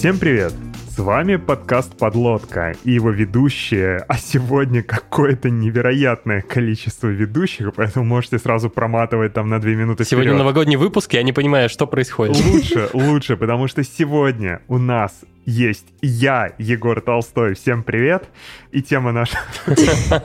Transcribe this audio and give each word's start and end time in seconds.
Всем 0.00 0.18
привет! 0.18 0.54
С 0.88 0.98
вами 0.98 1.36
подкаст 1.36 1.94
«Подлодка» 1.98 2.74
и 2.84 2.92
его 2.92 3.10
ведущие, 3.10 3.98
а 4.08 4.16
сегодня 4.16 4.82
какое-то 4.82 5.50
невероятное 5.50 6.40
количество 6.40 7.08
ведущих, 7.08 7.74
поэтому 7.74 8.06
можете 8.06 8.38
сразу 8.38 8.70
проматывать 8.70 9.34
там 9.34 9.50
на 9.50 9.60
две 9.60 9.76
минуты 9.76 10.06
Сегодня 10.06 10.30
вперед. 10.30 10.38
новогодний 10.38 10.76
выпуск, 10.76 11.12
я 11.12 11.22
не 11.22 11.34
понимаю, 11.34 11.68
что 11.68 11.86
происходит. 11.86 12.42
Лучше, 12.42 12.88
лучше, 12.94 13.36
потому 13.36 13.68
что 13.68 13.84
сегодня 13.84 14.62
у 14.68 14.78
нас 14.78 15.20
есть 15.44 15.88
я, 16.00 16.54
Егор 16.56 16.98
Толстой, 17.02 17.52
всем 17.52 17.82
привет, 17.82 18.24
и 18.72 18.80
тема 18.80 19.12
наша 19.12 19.38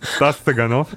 Стас 0.00 0.40
Цыганов, 0.44 0.88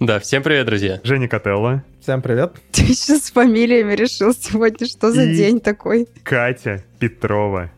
Да, 0.00 0.20
всем 0.20 0.42
привет, 0.42 0.66
друзья. 0.66 1.00
Женя 1.02 1.28
Котелло, 1.28 1.82
Всем 2.00 2.22
привет. 2.22 2.54
Ты 2.72 2.82
сейчас 2.94 3.24
с 3.24 3.30
фамилиями 3.32 3.94
решил 3.94 4.32
сегодня, 4.32 4.86
что 4.86 5.10
за 5.10 5.24
И- 5.24 5.36
день 5.36 5.60
такой? 5.60 6.06
Катя 6.22 6.84
Петрова. 6.98 7.70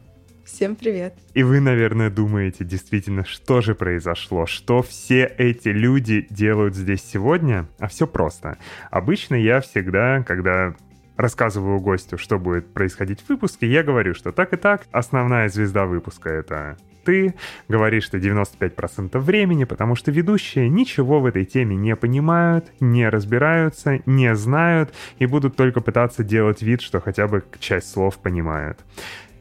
Всем 0.44 0.76
привет. 0.76 1.14
И 1.32 1.42
вы, 1.42 1.60
наверное, 1.60 2.10
думаете, 2.10 2.64
действительно, 2.64 3.24
что 3.24 3.60
же 3.62 3.74
произошло, 3.74 4.46
что 4.46 4.82
все 4.82 5.24
эти 5.38 5.68
люди 5.68 6.26
делают 6.28 6.74
здесь 6.74 7.02
сегодня? 7.02 7.66
А 7.78 7.88
все 7.88 8.06
просто. 8.06 8.58
Обычно 8.90 9.36
я 9.36 9.60
всегда, 9.60 10.22
когда 10.26 10.74
рассказываю 11.16 11.80
гостю, 11.80 12.18
что 12.18 12.38
будет 12.38 12.72
происходить 12.74 13.20
в 13.20 13.28
выпуске, 13.30 13.66
я 13.68 13.82
говорю, 13.82 14.12
что 14.14 14.32
так 14.32 14.52
и 14.52 14.56
так, 14.56 14.86
основная 14.90 15.48
звезда 15.48 15.86
выпуска— 15.86 16.28
это 16.30 16.76
ты, 17.10 17.34
говоришь, 17.68 18.04
что 18.04 18.18
95% 18.18 19.18
времени, 19.18 19.64
потому 19.64 19.96
что 19.96 20.12
ведущие 20.12 20.68
ничего 20.68 21.18
в 21.18 21.26
этой 21.26 21.44
теме 21.44 21.74
не 21.74 21.96
понимают, 21.96 22.66
не 22.78 23.08
разбираются, 23.08 23.98
не 24.06 24.32
знают 24.36 24.94
и 25.18 25.26
будут 25.26 25.56
только 25.56 25.80
пытаться 25.80 26.22
делать 26.22 26.62
вид, 26.62 26.80
что 26.80 27.00
хотя 27.00 27.26
бы 27.26 27.42
часть 27.58 27.90
слов 27.90 28.18
понимают. 28.18 28.78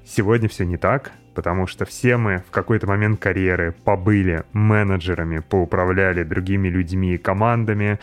Сегодня 0.03 0.50
все 0.50 0.66
не 0.66 0.78
так, 0.78 1.11
потому 1.36 1.67
что 1.67 1.86
все 1.86 2.17
мы 2.17 2.44
в 2.48 2.52
какой-то 2.52 2.88
момент 2.88 3.20
карьеры 3.20 3.76
побыли 3.83 4.44
менеджерами, 4.52 5.44
поуправляли 5.48 6.23
другими 6.23 6.70
людьми 6.70 7.14
и 7.14 7.17
командами, 7.20 8.00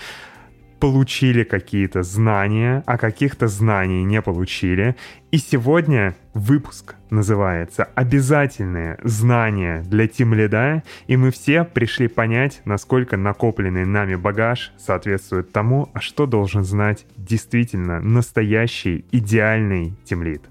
получили 0.80 1.42
какие-то 1.44 2.02
знания, 2.02 2.82
а 2.86 2.98
каких-то 2.98 3.48
знаний 3.48 4.04
не 4.04 4.20
получили. 4.22 4.96
И 5.30 5.38
сегодня 5.38 6.14
выпуск 6.34 6.94
называется 7.10 7.84
«Обязательные 7.94 8.98
знания 9.02 9.82
для 9.86 10.06
Тим 10.06 10.34
Лида», 10.34 10.82
и 11.06 11.16
мы 11.16 11.30
все 11.30 11.64
пришли 11.64 12.08
понять, 12.08 12.60
насколько 12.64 13.16
накопленный 13.16 13.84
нами 13.84 14.16
багаж 14.16 14.72
соответствует 14.78 15.52
тому, 15.52 15.90
а 15.94 16.00
что 16.00 16.26
должен 16.26 16.64
знать 16.64 17.06
действительно 17.16 18.00
настоящий 18.00 19.04
идеальный 19.12 19.94
тимлид. 20.04 20.42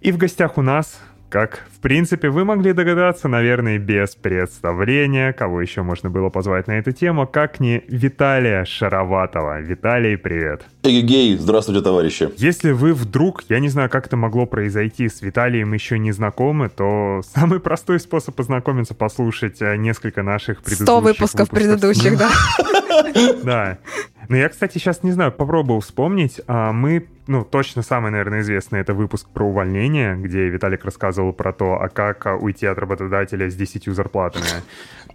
И 0.00 0.10
в 0.10 0.18
гостях 0.18 0.58
у 0.58 0.62
нас, 0.62 1.00
как 1.32 1.64
в 1.74 1.80
принципе 1.80 2.28
вы 2.28 2.44
могли 2.44 2.74
догадаться, 2.74 3.26
наверное, 3.26 3.78
без 3.78 4.14
представления, 4.14 5.32
кого 5.32 5.62
еще 5.62 5.80
можно 5.80 6.10
было 6.10 6.28
позвать 6.28 6.66
на 6.66 6.72
эту 6.72 6.92
тему, 6.92 7.26
как 7.26 7.58
не 7.58 7.82
Виталия 7.88 8.66
Шароватова. 8.66 9.62
Виталий, 9.62 10.18
привет. 10.18 10.62
Эгегей, 10.82 11.38
здравствуйте, 11.38 11.80
товарищи. 11.80 12.28
Если 12.36 12.72
вы 12.72 12.92
вдруг, 12.92 13.44
я 13.48 13.60
не 13.60 13.70
знаю, 13.70 13.88
как 13.88 14.06
это 14.08 14.16
могло 14.18 14.44
произойти, 14.44 15.08
с 15.08 15.22
Виталием 15.22 15.72
еще 15.72 15.98
не 15.98 16.12
знакомы, 16.12 16.68
то 16.68 17.22
самый 17.34 17.60
простой 17.60 17.98
способ 17.98 18.34
познакомиться, 18.34 18.94
послушать 18.94 19.62
э, 19.62 19.76
несколько 19.76 20.22
наших 20.22 20.58
предыдущих 20.58 20.84
Сто 20.84 21.00
выпусков 21.00 21.48
предыдущих, 21.48 22.18
да. 22.18 22.30
Да. 23.42 23.78
Но 24.28 24.36
я, 24.36 24.48
кстати, 24.48 24.78
сейчас 24.78 25.02
не 25.02 25.12
знаю, 25.12 25.32
попробую 25.32 25.80
вспомнить. 25.80 26.40
А, 26.46 26.72
Мы, 26.72 27.06
ну, 27.26 27.44
точно 27.44 27.82
самый, 27.82 28.10
наверное, 28.10 28.40
известный 28.40 28.80
это 28.80 28.94
выпуск 28.94 29.28
про 29.28 29.44
увольнение, 29.44 30.16
где 30.16 30.48
Виталик 30.48 30.84
рассказывал 30.84 31.32
про 31.32 31.52
то, 31.52 31.80
а 31.80 31.88
как 31.88 32.26
а, 32.26 32.36
уйти 32.36 32.66
от 32.66 32.78
работодателя 32.78 33.50
с 33.50 33.54
10 33.54 33.86
зарплатами. 33.86 34.44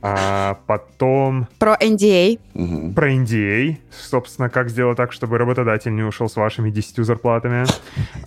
А 0.01 0.59
потом 0.67 1.47
Про 1.59 1.75
NDA. 1.79 2.39
Мгм. 2.53 2.93
про 2.93 3.11
NDA, 3.13 3.77
собственно, 3.91 4.49
как 4.49 4.69
сделать 4.69 4.97
так, 4.97 5.11
чтобы 5.11 5.37
работодатель 5.37 5.93
не 5.93 6.03
ушел 6.03 6.29
с 6.29 6.35
вашими 6.35 6.69
10 6.69 7.03
зарплатами. 7.03 7.65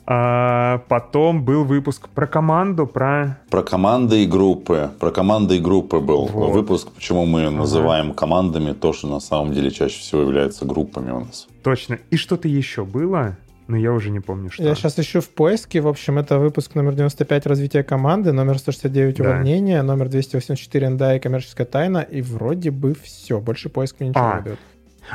А 0.06 0.78
потом 0.88 1.44
был 1.44 1.64
выпуск 1.64 2.08
про 2.08 2.26
команду, 2.26 2.86
про... 2.86 3.38
Про 3.50 3.62
команды 3.62 4.24
и 4.24 4.26
группы. 4.26 4.90
Про 4.98 5.10
команды 5.10 5.56
и 5.56 5.60
группы 5.60 6.00
был 6.00 6.26
Вот. 6.26 6.52
выпуск, 6.52 6.88
почему 6.94 7.26
мы 7.26 7.50
называем 7.50 8.12
командами 8.14 8.72
то, 8.72 8.92
что 8.92 9.08
на 9.08 9.20
самом 9.20 9.52
деле 9.52 9.70
чаще 9.70 10.00
всего 10.00 10.22
является 10.22 10.64
группами 10.64 11.10
у 11.10 11.20
нас. 11.20 11.46
Точно. 11.62 11.98
И 12.10 12.16
что-то 12.16 12.48
еще 12.48 12.84
было, 12.84 13.36
но 13.70 13.76
я 13.76 13.92
уже 13.92 14.10
не 14.10 14.18
помню, 14.20 14.50
что. 14.50 14.62
Я 14.64 14.74
сейчас 14.74 14.98
ищу 14.98 15.20
в 15.20 15.28
поиске. 15.28 15.80
В 15.80 15.86
общем, 15.86 16.18
это 16.18 16.38
выпуск 16.38 16.74
номер 16.74 16.94
95 16.94 17.46
развития 17.46 17.84
команды, 17.84 18.32
номер 18.32 18.58
169 18.58 19.16
Да. 19.16 19.24
увольнения, 19.24 19.82
номер 19.82 20.08
284 20.08 20.88
НДА 20.88 21.14
и 21.16 21.20
коммерческая 21.20 21.66
тайна. 21.66 21.98
И 21.98 22.20
вроде 22.20 22.72
бы 22.72 22.94
все. 23.00 23.38
Больше 23.40 23.68
поиск 23.68 24.00
мне 24.00 24.08
ничего 24.08 24.24
А, 24.24 24.38
не 24.38 24.44
дает. 24.44 24.58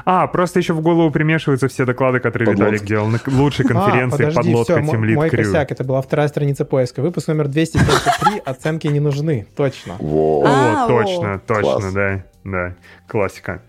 А, 0.05 0.27
просто 0.27 0.59
еще 0.59 0.73
в 0.73 0.81
голову 0.81 1.11
примешиваются 1.11 1.67
все 1.67 1.85
доклады, 1.85 2.19
которые 2.19 2.47
Подлодки. 2.47 2.73
Виталик 2.73 2.88
делал 2.88 3.07
на 3.07 3.19
лучшей 3.27 3.65
конференции 3.67 4.23
а, 4.23 4.27
подожди, 4.29 4.38
«Подлодка 4.51 4.81
все, 4.81 4.95
Lead 4.95 5.13
мой 5.15 5.29
Crew». 5.29 5.35
косяк. 5.38 5.71
Это 5.71 5.83
была 5.83 6.01
вторая 6.01 6.27
страница 6.29 6.63
поиска. 6.63 7.01
Выпуск 7.01 7.27
номер 7.27 7.49
273. 7.49 8.39
Оценки 8.45 8.88
не 8.88 9.01
нужны. 9.01 9.47
Точно. 9.55 9.95
А, 9.99 10.85
О, 10.85 10.88
точно, 10.88 11.41
точно, 11.45 11.91
да, 11.91 12.23
да, 12.45 12.75
классика. 13.07 13.61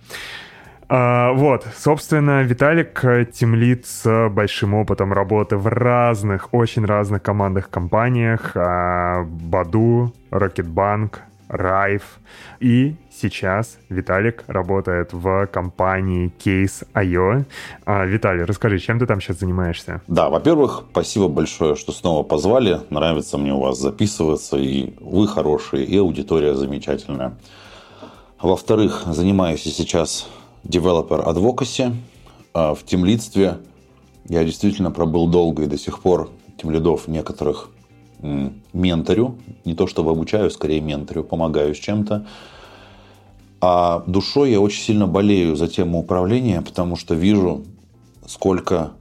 А, 0.88 1.32
вот, 1.32 1.66
собственно, 1.76 2.42
Виталик 2.42 3.04
э, 3.04 3.24
тимлид 3.24 3.86
с 3.86 4.28
большим 4.28 4.74
опытом 4.74 5.12
работы 5.12 5.56
в 5.56 5.66
разных, 5.66 6.54
очень 6.54 6.84
разных 6.84 7.22
командных 7.22 7.70
компаниях. 7.70 8.52
а, 8.54 9.24
Баду, 9.24 10.12
Рокетбанк, 10.30 11.22
Райф. 11.48 12.20
И 12.60 12.94
сейчас 13.10 13.78
Виталик 13.88 14.44
работает 14.46 15.12
в 15.12 15.46
компании 15.46 16.32
Case.io. 16.44 17.44
А, 17.84 18.04
Виталий, 18.04 18.44
расскажи, 18.44 18.78
чем 18.78 19.00
ты 19.00 19.06
там 19.06 19.20
сейчас 19.20 19.40
занимаешься? 19.40 20.02
Да, 20.06 20.28
во-первых, 20.30 20.84
спасибо 20.92 21.26
большое, 21.26 21.74
что 21.74 21.90
снова 21.90 22.22
позвали. 22.22 22.80
Нравится 22.90 23.38
мне 23.38 23.52
у 23.52 23.60
вас 23.60 23.80
записываться, 23.80 24.56
и 24.56 24.94
вы 25.00 25.26
хорошие, 25.26 25.84
и 25.84 25.98
аудитория 25.98 26.54
замечательная. 26.54 27.36
Во-вторых, 28.40 29.04
занимаюсь 29.06 29.62
сейчас 29.62 30.28
developer 30.68 31.24
advocacy. 31.24 31.94
А 32.54 32.74
В 32.74 32.84
тимлидстве 32.84 33.58
я 34.28 34.44
действительно 34.44 34.90
пробыл 34.90 35.28
долго 35.28 35.64
и 35.64 35.66
до 35.66 35.78
сих 35.78 36.00
пор 36.00 36.30
тимлидов 36.60 37.08
некоторых 37.08 37.70
менторю. 38.72 39.36
Не 39.64 39.74
то 39.74 39.86
чтобы 39.86 40.10
обучаю, 40.10 40.50
скорее 40.50 40.80
менторю, 40.80 41.22
помогаю 41.22 41.74
с 41.74 41.78
чем-то. 41.78 42.26
А 43.60 44.04
душой 44.06 44.52
я 44.52 44.60
очень 44.60 44.82
сильно 44.82 45.06
болею 45.06 45.56
за 45.56 45.68
тему 45.68 46.00
управления, 46.00 46.60
потому 46.60 46.96
что 46.96 47.14
вижу, 47.14 47.64
сколько 48.26 48.92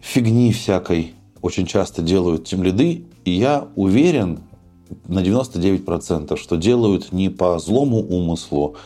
фигни 0.00 0.52
всякой 0.52 1.14
очень 1.42 1.66
часто 1.66 2.02
делают 2.02 2.44
тимлиды, 2.46 3.04
и 3.24 3.30
я 3.30 3.68
уверен 3.76 4.40
на 5.06 5.20
99%, 5.20 6.36
что 6.36 6.56
делают 6.56 7.12
не 7.12 7.28
по 7.28 7.58
злому 7.58 7.98
умыслу, 7.98 8.76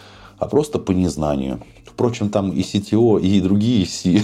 а 0.43 0.49
просто 0.49 0.81
по 0.81 0.91
незнанию. 0.91 1.61
Впрочем, 1.87 2.29
там 2.29 2.51
и 2.51 2.63
CTO, 2.63 3.21
и 3.21 3.41
другие 3.41 3.87
C 3.87 4.23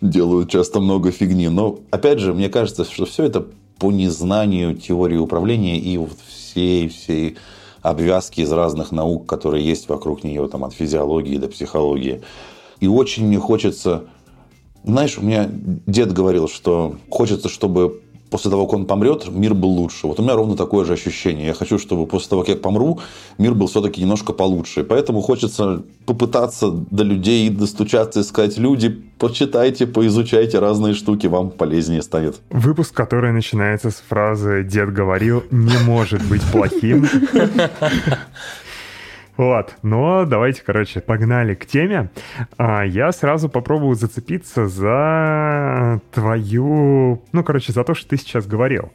делают 0.00 0.50
часто 0.50 0.80
много 0.80 1.10
фигни. 1.10 1.48
Но, 1.48 1.80
опять 1.90 2.20
же, 2.20 2.32
мне 2.32 2.48
кажется, 2.48 2.84
что 2.84 3.04
все 3.04 3.24
это 3.24 3.46
по 3.78 3.92
незнанию 3.92 4.74
теории 4.74 5.18
управления 5.18 5.78
и 5.78 5.98
вот 5.98 6.16
всей, 6.26 6.88
всей 6.88 7.36
обвязки 7.82 8.40
из 8.40 8.50
разных 8.50 8.92
наук, 8.92 9.26
которые 9.26 9.64
есть 9.64 9.88
вокруг 9.88 10.24
нее, 10.24 10.48
там, 10.48 10.64
от 10.64 10.72
физиологии 10.72 11.36
до 11.36 11.48
психологии. 11.48 12.22
И 12.80 12.88
очень 12.88 13.26
мне 13.26 13.38
хочется 13.38 14.04
знаешь, 14.84 15.18
у 15.18 15.22
меня 15.22 15.50
дед 15.50 16.12
говорил, 16.12 16.48
что 16.48 16.96
хочется, 17.10 17.48
чтобы 17.48 18.00
после 18.30 18.50
того, 18.50 18.66
как 18.66 18.74
он 18.74 18.86
помрет, 18.86 19.28
мир 19.28 19.54
был 19.54 19.70
лучше. 19.70 20.06
Вот 20.06 20.20
у 20.20 20.22
меня 20.22 20.34
ровно 20.34 20.56
такое 20.56 20.84
же 20.84 20.92
ощущение. 20.92 21.46
Я 21.46 21.54
хочу, 21.54 21.78
чтобы 21.78 22.06
после 22.06 22.30
того, 22.30 22.42
как 22.42 22.48
я 22.50 22.56
помру, 22.56 23.00
мир 23.38 23.54
был 23.54 23.66
все-таки 23.66 24.00
немножко 24.00 24.32
получше. 24.32 24.84
Поэтому 24.84 25.20
хочется 25.20 25.82
попытаться 26.06 26.70
до 26.70 27.04
людей 27.04 27.48
достучаться 27.50 28.20
и 28.20 28.22
сказать, 28.22 28.58
люди, 28.58 28.88
почитайте, 29.18 29.86
поизучайте 29.86 30.58
разные 30.58 30.94
штуки, 30.94 31.26
вам 31.26 31.50
полезнее 31.50 32.02
станет. 32.02 32.36
Выпуск, 32.50 32.94
который 32.94 33.32
начинается 33.32 33.90
с 33.90 34.02
фразы 34.08 34.64
«Дед 34.64 34.92
говорил, 34.92 35.44
не 35.50 35.78
может 35.84 36.22
быть 36.28 36.42
плохим». 36.52 37.08
Вот, 39.38 39.76
но 39.82 40.24
давайте, 40.24 40.62
короче, 40.66 41.00
погнали 41.00 41.54
к 41.54 41.64
теме. 41.64 42.10
А, 42.56 42.84
я 42.84 43.12
сразу 43.12 43.48
попробую 43.48 43.94
зацепиться 43.94 44.66
за 44.66 46.00
твою... 46.12 47.22
Ну, 47.30 47.44
короче, 47.44 47.72
за 47.72 47.84
то, 47.84 47.94
что 47.94 48.08
ты 48.08 48.16
сейчас 48.16 48.48
говорил. 48.48 48.90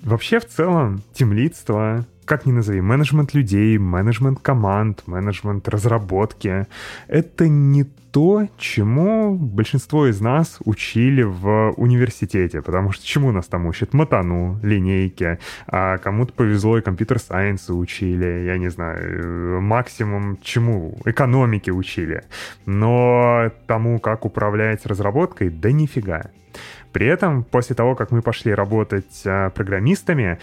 Вообще, 0.00 0.40
в 0.40 0.46
целом, 0.46 1.02
темлидство 1.12 2.06
как 2.24 2.46
ни 2.46 2.52
назови, 2.52 2.80
менеджмент 2.80 3.34
людей, 3.34 3.78
менеджмент 3.78 4.38
команд, 4.40 5.02
менеджмент 5.06 5.68
разработки. 5.68 6.66
Это 7.08 7.48
не 7.48 7.84
то, 7.84 8.46
чему 8.58 9.34
большинство 9.34 10.06
из 10.06 10.20
нас 10.20 10.58
учили 10.64 11.22
в 11.22 11.74
университете, 11.76 12.62
потому 12.62 12.92
что 12.92 13.04
чему 13.04 13.32
нас 13.32 13.46
там 13.46 13.66
учат? 13.66 13.92
Матану, 13.92 14.60
линейки, 14.62 15.38
а 15.66 15.98
кому-то 15.98 16.32
повезло 16.32 16.78
и 16.78 16.80
компьютер-сайенсы 16.80 17.72
учили, 17.72 18.44
я 18.46 18.56
не 18.56 18.68
знаю, 18.70 19.60
максимум 19.60 20.38
чему? 20.42 20.96
Экономики 21.04 21.70
учили. 21.70 22.22
Но 22.66 23.50
тому, 23.66 23.98
как 23.98 24.24
управлять 24.24 24.86
разработкой, 24.86 25.50
да 25.50 25.72
нифига. 25.72 26.30
При 26.92 27.08
этом, 27.08 27.42
после 27.42 27.74
того, 27.74 27.96
как 27.96 28.12
мы 28.12 28.22
пошли 28.22 28.54
работать 28.54 29.22
а, 29.26 29.50
программистами, 29.50 30.38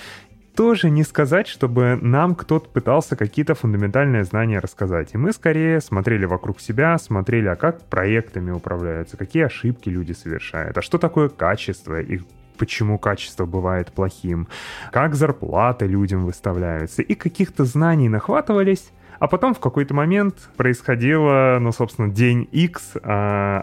тоже 0.55 0.89
не 0.89 1.03
сказать, 1.03 1.47
чтобы 1.47 1.97
нам 2.01 2.35
кто-то 2.35 2.69
пытался 2.69 3.15
какие-то 3.15 3.55
фундаментальные 3.55 4.23
знания 4.23 4.59
рассказать. 4.59 5.09
И 5.13 5.17
мы 5.17 5.31
скорее 5.31 5.81
смотрели 5.81 6.25
вокруг 6.25 6.59
себя, 6.59 6.97
смотрели, 6.97 7.47
а 7.47 7.55
как 7.55 7.85
проектами 7.85 8.51
управляются, 8.51 9.17
какие 9.17 9.43
ошибки 9.43 9.89
люди 9.89 10.13
совершают, 10.13 10.77
а 10.77 10.81
что 10.81 10.97
такое 10.97 11.29
качество, 11.29 11.99
и 11.99 12.19
почему 12.57 12.99
качество 12.99 13.45
бывает 13.45 13.91
плохим, 13.91 14.47
как 14.91 15.15
зарплаты 15.15 15.87
людям 15.87 16.25
выставляются, 16.25 17.01
и 17.01 17.15
каких-то 17.15 17.65
знаний 17.65 18.09
нахватывались, 18.09 18.91
а 19.21 19.27
потом 19.27 19.53
в 19.53 19.59
какой-то 19.59 19.93
момент 19.93 20.49
происходило, 20.57 21.59
ну, 21.61 21.71
собственно, 21.71 22.09
день 22.09 22.49
X, 22.51 22.95
э, 22.95 22.99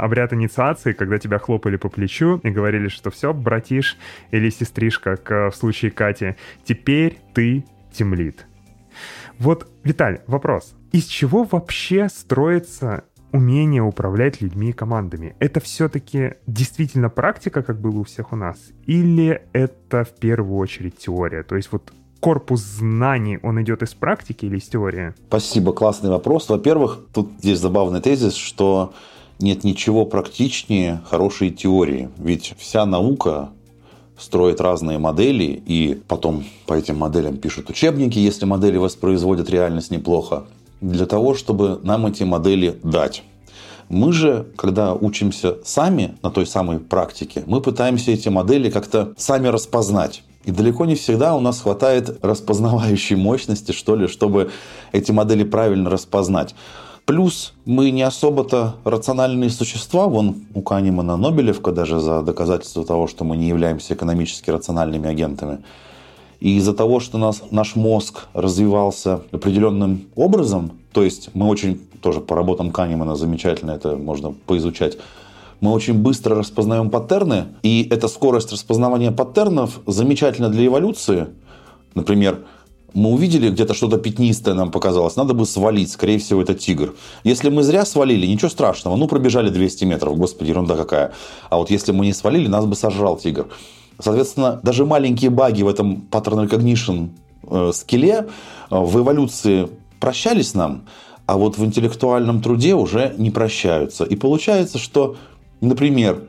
обряд 0.00 0.32
инициации, 0.32 0.92
когда 0.92 1.18
тебя 1.18 1.40
хлопали 1.40 1.74
по 1.74 1.88
плечу 1.88 2.40
и 2.44 2.50
говорили, 2.50 2.86
что 2.86 3.10
все, 3.10 3.34
братиш 3.34 3.98
или 4.30 4.50
сестришка, 4.50 5.16
как 5.16 5.52
в 5.52 5.56
случае 5.56 5.90
Кати, 5.90 6.36
теперь 6.62 7.18
ты 7.34 7.64
темлит. 7.92 8.46
Вот, 9.40 9.68
Виталь, 9.82 10.20
вопрос. 10.28 10.76
Из 10.92 11.06
чего 11.06 11.42
вообще 11.42 12.08
строится 12.08 13.02
умение 13.32 13.82
управлять 13.82 14.40
людьми 14.40 14.70
и 14.70 14.72
командами. 14.72 15.34
Это 15.40 15.58
все-таки 15.58 16.34
действительно 16.46 17.10
практика, 17.10 17.64
как 17.64 17.80
было 17.80 17.98
у 17.98 18.04
всех 18.04 18.32
у 18.32 18.36
нас? 18.36 18.58
Или 18.86 19.42
это 19.52 20.04
в 20.04 20.14
первую 20.20 20.56
очередь 20.56 20.98
теория? 20.98 21.42
То 21.42 21.56
есть 21.56 21.72
вот 21.72 21.92
корпус 22.20 22.60
знаний, 22.60 23.38
он 23.42 23.62
идет 23.62 23.82
из 23.82 23.94
практики 23.94 24.44
или 24.46 24.58
из 24.58 24.68
теории? 24.68 25.14
Спасибо, 25.28 25.72
классный 25.72 26.10
вопрос. 26.10 26.48
Во-первых, 26.48 27.00
тут 27.12 27.30
здесь 27.38 27.58
забавный 27.58 28.00
тезис, 28.00 28.34
что 28.34 28.92
нет 29.38 29.64
ничего 29.64 30.04
практичнее 30.04 31.00
хорошей 31.08 31.50
теории. 31.50 32.10
Ведь 32.18 32.54
вся 32.58 32.86
наука 32.86 33.50
строит 34.18 34.60
разные 34.60 34.98
модели, 34.98 35.62
и 35.64 36.00
потом 36.08 36.44
по 36.66 36.74
этим 36.74 36.98
моделям 36.98 37.36
пишут 37.36 37.70
учебники, 37.70 38.18
если 38.18 38.44
модели 38.46 38.76
воспроизводят 38.76 39.48
реальность 39.48 39.90
неплохо, 39.90 40.44
для 40.80 41.06
того, 41.06 41.34
чтобы 41.34 41.80
нам 41.82 42.06
эти 42.06 42.24
модели 42.24 42.78
дать. 42.82 43.22
Мы 43.88 44.12
же, 44.12 44.46
когда 44.56 44.92
учимся 44.92 45.58
сами 45.64 46.16
на 46.22 46.30
той 46.30 46.46
самой 46.46 46.78
практике, 46.78 47.42
мы 47.46 47.60
пытаемся 47.60 48.10
эти 48.10 48.28
модели 48.28 48.70
как-то 48.70 49.14
сами 49.16 49.48
распознать. 49.48 50.22
И 50.48 50.50
далеко 50.50 50.86
не 50.86 50.94
всегда 50.94 51.36
у 51.36 51.40
нас 51.40 51.60
хватает 51.60 52.24
распознавающей 52.24 53.16
мощности, 53.16 53.72
что 53.72 53.94
ли, 53.94 54.06
чтобы 54.06 54.50
эти 54.92 55.12
модели 55.12 55.44
правильно 55.44 55.90
распознать. 55.90 56.54
Плюс 57.04 57.52
мы 57.66 57.90
не 57.90 58.00
особо-то 58.00 58.76
рациональные 58.84 59.50
существа. 59.50 60.06
Вон 60.06 60.36
у 60.54 60.62
Канемана 60.62 61.18
Нобелевка 61.18 61.70
даже 61.70 62.00
за 62.00 62.22
доказательство 62.22 62.82
того, 62.82 63.08
что 63.08 63.24
мы 63.24 63.36
не 63.36 63.46
являемся 63.46 63.92
экономически 63.92 64.48
рациональными 64.48 65.10
агентами. 65.10 65.58
И 66.40 66.56
из-за 66.56 66.72
того, 66.72 66.98
что 67.00 67.18
нас, 67.18 67.42
наш 67.50 67.76
мозг 67.76 68.28
развивался 68.32 69.20
определенным 69.30 70.06
образом, 70.16 70.72
то 70.94 71.04
есть 71.04 71.28
мы 71.34 71.46
очень, 71.46 71.78
тоже 72.00 72.22
по 72.22 72.34
работам 72.34 72.70
Канемана 72.70 73.16
замечательно 73.16 73.72
это 73.72 73.98
можно 73.98 74.32
поизучать, 74.46 74.96
мы 75.60 75.72
очень 75.72 75.94
быстро 75.94 76.36
распознаем 76.36 76.90
паттерны, 76.90 77.56
и 77.62 77.86
эта 77.90 78.08
скорость 78.08 78.52
распознавания 78.52 79.10
паттернов 79.10 79.80
замечательна 79.86 80.48
для 80.48 80.66
эволюции. 80.66 81.28
Например, 81.94 82.44
мы 82.94 83.10
увидели 83.10 83.50
где-то 83.50 83.74
что-то 83.74 83.98
пятнистое 83.98 84.54
нам 84.54 84.70
показалось, 84.70 85.16
надо 85.16 85.34
бы 85.34 85.46
свалить, 85.46 85.90
скорее 85.90 86.18
всего, 86.18 86.40
это 86.40 86.54
тигр. 86.54 86.94
Если 87.22 87.50
мы 87.50 87.62
зря 87.62 87.84
свалили, 87.84 88.26
ничего 88.26 88.48
страшного, 88.48 88.96
ну, 88.96 89.06
пробежали 89.08 89.50
200 89.50 89.84
метров, 89.84 90.16
господи, 90.16 90.50
ерунда 90.50 90.76
какая. 90.76 91.12
А 91.50 91.58
вот 91.58 91.70
если 91.70 91.92
мы 91.92 92.06
не 92.06 92.12
свалили, 92.12 92.48
нас 92.48 92.64
бы 92.64 92.74
сожрал 92.74 93.16
тигр. 93.16 93.48
Соответственно, 93.98 94.60
даже 94.62 94.86
маленькие 94.86 95.30
баги 95.30 95.62
в 95.62 95.68
этом 95.68 96.06
pattern 96.10 96.48
recognition 96.48 97.10
э, 97.42 97.72
скеле 97.74 98.14
э, 98.14 98.24
в 98.70 98.98
эволюции 98.98 99.68
прощались 100.00 100.54
нам, 100.54 100.84
а 101.26 101.36
вот 101.36 101.58
в 101.58 101.64
интеллектуальном 101.64 102.40
труде 102.40 102.74
уже 102.74 103.14
не 103.18 103.30
прощаются. 103.30 104.04
И 104.04 104.16
получается, 104.16 104.78
что 104.78 105.16
Например, 105.60 106.22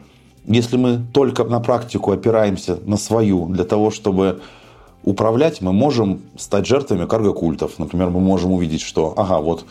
если 0.45 0.77
мы 0.77 1.01
только 1.13 1.43
на 1.43 1.59
практику 1.59 2.11
опираемся 2.11 2.79
на 2.85 2.97
свою 2.97 3.45
для 3.47 3.63
того, 3.63 3.91
чтобы 3.91 4.41
управлять, 5.03 5.61
мы 5.61 5.73
можем 5.73 6.21
стать 6.37 6.65
жертвами 6.65 7.05
карго-культов. 7.05 7.73
Например, 7.77 8.09
мы 8.09 8.19
можем 8.19 8.51
увидеть, 8.51 8.81
что, 8.81 9.13
ага, 9.15 9.39
вот 9.39 9.65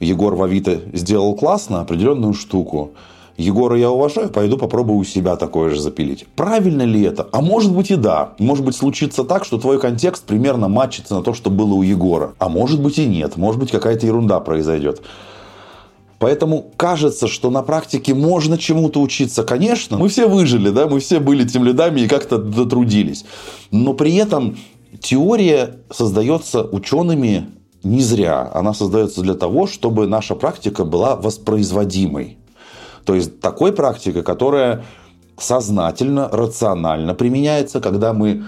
Егор 0.00 0.34
в 0.34 0.42
Авито 0.42 0.80
сделал 0.92 1.34
классно 1.34 1.80
определенную 1.80 2.34
штуку. 2.34 2.90
Егора 3.36 3.76
я 3.76 3.90
уважаю, 3.90 4.28
пойду 4.28 4.56
попробую 4.56 4.98
у 4.98 5.04
себя 5.04 5.34
такое 5.36 5.70
же 5.70 5.80
запилить. 5.80 6.24
Правильно 6.36 6.82
ли 6.82 7.02
это? 7.02 7.28
А 7.32 7.40
может 7.40 7.72
быть 7.72 7.90
и 7.90 7.96
да. 7.96 8.34
Может 8.38 8.64
быть 8.64 8.76
случится 8.76 9.24
так, 9.24 9.44
что 9.44 9.58
твой 9.58 9.80
контекст 9.80 10.24
примерно 10.24 10.68
матчится 10.68 11.16
на 11.16 11.22
то, 11.22 11.34
что 11.34 11.50
было 11.50 11.74
у 11.74 11.82
Егора. 11.82 12.34
А 12.38 12.48
может 12.48 12.80
быть 12.80 12.98
и 12.98 13.06
нет. 13.06 13.36
Может 13.36 13.60
быть 13.60 13.72
какая-то 13.72 14.06
ерунда 14.06 14.38
произойдет. 14.38 15.02
Поэтому 16.18 16.70
кажется, 16.76 17.28
что 17.28 17.50
на 17.50 17.62
практике 17.62 18.14
можно 18.14 18.56
чему-то 18.56 19.00
учиться. 19.00 19.42
Конечно, 19.42 19.98
мы 19.98 20.08
все 20.08 20.28
выжили, 20.28 20.70
да, 20.70 20.86
мы 20.86 21.00
все 21.00 21.20
были 21.20 21.46
тем 21.46 21.64
лидами 21.64 22.02
и 22.02 22.08
как-то 22.08 22.38
дотрудились. 22.38 23.24
Но 23.70 23.94
при 23.94 24.14
этом 24.16 24.56
теория 25.00 25.76
создается 25.90 26.62
учеными 26.62 27.48
не 27.82 28.00
зря. 28.00 28.50
Она 28.54 28.72
создается 28.74 29.20
для 29.20 29.34
того, 29.34 29.66
чтобы 29.66 30.06
наша 30.06 30.34
практика 30.34 30.84
была 30.84 31.16
воспроизводимой. 31.16 32.38
То 33.04 33.14
есть 33.14 33.40
такой 33.40 33.72
практикой, 33.72 34.22
которая 34.22 34.84
сознательно, 35.36 36.28
рационально 36.32 37.14
применяется, 37.14 37.80
когда 37.80 38.12
мы 38.12 38.44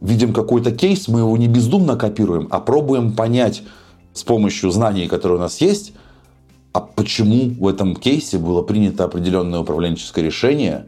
видим 0.00 0.32
какой-то 0.32 0.70
кейс, 0.70 1.08
мы 1.08 1.20
его 1.20 1.36
не 1.36 1.48
бездумно 1.48 1.96
копируем, 1.96 2.46
а 2.50 2.60
пробуем 2.60 3.12
понять 3.12 3.62
с 4.12 4.22
помощью 4.22 4.70
знаний, 4.70 5.08
которые 5.08 5.38
у 5.38 5.40
нас 5.40 5.60
есть, 5.60 5.92
а 6.76 6.80
почему 6.80 7.54
в 7.58 7.68
этом 7.68 7.96
кейсе 7.96 8.36
было 8.36 8.60
принято 8.60 9.04
определенное 9.04 9.60
управленческое 9.60 10.22
решение, 10.22 10.84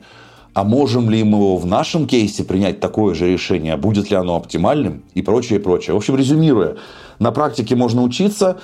а 0.53 0.63
можем 0.63 1.09
ли 1.09 1.25
мы 1.25 1.39
его 1.39 1.57
в 1.57 1.65
нашем 1.65 2.07
кейсе 2.07 2.45
принять 2.45 2.79
такое 2.79 3.15
же 3.15 3.33
решение, 3.33 3.75
будет 3.79 4.11
ли 4.11 4.17
оно 4.17 4.37
оптимальным 4.37 5.03
и 5.15 5.23
прочее, 5.23 5.61
прочее. 5.61 5.95
В 5.95 5.97
общем, 5.97 6.15
резюмируя, 6.15 6.77
на 7.19 7.33
практике 7.33 7.75
можно 7.75 8.03
учиться, 8.03 8.61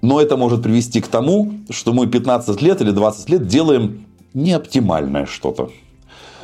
но 0.00 0.20
это 0.20 0.36
может 0.36 0.62
привести 0.62 1.00
к 1.00 1.08
тому, 1.08 1.54
что 1.70 1.92
мы 1.92 2.06
15 2.06 2.62
лет 2.62 2.80
или 2.80 2.92
20 2.92 3.30
лет 3.30 3.48
делаем 3.48 4.04
неоптимальное 4.32 5.26
что-то. 5.26 5.70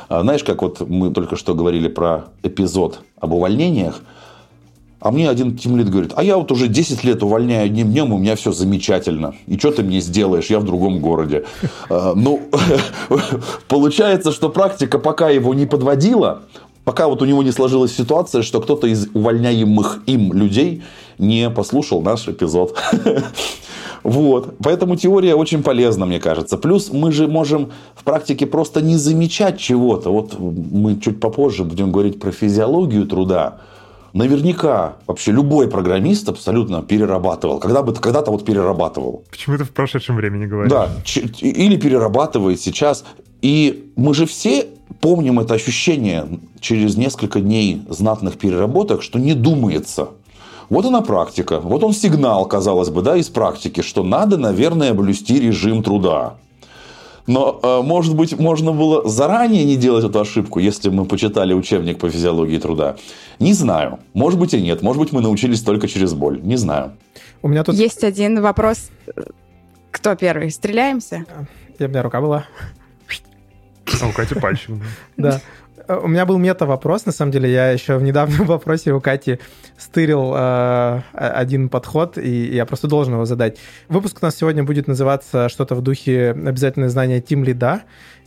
А 0.09 0.23
знаешь, 0.23 0.43
как 0.43 0.61
вот 0.61 0.81
мы 0.81 1.11
только 1.11 1.37
что 1.37 1.55
говорили 1.55 1.87
про 1.87 2.25
эпизод 2.43 2.99
об 3.21 3.31
увольнениях– 3.31 4.01
а 4.99 5.11
мне 5.11 5.29
один 5.29 5.55
тимлит 5.55 5.89
говорит, 5.89 6.13
а 6.15 6.23
я 6.23 6.37
вот 6.37 6.51
уже 6.51 6.67
10 6.67 7.03
лет 7.03 7.21
увольняю 7.21 7.65
одним 7.65 7.91
днем, 7.91 8.13
у 8.13 8.17
меня 8.17 8.35
все 8.35 8.51
замечательно. 8.51 9.35
И 9.45 9.57
что 9.57 9.71
ты 9.71 9.83
мне 9.83 9.99
сделаешь? 9.99 10.47
Я 10.47 10.59
в 10.59 10.65
другом 10.65 10.99
городе. 10.99 11.45
А, 11.89 12.13
ну, 12.15 12.41
получается, 13.67 14.31
что 14.31 14.49
практика 14.49 14.97
пока 14.97 15.29
его 15.29 15.53
не 15.53 15.65
подводила, 15.65 16.43
пока 16.83 17.07
вот 17.07 17.21
у 17.21 17.25
него 17.25 17.43
не 17.43 17.51
сложилась 17.51 17.95
ситуация, 17.95 18.41
что 18.41 18.59
кто-то 18.59 18.87
из 18.87 19.07
увольняемых 19.13 20.03
им 20.07 20.33
людей 20.33 20.81
не 21.19 21.49
послушал 21.49 22.01
наш 22.01 22.27
эпизод. 22.27 22.77
Вот. 24.03 24.55
Поэтому 24.63 24.95
теория 24.95 25.35
очень 25.35 25.63
полезна, 25.63 26.05
мне 26.05 26.21
кажется. 26.21 26.57
Плюс 26.57 26.93
мы 26.93 27.11
же 27.11 27.27
можем 27.27 27.71
в 27.93 28.05
практике 28.05 28.45
просто 28.45 28.81
не 28.81 28.95
замечать 28.95 29.59
чего-то. 29.59 30.11
Вот 30.11 30.39
мы 30.39 30.97
чуть 31.01 31.19
попозже 31.19 31.65
будем 31.65 31.91
говорить 31.91 32.17
про 32.17 32.31
физиологию 32.31 33.05
труда. 33.05 33.57
Наверняка 34.13 34.95
вообще 35.05 35.31
любой 35.31 35.67
программист 35.69 36.29
абсолютно 36.29 36.81
перерабатывал. 36.81 37.59
Когда 37.59 37.83
бы 37.83 37.93
когда-то 37.93 38.31
вот 38.31 38.45
перерабатывал. 38.45 39.23
Почему 39.29 39.57
ты 39.57 39.63
в 39.63 39.71
прошедшем 39.71 40.15
времени 40.15 40.45
говоришь? 40.45 40.71
Да, 40.71 40.89
или 41.39 41.77
перерабатывает 41.77 42.59
сейчас. 42.59 43.03
И 43.41 43.91
мы 43.95 44.13
же 44.13 44.25
все 44.25 44.67
помним 44.99 45.39
это 45.39 45.53
ощущение 45.53 46.27
через 46.59 46.97
несколько 46.97 47.39
дней 47.39 47.83
знатных 47.89 48.37
переработок, 48.37 49.03
что 49.03 49.19
не 49.19 49.33
думается. 49.33 50.09
Вот 50.69 50.85
она 50.85 51.01
практика, 51.01 51.59
вот 51.61 51.83
он 51.83 51.93
сигнал, 51.93 52.45
казалось 52.45 52.89
бы, 52.89 53.01
да, 53.01 53.15
из 53.15 53.29
практики, 53.29 53.81
что 53.81 54.03
надо, 54.03 54.37
наверное, 54.37 54.93
блюсти 54.93 55.39
режим 55.39 55.81
труда. 55.81 56.35
Но, 57.27 57.59
э, 57.61 57.81
может 57.83 58.15
быть, 58.15 58.39
можно 58.39 58.71
было 58.71 59.07
заранее 59.07 59.65
не 59.65 59.75
делать 59.75 60.05
эту 60.05 60.19
ошибку, 60.19 60.59
если 60.59 60.89
мы 60.89 61.05
почитали 61.05 61.53
учебник 61.53 61.99
по 61.99 62.09
физиологии 62.09 62.57
труда. 62.57 62.95
Не 63.39 63.53
знаю. 63.53 63.99
Может 64.13 64.39
быть 64.39 64.53
и 64.53 64.61
нет. 64.61 64.81
Может 64.81 65.01
быть, 65.01 65.11
мы 65.11 65.21
научились 65.21 65.61
только 65.61 65.87
через 65.87 66.13
боль. 66.13 66.39
Не 66.41 66.55
знаю. 66.55 66.93
У 67.41 67.49
меня 67.49 67.63
тут... 67.63 67.75
Есть 67.75 68.03
один 68.03 68.41
вопрос. 68.41 68.89
Кто 69.91 70.15
первый? 70.15 70.49
Стреляемся? 70.51 71.25
Я, 71.79 71.87
у 71.87 71.89
меня 71.89 72.01
рука 72.01 72.21
была. 72.21 72.45
А 74.01 74.07
у 74.07 74.11
Кати 74.11 74.35
пальчик. 74.35 74.71
Да. 75.17 75.41
Э, 75.87 75.99
У 76.03 76.07
меня 76.07 76.25
был 76.25 76.37
мета-вопрос, 76.37 77.05
на 77.05 77.11
самом 77.11 77.31
деле. 77.31 77.51
Я 77.51 77.71
еще 77.71 77.97
в 77.97 78.03
недавнем 78.03 78.45
вопросе 78.45 78.93
у 78.93 79.01
Кати 79.01 79.39
стырил 79.77 80.33
э, 80.35 81.01
один 81.13 81.69
подход, 81.69 82.17
и 82.17 82.55
я 82.55 82.65
просто 82.65 82.87
должен 82.87 83.13
его 83.13 83.25
задать. 83.25 83.57
Выпуск 83.89 84.17
у 84.21 84.25
нас 84.25 84.35
сегодня 84.35 84.63
будет 84.63 84.87
называться 84.87 85.49
что-то 85.49 85.75
в 85.75 85.81
духе 85.81 86.31
обязательное 86.31 86.89
знание 86.89 87.19
Team 87.19 87.43
Lead, 87.43 87.81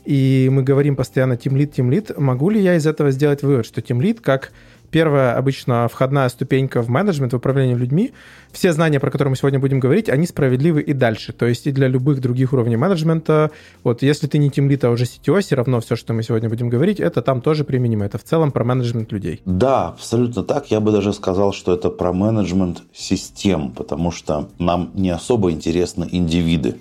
и 0.05 0.49
мы 0.51 0.63
говорим 0.63 0.95
постоянно 0.95 1.33
Team 1.33 1.53
Lead, 1.53 1.73
Team 1.73 1.89
Lead. 1.89 2.19
Могу 2.19 2.49
ли 2.49 2.59
я 2.59 2.75
из 2.75 2.87
этого 2.87 3.11
сделать 3.11 3.43
вывод, 3.43 3.65
что 3.65 3.81
Team 3.81 3.99
Lead 3.99 4.21
как 4.21 4.51
первая 4.91 5.35
обычно 5.37 5.87
входная 5.87 6.29
ступенька 6.29 6.81
в 6.81 6.89
менеджмент, 6.89 7.33
в 7.33 7.37
управлении 7.37 7.73
людьми, 7.73 8.11
все 8.51 8.73
знания, 8.73 8.99
про 8.99 9.09
которые 9.09 9.31
мы 9.31 9.37
сегодня 9.37 9.59
будем 9.59 9.79
говорить, 9.79 10.09
они 10.09 10.27
справедливы 10.27 10.81
и 10.81 10.93
дальше. 10.93 11.33
То 11.33 11.47
есть 11.47 11.65
и 11.67 11.71
для 11.71 11.87
любых 11.87 12.19
других 12.21 12.53
уровней 12.53 12.77
менеджмента. 12.77 13.51
Вот 13.83 14.03
если 14.03 14.27
ты 14.27 14.37
не 14.37 14.49
тимлит, 14.49 14.83
а 14.83 14.89
уже 14.89 15.05
CTO, 15.05 15.41
все 15.41 15.55
равно 15.55 15.79
все, 15.79 15.95
что 15.95 16.13
мы 16.13 16.23
сегодня 16.23 16.49
будем 16.49 16.69
говорить, 16.69 16.99
это 16.99 17.21
там 17.21 17.41
тоже 17.41 17.63
применимо. 17.63 18.05
Это 18.05 18.17
в 18.17 18.23
целом 18.23 18.51
про 18.51 18.63
менеджмент 18.63 19.11
людей. 19.11 19.41
Да, 19.45 19.87
абсолютно 19.89 20.43
так. 20.43 20.69
Я 20.69 20.79
бы 20.79 20.91
даже 20.91 21.13
сказал, 21.13 21.53
что 21.53 21.73
это 21.73 21.89
про 21.89 22.11
менеджмент 22.13 22.83
систем, 22.93 23.71
потому 23.71 24.11
что 24.11 24.49
нам 24.59 24.91
не 24.93 25.09
особо 25.09 25.51
интересны 25.51 26.07
индивиды. 26.11 26.75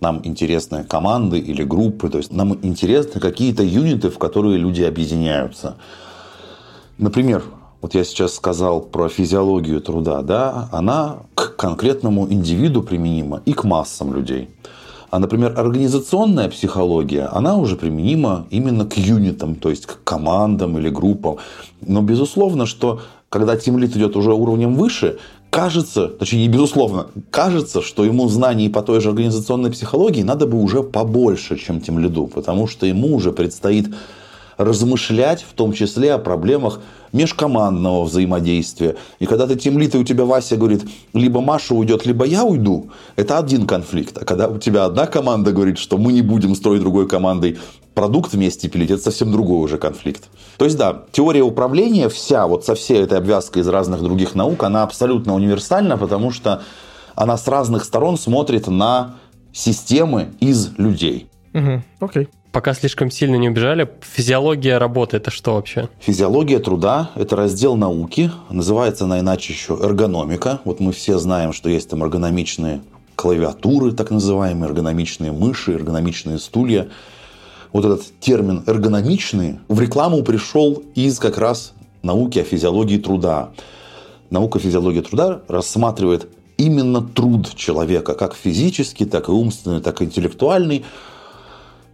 Нам 0.00 0.20
интересны 0.24 0.84
команды 0.84 1.38
или 1.38 1.64
группы, 1.64 2.10
то 2.10 2.18
есть 2.18 2.30
нам 2.30 2.58
интересны 2.62 3.20
какие-то 3.20 3.62
юниты, 3.62 4.10
в 4.10 4.18
которые 4.18 4.58
люди 4.58 4.82
объединяются. 4.82 5.76
Например, 6.98 7.42
вот 7.80 7.94
я 7.94 8.04
сейчас 8.04 8.34
сказал 8.34 8.80
про 8.80 9.08
физиологию 9.08 9.80
труда, 9.80 10.22
да, 10.22 10.68
она 10.72 11.18
к 11.34 11.56
конкретному 11.56 12.26
индивиду 12.30 12.82
применима 12.82 13.42
и 13.44 13.52
к 13.52 13.64
массам 13.64 14.14
людей. 14.14 14.48
А, 15.10 15.18
например, 15.18 15.58
организационная 15.58 16.48
психология, 16.48 17.28
она 17.32 17.56
уже 17.56 17.76
применима 17.76 18.46
именно 18.50 18.86
к 18.86 18.96
юнитам, 18.96 19.54
то 19.54 19.70
есть 19.70 19.86
к 19.86 20.02
командам 20.02 20.78
или 20.78 20.88
группам. 20.88 21.36
Но 21.80 22.02
безусловно, 22.02 22.66
что 22.66 23.00
когда 23.28 23.56
тимлит 23.56 23.96
идет 23.96 24.16
уже 24.16 24.32
уровнем 24.32 24.74
выше, 24.74 25.18
кажется, 25.50 26.08
точнее 26.08 26.46
не 26.46 26.48
безусловно, 26.48 27.06
кажется, 27.30 27.82
что 27.82 28.04
ему 28.04 28.28
знаний 28.28 28.68
по 28.68 28.82
той 28.82 29.00
же 29.00 29.10
организационной 29.10 29.70
психологии 29.70 30.22
надо 30.22 30.46
бы 30.46 30.60
уже 30.60 30.82
побольше, 30.82 31.56
чем 31.58 31.80
тимлиду, 31.80 32.26
потому 32.28 32.66
что 32.66 32.86
ему 32.86 33.14
уже 33.14 33.30
предстоит 33.30 33.94
размышлять, 34.56 35.42
в 35.42 35.52
том 35.54 35.72
числе 35.72 36.14
о 36.14 36.18
проблемах 36.18 36.80
межкомандного 37.12 38.04
взаимодействия. 38.04 38.96
И 39.20 39.26
когда 39.26 39.46
ты 39.46 39.56
тимлит, 39.56 39.94
и 39.94 39.98
у 39.98 40.04
тебя 40.04 40.24
Вася 40.24 40.56
говорит, 40.56 40.84
либо 41.12 41.40
Маша 41.40 41.74
уйдет, 41.74 42.06
либо 42.06 42.24
я 42.24 42.44
уйду, 42.44 42.90
это 43.16 43.38
один 43.38 43.66
конфликт. 43.66 44.18
А 44.18 44.24
когда 44.24 44.48
у 44.48 44.58
тебя 44.58 44.84
одна 44.84 45.06
команда 45.06 45.52
говорит, 45.52 45.78
что 45.78 45.96
мы 45.96 46.12
не 46.12 46.22
будем 46.22 46.54
строить 46.54 46.80
другой 46.80 47.08
командой 47.08 47.58
продукт 47.94 48.32
вместе 48.32 48.68
пилить, 48.68 48.90
это 48.90 49.02
совсем 49.02 49.30
другой 49.30 49.62
уже 49.64 49.78
конфликт. 49.78 50.24
То 50.58 50.64
есть, 50.64 50.76
да, 50.76 51.04
теория 51.12 51.42
управления 51.42 52.08
вся, 52.08 52.46
вот 52.48 52.64
со 52.64 52.74
всей 52.74 53.02
этой 53.02 53.18
обвязкой 53.18 53.62
из 53.62 53.68
разных 53.68 54.02
других 54.02 54.34
наук, 54.34 54.64
она 54.64 54.82
абсолютно 54.82 55.34
универсальна, 55.34 55.96
потому 55.96 56.32
что 56.32 56.62
она 57.14 57.36
с 57.36 57.46
разных 57.46 57.84
сторон 57.84 58.18
смотрит 58.18 58.66
на 58.66 59.14
системы 59.52 60.30
из 60.40 60.76
людей. 60.78 61.28
Угу, 61.54 61.82
окей. 62.00 62.28
Пока 62.54 62.72
слишком 62.72 63.10
сильно 63.10 63.34
не 63.34 63.48
убежали, 63.48 63.90
физиология 64.00 64.78
работы 64.78 65.16
это 65.16 65.32
что 65.32 65.54
вообще? 65.54 65.88
Физиология 65.98 66.60
труда– 66.60 67.10
это 67.16 67.34
раздел 67.34 67.74
науки, 67.74 68.30
называется 68.48 69.06
она 69.06 69.18
иначе 69.18 69.52
еще 69.52 69.76
эргономика. 69.82 70.60
Вот 70.64 70.78
мы 70.78 70.92
все 70.92 71.18
знаем, 71.18 71.52
что 71.52 71.68
есть 71.68 71.90
там 71.90 72.04
эргономичные 72.04 72.80
клавиатуры, 73.16 73.90
так 73.90 74.12
называемые, 74.12 74.68
эргономичные 74.68 75.32
мыши, 75.32 75.72
эргономичные 75.72 76.38
стулья. 76.38 76.90
Вот 77.72 77.84
этот 77.84 78.20
термин 78.20 78.62
эргономичный 78.68 79.58
в 79.66 79.80
рекламу 79.80 80.22
пришел 80.22 80.80
из 80.94 81.18
как 81.18 81.38
раз 81.38 81.72
науки 82.04 82.38
о 82.38 82.44
физиологии 82.44 82.98
труда. 82.98 83.50
Наука 84.30 84.60
физиологии 84.60 85.00
труда 85.00 85.40
рассматривает 85.48 86.28
именно 86.56 87.02
труд 87.02 87.52
человека, 87.56 88.14
как 88.14 88.36
физический, 88.36 89.06
так 89.06 89.28
и 89.28 89.32
умственный, 89.32 89.80
так 89.80 90.00
и 90.00 90.04
интеллектуальный, 90.04 90.84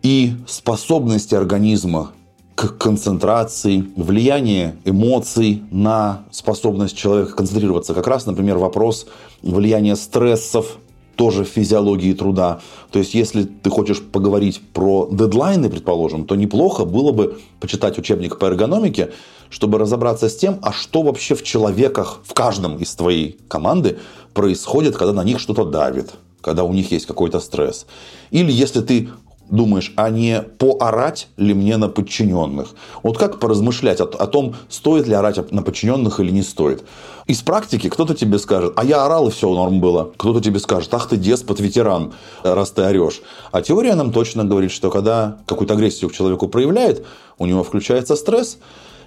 и 0.03 0.35
способности 0.47 1.35
организма 1.35 2.13
к 2.55 2.77
концентрации, 2.77 3.87
влияние 3.97 4.77
эмоций 4.85 5.63
на 5.71 6.25
способность 6.31 6.97
человека 6.97 7.35
концентрироваться. 7.35 7.95
Как 7.95 8.07
раз, 8.07 8.27
например, 8.27 8.59
вопрос 8.59 9.07
влияния 9.43 9.97
стрессов 9.97 10.77
тоже 11.17 11.45
физиологии 11.45 12.15
труда. 12.15 12.61
То 12.91 12.99
есть, 12.99 13.15
если 13.15 13.45
ты 13.45 13.69
хочешь 13.69 14.03
поговорить 14.03 14.61
про 14.73 15.09
дедлайны, 15.11 15.69
предположим, 15.69 16.25
то 16.25 16.35
неплохо 16.35 16.85
было 16.85 17.13
бы 17.13 17.39
почитать 17.61 17.99
учебник 17.99 18.39
по 18.39 18.47
эргономике, 18.47 19.11
чтобы 19.51 19.79
разобраться 19.79 20.29
с 20.29 20.37
тем, 20.37 20.59
а 20.63 20.73
что 20.73 21.03
вообще 21.03 21.35
в 21.35 21.43
человеках, 21.43 22.21
в 22.25 22.33
каждом 22.33 22.77
из 22.79 22.95
твоей 22.95 23.39
команды 23.49 23.99
происходит, 24.33 24.97
когда 24.97 25.13
на 25.13 25.25
них 25.25 25.41
что-то 25.41 25.65
давит, 25.65 26.13
когда 26.41 26.65
у 26.65 26.73
них 26.73 26.91
есть 26.91 27.07
какой-то 27.07 27.41
стресс. 27.41 27.87
Или 28.31 28.51
если 28.51 28.81
ты 28.81 29.11
думаешь, 29.51 29.93
а 29.97 30.11
не 30.11 30.43
поорать 30.43 31.29
ли 31.37 31.55
мне 31.55 31.77
на 31.77 31.89
подчиненных? 31.89 32.75
Вот 33.03 33.19
как 33.19 33.41
поразмышлять 33.41 34.01
о, 34.01 34.05
о 34.05 34.27
том, 34.27 34.55
стоит 34.69 35.07
ли 35.07 35.15
орать 35.15 35.53
на 35.53 35.63
подчиненных 35.63 36.21
или 36.21 36.31
не 36.31 36.43
стоит? 36.43 36.85
Из 37.27 37.43
практики 37.43 37.89
кто-то 37.89 38.15
тебе 38.15 38.39
скажет, 38.39 38.73
а 38.77 38.85
я 38.85 39.05
орал 39.05 39.29
и 39.29 39.31
все 39.31 39.49
норм 39.53 39.81
было. 39.81 40.11
Кто-то 40.17 40.41
тебе 40.41 40.59
скажет, 40.59 40.93
ах 40.95 41.09
ты 41.09 41.17
деспот, 41.17 41.61
ветеран, 41.61 42.13
раз 42.43 42.71
ты 42.71 42.83
орешь. 42.83 43.21
А 43.53 43.63
теория 43.63 43.95
нам 43.95 44.13
точно 44.13 44.45
говорит, 44.45 44.71
что 44.73 44.91
когда 44.91 45.39
какую-то 45.47 45.75
агрессию 45.75 46.11
к 46.11 46.13
человеку 46.13 46.49
проявляет, 46.49 47.07
у 47.39 47.47
него 47.47 47.63
включается 47.63 48.17
стресс, 48.17 48.59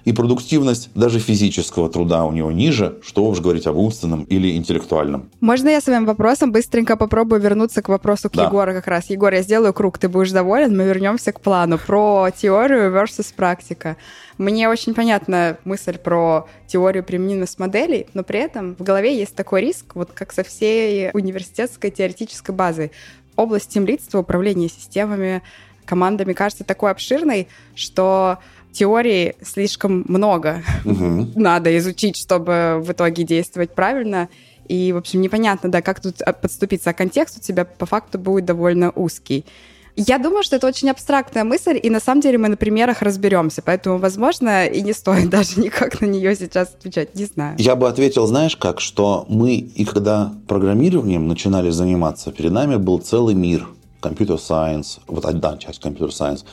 и 0.04 0.12
продуктивность 0.12 0.90
даже 0.94 1.18
физического 1.18 1.88
труда 1.88 2.24
у 2.24 2.32
него 2.32 2.52
ниже, 2.52 2.98
что 3.02 3.24
уж 3.24 3.40
говорить 3.40 3.66
об 3.66 3.76
умственном 3.76 4.24
или 4.24 4.56
интеллектуальном. 4.56 5.30
Можно 5.40 5.70
я 5.70 5.80
своим 5.80 6.04
вопросом 6.04 6.52
быстренько 6.52 6.96
попробую 6.96 7.40
вернуться 7.40 7.82
к 7.82 7.88
вопросу 7.88 8.28
к 8.28 8.34
Да. 8.34 8.44
Егору 8.44 8.72
как 8.72 8.86
раз? 8.86 9.10
Егор, 9.10 9.32
я 9.32 9.42
сделаю 9.42 9.72
круг, 9.72 9.98
ты 9.98 10.08
будешь 10.08 10.30
доволен, 10.30 10.76
мы 10.76 10.84
вернемся 10.84 11.32
к 11.32 11.40
плану 11.40 11.78
про 11.78 12.30
теорию 12.30 12.92
versus 12.92 13.32
практика. 13.34 13.96
Мне 14.36 14.68
очень 14.68 14.94
понятна 14.94 15.58
мысль 15.64 15.96
про 15.96 16.48
теорию 16.66 17.04
применимости 17.04 17.60
моделей, 17.60 18.06
но 18.14 18.24
при 18.24 18.40
этом 18.40 18.74
в 18.76 18.82
голове 18.82 19.16
есть 19.16 19.34
такой 19.34 19.60
риск, 19.60 19.94
вот 19.94 20.10
как 20.12 20.32
со 20.32 20.42
всей 20.42 21.10
университетской 21.12 21.90
теоретической 21.90 22.54
базой. 22.54 22.90
Область 23.36 23.70
тимлидства, 23.70 24.18
управления 24.18 24.68
системами, 24.68 25.42
командами 25.84 26.32
кажется 26.32 26.64
такой 26.64 26.90
обширной, 26.90 27.48
что 27.74 28.38
теории 28.74 29.36
слишком 29.42 30.04
много 30.08 30.62
Мгм. 30.84 31.32
надо 31.36 31.76
изучить, 31.78 32.16
чтобы 32.16 32.80
в 32.84 32.92
итоге 32.92 33.24
действовать 33.24 33.74
правильно. 33.74 34.28
И, 34.68 34.92
в 34.92 34.96
общем, 34.96 35.20
непонятно, 35.20 35.70
да, 35.70 35.80
как 35.82 36.00
тут 36.00 36.16
подступиться. 36.42 36.90
А 36.90 36.92
контекст 36.92 37.38
у 37.38 37.40
тебя 37.40 37.64
по 37.64 37.86
факту 37.86 38.18
будет 38.18 38.44
довольно 38.44 38.90
узкий. 38.90 39.44
Я 39.96 40.18
думаю, 40.18 40.42
что 40.42 40.56
это 40.56 40.66
очень 40.66 40.90
абстрактная 40.90 41.44
мысль, 41.44 41.78
и 41.80 41.88
на 41.88 42.00
самом 42.00 42.20
деле 42.20 42.36
мы 42.36 42.48
на 42.48 42.56
примерах 42.56 43.00
разберемся, 43.02 43.62
поэтому, 43.62 43.98
возможно, 43.98 44.66
и 44.66 44.82
не 44.82 44.92
стоит 44.92 45.30
даже 45.36 45.60
никак 45.60 46.00
на 46.00 46.06
нее 46.06 46.34
сейчас 46.34 46.74
отвечать, 46.74 47.14
не 47.14 47.26
знаю. 47.26 47.54
Я 47.58 47.76
бы 47.76 47.88
ответил, 47.88 48.26
знаешь 48.26 48.56
как, 48.56 48.80
что 48.80 49.24
мы 49.28 49.54
и 49.54 49.84
когда 49.84 50.32
программированием 50.48 51.28
начинали 51.28 51.70
заниматься, 51.70 52.32
перед 52.32 52.50
нами 52.50 52.76
был 52.76 52.98
целый 52.98 53.34
мир. 53.34 53.68
Computer 54.00 54.38
science, 54.38 54.98
вот 55.06 55.24
одна 55.24 55.56
часть 55.58 55.80
computer 55.80 56.12
science. 56.12 56.44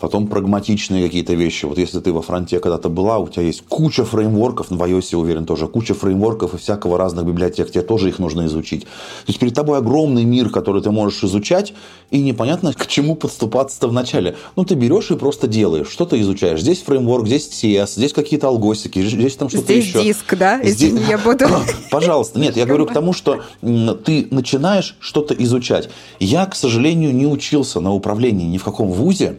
Потом 0.00 0.28
прагматичные 0.28 1.04
какие-то 1.04 1.34
вещи. 1.34 1.66
Вот 1.66 1.76
если 1.76 2.00
ты 2.00 2.10
во 2.12 2.22
фронте 2.22 2.58
когда-то 2.58 2.88
была, 2.88 3.18
у 3.18 3.28
тебя 3.28 3.42
есть 3.42 3.62
куча 3.68 4.04
фреймворков, 4.04 4.70
в 4.70 4.82
iOS, 4.82 5.08
я 5.12 5.18
уверен, 5.18 5.44
тоже 5.44 5.66
куча 5.66 5.92
фреймворков 5.92 6.54
и 6.54 6.56
всякого 6.56 6.96
разных 6.96 7.26
библиотек, 7.26 7.70
тебе 7.70 7.82
тоже 7.82 8.08
их 8.08 8.18
нужно 8.18 8.46
изучить. 8.46 8.84
То 8.84 8.88
есть 9.28 9.38
перед 9.38 9.54
тобой 9.54 9.76
огромный 9.78 10.24
мир, 10.24 10.48
который 10.48 10.80
ты 10.80 10.90
можешь 10.90 11.22
изучать, 11.22 11.74
и 12.10 12.20
непонятно, 12.22 12.72
к 12.72 12.86
чему 12.86 13.14
подступаться-то 13.14 13.88
вначале. 13.88 14.36
Ну, 14.56 14.64
ты 14.64 14.74
берешь 14.74 15.10
и 15.10 15.16
просто 15.16 15.46
делаешь. 15.46 15.88
Что 15.90 16.06
ты 16.06 16.18
изучаешь? 16.20 16.60
Здесь 16.62 16.80
фреймворк, 16.80 17.26
здесь 17.26 17.50
CS, 17.50 17.92
здесь 17.96 18.14
какие-то 18.14 18.48
алгосики, 18.48 19.02
здесь 19.02 19.36
там 19.36 19.50
что-то 19.50 19.64
Здесь 19.64 19.86
еще. 19.86 20.02
диск, 20.02 20.34
да? 20.36 20.62
Здесь- 20.64 20.94
я 21.08 21.18
буду... 21.18 21.44
Пожалуйста, 21.90 22.40
нет, 22.40 22.56
я 22.56 22.64
говорю 22.64 22.86
к 22.86 22.94
тому, 22.94 23.12
что 23.12 23.42
ты 23.60 24.28
начинаешь 24.30 24.96
что-то 24.98 25.34
изучать. 25.34 25.90
Я, 26.18 26.46
к 26.46 26.54
сожалению, 26.54 27.14
не 27.14 27.26
учился 27.26 27.80
на 27.80 27.92
управлении 27.92 28.46
ни 28.46 28.56
в 28.56 28.64
каком 28.64 28.88
вузе, 28.88 29.36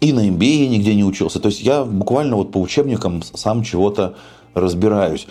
и 0.00 0.12
на 0.12 0.28
MBA 0.28 0.68
нигде 0.68 0.94
не 0.94 1.04
учился. 1.04 1.40
То 1.40 1.48
есть 1.48 1.60
я 1.60 1.84
буквально 1.84 2.36
вот 2.36 2.52
по 2.52 2.58
учебникам 2.58 3.22
сам 3.22 3.62
чего-то 3.62 4.14
разбираюсь. 4.54 5.26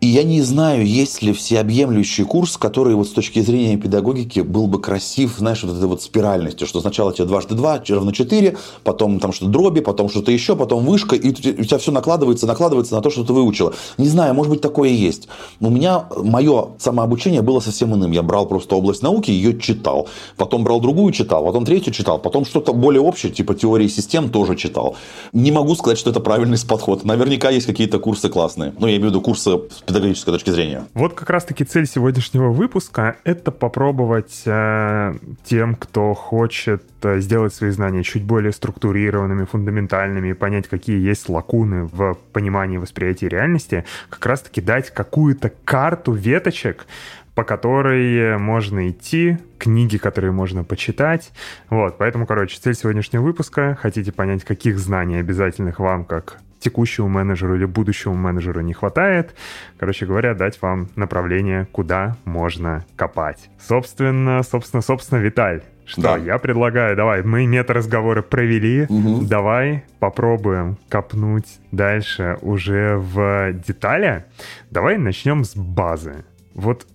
И 0.00 0.06
я 0.06 0.22
не 0.22 0.40
знаю, 0.40 0.86
есть 0.86 1.20
ли 1.20 1.34
всеобъемлющий 1.34 2.24
курс, 2.24 2.56
который 2.56 2.94
вот 2.94 3.08
с 3.08 3.10
точки 3.10 3.40
зрения 3.40 3.76
педагогики 3.76 4.40
был 4.40 4.66
бы 4.66 4.80
красив, 4.80 5.34
знаешь, 5.36 5.62
вот 5.62 5.76
этой 5.76 5.86
вот 5.86 6.00
спиральностью, 6.00 6.66
что 6.66 6.80
сначала 6.80 7.12
тебе 7.12 7.26
дважды 7.26 7.54
два 7.54 7.82
равно 7.86 8.10
четыре, 8.10 8.56
потом 8.82 9.20
там 9.20 9.34
что-то 9.34 9.50
дроби, 9.50 9.80
потом 9.80 10.08
что-то 10.08 10.32
еще, 10.32 10.56
потом 10.56 10.86
вышка, 10.86 11.16
и 11.16 11.28
у 11.28 11.64
тебя 11.64 11.76
все 11.76 11.92
накладывается, 11.92 12.46
накладывается 12.46 12.94
на 12.94 13.02
то, 13.02 13.10
что 13.10 13.24
ты 13.24 13.34
выучила. 13.34 13.74
Не 13.98 14.08
знаю, 14.08 14.32
может 14.32 14.50
быть, 14.50 14.62
такое 14.62 14.88
есть. 14.88 15.28
У 15.60 15.68
меня 15.68 16.06
мое 16.16 16.68
самообучение 16.78 17.42
было 17.42 17.60
совсем 17.60 17.94
иным. 17.94 18.12
Я 18.12 18.22
брал 18.22 18.46
просто 18.46 18.76
область 18.76 19.02
науки, 19.02 19.30
ее 19.30 19.58
читал. 19.60 20.08
Потом 20.38 20.64
брал 20.64 20.80
другую, 20.80 21.12
читал. 21.12 21.44
Потом 21.44 21.66
третью 21.66 21.92
читал. 21.92 22.18
Потом 22.18 22.46
что-то 22.46 22.72
более 22.72 23.02
общее, 23.02 23.30
типа 23.30 23.54
теории 23.54 23.88
систем, 23.88 24.30
тоже 24.30 24.56
читал. 24.56 24.96
Не 25.34 25.52
могу 25.52 25.74
сказать, 25.74 25.98
что 25.98 26.08
это 26.08 26.20
правильный 26.20 26.56
подход. 26.66 27.04
Наверняка 27.04 27.50
есть 27.50 27.66
какие-то 27.66 27.98
курсы 27.98 28.30
классные. 28.30 28.72
Ну, 28.78 28.86
я 28.86 28.94
имею 28.94 29.08
в 29.08 29.10
виду 29.10 29.20
курсы 29.20 29.60
педагогической 29.90 30.32
точки 30.32 30.50
зрения. 30.50 30.86
Вот 30.94 31.14
как 31.14 31.30
раз-таки 31.30 31.64
цель 31.64 31.86
сегодняшнего 31.86 32.50
выпуска— 32.50 33.16
это 33.24 33.50
попробовать 33.50 34.42
э, 34.46 35.14
тем, 35.44 35.74
кто 35.74 36.14
хочет 36.14 36.82
э, 37.02 37.20
сделать 37.20 37.54
свои 37.54 37.70
знания 37.70 38.02
чуть 38.02 38.24
более 38.24 38.52
структурированными, 38.52 39.44
фундаментальными, 39.44 40.32
понять, 40.32 40.68
какие 40.68 41.00
есть 41.00 41.28
лакуны 41.28 41.84
в 41.84 42.16
понимании 42.32 42.78
восприятия 42.78 43.28
реальности, 43.28 43.84
как 44.08 44.24
раз-таки 44.26 44.60
дать 44.60 44.90
какую-то 44.90 45.52
карту 45.64 46.12
веточек, 46.12 46.86
по 47.34 47.44
которой 47.44 48.38
можно 48.38 48.90
идти, 48.90 49.38
книги, 49.58 49.96
которые 49.96 50.32
можно 50.32 50.64
почитать. 50.64 51.32
Вот, 51.68 51.96
поэтому, 51.98 52.26
короче, 52.26 52.58
цель 52.60 52.74
сегодняшнего 52.74 53.22
выпуска. 53.22 53.78
Хотите 53.80 54.12
понять, 54.12 54.44
каких 54.44 54.78
знаний 54.78 55.16
обязательных 55.16 55.78
вам, 55.78 56.04
как 56.04 56.38
текущему 56.60 57.08
менеджеру 57.08 57.56
или 57.56 57.64
будущему 57.64 58.14
менеджеру 58.14 58.60
не 58.60 58.72
хватает. 58.72 59.34
Короче 59.78 60.06
говоря, 60.06 60.34
дать 60.34 60.60
вам 60.62 60.88
направление, 60.94 61.66
куда 61.72 62.16
можно 62.24 62.84
копать. 62.96 63.50
Собственно, 63.58 64.42
собственно, 64.42 64.82
собственно, 64.82 65.18
Виталь, 65.18 65.62
что 65.86 66.02
да. 66.02 66.16
я 66.16 66.38
предлагаю, 66.38 66.94
давай, 66.94 67.22
мы 67.22 67.46
мета-разговоры 67.46 68.22
провели, 68.22 68.86
угу. 68.88 69.24
давай 69.24 69.84
попробуем 69.98 70.78
копнуть 70.88 71.58
дальше 71.72 72.38
уже 72.42 72.96
в 72.96 73.52
детали. 73.52 74.24
Давай 74.70 74.98
начнем 74.98 75.44
с 75.44 75.56
базы. 75.56 76.24
Вот 76.54 76.86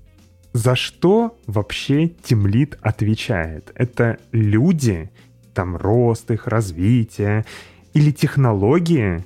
за 0.53 0.75
что 0.75 1.37
вообще 1.47 2.07
Тимлит 2.07 2.77
отвечает? 2.81 3.73
Это 3.75 4.19
люди, 4.31 5.11
там 5.53 5.75
рост 5.75 6.31
их, 6.31 6.47
развитие 6.47 7.43
или 7.93 8.11
технологии? 8.11 9.25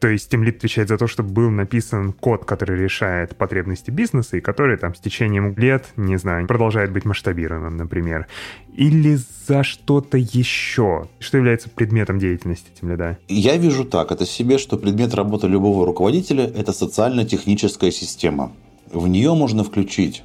То 0.00 0.08
есть 0.08 0.32
Team 0.32 0.44
Lead 0.44 0.56
отвечает 0.56 0.88
за 0.88 0.96
то, 0.96 1.06
чтобы 1.06 1.28
был 1.28 1.50
написан 1.50 2.14
код, 2.14 2.46
который 2.46 2.78
решает 2.78 3.36
потребности 3.36 3.90
бизнеса 3.90 4.38
и 4.38 4.40
который 4.40 4.78
там 4.78 4.94
с 4.94 4.98
течением 4.98 5.54
лет, 5.58 5.88
не 5.96 6.16
знаю, 6.16 6.46
продолжает 6.46 6.90
быть 6.90 7.04
масштабируемым, 7.04 7.76
например. 7.76 8.26
Или 8.74 9.18
за 9.46 9.62
что-то 9.62 10.16
еще? 10.16 11.06
Что 11.18 11.36
является 11.36 11.68
предметом 11.68 12.18
деятельности 12.18 12.70
Team 12.80 12.96
Lead? 12.96 13.16
Я 13.28 13.58
вижу 13.58 13.84
так, 13.84 14.10
это 14.10 14.24
себе, 14.24 14.56
что 14.56 14.78
предмет 14.78 15.14
работы 15.14 15.48
любого 15.48 15.84
руководителя– 15.84 16.44
это 16.56 16.72
социально-техническая 16.72 17.90
система. 17.90 18.52
В 18.90 19.06
нее 19.06 19.34
можно 19.34 19.64
включить, 19.64 20.24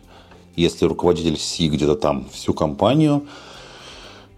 если 0.56 0.86
руководитель 0.86 1.38
Си 1.38 1.68
где-то 1.68 1.96
там, 1.96 2.30
всю 2.32 2.54
компанию, 2.54 3.26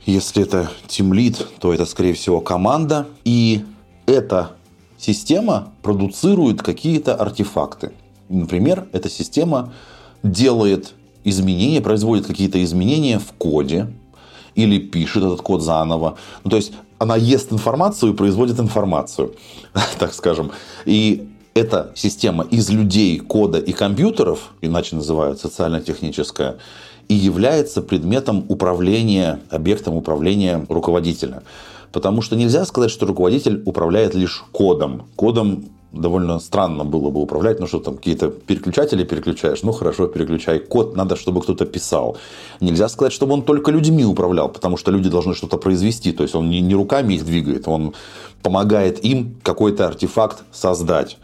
если 0.03 0.41
это 0.41 0.71
Team 0.87 1.11
Lead, 1.11 1.45
то 1.59 1.73
это, 1.73 1.85
скорее 1.85 2.13
всего, 2.13 2.41
команда. 2.41 3.07
И 3.23 3.63
это 4.07 4.56
система 4.97 5.73
продуцирует 5.81 6.61
какие-то 6.61 7.15
артефакты. 7.15 7.91
Например, 8.29 8.87
эта 8.91 9.09
система 9.09 9.73
делает 10.23 10.93
изменения, 11.23 11.81
производит 11.81 12.25
какие-то 12.25 12.63
изменения 12.63 13.19
в 13.19 13.31
коде 13.33 13.87
или 14.55 14.79
пишет 14.79 15.23
этот 15.23 15.41
код 15.41 15.61
заново. 15.61 16.17
Ну, 16.43 16.49
то 16.49 16.57
есть 16.57 16.73
она 16.99 17.15
ест 17.15 17.51
информацию 17.53 18.13
и 18.13 18.15
производит 18.15 18.59
информацию, 18.59 19.35
так 19.99 20.13
скажем. 20.13 20.51
И 20.85 21.29
эта 21.53 21.91
система 21.95 22.43
из 22.43 22.69
людей, 22.69 23.19
кода 23.19 23.59
и 23.59 23.71
компьютеров, 23.71 24.51
иначе 24.61 24.95
называют 24.95 25.39
социально-техническая, 25.39 26.57
и 27.07 27.13
является 27.13 27.81
предметом 27.81 28.45
управления, 28.49 29.39
объектом 29.49 29.95
управления 29.95 30.65
руководителя. 30.67 31.43
Потому 31.97 32.21
что 32.21 32.35
нельзя 32.35 32.63
сказать, 32.65 32.91
что 32.91 33.07
руководитель 33.07 33.63
управляет 33.65 34.13
лишь 34.13 34.43
кодом. 34.51 35.07
Кодом 35.15 35.65
довольно 35.91 36.37
странно 36.39 36.83
было 36.85 37.09
бы 37.09 37.19
управлять, 37.19 37.59
ну 37.59 37.65
что 37.65 37.79
там 37.79 37.97
какие-то 37.97 38.29
переключатели 38.29 39.03
переключаешь, 39.03 39.63
ну 39.63 39.71
хорошо, 39.71 40.05
переключай. 40.05 40.59
Код 40.59 40.95
надо, 40.95 41.15
чтобы 41.15 41.41
кто-то 41.41 41.65
писал. 41.65 42.15
Нельзя 42.61 42.87
сказать, 42.87 43.13
чтобы 43.13 43.33
он 43.33 43.41
только 43.41 43.71
людьми 43.71 44.05
управлял, 44.05 44.47
потому 44.47 44.77
что 44.77 44.91
люди 44.91 45.09
должны 45.09 45.33
что-то 45.33 45.57
произвести, 45.57 46.11
то 46.11 46.21
есть 46.21 46.35
он 46.35 46.51
не, 46.51 46.61
не 46.61 46.75
руками 46.75 47.15
их 47.15 47.25
двигает, 47.25 47.67
он 47.67 47.95
помогает 48.43 49.03
им 49.03 49.37
какой-то 49.41 49.87
артефакт 49.87 50.43
создать. 50.51 51.17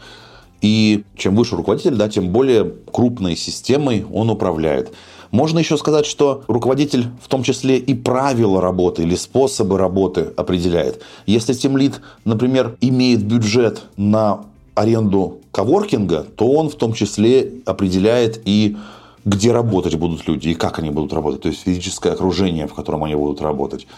И 0.60 1.04
чем 1.16 1.36
выше 1.36 1.54
руководитель, 1.54 1.94
да, 1.94 2.08
тем 2.08 2.30
более 2.30 2.64
крупной 2.92 3.36
системой 3.36 4.04
он 4.12 4.28
управляет. 4.28 4.92
Можно 5.34 5.58
еще 5.58 5.76
сказать, 5.76 6.06
что 6.06 6.44
руководитель 6.46 7.08
в 7.20 7.26
том 7.26 7.42
числе 7.42 7.76
и 7.76 7.92
правила 7.92 8.60
работы 8.60 9.02
или 9.02 9.16
способы 9.16 9.76
работы 9.78 10.32
определяет. 10.36 11.02
Если 11.26 11.54
тимлит, 11.54 12.00
например, 12.24 12.76
имеет 12.80 13.24
бюджет 13.24 13.82
на 13.96 14.44
аренду 14.76 15.40
коворкинга, 15.50 16.24
то 16.36 16.52
он 16.52 16.68
в 16.68 16.76
том 16.76 16.92
числе 16.92 17.50
определяет 17.66 18.42
и 18.44 18.76
где 19.24 19.50
работать 19.50 19.96
будут 19.96 20.24
люди 20.28 20.50
и 20.50 20.54
как 20.54 20.78
они 20.78 20.90
будут 20.90 21.12
работать, 21.12 21.40
то 21.40 21.48
есть 21.48 21.62
физическое 21.62 22.12
окружение, 22.12 22.68
в 22.68 22.74
котором 22.74 23.02
они 23.02 23.16
будут 23.16 23.42
работать. 23.42 23.88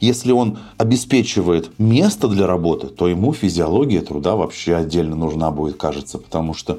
Если 0.00 0.32
он 0.32 0.56
обеспечивает 0.78 1.70
место 1.78 2.28
для 2.28 2.46
работы, 2.46 2.86
то 2.86 3.08
ему 3.08 3.34
физиология 3.34 4.00
труда 4.00 4.36
вообще 4.36 4.76
отдельно 4.76 5.16
нужна 5.16 5.50
будет, 5.50 5.76
кажется, 5.76 6.16
потому 6.16 6.54
что 6.54 6.78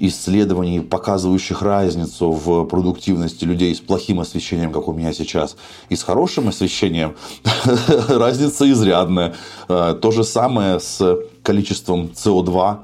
исследований, 0.00 0.80
показывающих 0.80 1.62
разницу 1.62 2.30
в 2.30 2.64
продуктивности 2.64 3.44
людей 3.44 3.74
с 3.74 3.80
плохим 3.80 4.20
освещением, 4.20 4.72
как 4.72 4.88
у 4.88 4.92
меня 4.92 5.12
сейчас, 5.12 5.56
и 5.88 5.96
с 5.96 6.02
хорошим 6.02 6.48
освещением, 6.48 7.16
разница 8.08 8.70
изрядная. 8.70 9.34
Э, 9.68 9.98
то 10.00 10.10
же 10.10 10.24
самое 10.24 10.80
с 10.80 11.18
количеством 11.42 12.10
СО2, 12.14 12.78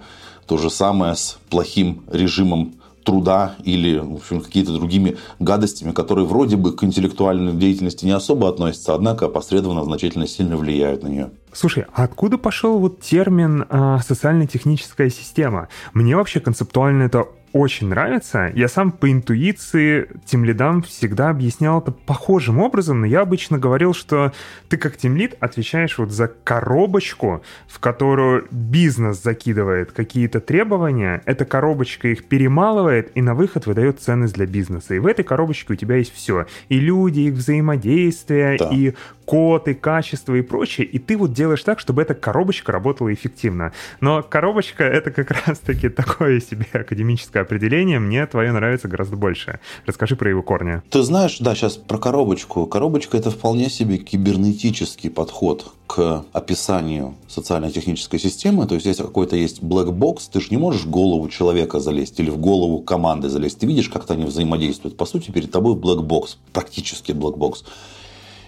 то 0.47 0.59
же 0.59 0.71
самое 0.71 1.15
с 1.15 1.39
плохим 1.51 2.03
режимом 2.11 2.75
труда 3.05 3.55
или 3.63 3.99
в 3.99 4.15
общем, 4.15 4.41
какие-то 4.41 4.73
другими 4.73 5.17
гадостями, 5.39 5.93
которые 5.93 6.27
вроде 6.27 6.57
бы 6.57 6.75
к 6.75 6.83
интеллектуальной 6.85 7.53
деятельности 7.53 8.05
не 8.05 8.13
особо 8.13 8.49
относятся, 8.49 8.95
однако 8.95 9.27
опосредованно 9.27 9.85
значительно 9.85 10.27
сильно 10.27 10.57
влияют 10.57 11.03
на 11.03 11.09
нее. 11.09 11.31
Слушай, 11.53 11.87
а 11.95 12.05
откуда 12.05 12.39
пошел 12.39 12.79
вот 12.79 13.01
термин 13.01 13.65
а, 13.69 14.01
социально-техническая 14.01 15.11
система? 15.11 15.69
Мне 15.93 16.17
вообще 16.17 16.41
концептуально 16.41 17.05
это 17.05 17.27
очень 17.55 17.87
нравится. 17.87 18.51
Я 18.53 18.67
сам 18.67 18.91
по 18.91 19.11
интуиции 19.11 20.09
тем 20.27 20.45
лидам 20.45 20.83
всегда 20.83 21.31
объяснял 21.31 21.81
это 21.81 21.93
похожим 21.93 22.59
образом, 22.59 23.01
но 23.01 23.07
я 23.07 23.21
обычно 23.21 23.59
говорил, 23.59 23.95
что 23.95 24.33
ты 24.69 24.77
как 24.77 24.97
тимлид 24.97 25.37
отвечаешь 25.39 25.97
вот 25.97 26.11
за 26.11 26.27
коробочку, 26.27 27.43
в 27.69 27.79
которую 27.79 28.49
бизнес 28.51 29.23
закидывает 29.23 29.93
какие-то 29.93 30.41
требования, 30.41 31.23
эта 31.27 31.45
коробочка 31.45 32.09
их 32.09 32.25
перемалывает 32.25 33.13
и 33.15 33.23
на 33.23 33.37
выход 33.37 33.67
выдает 33.67 34.01
ценность 34.01 34.35
для 34.35 34.47
бизнеса. 34.47 34.97
И 34.97 34.99
в 34.99 35.07
этой 35.07 35.25
коробочке 35.25 35.75
у 35.75 35.77
тебя 35.77 35.95
есть 35.95 36.13
все. 36.13 36.47
И 36.69 36.81
люди, 36.81 37.21
их 37.21 37.35
взаимодействие, 37.35 38.57
да. 38.59 38.69
и 38.73 38.95
код, 39.25 39.69
и 39.69 39.75
качество, 39.75 40.35
и 40.35 40.43
прочее. 40.43 40.87
И 40.87 40.99
ты 40.99 41.17
вот 41.17 41.33
делаешь 41.33 41.63
так, 41.63 41.81
чтобы 41.81 42.03
эта 42.03 42.15
коробочка 42.15 42.73
работала 42.73 43.13
эффективно. 43.13 43.73
Но 44.01 44.23
коробочка— 44.23 44.85
это 44.85 45.11
как 45.11 45.31
раз-таки 45.47 45.89
такое 45.89 46.41
себе 46.41 46.67
академическое 46.73 47.43
определение, 47.43 47.99
мне 47.99 48.27
твое 48.27 48.53
нравится 48.53 48.89
гораздо 48.89 49.17
больше. 49.17 49.61
Расскажи 49.87 50.17
про 50.17 50.31
его 50.31 50.43
корни. 50.43 50.83
Ты 50.91 51.03
знаешь, 51.03 51.39
да, 51.39 51.55
сейчас 51.55 51.77
про 51.77 51.99
коробочку. 51.99 52.67
Коробочка– 52.67 53.17
это 53.19 53.31
вполне 53.31 53.71
себе 53.71 53.99
кибернетический 53.99 55.11
подход 55.11 55.73
к 55.87 56.25
описанию 56.33 57.15
социально-технической 57.29 58.19
системы. 58.19 58.67
То 58.67 58.75
есть, 58.75 58.87
если 58.87 59.03
какой-то 59.03 59.37
есть 59.37 59.63
black 59.63 59.91
box, 59.91 60.23
ты 60.33 60.41
же 60.41 60.49
не 60.51 60.57
можешь 60.57 60.83
в 60.83 60.91
голову 60.91 61.29
человека 61.29 61.79
залезть 61.79 62.19
или 62.21 62.31
в 62.31 62.39
голову 62.39 62.81
команды 62.81 63.29
залезть. 63.29 63.59
Ты 63.59 63.67
видишь, 63.67 63.89
как 63.89 64.11
они 64.11 64.25
взаимодействуют. 64.25 64.97
По 64.97 65.07
сути, 65.07 65.31
перед 65.31 65.51
тобой 65.51 65.75
black 65.75 66.01
box, 66.07 66.37
практически 66.53 67.13
black 67.13 67.37
box. 67.37 67.65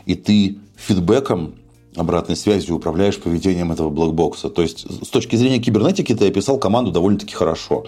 И 0.07 0.14
ты 0.14 0.59
фидбэком 0.77 1.55
обратной 1.97 2.37
связью 2.37 2.77
управляешь 2.77 3.19
поведением 3.19 3.73
этого 3.73 3.90
black 3.90 4.19
box 4.19 4.37
а. 4.37 4.49
То 4.51 4.62
есть, 4.62 4.87
с 5.05 5.09
точки 5.09 5.37
зрения 5.37 5.59
кибернетики, 5.59 6.14
ты 6.14 6.29
описал 6.29 6.59
команду 6.59 6.92
довольно-таки 6.92 7.35
хорошо. 7.35 7.85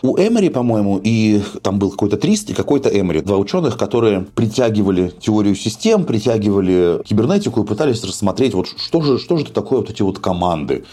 У 0.00 0.16
Эмери, 0.16 0.48
по-моему, 0.48 1.00
и 1.02 1.42
там 1.62 1.80
был 1.80 1.90
какой-то 1.90 2.16
Трист 2.16 2.50
и 2.50 2.54
какой-то 2.54 2.88
Эмери. 2.88 3.20
Два 3.20 3.36
ученых, 3.36 3.76
которые 3.76 4.26
притягивали 4.34 5.12
теорию 5.20 5.56
систем, 5.56 6.04
притягивали 6.04 7.02
кибернетику 7.04 7.62
и 7.62 7.66
пытались 7.66 8.04
рассмотреть, 8.04 8.54
вот 8.54 8.68
что 8.68 9.00
же, 9.00 9.18
что 9.18 9.36
же 9.36 9.44
это 9.44 9.52
такое 9.52 9.80
вот 9.80 9.90
эти 9.90 10.02
вот 10.02 10.20
команды 10.20 10.84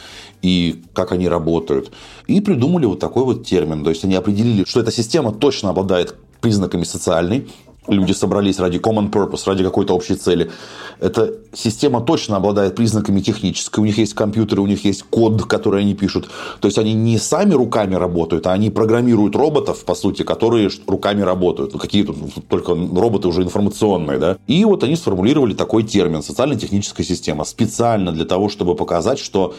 и 0.42 0.82
как 0.94 1.12
они 1.12 1.28
работают. 1.28 1.92
И 2.26 2.42
придумали 2.42 2.86
вот 2.86 3.00
такой 3.00 3.26
вот 3.26 3.46
термин. 3.46 3.84
То 3.84 3.92
есть 3.92 4.04
они 4.04 4.16
определили, 4.16 4.64
что 4.66 4.80
эта 4.80 4.92
система 4.92 5.32
точно 5.32 5.70
обладает 5.70 6.16
признаками 6.42 6.84
социальной, 6.84 7.48
люди 7.88 8.12
собрались 8.12 8.60
ради 8.60 8.78
common 8.78 9.12
purpose, 9.12 9.44
ради 9.46 9.64
какой-то 9.64 9.94
общей 9.96 10.16
цели. 10.16 10.52
Эта 11.00 11.34
система 11.54 12.02
точно 12.02 12.38
обладает 12.38 12.76
признаками 12.76 13.22
технической. 13.22 13.84
У 13.84 13.86
них 13.86 13.98
есть 13.98 14.14
компьютеры, 14.14 14.62
у 14.62 14.68
них 14.68 14.86
есть 14.86 15.04
код, 15.04 15.44
который 15.44 15.82
они 15.82 15.94
пишут. 15.94 16.30
То 16.60 16.68
есть 16.68 16.78
они 16.78 16.94
не 16.94 17.18
сами 17.18 17.54
руками 17.54 17.96
работают, 17.96 18.48
а 18.48 18.54
они 18.54 18.70
программируют 18.70 19.36
роботов, 19.36 19.84
по 19.86 19.96
сути, 19.96 20.24
которые 20.24 20.70
руками 20.88 21.22
работают. 21.22 21.74
Ну, 21.74 21.80
какие 21.80 22.04
тут 22.04 22.18
только 22.48 22.74
роботы 22.74 23.28
уже 23.28 23.44
информационные. 23.44 24.18
Да? 24.18 24.38
И 24.48 24.64
вот 24.66 24.84
они 24.84 24.96
сформулировали 24.96 25.54
такой 25.54 25.84
термин 25.84 26.24
социально-техническая 26.24 27.06
система 27.06 27.44
специально 27.44 28.12
для 28.12 28.26
того, 28.26 28.50
чтобы 28.50 28.76
показать, 28.76 29.20
что 29.20 29.54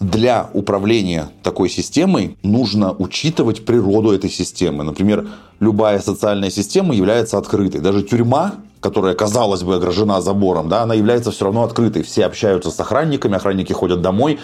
для 0.00 0.48
управления 0.52 1.30
такой 1.42 1.68
системой 1.68 2.36
нужно 2.42 2.92
учитывать 2.92 3.64
природу 3.64 4.12
этой 4.12 4.30
системы. 4.30 4.84
Например, 4.84 5.28
любая 5.60 5.98
социальная 6.00 6.50
система 6.50 6.94
является 6.94 7.38
открытой. 7.38 7.80
Даже 7.80 8.02
тюрьма, 8.02 8.54
которая, 8.80 9.14
казалось 9.14 9.62
бы, 9.62 9.74
огражена 9.74 10.20
забором, 10.20 10.68
да, 10.68 10.82
она 10.82 10.94
является 10.94 11.30
все 11.30 11.46
равно 11.46 11.64
открытой. 11.64 12.02
Все 12.02 12.26
общаются 12.26 12.70
с 12.70 12.78
охранниками, 12.78 13.36
охранники 13.36 13.72
ходят 13.72 14.00
домой, 14.00 14.38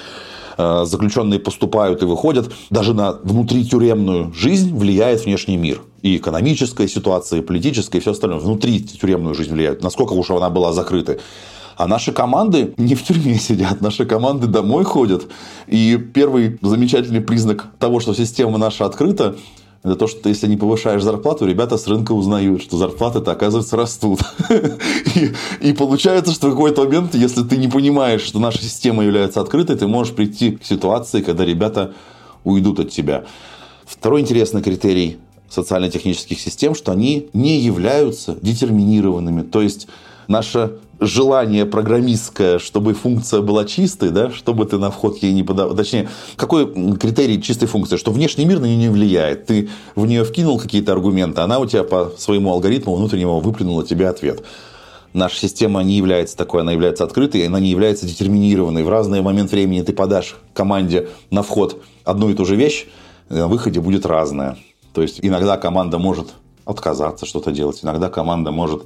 э, 0.59 0.85
заключенные 0.87 1.39
поступают 1.39 2.03
и 2.03 2.05
выходят. 2.05 2.51
Даже 2.71 2.95
на 2.95 3.13
внутритюремную 3.13 4.33
жизнь 4.35 4.77
влияет 4.77 5.25
внешний 5.25 5.57
мир. 5.57 5.83
И 6.03 6.17
экономическая 6.17 6.89
ситуация, 6.89 7.39
и 7.39 7.43
политическая, 7.43 7.99
и 7.99 8.01
все 8.01 8.11
остальное. 8.11 8.41
Внутри 8.41 8.83
тюремную 8.83 9.35
жизнь 9.37 9.53
влияет. 9.53 9.83
Насколько 9.83 10.15
уж 10.15 10.31
она 10.31 10.51
была 10.51 10.73
закрытой. 10.73 11.21
А 11.77 11.89
наши 11.89 12.13
команды 12.13 12.75
не 12.77 12.95
в 12.95 13.03
тюрьме 13.03 13.35
сидят, 13.39 13.81
наши 13.81 14.05
команды 14.05 14.47
домой 14.47 14.85
ходят. 14.85 15.27
И 15.67 15.97
первый 15.97 16.59
замечательный 16.63 17.21
признак 17.21 17.67
того, 17.79 18.01
что 18.01 18.15
система 18.15 18.59
наша 18.59 18.85
открыта, 18.87 19.37
это 19.83 19.97
то, 19.97 20.07
что 20.07 20.31
если 20.31 20.47
не 20.47 20.57
повышаешь 20.57 21.03
зарплату, 21.03 21.45
ребята 21.47 21.77
с 21.77 21.87
рынка 21.87 22.13
узнают, 22.13 22.63
что 22.63 22.79
зарплаты-то, 22.79 23.33
оказывается, 23.33 23.77
растут. 23.77 24.21
И, 25.15 25.33
и 25.61 25.73
получается, 25.75 26.33
что 26.33 26.49
в 26.49 26.53
какой-то 26.53 26.85
момент, 26.85 27.15
если 27.15 27.43
ты 27.43 27.59
не 27.59 27.69
понимаешь, 27.69 28.23
что 28.23 28.39
наша 28.39 28.63
система 28.63 29.05
является 29.05 29.43
открытой, 29.43 29.77
ты 29.77 29.87
можешь 29.87 30.15
прийти 30.15 30.53
к 30.53 30.65
ситуации, 30.65 31.21
когда 31.21 31.45
ребята 31.45 31.93
уйдут 32.45 32.81
от 32.81 32.91
тебя. 32.91 33.25
Второй 33.85 34.23
интересный 34.23 34.63
критерий 34.63 35.19
социально-технических 35.51 36.41
систем, 36.41 36.75
что 36.75 36.91
они 36.91 37.29
не 37.35 37.59
являются 37.59 38.37
детерминированными. 38.41 39.43
То 39.43 39.61
есть, 39.61 39.87
наша 40.29 40.73
желание 41.01 41.67
программистское, 41.67 42.59
чтобы 42.59 42.95
функция 42.95 43.41
была 43.41 43.65
чистой, 43.65 44.11
да, 44.11 44.31
чтобы 44.31 44.65
ты 44.67 44.79
на 44.79 44.91
вход 44.91 45.19
ей 45.19 45.33
не 45.33 45.43
подавал. 45.43 45.75
Точнее, 45.75 46.09
какой 46.37 46.73
критерий 46.97 47.43
чистой 47.43 47.67
функции? 47.67 47.97
Что 47.97 48.11
внешний 48.11 48.45
мир 48.45 48.61
на 48.61 48.67
нее 48.67 48.77
не 48.77 48.89
влияет. 48.89 49.47
Ты 49.47 49.69
в 49.95 50.07
нее 50.07 50.25
вкинул 50.25 50.59
какие-то 50.59 50.93
аргументы, 50.93 51.41
она 51.41 51.59
у 51.59 51.67
тебя 51.67 51.85
по 51.85 52.13
своему 52.17 52.51
алгоритму 52.53 52.95
внутреннему 52.95 53.41
выплюнула 53.41 53.85
тебе 53.85 54.09
ответ. 54.09 54.45
Наша 55.13 55.37
система 55.37 55.83
не 55.83 55.97
является 55.97 56.37
такой, 56.37 56.63
она 56.63 56.73
является 56.73 57.05
открытой, 57.05 57.47
она 57.47 57.61
не 57.61 57.71
является 57.71 58.05
детерминированной. 58.05 58.83
В 58.83 58.89
разный 58.89 59.23
момент 59.23 59.53
времени 59.53 59.81
ты 59.83 59.93
подашь 59.93 60.37
команде 60.55 61.09
на 61.31 61.43
вход 61.43 61.83
одну 62.05 62.31
и 62.31 62.35
ту 62.35 62.45
же 62.45 62.57
вещь, 62.57 62.87
на 63.29 63.47
выходе 63.47 63.81
будет 63.81 64.07
разная. 64.07 64.57
То 64.93 65.03
есть 65.03 65.21
иногда 65.23 65.57
команда 65.57 65.99
может 65.99 66.35
отказаться 66.65 67.27
что-то 67.27 67.53
делать, 67.53 67.81
иногда 67.83 68.09
команда 68.09 68.51
может 68.51 68.83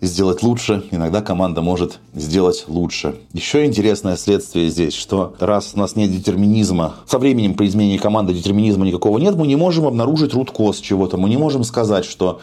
сделать 0.00 0.42
лучше, 0.42 0.84
иногда 0.90 1.22
команда 1.22 1.62
может 1.62 1.98
сделать 2.14 2.64
лучше. 2.68 3.16
Еще 3.32 3.64
интересное 3.64 4.16
следствие 4.16 4.68
здесь, 4.68 4.94
что 4.94 5.34
раз 5.40 5.72
у 5.74 5.78
нас 5.78 5.96
нет 5.96 6.10
детерминизма, 6.10 6.96
со 7.06 7.18
временем 7.18 7.54
при 7.54 7.66
изменении 7.66 7.98
команды 7.98 8.34
детерминизма 8.34 8.84
никакого 8.86 9.18
нет, 9.18 9.36
мы 9.36 9.46
не 9.46 9.56
можем 9.56 9.86
обнаружить 9.86 10.34
руткоз 10.34 10.78
чего-то, 10.78 11.16
мы 11.16 11.28
не 11.28 11.36
можем 11.36 11.64
сказать, 11.64 12.04
что 12.04 12.40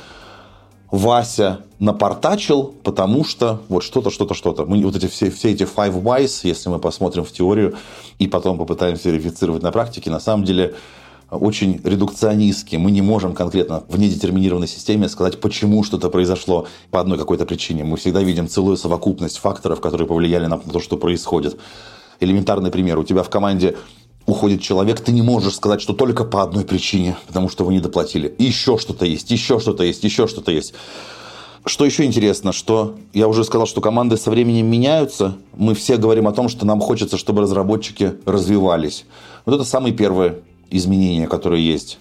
Вася 0.94 1.62
напортачил, 1.80 2.76
потому 2.84 3.26
что 3.26 3.62
вот 3.68 3.84
что-то, 3.84 4.12
что-то, 4.12 4.36
что-то. 4.36 4.66
Мы 4.66 4.84
вот 4.84 4.96
эти 4.96 5.08
все, 5.08 5.32
все 5.32 5.52
эти 5.52 5.64
five 5.64 6.00
whys, 6.00 6.42
если 6.44 6.70
мы 6.70 6.78
посмотрим 6.78 7.24
в 7.24 7.32
теорию 7.32 7.76
и 8.20 8.28
потом 8.28 8.60
попытаемся 8.60 9.10
верифицировать 9.10 9.64
на 9.64 9.72
практике, 9.72 10.12
на 10.12 10.20
самом 10.20 10.46
деле 10.46 10.76
очень 11.38 11.82
редукционистски. 11.84 12.76
Мы 12.76 12.92
не 12.92 13.02
можем 13.02 13.34
конкретно 13.34 13.84
в 13.88 13.98
недетерминированной 13.98 14.68
системе 14.68 15.10
сказать, 15.10 15.40
почему 15.40 15.84
что-то 15.84 16.10
произошло 16.10 16.68
по 16.92 17.00
одной 17.00 17.18
какой-то 17.18 17.46
причине. 17.46 17.84
Мы 17.84 17.98
всегда 17.98 18.22
видим 18.22 18.48
целую 18.48 18.78
совокупность 18.78 19.38
факторов, 19.38 19.82
которые 19.82 20.08
повлияли 20.08 20.46
на 20.46 20.58
то, 20.58 20.80
что 20.80 20.98
происходит. 20.98 21.58
Элементарный 22.20 22.72
пример. 22.72 23.00
У 23.00 23.04
тебя 23.04 23.24
в 23.24 23.30
команде 23.30 23.76
уходит 24.26 24.62
человек, 24.62 25.02
ты 25.02 25.12
не 25.12 25.22
можешь 25.22 25.56
сказать, 25.56 25.82
что 25.82 25.94
только 25.94 26.24
по 26.24 26.44
одной 26.44 26.64
причине, 26.64 27.18
потому 27.28 27.50
что 27.50 27.66
вы 27.66 27.74
не 27.74 27.80
доплатили. 27.80 28.34
Еще 28.38 28.78
что-то 28.78 29.06
есть, 29.06 29.32
еще 29.32 29.60
что-то 29.60 29.84
есть, 29.84 30.04
еще 30.04 30.28
что-то 30.28 30.52
есть. 30.52 30.74
Что 31.66 31.86
еще 31.86 32.04
интересно, 32.04 32.52
что 32.52 32.96
я 33.14 33.30
уже 33.30 33.46
сказал, 33.46 33.66
что 33.66 33.80
команды 33.80 34.18
со 34.18 34.30
временем 34.30 34.66
меняются. 34.68 35.38
Мы 35.56 35.76
все 35.76 35.96
говорим 35.96 36.28
о 36.28 36.34
том, 36.34 36.50
что 36.50 36.66
нам 36.66 36.82
хочется, 36.82 37.18
чтобы 37.18 37.42
разработчики 37.42 38.16
развивались. 38.26 39.06
Вот 39.46 39.56
это 39.56 39.64
самый 39.64 39.94
первый 39.94 40.34
изменения, 40.76 41.28
которые 41.28 41.66
есть. 41.66 42.00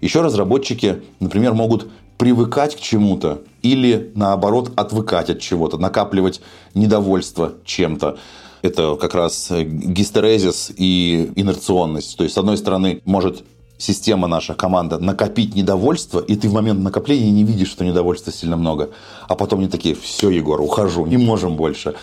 Еще 0.00 0.20
разработчики, 0.20 1.02
например, 1.20 1.54
могут 1.54 1.88
привыкать 2.18 2.76
к 2.76 2.80
чему-то 2.80 3.42
или, 3.62 4.12
наоборот, 4.14 4.72
отвыкать 4.76 5.30
от 5.30 5.40
чего-то, 5.40 5.78
накапливать 5.78 6.40
недовольство 6.74 7.54
чем-то. 7.64 8.18
Это 8.62 8.96
как 8.96 9.14
раз 9.14 9.50
гистерезис 9.50 10.72
и 10.76 11.32
инерционность. 11.34 12.16
То 12.16 12.24
есть, 12.24 12.34
с 12.34 12.38
одной 12.38 12.56
стороны, 12.56 13.02
может 13.04 13.44
система 13.76 14.28
наша, 14.28 14.54
команда, 14.54 14.98
накопить 14.98 15.56
недовольство, 15.56 16.20
и 16.20 16.36
ты 16.36 16.48
в 16.48 16.52
момент 16.52 16.80
накопления 16.80 17.32
не 17.32 17.42
видишь, 17.42 17.70
что 17.70 17.84
недовольства 17.84 18.32
сильно 18.32 18.56
много. 18.56 18.90
А 19.28 19.34
потом 19.34 19.58
они 19.58 19.68
такие, 19.68 19.96
все, 19.96 20.30
Егор, 20.30 20.60
ухожу, 20.60 21.06
не 21.06 21.16
можем 21.16 21.56
больше. 21.56 21.94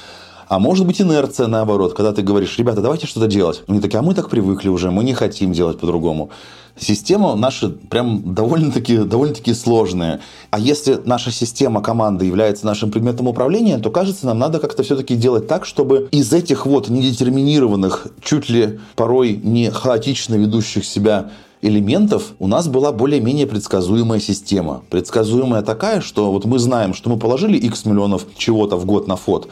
А 0.49 0.57
может 0.57 0.87
быть 0.87 0.99
инерция 0.99 1.45
наоборот, 1.45 1.93
когда 1.93 2.11
ты 2.11 2.23
говоришь, 2.23 2.57
ребята, 2.57 2.81
давайте 2.81 3.05
что-то 3.05 3.27
делать. 3.27 3.61
Они 3.67 3.79
такие, 3.79 3.99
а 3.99 4.01
мы 4.01 4.15
так 4.15 4.31
привыкли 4.31 4.67
уже, 4.67 4.89
мы 4.89 5.03
не 5.03 5.13
хотим 5.13 5.53
делать 5.53 5.79
по-другому. 5.79 6.31
Система 6.75 7.35
наша 7.35 7.69
прям 7.69 8.33
довольно-таки 8.33 8.97
довольно 8.97 9.35
сложная. 9.53 10.21
А 10.49 10.57
если 10.57 10.99
наша 11.05 11.29
система 11.29 11.83
команды 11.83 12.25
является 12.25 12.65
нашим 12.65 12.89
предметом 12.89 13.27
управления, 13.27 13.77
то 13.77 13.91
кажется, 13.91 14.25
нам 14.25 14.39
надо 14.39 14.57
как-то 14.57 14.81
все-таки 14.81 15.15
делать 15.15 15.45
так, 15.45 15.67
чтобы 15.67 16.07
из 16.11 16.33
этих 16.33 16.65
вот 16.65 16.89
недетерминированных, 16.89 18.07
чуть 18.23 18.49
ли 18.49 18.79
порой 18.95 19.39
не 19.43 19.69
хаотично 19.69 20.33
ведущих 20.33 20.83
себя 20.83 21.29
элементов 21.61 22.33
у 22.39 22.47
нас 22.47 22.67
была 22.67 22.91
более-менее 22.91 23.45
предсказуемая 23.45 24.19
система. 24.19 24.81
Предсказуемая 24.89 25.61
такая, 25.61 26.01
что 26.01 26.31
вот 26.31 26.45
мы 26.45 26.57
знаем, 26.57 26.95
что 26.95 27.11
мы 27.11 27.19
положили 27.19 27.57
x 27.57 27.85
миллионов 27.85 28.25
чего-то 28.35 28.77
в 28.77 28.85
год 28.85 29.07
на 29.07 29.15
фот, 29.15 29.49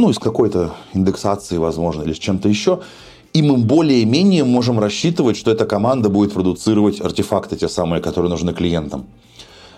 ну, 0.00 0.10
из 0.10 0.18
какой-то 0.18 0.74
индексации, 0.94 1.58
возможно, 1.58 2.02
или 2.02 2.12
с 2.12 2.18
чем-то 2.18 2.48
еще. 2.48 2.80
И 3.32 3.42
мы 3.42 3.58
более-менее 3.58 4.44
можем 4.44 4.80
рассчитывать, 4.80 5.36
что 5.36 5.50
эта 5.50 5.66
команда 5.66 6.08
будет 6.08 6.32
продуцировать 6.32 7.00
артефакты 7.00 7.56
те 7.56 7.68
самые, 7.68 8.02
которые 8.02 8.30
нужны 8.30 8.52
клиентам. 8.52 9.06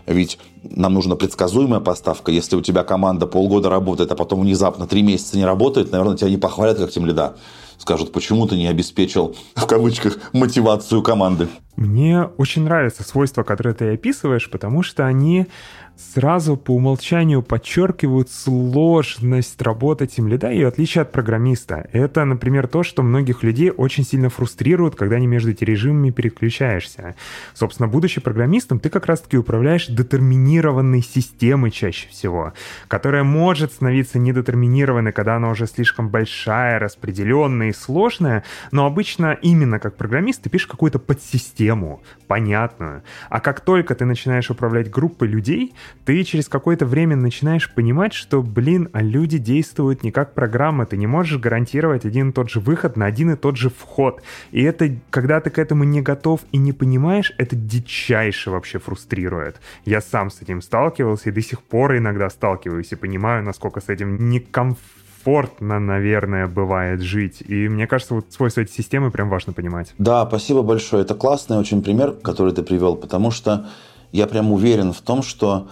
Ведь 0.06 0.38
нам 0.62 0.94
нужна 0.94 1.16
предсказуемая 1.16 1.80
поставка. 1.80 2.32
Если 2.32 2.56
у 2.56 2.60
тебя 2.60 2.82
команда 2.82 3.26
полгода 3.26 3.68
работает, 3.68 4.10
а 4.10 4.16
потом 4.16 4.40
внезапно 4.40 4.86
три 4.86 5.02
месяца 5.02 5.36
не 5.36 5.44
работает, 5.44 5.92
наверное, 5.92 6.16
тебя 6.16 6.30
не 6.30 6.38
похвалят 6.38 6.78
как 6.78 6.90
тем 6.90 7.06
лида. 7.06 7.36
Скажут, 7.78 8.12
почему 8.12 8.46
ты 8.46 8.56
не 8.56 8.68
обеспечил, 8.68 9.34
в 9.56 9.66
кавычках, 9.66 10.18
мотивацию 10.32 11.02
команды. 11.02 11.48
Мне 11.74 12.24
очень 12.36 12.62
нравятся 12.62 13.02
свойства, 13.02 13.42
которые 13.42 13.74
ты 13.74 13.94
описываешь, 13.94 14.48
потому 14.50 14.82
что 14.82 15.04
они 15.04 15.46
сразу 15.96 16.56
по 16.56 16.72
умолчанию 16.72 17.42
подчеркивают 17.42 18.30
сложность 18.30 19.60
работы 19.62 20.06
тимлида 20.06 20.50
и 20.50 20.62
отличие 20.62 21.02
от 21.02 21.12
программиста. 21.12 21.88
Это, 21.92 22.24
например, 22.24 22.66
то, 22.66 22.82
что 22.82 23.02
многих 23.02 23.42
людей 23.42 23.70
очень 23.70 24.04
сильно 24.04 24.28
фрустрирует, 24.28 24.94
когда 24.94 25.16
они 25.16 25.26
между 25.26 25.50
этими 25.50 25.70
режимами 25.70 26.10
переключаешься. 26.10 27.14
Собственно, 27.54 27.88
будучи 27.88 28.20
программистом, 28.20 28.78
ты 28.78 28.90
как 28.90 29.06
раз-таки 29.06 29.36
управляешь 29.36 29.86
детерминированной 29.86 31.02
системой 31.02 31.70
чаще 31.70 32.08
всего, 32.08 32.52
которая 32.88 33.24
может 33.24 33.72
становиться 33.72 34.18
недетерминированной, 34.18 35.12
когда 35.12 35.36
она 35.36 35.50
уже 35.50 35.66
слишком 35.66 36.08
большая, 36.08 36.78
распределенная 36.78 37.68
и 37.68 37.72
сложное, 37.72 38.44
но 38.70 38.86
обычно 38.86 39.32
именно 39.42 39.78
как 39.78 39.96
программист 39.96 40.42
ты 40.42 40.50
пишешь 40.50 40.66
какую-то 40.68 40.98
подсистему, 40.98 42.02
понятную. 42.26 43.02
А 43.28 43.40
как 43.40 43.60
только 43.60 43.94
ты 43.94 44.04
начинаешь 44.04 44.50
управлять 44.50 44.90
группой 44.90 45.28
людей, 45.28 45.74
ты 46.04 46.24
через 46.24 46.48
какое-то 46.48 46.86
время 46.86 47.16
начинаешь 47.16 47.72
понимать, 47.72 48.12
что, 48.12 48.42
блин, 48.42 48.88
а 48.92 49.02
люди 49.02 49.38
действуют 49.38 50.02
не 50.02 50.10
как 50.10 50.34
программа, 50.34 50.86
ты 50.86 50.96
не 50.96 51.06
можешь 51.06 51.38
гарантировать 51.38 52.04
один 52.04 52.30
и 52.30 52.32
тот 52.32 52.50
же 52.50 52.60
выход 52.60 52.96
на 52.96 53.06
один 53.06 53.30
и 53.30 53.36
тот 53.36 53.56
же 53.56 53.70
вход. 53.70 54.22
И 54.50 54.62
это, 54.62 54.96
когда 55.10 55.40
ты 55.40 55.50
к 55.50 55.58
этому 55.58 55.84
не 55.84 56.02
готов 56.02 56.40
и 56.52 56.58
не 56.58 56.72
понимаешь, 56.72 57.32
это 57.38 57.56
дичайше 57.56 58.50
вообще 58.50 58.78
фрустрирует. 58.78 59.60
Я 59.84 60.00
сам 60.00 60.30
с 60.30 60.42
этим 60.42 60.62
сталкивался 60.62 61.28
и 61.28 61.32
до 61.32 61.42
сих 61.42 61.62
пор 61.62 61.96
иногда 61.96 62.28
сталкиваюсь 62.30 62.92
и 62.92 62.96
понимаю, 62.96 63.44
насколько 63.44 63.80
с 63.80 63.88
этим 63.88 64.30
некомфортно, 64.30 65.78
наверное, 65.78 66.46
бывает 66.46 67.00
жить. 67.00 67.42
И 67.46 67.68
мне 67.68 67.86
кажется, 67.86 68.14
вот 68.14 68.32
свойства 68.32 68.62
этой 68.62 68.72
системы 68.72 69.10
прям 69.10 69.28
важно 69.28 69.52
понимать. 69.52 69.94
Да, 69.98 70.26
спасибо 70.26 70.62
большое. 70.62 71.02
Это 71.02 71.14
классный 71.14 71.58
очень 71.58 71.82
пример, 71.82 72.12
который 72.12 72.52
ты 72.52 72.62
привел, 72.62 72.96
потому 72.96 73.30
что 73.30 73.66
я 74.12 74.26
прям 74.26 74.52
уверен 74.52 74.92
в 74.92 75.00
том, 75.00 75.22
что 75.22 75.68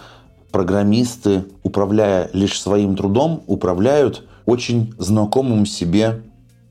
программисты, 0.51 1.45
управляя 1.63 2.29
лишь 2.33 2.59
своим 2.59 2.95
трудом, 2.95 3.43
управляют 3.47 4.23
очень 4.45 4.93
знакомым 4.97 5.65
себе 5.65 6.23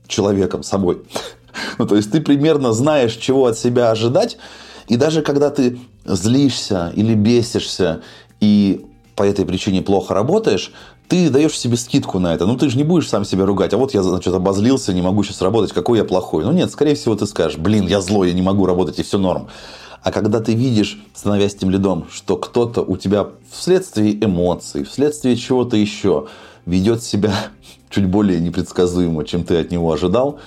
человеком, 0.07 0.63
собой. 0.63 1.01
Ну, 1.77 1.85
то 1.85 1.97
есть 1.97 2.09
ты 2.09 2.21
примерно 2.21 2.71
знаешь, 2.71 3.13
чего 3.15 3.45
от 3.47 3.57
себя 3.57 3.91
ожидать, 3.91 4.37
и 4.87 4.95
даже 4.95 5.21
когда 5.21 5.49
ты 5.49 5.79
злишься 6.05 6.93
или 6.95 7.13
бесишься 7.13 8.03
и 8.39 8.85
по 9.17 9.23
этой 9.23 9.45
причине 9.45 9.81
плохо 9.81 10.13
работаешь, 10.13 10.71
ты 11.09 11.29
даешь 11.29 11.59
себе 11.59 11.75
скидку 11.75 12.19
на 12.19 12.33
это. 12.33 12.45
Ну, 12.45 12.55
ты 12.55 12.69
же 12.69 12.77
не 12.77 12.85
будешь 12.85 13.09
сам 13.09 13.25
себя 13.25 13.45
ругать. 13.45 13.73
А 13.73 13.77
вот 13.77 13.93
я, 13.93 14.01
значит, 14.01 14.33
обозлился, 14.33 14.93
не 14.93 15.01
могу 15.01 15.23
сейчас 15.23 15.41
работать, 15.41 15.73
какой 15.73 15.97
я 15.97 16.05
плохой. 16.05 16.45
Ну, 16.45 16.53
нет, 16.53 16.71
скорее 16.71 16.95
всего, 16.95 17.17
ты 17.17 17.25
скажешь, 17.25 17.57
блин, 17.57 17.85
я 17.85 17.99
злой, 17.99 18.29
я 18.29 18.33
не 18.33 18.41
могу 18.41 18.65
работать, 18.65 18.97
и 18.97 19.03
все 19.03 19.17
норм. 19.17 19.49
А 20.03 20.11
когда 20.11 20.39
ты 20.39 20.53
видишь, 20.53 21.01
становясь 21.13 21.55
тем 21.55 21.69
лидом, 21.69 22.07
что 22.11 22.35
кто-то 22.35 22.81
у 22.81 22.97
тебя 22.97 23.27
вследствие 23.51 24.13
эмоций, 24.23 24.83
вследствие 24.83 25.35
чего-то 25.35 25.77
еще 25.77 26.27
ведет 26.65 27.03
себя 27.03 27.33
чуть 27.89 28.07
более 28.07 28.39
непредсказуемо, 28.39 29.23
чем 29.25 29.43
ты 29.43 29.57
от 29.57 29.71
него 29.71 29.91
ожидал, 29.91 30.39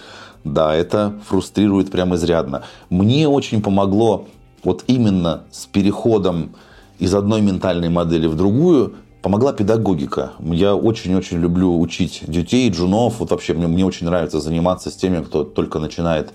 да, 0.42 0.74
это 0.74 1.14
фрустрирует 1.26 1.90
прямо 1.90 2.16
изрядно. 2.16 2.64
Мне 2.90 3.28
очень 3.28 3.62
помогло 3.62 4.26
вот 4.62 4.84
именно 4.88 5.44
с 5.50 5.66
переходом 5.66 6.54
из 6.98 7.14
одной 7.14 7.40
ментальной 7.40 7.88
модели 7.88 8.26
в 8.26 8.36
другую 8.36 8.94
помогла 9.22 9.52
педагогика. 9.52 10.32
Я 10.38 10.74
очень-очень 10.74 11.38
люблю 11.38 11.80
учить 11.80 12.22
детей, 12.26 12.68
джунов. 12.70 13.20
Вот 13.20 13.30
вообще 13.30 13.54
мне, 13.54 13.66
мне 13.66 13.84
очень 13.86 14.06
нравится 14.06 14.40
заниматься 14.40 14.90
с 14.90 14.96
теми, 14.96 15.22
кто 15.22 15.44
только 15.44 15.78
начинает 15.78 16.32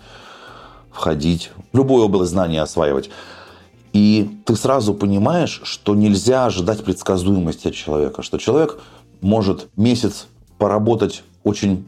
входить, 0.92 1.52
любую 1.74 2.06
область 2.06 2.32
знания 2.32 2.62
осваивать. 2.62 3.10
И 3.94 4.30
ты 4.46 4.56
сразу 4.56 4.94
понимаешь, 4.94 5.62
что 5.64 5.96
нельзя 5.96 6.46
ожидать 6.46 6.84
предсказуемости 6.84 7.70
от 7.70 7.74
человека, 7.74 8.22
что 8.22 8.38
человек 8.38 8.80
может 9.22 9.68
месяц 9.76 10.28
поработать 10.58 11.24
очень 11.44 11.86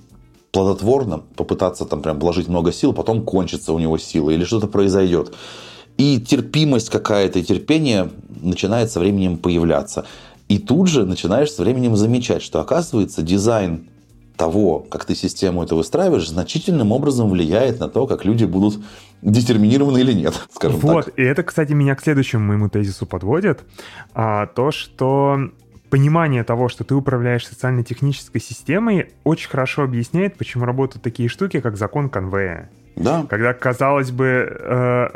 плодотворно, 0.52 1.22
попытаться 1.36 1.86
там 1.86 2.02
прям 2.02 2.20
вложить 2.20 2.48
много 2.48 2.72
сил, 2.72 2.94
потом 2.94 3.24
кончится 3.24 3.74
у 3.74 3.80
него 3.80 3.98
сила 3.98 4.32
или 4.32 4.44
что-то 4.44 4.68
произойдет. 4.68 5.34
И 5.98 6.20
терпимость 6.20 6.90
какая-то, 6.90 7.40
и 7.40 7.44
терпение 7.44 8.12
начинает 8.42 8.92
со 8.92 9.00
временем 9.00 9.38
появляться. 9.38 10.06
И 10.48 10.58
тут 10.58 10.88
же 10.88 11.06
начинаешь 11.06 11.52
со 11.52 11.62
временем 11.62 11.96
замечать, 11.96 12.42
что 12.42 12.60
оказывается 12.60 13.22
дизайн 13.22 13.88
того, 14.42 14.80
как 14.80 15.06
ты 15.06 15.14
систему 15.14 15.62
это 15.62 15.76
выстраиваешь, 15.76 16.28
значительным 16.28 16.92
образом 16.92 17.30
влияет 17.30 17.80
на 17.80 17.88
то, 17.88 18.08
как 18.08 18.26
люди 18.26 18.46
будут 18.46 18.84
детерминированы 19.22 20.00
или 20.00 20.14
нет, 20.14 20.34
скажем 20.52 20.80
вот, 20.80 20.88
так. 20.88 21.06
Вот, 21.06 21.20
и 21.20 21.22
это, 21.22 21.44
кстати, 21.44 21.74
меня 21.74 21.94
к 21.94 22.02
следующему 22.02 22.46
моему 22.46 22.68
тезису 22.68 23.06
подводит. 23.06 23.60
А, 24.16 24.48
то, 24.48 24.72
что 24.72 25.38
понимание 25.92 26.44
того, 26.44 26.70
что 26.70 26.84
ты 26.84 26.96
управляешь 26.96 27.46
социально-технической 27.46 28.42
системой, 28.42 29.12
очень 29.24 29.48
хорошо 29.48 29.84
объясняет, 29.84 30.40
почему 30.40 30.66
работают 30.66 31.04
такие 31.04 31.30
штуки, 31.30 31.60
как 31.60 31.78
закон 31.78 32.10
конвея. 32.10 32.72
Да. 32.96 33.28
Когда, 33.30 33.54
казалось 33.54 34.10
бы, 34.10 34.26
э, 34.26 35.10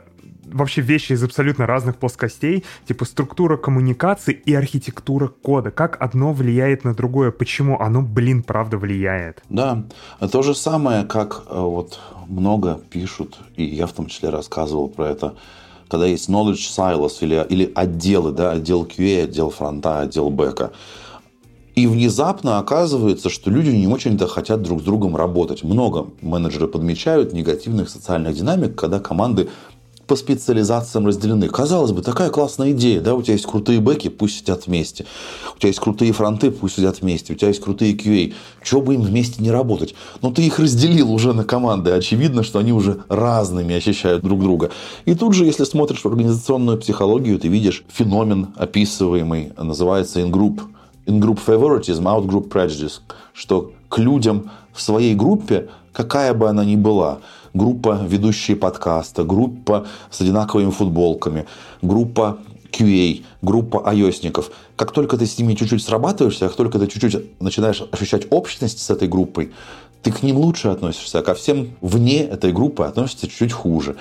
вообще 0.52 0.82
вещи 0.82 1.14
из 1.14 1.24
абсолютно 1.24 1.66
разных 1.66 1.98
плоскостей, 1.98 2.64
типа 2.88 3.06
структура 3.06 3.58
коммуникации 3.58 4.34
и 4.34 4.54
архитектура 4.54 5.28
кода. 5.28 5.72
Как 5.72 6.02
одно 6.02 6.34
влияет 6.34 6.84
на 6.84 6.94
другое? 6.94 7.32
Почему 7.32 7.80
оно, 7.80 8.02
блин, 8.02 8.44
правда 8.44 8.78
влияет? 8.78 9.44
Да, 9.50 9.84
то 10.32 10.42
же 10.42 10.56
самое, 10.56 11.04
как 11.06 11.44
э, 11.50 11.60
вот 11.60 12.00
много 12.28 12.80
пишут, 12.90 13.38
и 13.56 13.64
я 13.64 13.88
в 13.88 13.94
том 13.94 14.08
числе 14.08 14.30
рассказывал 14.30 14.90
про 14.90 15.10
это, 15.10 15.36
когда 15.88 16.06
есть 16.06 16.30
knowledge 16.30 16.56
silos 16.56 17.18
или, 17.22 17.46
или 17.50 17.72
отделы, 17.76 18.32
да, 18.32 18.52
отдел 18.52 18.86
QA, 18.86 19.24
отдел 19.24 19.50
фронта, 19.50 20.02
отдел 20.02 20.30
бэка. 20.30 20.72
И 21.76 21.88
внезапно 21.88 22.58
оказывается, 22.58 23.30
что 23.30 23.52
люди 23.52 23.70
не 23.70 23.88
очень-то 23.88 24.28
хотят 24.28 24.62
друг 24.62 24.82
с 24.82 24.84
другом 24.84 25.18
работать. 25.18 25.62
Много 25.64 26.08
менеджеры 26.22 26.70
подмечают 26.70 27.34
негативных 27.34 27.90
социальных 27.90 28.34
динамик, 28.34 28.76
когда 28.76 29.02
команды 29.02 29.50
по 30.08 30.16
специализациям 30.16 31.08
разделены. 31.08 31.48
Казалось 31.48 31.92
бы, 31.92 32.02
такая 32.02 32.30
классная 32.30 32.72
идея, 32.72 33.02
да, 33.02 33.16
у 33.16 33.22
тебя 33.22 33.34
есть 33.34 33.46
крутые 33.46 33.80
бэки, 33.80 34.10
пусть 34.10 34.40
сидят 34.40 34.68
вместе. 34.68 35.06
У 35.56 35.60
тебя 35.60 35.70
есть 35.70 35.80
крутые 35.80 36.12
фронты, 36.12 36.52
пусть 36.52 36.76
сидят 36.76 37.02
вместе. 37.02 37.34
У 37.34 37.36
тебя 37.36 37.50
есть 37.50 37.62
крутые 37.62 37.96
QA. 37.96 38.34
Чего 38.64 38.82
бы 38.82 38.96
им 38.96 39.02
вместе 39.02 39.42
не 39.42 39.52
работать? 39.52 39.96
Но 40.22 40.32
ты 40.32 40.46
их 40.46 40.60
разделил 40.60 41.12
уже 41.12 41.34
на 41.34 41.44
команды. 41.44 41.92
Очевидно, 41.92 42.44
что 42.44 42.60
они 42.60 42.74
уже 42.74 43.04
разными 43.10 43.76
ощущают 43.76 44.24
друг 44.24 44.42
друга. 44.42 44.72
И 45.06 45.16
тут 45.16 45.34
же, 45.34 45.46
если 45.46 45.64
смотришь 45.64 46.02
в 46.02 46.06
организационную 46.06 46.78
психологию, 46.78 47.40
ты 47.40 47.48
видишь 47.48 47.84
феномен 47.88 48.50
описываемый, 48.56 49.54
называется 49.58 50.22
in-group. 50.22 50.62
In-group 51.06 51.40
favoritism, 51.46 52.04
out-group 52.04 52.50
prejudice. 52.50 53.00
Что 53.34 53.72
к 53.90 54.00
людям 54.00 54.52
в 54.74 54.82
своей 54.82 55.16
группе, 55.16 55.70
какая 55.94 56.34
бы 56.34 56.50
она 56.50 56.66
ни 56.66 56.76
была, 56.76 57.20
группа 57.56 58.02
ведущие 58.06 58.58
подкаста, 58.58 59.24
группа 59.24 59.88
с 60.12 60.22
одинаковыми 60.22 60.70
футболками, 60.70 61.46
группа 61.82 62.38
QA, 62.72 63.24
группа 63.42 63.78
ios 63.94 64.52
Как 64.76 64.92
только 64.92 65.18
ты 65.18 65.26
с 65.26 65.40
ними 65.40 65.56
чуть-чуть 65.56 65.82
срабатываешься, 65.82 66.48
как 66.48 66.58
только 66.58 66.78
ты 66.78 66.88
чуть-чуть 66.88 67.42
начинаешь 67.42 67.82
ощущать 67.92 68.28
общность 68.30 68.80
с 68.80 68.90
этой 68.90 69.08
группой, 69.08 69.54
ты 70.04 70.12
к 70.12 70.22
ним 70.22 70.38
лучше 70.38 70.68
относишься, 70.68 71.20
а 71.20 71.24
ко 71.24 71.34
всем 71.34 71.70
вне 71.82 72.24
этой 72.24 72.52
группы 72.52 72.84
относишься 72.84 73.28
чуть-чуть 73.28 73.54
хуже. 73.54 73.96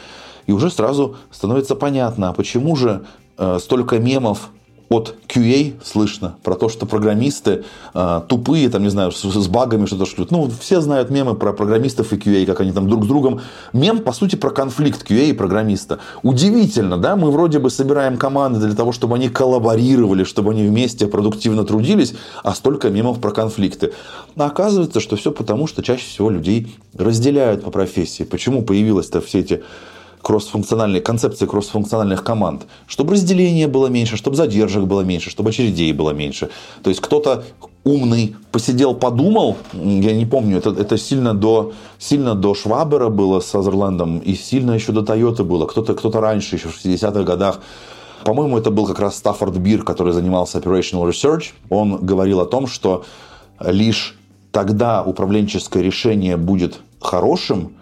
И 0.46 0.52
уже 0.52 0.70
сразу 0.70 1.16
становится 1.30 1.76
понятно, 1.76 2.30
а 2.30 2.32
почему 2.32 2.74
же 2.76 3.06
э, 3.38 3.58
столько 3.60 3.98
мемов 3.98 4.50
от 4.88 5.16
QA 5.28 5.74
слышно 5.82 6.36
про 6.42 6.54
то, 6.54 6.68
что 6.68 6.86
программисты 6.86 7.64
э, 7.94 8.20
тупые, 8.28 8.68
там, 8.68 8.82
не 8.82 8.90
знаю, 8.90 9.12
с, 9.12 9.22
с 9.22 9.48
багами 9.48 9.86
что-то 9.86 10.06
шлют. 10.06 10.30
Ну, 10.30 10.50
все 10.60 10.80
знают 10.80 11.10
мемы 11.10 11.34
про 11.34 11.52
программистов 11.52 12.12
и 12.12 12.16
QA, 12.16 12.46
как 12.46 12.60
они 12.60 12.72
там 12.72 12.88
друг 12.88 13.04
с 13.04 13.06
другом. 13.06 13.40
Мем, 13.72 14.00
по 14.00 14.12
сути, 14.12 14.36
про 14.36 14.50
конфликт 14.50 15.08
QA 15.10 15.30
и 15.30 15.32
программиста. 15.32 15.98
Удивительно, 16.22 16.98
да? 16.98 17.16
Мы 17.16 17.30
вроде 17.30 17.58
бы 17.58 17.70
собираем 17.70 18.16
команды 18.16 18.60
для 18.60 18.74
того, 18.74 18.92
чтобы 18.92 19.16
они 19.16 19.28
коллаборировали, 19.28 20.24
чтобы 20.24 20.52
они 20.52 20.66
вместе 20.66 21.06
продуктивно 21.06 21.64
трудились, 21.64 22.14
а 22.42 22.54
столько 22.54 22.90
мемов 22.90 23.20
про 23.20 23.30
конфликты. 23.30 23.92
А 24.36 24.46
оказывается, 24.46 25.00
что 25.00 25.16
все 25.16 25.32
потому, 25.32 25.66
что 25.66 25.82
чаще 25.82 26.04
всего 26.06 26.30
людей 26.30 26.76
разделяют 26.96 27.64
по 27.64 27.70
профессии. 27.70 28.24
Почему 28.24 28.62
появилось-то 28.62 29.20
все 29.20 29.40
эти 29.40 29.62
кроссфункциональной 30.24 31.00
концепции 31.00 31.46
кроссфункциональных 31.46 32.24
команд, 32.24 32.66
чтобы 32.86 33.12
разделения 33.12 33.68
было 33.68 33.88
меньше, 33.88 34.16
чтобы 34.16 34.36
задержек 34.36 34.84
было 34.84 35.02
меньше, 35.02 35.30
чтобы 35.30 35.50
очередей 35.50 35.92
было 35.92 36.10
меньше. 36.10 36.48
То 36.82 36.88
есть 36.90 37.02
кто-то 37.02 37.44
умный 37.84 38.34
посидел, 38.50 38.94
подумал, 38.94 39.58
я 39.74 40.14
не 40.14 40.24
помню, 40.24 40.58
это, 40.58 40.70
это 40.70 40.96
сильно, 40.96 41.34
до, 41.34 41.72
сильно 41.98 42.34
до 42.34 42.54
Швабера 42.54 43.10
было 43.10 43.40
с 43.40 43.46
Сазерлендом 43.46 44.18
и 44.18 44.34
сильно 44.34 44.72
еще 44.72 44.92
до 44.92 45.02
Тойоты 45.02 45.44
было. 45.44 45.66
Кто-то 45.66 45.94
кто 45.94 46.10
раньше, 46.10 46.56
еще 46.56 46.68
в 46.68 46.84
60-х 46.84 47.22
годах 47.22 47.60
по-моему, 48.24 48.56
это 48.56 48.70
был 48.70 48.86
как 48.86 49.00
раз 49.00 49.16
Стаффорд 49.16 49.58
Бир, 49.58 49.84
который 49.84 50.14
занимался 50.14 50.58
operational 50.58 51.06
research. 51.06 51.52
Он 51.68 51.98
говорил 51.98 52.40
о 52.40 52.46
том, 52.46 52.66
что 52.66 53.04
лишь 53.60 54.16
тогда 54.50 55.02
управленческое 55.02 55.82
решение 55.82 56.38
будет 56.38 56.80
хорошим, 57.00 57.74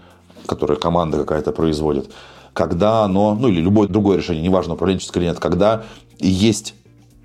которое 0.46 0.76
команда 0.76 1.18
какая-то 1.18 1.52
производит, 1.52 2.11
когда 2.52 3.05
оно, 3.05 3.35
ну 3.35 3.48
или 3.48 3.61
любое 3.61 3.88
другое 3.88 4.18
решение, 4.18 4.42
неважно, 4.42 4.74
управленческое 4.74 5.22
или 5.22 5.31
нет, 5.31 5.40
когда 5.40 5.85
есть 6.18 6.74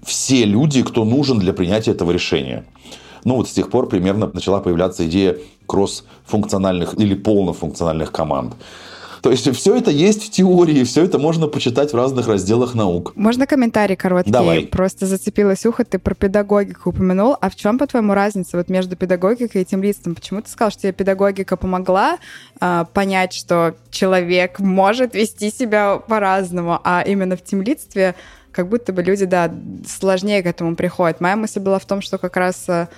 все 0.04 0.46
люди, 0.46 0.84
кто 0.84 1.04
нужен 1.04 1.40
для 1.40 1.54
принятия 1.54 1.92
этого 1.92 2.12
решения. 2.12 2.66
Ну 3.24 3.36
вот 3.36 3.50
с 3.50 3.52
тех 3.52 3.70
пор 3.70 3.90
примерно 3.90 4.32
начала 4.34 4.62
появляться 4.62 5.06
идея 5.06 5.38
кросс-функциональных 5.66 6.98
или 6.98 7.14
полнофункциональных 7.14 8.12
команд. 8.12 8.54
То 9.22 9.32
есть 9.32 9.54
все 9.56 9.76
это 9.76 9.92
есть 9.92 10.26
в 10.26 10.32
теории, 10.32 10.84
все 10.84 11.04
это 11.04 11.20
можно 11.20 11.48
почитать 11.48 11.94
в 11.94 11.96
разных 11.96 12.28
разделах 12.28 12.76
наук. 12.76 13.14
Можно 13.16 13.48
комментарий 13.48 13.96
короткий? 13.96 14.32
Давай. 14.32 14.68
Просто 14.68 15.06
зацепилось 15.06 15.66
ухо, 15.66 15.84
ты 15.86 16.00
про 16.00 16.14
педагогику 16.14 16.90
упомянул. 16.90 17.36
А 17.40 17.50
в 17.50 17.56
чем, 17.56 17.78
по-твоему, 17.78 18.14
разница 18.14 18.58
вот 18.58 18.70
между 18.70 18.96
педагогикой 18.96 19.64
и 19.64 19.66
тем 19.66 19.84
лидством? 19.84 20.16
Почему 20.16 20.42
ты 20.42 20.50
сказал, 20.50 20.72
что 20.72 20.84
тебе 20.84 20.94
педагогика 20.94 21.58
помогла 21.58 22.18
а, 22.60 22.86
понять, 22.86 23.34
что 23.34 23.76
человек 23.92 24.60
может 24.60 25.16
вести 25.16 25.52
себя 25.52 25.98
по-разному, 25.98 26.80
а 26.84 27.04
именно 27.06 27.36
в 27.36 27.44
темлидстве 27.44 28.16
как 28.52 28.70
будто 28.70 28.92
бы 28.92 29.04
люди, 29.04 29.26
да, 29.26 29.54
сложнее 29.88 30.42
к 30.42 30.48
этому 30.48 30.76
приходят. 30.76 31.22
Моя 31.22 31.36
мысль 31.36 31.60
была 31.60 31.78
в 31.78 31.86
том, 31.86 32.02
что 32.02 32.18
как 32.18 32.38
раз 32.38 32.66
а, 32.68 32.90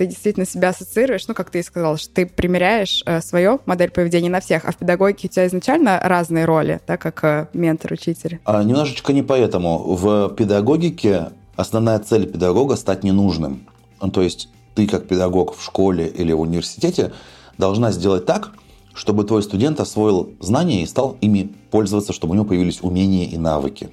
ты 0.00 0.06
действительно 0.06 0.46
себя 0.46 0.70
ассоциируешь, 0.70 1.28
ну, 1.28 1.34
как 1.34 1.50
ты 1.50 1.58
и 1.58 1.62
сказал, 1.62 1.98
что 1.98 2.08
ты 2.14 2.24
примеряешь 2.24 3.02
э, 3.04 3.20
свою 3.20 3.60
модель 3.66 3.90
поведения 3.90 4.30
на 4.30 4.40
всех, 4.40 4.64
а 4.64 4.72
в 4.72 4.78
педагогике 4.78 5.28
у 5.28 5.30
тебя 5.30 5.46
изначально 5.46 6.00
разные 6.02 6.46
роли, 6.46 6.80
да, 6.86 6.96
как 6.96 7.22
э, 7.22 7.48
ментор, 7.52 7.92
учитель. 7.92 8.40
А, 8.46 8.64
немножечко 8.64 9.12
не 9.12 9.22
поэтому. 9.22 9.94
В 9.94 10.30
педагогике 10.30 11.32
основная 11.54 11.98
цель 11.98 12.26
педагога– 12.26 12.76
стать 12.76 13.04
ненужным. 13.04 13.68
Ну, 14.00 14.10
то 14.10 14.22
есть 14.22 14.48
ты 14.74 14.86
как 14.86 15.06
педагог 15.06 15.54
в 15.54 15.62
школе 15.62 16.06
или 16.06 16.32
в 16.32 16.40
университете 16.40 17.12
должна 17.58 17.92
сделать 17.92 18.24
так, 18.24 18.52
чтобы 18.94 19.24
твой 19.24 19.42
студент 19.42 19.80
освоил 19.80 20.30
знания 20.40 20.82
и 20.82 20.86
стал 20.86 21.18
ими 21.20 21.52
пользоваться, 21.70 22.14
чтобы 22.14 22.32
у 22.32 22.34
него 22.36 22.46
появились 22.46 22.80
умения 22.80 23.26
и 23.26 23.36
навыки. 23.36 23.90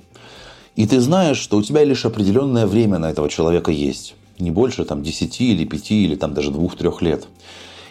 И 0.77 0.87
ты 0.87 1.01
знаешь, 1.01 1.37
что 1.37 1.57
у 1.57 1.61
тебя 1.61 1.83
лишь 1.83 2.05
определенное 2.05 2.65
время 2.65 2.97
на 2.97 3.09
этого 3.09 3.27
человека 3.27 3.71
есть 3.71 4.15
не 4.39 4.51
больше 4.51 4.85
там 4.85 5.03
10 5.03 5.41
или 5.41 5.65
5 5.65 5.91
или 5.91 6.15
там 6.15 6.33
даже 6.33 6.51
2-3 6.51 6.95
лет. 7.01 7.27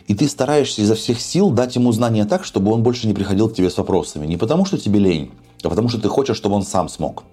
И 0.07 0.15
ты 0.15 0.29
стараешься 0.29 0.83
изо 0.83 0.95
всех 0.95 1.21
сил 1.21 1.51
дать 1.51 1.75
ему 1.75 1.91
знания 1.93 2.25
так, 2.25 2.45
чтобы 2.45 2.73
он 2.73 2.83
больше 2.83 3.07
не 3.07 3.15
приходил 3.15 3.49
к 3.49 3.55
тебе 3.55 3.71
с 3.71 3.77
вопросами. 3.77 4.27
Не 4.27 4.37
потому, 4.37 4.65
что 4.65 4.79
тебе 4.79 5.01
лень, 5.01 5.31
а 5.63 5.69
потому, 5.69 5.89
что 5.89 6.01
ты 6.01 6.09
хочешь, 6.09 6.37
чтобы 6.37 6.55
он 6.55 6.63
сам 6.63 6.89
смог. 6.89 7.25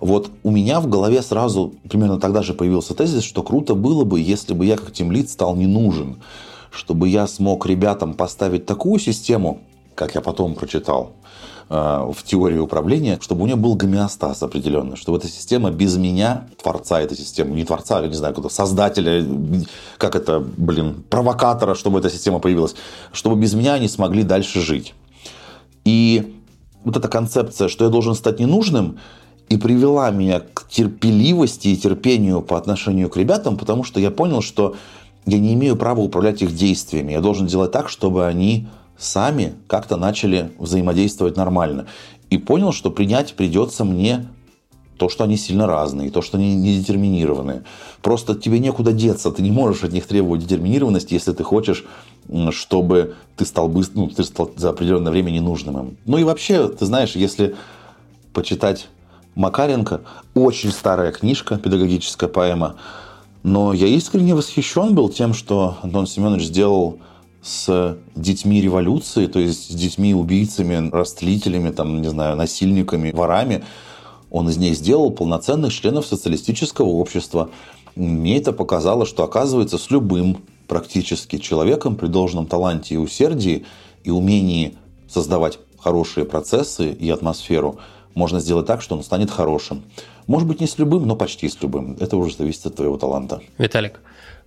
Вот 0.00 0.30
у 0.42 0.50
меня 0.50 0.80
в 0.80 0.88
голове 0.88 1.22
сразу 1.22 1.74
примерно 1.88 2.18
тогда 2.18 2.42
же 2.42 2.54
появился 2.54 2.94
тезис, 2.94 3.22
что 3.22 3.42
круто 3.42 3.74
было 3.74 4.04
бы, 4.04 4.20
если 4.20 4.54
бы 4.54 4.66
я 4.66 4.76
как 4.76 4.92
тимлит 4.92 5.30
стал 5.30 5.54
не 5.56 5.66
нужен. 5.66 6.22
Чтобы 6.70 7.08
я 7.08 7.26
смог 7.26 7.66
ребятам 7.66 8.14
поставить 8.14 8.66
такую 8.66 8.98
систему, 8.98 9.60
как 9.94 10.14
я 10.14 10.20
потом 10.20 10.54
прочитал, 10.54 11.12
в 11.68 12.16
теории 12.24 12.58
управления, 12.58 13.18
чтобы 13.20 13.42
у 13.42 13.46
нее 13.46 13.56
был 13.56 13.74
гомеостаз 13.74 14.42
определенный, 14.42 14.96
чтобы 14.96 15.18
эта 15.18 15.28
система 15.28 15.70
без 15.70 15.96
меня, 15.96 16.46
творца 16.62 17.00
этой 17.00 17.16
системы, 17.16 17.54
не 17.54 17.64
творца, 17.64 18.00
я 18.00 18.08
не 18.08 18.14
знаю, 18.14 18.34
кто 18.34 18.48
создателя, 18.48 19.24
как 19.96 20.14
это, 20.14 20.40
блин, 20.40 21.02
провокатора, 21.08 21.74
чтобы 21.74 22.00
эта 22.00 22.10
система 22.10 22.38
появилась, 22.38 22.74
чтобы 23.12 23.40
без 23.40 23.54
меня 23.54 23.74
они 23.74 23.88
смогли 23.88 24.22
дальше 24.24 24.60
жить. 24.60 24.94
И 25.84 26.36
вот 26.84 26.96
эта 26.96 27.08
концепция, 27.08 27.68
что 27.68 27.84
я 27.84 27.90
должен 27.90 28.14
стать 28.14 28.40
ненужным, 28.40 28.98
и 29.48 29.56
привела 29.56 30.10
меня 30.10 30.40
к 30.40 30.68
терпеливости 30.68 31.68
и 31.68 31.76
терпению 31.76 32.40
по 32.40 32.56
отношению 32.56 33.10
к 33.10 33.16
ребятам, 33.16 33.56
потому 33.56 33.84
что 33.84 34.00
я 34.00 34.10
понял, 34.10 34.40
что 34.40 34.74
я 35.26 35.38
не 35.38 35.54
имею 35.54 35.76
права 35.76 36.00
управлять 36.00 36.42
их 36.42 36.54
действиями. 36.54 37.12
Я 37.12 37.20
должен 37.20 37.46
делать 37.46 37.72
так, 37.72 37.88
чтобы 37.88 38.26
они 38.26 38.68
сами 38.98 39.54
как-то 39.66 39.96
начали 39.96 40.52
взаимодействовать 40.58 41.36
нормально. 41.36 41.86
И 42.30 42.38
понял, 42.38 42.72
что 42.72 42.90
принять 42.90 43.34
придется 43.34 43.84
мне 43.84 44.26
то, 44.96 45.08
что 45.08 45.24
они 45.24 45.36
сильно 45.36 45.66
разные, 45.66 46.10
то, 46.10 46.22
что 46.22 46.38
они 46.38 46.54
не. 46.54 47.62
Просто 48.02 48.34
тебе 48.34 48.58
некуда 48.58 48.92
деться, 48.92 49.30
ты 49.30 49.42
не 49.42 49.50
можешь 49.50 49.82
от 49.84 49.92
них 49.92 50.06
требовать 50.06 50.42
детерминированности, 50.42 51.14
если 51.14 51.32
ты 51.32 51.42
хочешь, 51.42 51.84
чтобы 52.50 53.14
ты 53.36 53.44
стал, 53.44 53.68
быстро, 53.68 54.00
ну, 54.00 54.08
ты 54.08 54.22
стал 54.24 54.50
за 54.56 54.70
определенное 54.70 55.10
время 55.10 55.30
ненужным 55.30 55.78
им. 55.78 55.96
Ну 56.06 56.18
и 56.18 56.24
вообще, 56.24 56.68
ты 56.68 56.86
знаешь, 56.86 57.16
если 57.16 57.56
почитать 58.32 58.88
Макаренко, 59.34 60.02
очень 60.34 60.70
старая 60.70 61.10
книжка, 61.12 61.58
педагогическая 61.58 62.28
поэма, 62.28 62.76
но 63.42 63.72
я 63.72 63.86
искренне 63.88 64.34
восхищен 64.34 64.94
был 64.94 65.08
тем, 65.08 65.34
что 65.34 65.76
Антон 65.82 66.06
Семенович 66.06 66.44
сделал 66.44 66.98
с 67.44 67.98
детьми 68.16 68.62
революции, 68.62 69.26
то 69.26 69.38
есть 69.38 69.70
с 69.70 69.74
детьми-убийцами, 69.74 70.88
растлителями, 70.90 71.70
там, 71.70 72.00
не 72.00 72.08
знаю, 72.08 72.36
насильниками, 72.36 73.12
ворами. 73.12 73.62
Он 74.30 74.48
из 74.48 74.56
них 74.56 74.74
сделал 74.74 75.10
полноценных 75.10 75.72
членов 75.72 76.06
социалистического 76.06 76.86
общества. 76.86 77.50
Мне 77.96 78.38
это 78.38 78.52
показало, 78.52 79.04
что 79.04 79.22
оказывается 79.24 79.76
с 79.76 79.90
любым 79.90 80.38
практически 80.66 81.36
человеком 81.36 81.96
при 81.96 82.06
должном 82.06 82.46
таланте 82.46 82.94
и 82.94 82.98
усердии 82.98 83.66
и 84.04 84.10
умении 84.10 84.74
создавать 85.06 85.58
хорошие 85.78 86.24
процессы 86.24 86.92
и 86.92 87.10
атмосферу, 87.10 87.78
можно 88.14 88.40
сделать 88.40 88.66
так, 88.66 88.80
что 88.80 88.96
он 88.96 89.02
станет 89.02 89.30
хорошим. 89.30 89.82
Может 90.26 90.48
быть, 90.48 90.60
не 90.60 90.66
с 90.66 90.78
любым, 90.78 91.06
но 91.06 91.14
почти 91.14 91.48
с 91.48 91.60
любым. 91.62 91.96
Это 92.00 92.16
уже 92.16 92.34
зависит 92.36 92.64
от 92.64 92.76
твоего 92.76 92.96
таланта. 92.96 93.42
Виталик, 93.58 94.00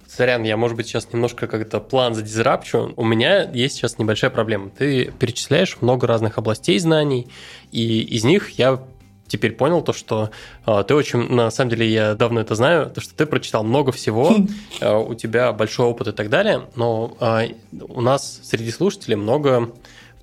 Сорян, 0.08 0.44
я, 0.44 0.56
может 0.56 0.78
быть, 0.78 0.88
сейчас 0.88 1.12
немножко 1.12 1.48
как-то 1.48 1.80
план 1.80 2.16
задизрапчу. 2.16 2.94
У 2.96 3.04
меня 3.04 3.50
есть 3.52 3.76
сейчас 3.76 3.98
небольшая 3.98 4.32
проблема. 4.32 4.70
Ты 4.70 5.12
перечисляешь 5.20 5.78
много 5.82 6.08
разных 6.08 6.38
областей 6.38 6.80
знаний, 6.80 7.28
и 7.72 8.02
из 8.02 8.24
них 8.24 8.52
я 8.52 8.82
теперь 9.28 9.52
понял 9.52 9.82
то, 9.82 9.94
что 9.94 10.32
э, 10.66 10.84
ты 10.88 10.96
очень, 10.96 11.30
на 11.30 11.52
самом 11.52 11.72
деле, 11.72 11.92
я 11.92 12.16
давно 12.16 12.40
это 12.40 12.56
знаю, 12.56 12.90
то, 12.90 13.02
что 13.02 13.14
ты 13.14 13.26
прочитал 13.26 13.64
много 13.64 13.92
всего, 13.92 14.36
э, 14.80 14.96
у 14.96 15.14
тебя 15.16 15.52
большой 15.52 15.88
опыт 15.88 16.08
и 16.08 16.12
так 16.14 16.30
далее, 16.30 16.64
но 16.76 17.18
э, 17.20 17.50
у 17.90 18.02
нас 18.02 18.40
среди 18.44 18.72
слушателей 18.72 19.18
много 19.18 19.72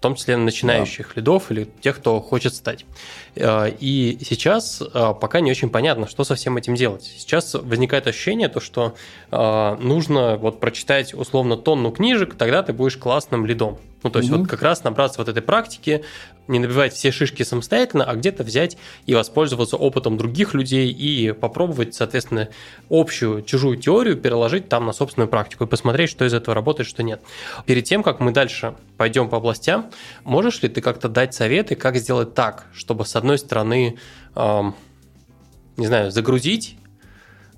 том 0.04 0.16
числе 0.16 0.36
начинающих 0.36 1.08
да. 1.08 1.12
лидов 1.16 1.50
или 1.50 1.66
тех, 1.80 1.96
кто 1.96 2.20
хочет 2.20 2.54
стать. 2.54 2.84
Э, 3.36 3.70
и 3.80 4.18
сейчас 4.20 4.82
э, 4.82 5.14
пока 5.18 5.40
не 5.40 5.50
очень 5.50 5.70
понятно, 5.70 6.06
что 6.06 6.24
со 6.24 6.34
всем 6.34 6.58
этим 6.58 6.74
делать. 6.74 7.04
Сейчас 7.04 7.54
возникает 7.54 8.06
ощущение, 8.06 8.48
то, 8.48 8.60
что 8.60 8.94
э, 9.30 9.76
нужно 9.80 10.36
вот 10.36 10.60
прочитать 10.60 11.14
условно 11.14 11.56
тонну 11.56 11.90
книжек, 11.90 12.34
тогда 12.34 12.62
ты 12.62 12.74
будешь 12.74 12.98
классным 12.98 13.46
лидом. 13.46 13.78
Ну, 14.04 14.10
то 14.10 14.18
есть 14.18 14.30
угу. 14.30 14.40
вот 14.40 14.48
как 14.48 14.60
раз 14.62 14.84
набраться 14.84 15.18
вот 15.18 15.28
этой 15.28 15.42
практики, 15.42 16.04
не 16.46 16.58
набивать 16.58 16.92
все 16.92 17.10
шишки 17.10 17.42
самостоятельно, 17.42 18.04
а 18.04 18.14
где-то 18.14 18.44
взять 18.44 18.76
и 19.06 19.14
воспользоваться 19.14 19.78
опытом 19.78 20.18
других 20.18 20.52
людей 20.52 20.90
и 20.90 21.32
попробовать, 21.32 21.94
соответственно, 21.94 22.50
общую 22.90 23.42
чужую 23.42 23.78
теорию 23.78 24.18
переложить 24.18 24.68
там 24.68 24.84
на 24.84 24.92
собственную 24.92 25.28
практику 25.28 25.64
и 25.64 25.66
посмотреть, 25.66 26.10
что 26.10 26.26
из 26.26 26.34
этого 26.34 26.54
работает, 26.54 26.86
что 26.86 27.02
нет. 27.02 27.22
Перед 27.64 27.84
тем, 27.84 28.02
как 28.02 28.20
мы 28.20 28.30
дальше 28.30 28.74
пойдем 28.98 29.30
по 29.30 29.38
областям, 29.38 29.90
можешь 30.24 30.60
ли 30.62 30.68
ты 30.68 30.82
как-то 30.82 31.08
дать 31.08 31.32
советы, 31.32 31.74
как 31.74 31.96
сделать 31.96 32.34
так, 32.34 32.66
чтобы 32.74 33.06
с 33.06 33.16
одной 33.16 33.38
стороны, 33.38 33.96
эм, 34.36 34.74
не 35.78 35.86
знаю, 35.86 36.10
загрузить 36.10 36.76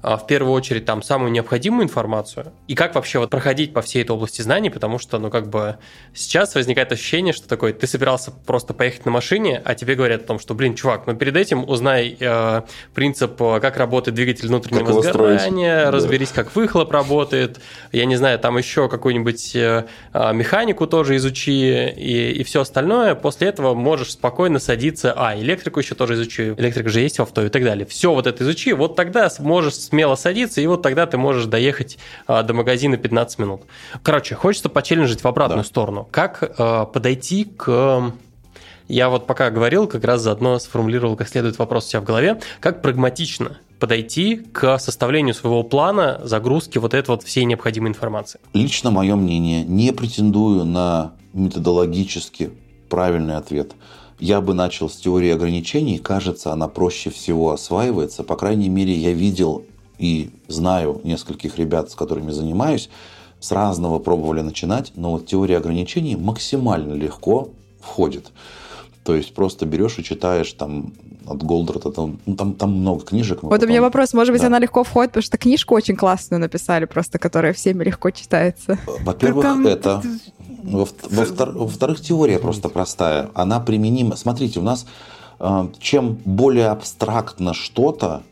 в 0.07 0.27
первую 0.27 0.53
очередь 0.53 0.85
там 0.85 1.03
самую 1.03 1.33
необходимую 1.33 1.85
информацию 1.85 2.53
и 2.69 2.75
как 2.75 2.95
вообще 2.95 3.19
вот 3.19 3.31
проходить 3.31 3.73
по 3.73 3.83
всей 3.83 4.03
этой 4.03 4.12
области 4.12 4.42
знаний, 4.42 4.71
потому 4.71 4.99
что, 4.99 5.19
ну, 5.19 5.31
как 5.31 5.49
бы 5.49 5.79
сейчас 6.14 6.55
возникает 6.55 6.92
ощущение, 6.92 7.33
что 7.33 7.49
такое, 7.49 7.73
ты 7.73 7.87
собирался 7.87 8.31
просто 8.31 8.75
поехать 8.75 9.05
на 9.05 9.11
машине, 9.11 9.61
а 9.64 9.75
тебе 9.75 9.95
говорят 9.95 10.23
о 10.23 10.27
том, 10.27 10.38
что, 10.38 10.55
блин, 10.55 10.75
чувак, 10.75 11.07
ну, 11.07 11.16
перед 11.16 11.37
этим 11.37 11.69
узнай 11.69 12.16
э, 12.19 12.62
принцип, 12.95 13.40
э, 13.40 13.61
как 13.61 13.77
работает 13.77 14.14
двигатель 14.14 14.49
внутреннего 14.49 15.01
как 15.01 15.03
сгорания, 15.03 15.90
разберись, 15.90 16.31
да. 16.31 16.42
как 16.42 16.55
выхлоп 16.55 16.92
работает, 16.92 17.61
я 17.92 18.05
не 18.05 18.16
знаю, 18.16 18.38
там 18.38 18.59
еще 18.59 18.88
какую-нибудь 18.88 19.57
э, 19.57 19.87
а, 20.12 20.33
механику 20.33 20.87
тоже 20.87 21.16
изучи 21.16 21.90
и, 21.90 22.33
и 22.33 22.45
все 22.45 22.61
остальное. 22.61 23.14
После 23.14 23.49
этого 23.49 23.75
можешь 23.75 24.12
спокойно 24.12 24.59
садиться, 24.59 25.12
а, 25.16 25.37
электрику 25.37 25.81
еще 25.81 25.95
тоже 25.95 26.14
изучи, 26.14 26.55
электрика 26.57 26.88
же 26.88 27.01
есть 27.01 27.19
в 27.19 27.23
авто 27.23 27.45
и 27.45 27.49
так 27.49 27.64
далее. 27.64 27.87
Все 27.87 28.12
вот 28.12 28.27
это 28.27 28.45
изучи, 28.45 28.73
вот 28.73 28.97
тогда 28.97 29.29
сможешь 29.31 29.75
смело 29.97 30.15
садиться, 30.15 30.61
и 30.61 30.67
вот 30.67 30.83
тогда 30.83 31.07
ты 31.07 31.17
можешь 31.17 31.47
доехать 31.47 31.97
а, 32.27 32.43
до 32.43 32.53
магазина 32.53 32.99
15 32.99 33.39
минут. 33.39 33.63
Короче, 34.03 34.35
хочется 34.35 34.69
почелленджить 34.69 35.25
в 35.25 35.27
обратную 35.27 35.63
да. 35.63 35.67
сторону. 35.67 36.07
Как 36.11 36.53
а, 36.59 36.85
подойти 36.85 37.45
к... 37.45 38.13
Я 38.89 39.09
вот 39.09 39.27
пока 39.27 39.51
говорил, 39.51 39.87
как 39.87 40.05
раз 40.05 40.21
заодно 40.21 40.59
сформулировал 40.59 41.17
как 41.17 41.29
следует 41.29 41.59
вопрос 41.59 41.87
у 41.87 41.89
себя 41.89 42.01
в 42.03 42.05
голове. 42.05 42.41
Как 42.61 42.83
прагматично 42.83 43.59
подойти 43.81 44.37
к 44.37 44.79
составлению 44.79 45.35
своего 45.35 45.63
плана 45.63 46.21
загрузки 46.23 46.77
вот 46.77 46.93
этой 46.93 47.09
вот 47.09 47.23
всей 47.23 47.47
необходимой 47.47 47.89
информации? 47.89 48.39
Лично 48.53 48.91
мое 48.91 49.17
мнение, 49.17 49.65
не 49.65 49.93
претендую 49.93 50.67
на 50.67 51.15
методологически 51.33 52.51
правильный 52.91 53.37
ответ– 53.37 53.73
я 54.19 54.41
бы 54.41 54.55
начал 54.55 54.89
с 54.89 54.97
теории 54.97 55.31
ограничений. 55.31 55.99
Кажется, 55.99 56.53
она 56.53 56.69
проще 56.69 57.11
всего 57.11 57.53
осваивается. 57.53 58.23
По 58.25 58.37
крайней 58.37 58.69
мере, 58.69 58.95
я 58.95 59.13
видел 59.13 59.65
и 59.99 60.31
знаю 60.49 61.01
нескольких 61.05 61.59
ребят, 61.59 61.91
с 61.91 61.95
которыми 61.95 62.31
занимаюсь, 62.31 62.91
с 63.41 63.53
разного 63.53 63.99
пробовали 63.99 64.41
начинать, 64.41 64.93
но 64.97 65.13
вот 65.13 65.27
теория 65.27 65.59
ограничений 65.59 66.17
максимально 66.17 66.95
легко 66.95 67.51
входит. 67.81 68.33
То 69.05 69.15
есть 69.15 69.35
просто 69.35 69.67
берешь 69.67 69.99
и 69.99 70.05
читаешь 70.05 70.53
там 70.53 70.93
от 71.29 71.43
Голдрата, 71.43 71.91
там, 71.91 72.19
ну, 72.27 72.35
там, 72.35 72.55
там 72.55 72.73
много 72.73 73.05
книжек. 73.05 73.43
Вот 73.43 73.51
потом... 73.51 73.67
у 73.67 73.71
меня 73.71 73.81
вопрос, 73.81 74.13
может 74.15 74.33
быть, 74.33 74.41
да. 74.41 74.49
она 74.49 74.59
легко 74.59 74.85
входит, 74.85 75.13
потому 75.13 75.23
что 75.23 75.39
книжку 75.39 75.75
очень 75.75 75.97
классную 75.97 76.41
написали, 76.41 76.85
просто 76.87 77.19
которая 77.19 77.53
всеми 77.53 77.85
легко 77.85 78.11
читается. 78.11 78.79
Во-первых, 79.01 79.45
там... 79.45 79.67
это... 79.67 80.03
Во-вторых, 80.65 82.01
теория 82.01 82.41
просто 82.41 82.69
простая. 82.69 83.31
Она 83.35 83.61
применима. 83.61 84.17
Смотрите, 84.17 84.59
у 84.59 84.63
нас 84.65 84.87
э, 85.39 85.69
чем 85.79 86.19
более 86.25 86.69
абстрактно 86.69 87.55
что-то, 87.55 88.23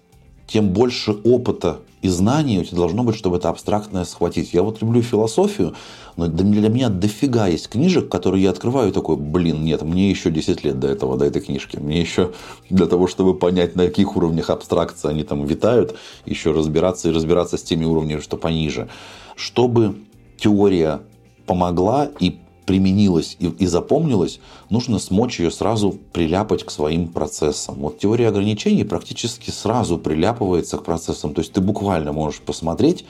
тем 0.46 0.70
больше 0.70 1.12
опыта 1.12 1.80
и 2.04 2.08
знаний 2.08 2.58
у 2.58 2.64
тебя 2.64 2.76
должно 2.76 3.02
быть, 3.02 3.16
чтобы 3.16 3.38
это 3.38 3.48
абстрактное 3.48 4.04
схватить. 4.04 4.52
Я 4.52 4.62
вот 4.62 4.82
люблю 4.82 5.00
философию, 5.00 5.74
но 6.16 6.26
для 6.26 6.68
меня 6.68 6.90
дофига 6.90 7.46
есть 7.46 7.68
книжек, 7.68 8.10
которые 8.10 8.42
я 8.42 8.50
открываю 8.50 8.90
и 8.90 8.92
такой, 8.92 9.16
блин, 9.16 9.64
нет, 9.64 9.80
мне 9.80 10.10
еще 10.10 10.30
10 10.30 10.64
лет 10.64 10.78
до 10.78 10.88
этого, 10.88 11.16
до 11.16 11.24
этой 11.24 11.40
книжки. 11.40 11.78
Мне 11.78 12.02
еще 12.02 12.32
для 12.68 12.86
того, 12.86 13.06
чтобы 13.06 13.34
понять, 13.34 13.74
на 13.74 13.86
каких 13.86 14.18
уровнях 14.18 14.50
абстракции 14.50 15.08
они 15.08 15.24
там 15.24 15.46
витают, 15.46 15.96
еще 16.26 16.52
разбираться 16.52 17.08
и 17.08 17.12
разбираться 17.12 17.56
с 17.56 17.62
теми 17.62 17.86
уровнями, 17.86 18.20
что 18.20 18.36
пониже. 18.36 18.88
Чтобы 19.34 19.94
теория 20.36 21.00
помогла 21.46 22.10
и 22.20 22.38
применилась 22.66 23.36
и, 23.38 23.46
и 23.46 23.66
запомнилась, 23.66 24.40
нужно 24.70 24.98
смочь 24.98 25.40
ее 25.40 25.50
сразу 25.50 25.98
приляпать 26.12 26.64
к 26.64 26.70
своим 26.70 27.08
процессам. 27.08 27.76
Вот 27.76 27.98
теория 27.98 28.28
ограничений 28.28 28.84
практически 28.84 29.50
сразу 29.50 29.98
приляпывается 29.98 30.78
к 30.78 30.84
процессам. 30.84 31.34
То 31.34 31.40
есть 31.40 31.52
ты 31.52 31.60
буквально 31.60 32.12
можешь 32.12 32.40
посмотреть, 32.40 33.04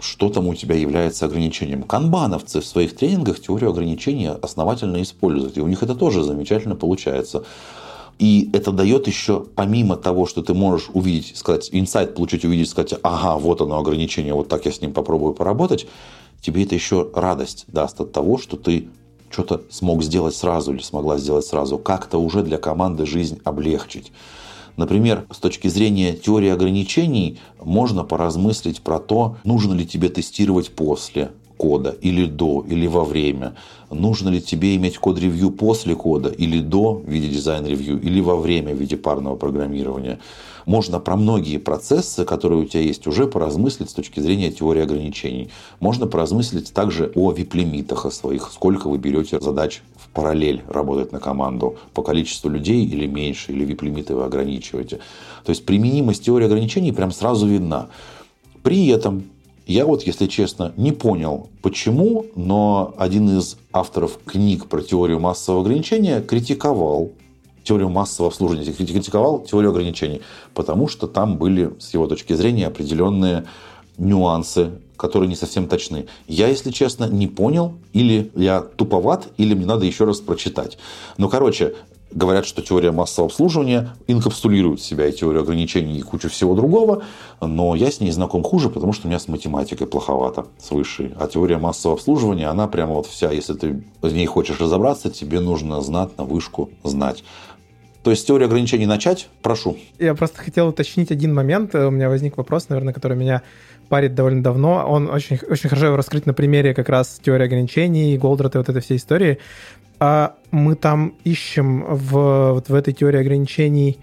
что 0.00 0.28
там 0.28 0.46
у 0.46 0.54
тебя 0.54 0.76
является 0.76 1.26
ограничением. 1.26 1.82
Канбановцы 1.82 2.60
в 2.60 2.66
своих 2.66 2.96
тренингах 2.96 3.40
теорию 3.40 3.70
ограничений 3.70 4.28
основательно 4.28 5.02
используют. 5.02 5.56
И 5.56 5.60
у 5.60 5.66
них 5.66 5.82
это 5.82 5.94
тоже 5.94 6.22
замечательно 6.22 6.76
получается. 6.76 7.44
И 8.18 8.48
это 8.54 8.72
дает 8.72 9.06
еще, 9.06 9.44
помимо 9.54 9.96
того, 9.96 10.26
что 10.26 10.42
ты 10.42 10.54
можешь 10.54 10.88
увидеть, 10.92 11.36
сказать, 11.36 11.68
инсайт 11.72 12.14
получить, 12.14 12.44
увидеть, 12.44 12.70
сказать, 12.70 12.98
ага, 13.02 13.38
вот 13.38 13.60
оно 13.60 13.78
ограничение, 13.78 14.32
вот 14.32 14.48
так 14.48 14.64
я 14.64 14.72
с 14.72 14.80
ним 14.80 14.92
попробую 14.92 15.34
поработать, 15.34 15.86
тебе 16.40 16.64
это 16.64 16.74
еще 16.74 17.10
радость 17.14 17.66
даст 17.68 18.00
от 18.00 18.12
того, 18.12 18.38
что 18.38 18.56
ты 18.56 18.88
что-то 19.30 19.62
смог 19.70 20.02
сделать 20.02 20.34
сразу 20.34 20.72
или 20.72 20.80
смогла 20.80 21.18
сделать 21.18 21.44
сразу, 21.44 21.78
как-то 21.78 22.18
уже 22.18 22.42
для 22.42 22.56
команды 22.58 23.04
жизнь 23.04 23.38
облегчить. 23.44 24.12
Например, 24.76 25.26
с 25.30 25.38
точки 25.38 25.68
зрения 25.68 26.14
теории 26.14 26.50
ограничений 26.50 27.38
можно 27.62 28.04
поразмыслить 28.04 28.82
про 28.82 28.98
то, 28.98 29.36
нужно 29.44 29.74
ли 29.74 29.86
тебе 29.86 30.08
тестировать 30.08 30.70
после 30.70 31.32
кода 31.56 31.90
или 31.90 32.26
до, 32.26 32.64
или 32.68 32.86
во 32.86 33.04
время. 33.04 33.54
Нужно 33.90 34.30
ли 34.30 34.40
тебе 34.40 34.74
иметь 34.76 34.98
код-ревью 34.98 35.50
после 35.50 35.94
кода 35.94 36.28
или 36.28 36.60
до 36.60 36.94
в 36.94 37.08
виде 37.08 37.28
дизайн-ревью, 37.28 38.00
или 38.00 38.20
во 38.20 38.36
время 38.36 38.74
в 38.74 38.78
виде 38.78 38.96
парного 38.96 39.36
программирования. 39.36 40.18
Можно 40.66 40.98
про 40.98 41.14
многие 41.14 41.58
процессы, 41.58 42.24
которые 42.24 42.62
у 42.62 42.64
тебя 42.64 42.82
есть, 42.82 43.06
уже 43.06 43.28
поразмыслить 43.28 43.90
с 43.90 43.94
точки 43.94 44.18
зрения 44.18 44.50
теории 44.50 44.82
ограничений. 44.82 45.50
Можно 45.78 46.08
поразмыслить 46.08 46.72
также 46.72 47.12
о 47.14 47.30
WIP-лимитах 47.30 48.04
о 48.04 48.10
своих, 48.10 48.50
сколько 48.52 48.88
вы 48.88 48.98
берете 48.98 49.38
задач 49.40 49.82
в 49.96 50.08
параллель 50.08 50.62
работать 50.68 51.12
на 51.12 51.20
команду, 51.20 51.76
по 51.94 52.02
количеству 52.02 52.50
людей 52.50 52.84
или 52.84 53.06
меньше, 53.06 53.52
или 53.52 53.64
WIP-лимиты 53.64 54.16
вы 54.16 54.24
ограничиваете. 54.24 54.98
То 55.44 55.50
есть 55.50 55.64
применимость 55.64 56.24
теории 56.24 56.46
ограничений 56.46 56.90
прям 56.90 57.12
сразу 57.12 57.46
видна. 57.46 57.86
При 58.64 58.88
этом 58.88 59.22
я 59.66 59.84
вот, 59.84 60.04
если 60.04 60.26
честно, 60.26 60.72
не 60.76 60.92
понял, 60.92 61.48
почему, 61.60 62.26
но 62.36 62.94
один 62.96 63.36
из 63.38 63.56
авторов 63.72 64.18
книг 64.24 64.66
про 64.66 64.80
теорию 64.80 65.18
массового 65.18 65.62
ограничения 65.62 66.20
критиковал 66.20 67.12
теорию 67.64 67.88
массового 67.88 68.30
обслуживания, 68.30 68.72
критиковал 68.72 69.40
теорию 69.40 69.72
ограничений, 69.72 70.20
потому 70.54 70.86
что 70.86 71.08
там 71.08 71.36
были, 71.36 71.72
с 71.80 71.92
его 71.94 72.06
точки 72.06 72.32
зрения, 72.32 72.68
определенные 72.68 73.46
нюансы, 73.98 74.70
которые 74.96 75.28
не 75.28 75.34
совсем 75.34 75.66
точны. 75.66 76.06
Я, 76.28 76.46
если 76.46 76.70
честно, 76.70 77.06
не 77.06 77.26
понял, 77.26 77.74
или 77.92 78.30
я 78.36 78.60
туповат, 78.60 79.28
или 79.36 79.54
мне 79.54 79.66
надо 79.66 79.84
еще 79.84 80.04
раз 80.04 80.20
прочитать. 80.20 80.78
Но, 81.18 81.28
короче, 81.28 81.74
говорят, 82.12 82.46
что 82.46 82.62
теория 82.62 82.92
массового 82.92 83.30
обслуживания 83.30 83.94
инкапсулирует 84.06 84.80
в 84.80 84.84
себя 84.84 85.06
и 85.06 85.12
теорию 85.12 85.42
ограничений, 85.42 85.98
и 85.98 86.02
кучу 86.02 86.28
всего 86.28 86.54
другого, 86.54 87.02
но 87.40 87.74
я 87.74 87.90
с 87.90 88.00
ней 88.00 88.10
знаком 88.10 88.42
хуже, 88.42 88.70
потому 88.70 88.92
что 88.92 89.06
у 89.06 89.10
меня 89.10 89.18
с 89.18 89.28
математикой 89.28 89.86
плоховато, 89.86 90.46
с 90.58 90.70
высшей. 90.70 91.12
А 91.18 91.26
теория 91.26 91.58
массового 91.58 91.98
обслуживания, 91.98 92.48
она 92.48 92.68
прямо 92.68 92.94
вот 92.94 93.06
вся, 93.06 93.30
если 93.30 93.54
ты 93.54 93.84
в 94.00 94.12
ней 94.12 94.26
хочешь 94.26 94.60
разобраться, 94.60 95.10
тебе 95.10 95.40
нужно 95.40 95.80
знать 95.82 96.16
на 96.16 96.24
вышку 96.24 96.70
знать. 96.84 97.22
То 98.06 98.10
есть 98.10 98.24
теорию 98.24 98.46
ограничений 98.46 98.86
начать, 98.86 99.28
прошу. 99.42 99.76
Я 99.98 100.14
просто 100.14 100.38
хотел 100.38 100.68
уточнить 100.68 101.10
один 101.10 101.34
момент. 101.34 101.74
У 101.74 101.90
меня 101.90 102.08
возник 102.08 102.36
вопрос, 102.36 102.68
наверное, 102.68 102.94
который 102.94 103.16
меня 103.16 103.42
парит 103.88 104.14
довольно 104.14 104.44
давно. 104.44 104.86
Он 104.88 105.10
очень, 105.10 105.40
очень 105.50 105.68
хорошо 105.68 105.86
его 105.86 105.96
раскрыть 105.96 106.24
на 106.24 106.32
примере 106.32 106.72
как 106.72 106.88
раз 106.88 107.20
теории 107.20 107.46
ограничений, 107.46 108.16
Голдрата, 108.16 108.58
вот 108.58 108.68
этой 108.68 108.80
всей 108.80 108.98
истории. 108.98 109.38
А 109.98 110.34
мы 110.50 110.74
там 110.74 111.14
ищем 111.24 111.84
в, 111.88 112.52
вот 112.52 112.68
в 112.68 112.74
этой 112.74 112.92
теории 112.92 113.20
ограничений 113.20 113.98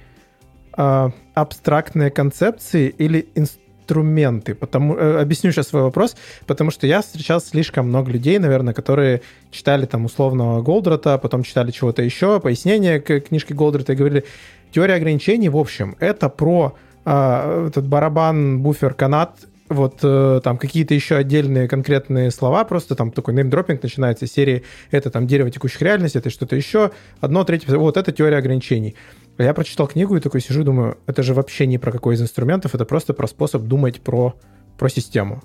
а, 0.74 1.12
абстрактные 1.34 2.10
концепции 2.10 2.90
или 2.90 3.28
инструменты. 3.36 4.56
Потому, 4.56 4.96
э, 4.96 5.22
объясню 5.22 5.52
сейчас 5.52 5.68
свой 5.68 5.84
вопрос, 5.84 6.16
потому 6.48 6.72
что 6.72 6.88
я 6.88 7.02
встречал 7.02 7.42
слишком 7.42 7.90
много 7.90 8.12
людей, 8.12 8.40
наверное, 8.40 8.74
которые 8.74 9.22
читали 9.52 9.86
там 9.86 10.06
условного 10.06 10.62
Голдрата, 10.62 11.18
потом 11.18 11.44
читали 11.44 11.72
чего-то 11.72 12.02
еще, 12.02 12.40
пояснение 12.40 13.00
к 13.00 13.20
книжке 13.20 13.54
Голдрата 13.54 13.94
и 13.94 13.96
говорили, 13.96 14.26
теория 14.72 14.96
ограничений, 14.96 15.50
в 15.50 15.58
общем, 15.58 15.96
это 16.00 16.30
про 16.30 16.76
э, 17.06 17.68
этот 17.68 17.88
барабан, 17.88 18.62
буфер, 18.62 18.94
канат, 18.94 19.38
вот 19.74 20.00
э, 20.04 20.42
там 20.44 20.58
какие-то 20.58 20.94
еще 20.94 21.16
отдельные 21.16 21.68
конкретные 21.68 22.32
слова, 22.32 22.64
просто 22.64 22.96
там 22.96 23.12
такой 23.12 23.34
неймдропинг 23.34 23.84
начинается 23.84 24.28
серии, 24.28 24.64
это 24.92 25.10
там 25.10 25.28
дерево 25.28 25.50
текущих 25.52 25.82
реальностей, 25.82 26.20
это 26.20 26.30
что-то 26.30 26.56
еще, 26.56 26.92
одно, 27.20 27.44
третье, 27.44 27.76
вот 27.78 27.98
это 27.98 28.12
теория 28.12 28.38
ограничений. 28.38 28.96
Я 29.38 29.54
прочитал 29.54 29.88
книгу 29.88 30.16
и 30.16 30.20
такой 30.20 30.42
сижу 30.42 30.64
думаю, 30.64 30.98
это 31.08 31.24
же 31.24 31.34
вообще 31.34 31.66
не 31.66 31.78
про 31.78 31.92
какой 31.92 32.16
из 32.16 32.22
инструментов, 32.22 32.76
это 32.76 32.86
просто 32.86 33.14
про 33.14 33.28
способ 33.28 33.64
думать 33.64 34.02
про, 34.02 34.36
про 34.78 34.90
систему. 34.90 35.44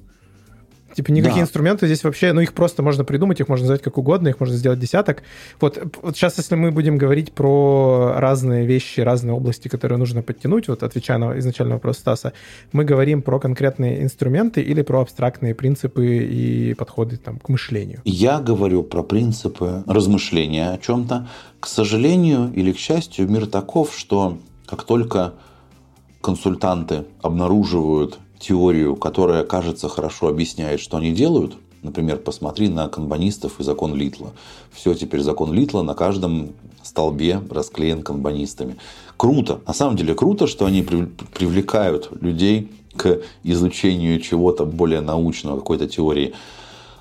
Типа 0.99 1.12
никакие 1.12 1.36
да. 1.36 1.42
инструменты 1.42 1.86
здесь 1.86 2.03
вообще, 2.03 2.32
ну 2.32 2.40
их 2.40 2.53
просто 2.53 2.82
можно 2.82 3.05
придумать, 3.05 3.38
их 3.38 3.46
можно 3.46 3.62
назвать 3.62 3.82
как 3.82 3.99
угодно, 3.99 4.26
их 4.26 4.40
можно 4.40 4.57
сделать 4.57 4.80
десяток. 4.80 5.22
Вот, 5.61 5.78
вот 6.03 6.16
сейчас, 6.16 6.38
если 6.38 6.57
мы 6.57 6.72
будем 6.72 6.99
говорить 6.99 7.30
про 7.30 8.14
разные 8.16 8.66
вещи, 8.66 8.99
разные 8.99 9.32
области, 9.32 9.68
которые 9.68 9.96
нужно 10.01 10.22
подтянуть, 10.22 10.66
вот 10.66 10.82
отвечая 10.82 11.18
на 11.18 11.38
изначальный 11.38 11.74
вопрос 11.74 11.99
Стаса, 11.99 12.32
мы 12.72 12.84
говорим 12.84 13.22
про 13.22 13.38
конкретные 13.38 14.03
инструменты 14.03 14.61
или 14.61 14.82
про 14.82 15.03
абстрактные 15.03 15.55
принципы 15.55 16.05
и 16.05 16.74
подходы 16.74 17.16
там, 17.16 17.38
к 17.38 17.49
мышлению? 17.49 18.01
Я 18.05 18.40
говорю 18.40 18.82
про 18.82 19.05
принципы 19.05 19.84
размышления 19.86 20.70
о 20.70 20.78
чем-то. 20.78 21.28
К 21.61 21.68
сожалению 21.68 22.53
или 22.53 22.72
к 22.72 22.78
счастью, 22.78 23.30
мир 23.30 23.46
таков, 23.46 23.94
что 23.96 24.38
как 24.66 24.82
только 24.82 25.34
консультанты 26.20 27.05
обнаруживают 27.22 28.18
теорию, 28.39 28.97
которая, 28.97 29.45
кажется, 29.45 29.89
хорошо 29.89 30.28
объясняет, 30.28 30.80
что 30.80 30.97
они 30.97 31.12
делают, 31.12 31.57
например, 31.82 32.18
посмотри 32.18 32.68
на 32.68 32.89
канбанистов 32.89 33.61
и 33.61 33.64
закон 33.64 33.95
Литла. 33.95 34.32
Все, 34.72 34.95
теперь 34.95 35.20
закон 35.20 35.53
Литла 35.53 35.82
на 35.82 35.95
каждом 35.95 36.51
столбе 36.82 37.41
расклеен 37.51 38.03
канбанистами. 38.03 38.76
Круто, 39.16 39.61
на 39.66 39.74
самом 39.74 39.97
деле 39.97 40.14
круто, 40.14 40.47
что 40.47 40.66
они 40.66 40.82
привлекают 40.82 42.11
людей 42.20 42.70
к 42.97 43.20
изучению 43.45 44.20
чего-то 44.20 44.64
более 44.64 45.01
научного, 45.01 45.59
какой-то 45.59 45.89
теории. 45.89 46.34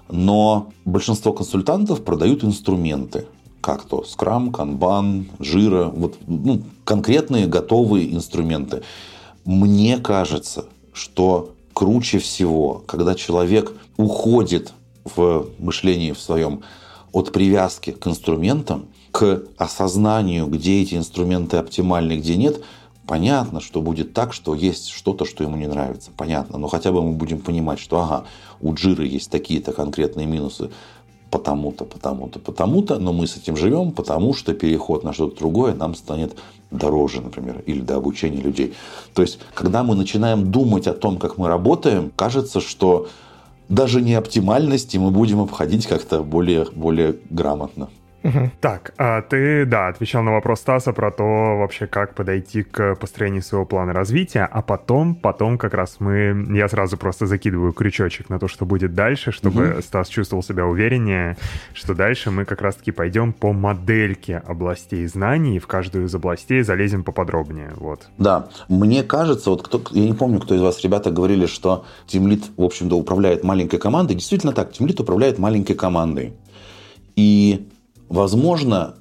Но 0.09 0.71
большинство 0.85 1.33
консультантов 1.33 2.03
продают 2.03 2.43
инструменты, 2.43 3.25
как 3.61 3.83
то 3.83 4.03
скрам, 4.03 4.51
канбан, 4.51 5.27
жира, 5.39 5.85
вот, 5.85 6.17
ну, 6.27 6.61
конкретные 6.85 7.47
готовые 7.47 8.13
инструменты. 8.13 8.83
Мне 9.43 9.97
кажется, 9.97 10.65
что 10.97 11.53
круче 11.73 12.19
всего, 12.19 12.83
когда 12.87 13.15
человек 13.15 13.73
уходит 13.97 14.73
в 15.15 15.47
мышлении 15.59 16.11
в 16.11 16.19
своем 16.19 16.61
от 17.13 17.31
привязки 17.31 17.91
к 17.91 18.07
инструментам, 18.07 18.87
к 19.11 19.43
осознанию, 19.57 20.47
где 20.47 20.81
эти 20.81 20.95
инструменты 20.95 21.57
оптимальны, 21.57 22.17
где 22.17 22.35
нет, 22.35 22.61
понятно, 23.05 23.61
что 23.61 23.81
будет 23.81 24.13
так, 24.13 24.33
что 24.33 24.53
есть 24.53 24.89
что-то, 24.89 25.25
что 25.25 25.43
ему 25.43 25.55
не 25.55 25.67
нравится. 25.67 26.11
Понятно. 26.15 26.57
Но 26.57 26.67
хотя 26.67 26.91
бы 26.91 27.01
мы 27.01 27.13
будем 27.13 27.39
понимать, 27.39 27.79
что 27.79 28.01
ага, 28.01 28.25
у 28.61 28.73
джиры 28.73 29.07
есть 29.07 29.31
такие-то 29.31 29.71
конкретные 29.71 30.27
минусы, 30.27 30.69
потому-то, 31.31 31.85
потому-то, 31.85 32.39
потому-то, 32.39 32.99
но 32.99 33.13
мы 33.13 33.27
с 33.27 33.37
этим 33.37 33.55
живем, 33.55 33.91
потому 33.91 34.33
что 34.33 34.53
переход 34.53 35.03
на 35.03 35.13
что-то 35.13 35.37
другое 35.37 35.73
нам 35.73 35.95
станет 35.95 36.37
дороже, 36.71 37.21
например, 37.21 37.63
или 37.65 37.81
до 37.81 37.95
обучения 37.95 38.41
людей. 38.41 38.73
То 39.13 39.21
есть, 39.21 39.39
когда 39.53 39.83
мы 39.83 39.95
начинаем 39.95 40.51
думать 40.51 40.87
о 40.87 40.93
том, 40.93 41.17
как 41.17 41.37
мы 41.37 41.47
работаем, 41.47 42.11
кажется, 42.15 42.61
что 42.61 43.07
даже 43.69 44.01
не 44.01 44.15
оптимальности 44.15 44.97
мы 44.97 45.11
будем 45.11 45.41
обходить 45.41 45.87
как-то 45.87 46.23
более, 46.23 46.65
более 46.73 47.17
грамотно. 47.29 47.89
Угу. 48.27 48.51
Так, 48.59 48.93
а 48.97 49.21
ты, 49.21 49.65
да, 49.65 49.87
отвечал 49.87 50.21
на 50.21 50.33
вопрос 50.33 50.59
Стаса 50.59 50.91
про 50.91 51.11
то, 51.11 51.23
вообще, 51.57 51.87
как 51.87 52.13
подойти 52.13 52.63
к 52.63 52.95
построению 52.95 53.41
своего 53.41 53.65
плана 53.65 53.93
развития, 53.93 54.47
а 54.51 54.61
потом, 54.61 55.15
потом 55.15 55.57
как 55.57 55.73
раз 55.73 55.97
мы, 55.99 56.45
я 56.49 56.67
сразу 56.67 56.97
просто 56.97 57.25
закидываю 57.25 57.71
крючочек 57.71 58.29
на 58.29 58.37
то, 58.37 58.49
что 58.49 58.65
будет 58.65 58.93
дальше, 58.93 59.31
чтобы 59.31 59.69
угу. 59.71 59.81
Стас 59.81 60.09
чувствовал 60.09 60.43
себя 60.43 60.65
увереннее, 60.65 61.37
что 61.73 61.95
дальше 61.95 62.29
мы 62.29 62.43
как 62.43 62.61
раз-таки 62.61 62.91
пойдем 62.91 63.31
по 63.31 63.53
модельке 63.53 64.43
областей 64.45 65.07
знаний, 65.07 65.55
и 65.55 65.59
в 65.59 65.67
каждую 65.67 66.07
из 66.07 66.15
областей 66.15 66.63
залезем 66.63 67.05
поподробнее, 67.05 67.71
вот. 67.77 68.07
Да, 68.17 68.49
мне 68.67 69.03
кажется, 69.03 69.51
вот 69.51 69.63
кто, 69.63 69.81
я 69.91 70.05
не 70.05 70.13
помню, 70.13 70.41
кто 70.41 70.53
из 70.53 70.61
вас, 70.61 70.83
ребята, 70.83 71.11
говорили, 71.11 71.45
что 71.45 71.85
Тимлит, 72.07 72.43
в 72.57 72.63
общем-то, 72.63 72.97
управляет 72.97 73.45
маленькой 73.45 73.79
командой. 73.79 74.15
Действительно 74.15 74.51
так, 74.51 74.73
Тимлит 74.73 74.99
управляет 74.99 75.39
маленькой 75.39 75.75
командой. 75.75 76.33
И 77.15 77.67
Возможно, 78.09 78.95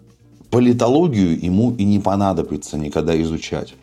политологию 0.50 1.38
ему 1.42 1.74
и 1.74 1.84
не 1.84 1.98
понадобится 1.98 2.78
никогда 2.78 3.20
изучать. 3.22 3.74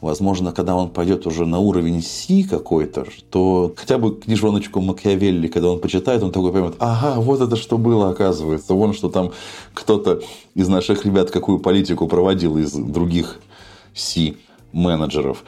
Возможно, 0.00 0.52
когда 0.52 0.74
он 0.76 0.88
пойдет 0.88 1.26
уже 1.26 1.44
на 1.44 1.58
уровень 1.58 2.02
Си 2.02 2.42
какой-то, 2.44 3.04
то 3.30 3.74
хотя 3.76 3.98
бы 3.98 4.16
книжоночку 4.16 4.80
Макиавелли, 4.80 5.48
когда 5.48 5.70
он 5.70 5.80
почитает, 5.80 6.22
он 6.22 6.32
такой 6.32 6.52
поймет, 6.52 6.74
ага, 6.78 7.20
вот 7.20 7.42
это 7.42 7.56
что 7.56 7.76
было, 7.76 8.08
оказывается. 8.08 8.72
Вон, 8.72 8.94
что 8.94 9.10
там 9.10 9.32
кто-то 9.74 10.22
из 10.54 10.68
наших 10.68 11.04
ребят 11.04 11.30
какую 11.30 11.58
политику 11.58 12.08
проводил 12.08 12.56
из 12.56 12.72
других 12.72 13.40
Си 13.92 14.38
менеджеров. 14.72 15.44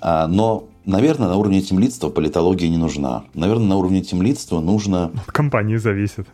А, 0.00 0.26
но, 0.28 0.64
наверное, 0.86 1.28
на 1.28 1.36
уровне 1.36 1.60
темлицтва 1.60 2.08
политология 2.08 2.70
не 2.70 2.78
нужна. 2.78 3.24
Наверное, 3.34 3.66
на 3.66 3.76
уровне 3.76 4.00
темлицтва 4.00 4.60
нужно... 4.60 5.10
От 5.26 5.32
компании 5.32 5.76
зависит. 5.76 6.26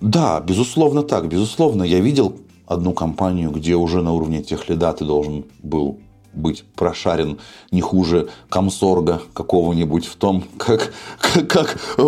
Да, 0.00 0.40
безусловно 0.40 1.02
так. 1.02 1.28
Безусловно, 1.28 1.82
я 1.82 2.00
видел 2.00 2.36
одну 2.66 2.92
компанию, 2.92 3.50
где 3.50 3.74
уже 3.74 4.02
на 4.02 4.12
уровне 4.12 4.42
тех 4.42 4.68
лида 4.68 4.92
ты 4.92 5.04
должен 5.04 5.44
был 5.62 5.98
быть 6.36 6.64
прошарен 6.74 7.38
не 7.70 7.80
хуже 7.80 8.28
комсорга 8.48 9.22
какого-нибудь 9.32 10.06
в 10.06 10.16
том, 10.16 10.44
как, 10.58 10.92
как, 11.18 11.48
как 11.48 11.78
э, 11.96 12.02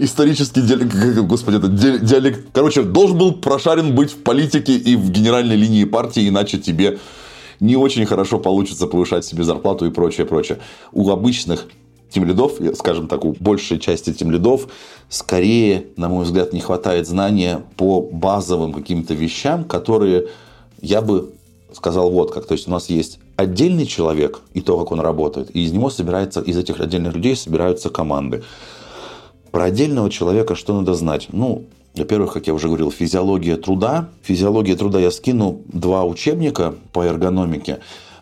исторический 0.00 0.62
диалект, 0.62 0.94
господи, 1.26 1.56
это 1.56 1.68
диалект, 1.68 2.46
короче, 2.52 2.82
должен 2.82 3.18
был 3.18 3.32
прошарен 3.32 3.94
быть 3.94 4.12
в 4.12 4.22
политике 4.22 4.76
и 4.76 4.96
в 4.96 5.10
генеральной 5.10 5.56
линии 5.56 5.84
партии, 5.84 6.28
иначе 6.28 6.58
тебе 6.58 6.98
не 7.60 7.76
очень 7.76 8.06
хорошо 8.06 8.38
получится 8.38 8.86
повышать 8.86 9.24
себе 9.24 9.42
зарплату 9.42 9.86
и 9.86 9.90
прочее, 9.90 10.24
прочее. 10.26 10.58
У 10.92 11.10
обычных 11.10 11.66
тем 12.10 12.24
лидов, 12.24 12.54
скажем 12.74 13.08
так, 13.08 13.24
у 13.24 13.34
большей 13.38 13.78
части 13.78 14.12
тем 14.12 14.30
лидов, 14.30 14.68
скорее, 15.08 15.86
на 15.96 16.08
мой 16.08 16.24
взгляд, 16.24 16.52
не 16.52 16.60
хватает 16.60 17.06
знания 17.06 17.62
по 17.76 18.00
базовым 18.00 18.72
каким-то 18.72 19.14
вещам, 19.14 19.64
которые 19.64 20.28
я 20.80 21.02
бы 21.02 21.30
сказал 21.72 22.10
вот 22.10 22.32
как. 22.32 22.46
То 22.46 22.52
есть 22.52 22.68
у 22.68 22.70
нас 22.70 22.88
есть 22.88 23.18
отдельный 23.36 23.86
человек 23.86 24.40
и 24.54 24.60
то, 24.60 24.78
как 24.78 24.92
он 24.92 25.00
работает, 25.00 25.54
и 25.54 25.64
из 25.64 25.72
него 25.72 25.90
собирается, 25.90 26.40
из 26.40 26.56
этих 26.56 26.80
отдельных 26.80 27.14
людей 27.14 27.36
собираются 27.36 27.90
команды. 27.90 28.42
Про 29.50 29.64
отдельного 29.64 30.10
человека 30.10 30.54
что 30.54 30.78
надо 30.78 30.94
знать? 30.94 31.28
Ну, 31.32 31.64
во-первых, 31.94 32.32
как 32.32 32.46
я 32.46 32.54
уже 32.54 32.68
говорил, 32.68 32.90
физиология 32.90 33.56
труда. 33.56 34.08
Физиология 34.22 34.76
труда 34.76 35.00
я 35.00 35.10
скину 35.10 35.62
два 35.66 36.04
учебника 36.04 36.74
по 36.92 37.04
эргономике. 37.04 37.78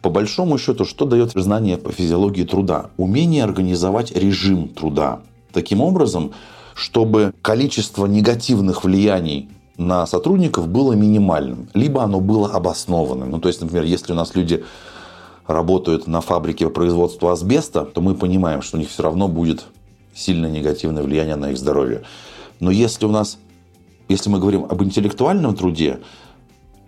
По 0.07 0.11
большому 0.11 0.57
счету, 0.57 0.85
что 0.85 1.05
дает 1.05 1.33
знание 1.33 1.79
по 1.79 1.91
физиологии 1.91 2.45
труда? 2.45 2.91
Умение 2.97 3.43
организовать 3.43 4.13
режим 4.13 4.69
труда. 4.69 5.23
Таким 5.53 5.81
образом, 5.81 6.31
чтобы 6.75 7.35
количество 7.43 8.07
негативных 8.07 8.85
влияний 8.85 9.49
на 9.77 10.07
сотрудников 10.07 10.69
было 10.69 10.93
минимальным, 10.93 11.69
либо 11.75 12.05
оно 12.05 12.21
было 12.21 12.51
обоснованным. 12.51 13.33
Ну, 13.33 13.41
то 13.41 13.49
есть, 13.49 13.61
например, 13.61 13.83
если 13.83 14.13
у 14.13 14.15
нас 14.15 14.37
люди 14.37 14.63
работают 15.49 16.07
на 16.07 16.21
фабрике 16.21 16.67
по 16.67 16.71
производству 16.71 17.31
асбеста, 17.31 17.85
то 17.85 18.01
мы 18.01 18.15
понимаем, 18.15 18.63
что 18.63 18.77
у 18.77 18.81
них 18.81 18.91
все 18.91 19.03
равно 19.03 19.27
будет 19.27 19.65
сильно 20.15 20.47
негативное 20.47 21.03
влияние 21.03 21.35
на 21.35 21.51
их 21.51 21.59
здоровье. 21.59 22.05
Но 22.61 22.71
если 22.71 23.07
у 23.07 23.11
нас, 23.11 23.39
если 24.09 24.31
мы 24.31 24.39
говорим 24.39 24.67
об 24.71 24.85
интеллектуальном 24.85 25.57
труде, 25.57 25.99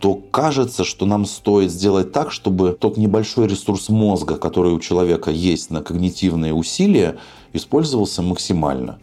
то 0.00 0.14
кажется, 0.14 0.84
что 0.84 1.06
нам 1.06 1.26
стоит 1.26 1.72
сделать 1.72 2.12
так, 2.12 2.30
чтобы 2.30 2.76
тот 2.78 2.96
небольшой 2.96 3.48
ресурс 3.48 3.88
мозга, 3.88 4.36
который 4.36 4.72
у 4.72 4.80
человека 4.80 5.30
есть 5.30 5.70
на 5.70 5.82
когнитивные 5.82 6.54
усилия, 6.54 7.18
использовался 7.52 8.22
максимально. 8.22 8.98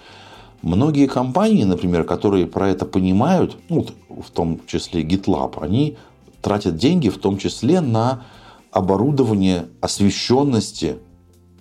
Многие 0.62 1.08
компании, 1.08 1.64
например, 1.64 2.06
которые 2.06 2.48
про 2.48 2.70
это 2.70 2.86
понимают, 2.86 3.58
ну, 3.70 3.86
в 4.10 4.32
том 4.32 4.62
числе 4.68 5.04
GitLab, 5.04 5.60
они 5.62 5.98
тратят 6.42 6.78
деньги 6.78 7.10
в 7.10 7.18
том 7.18 7.38
числе 7.38 7.82
на 7.82 8.24
оборудование 8.72 9.68
освещенности, 9.82 10.98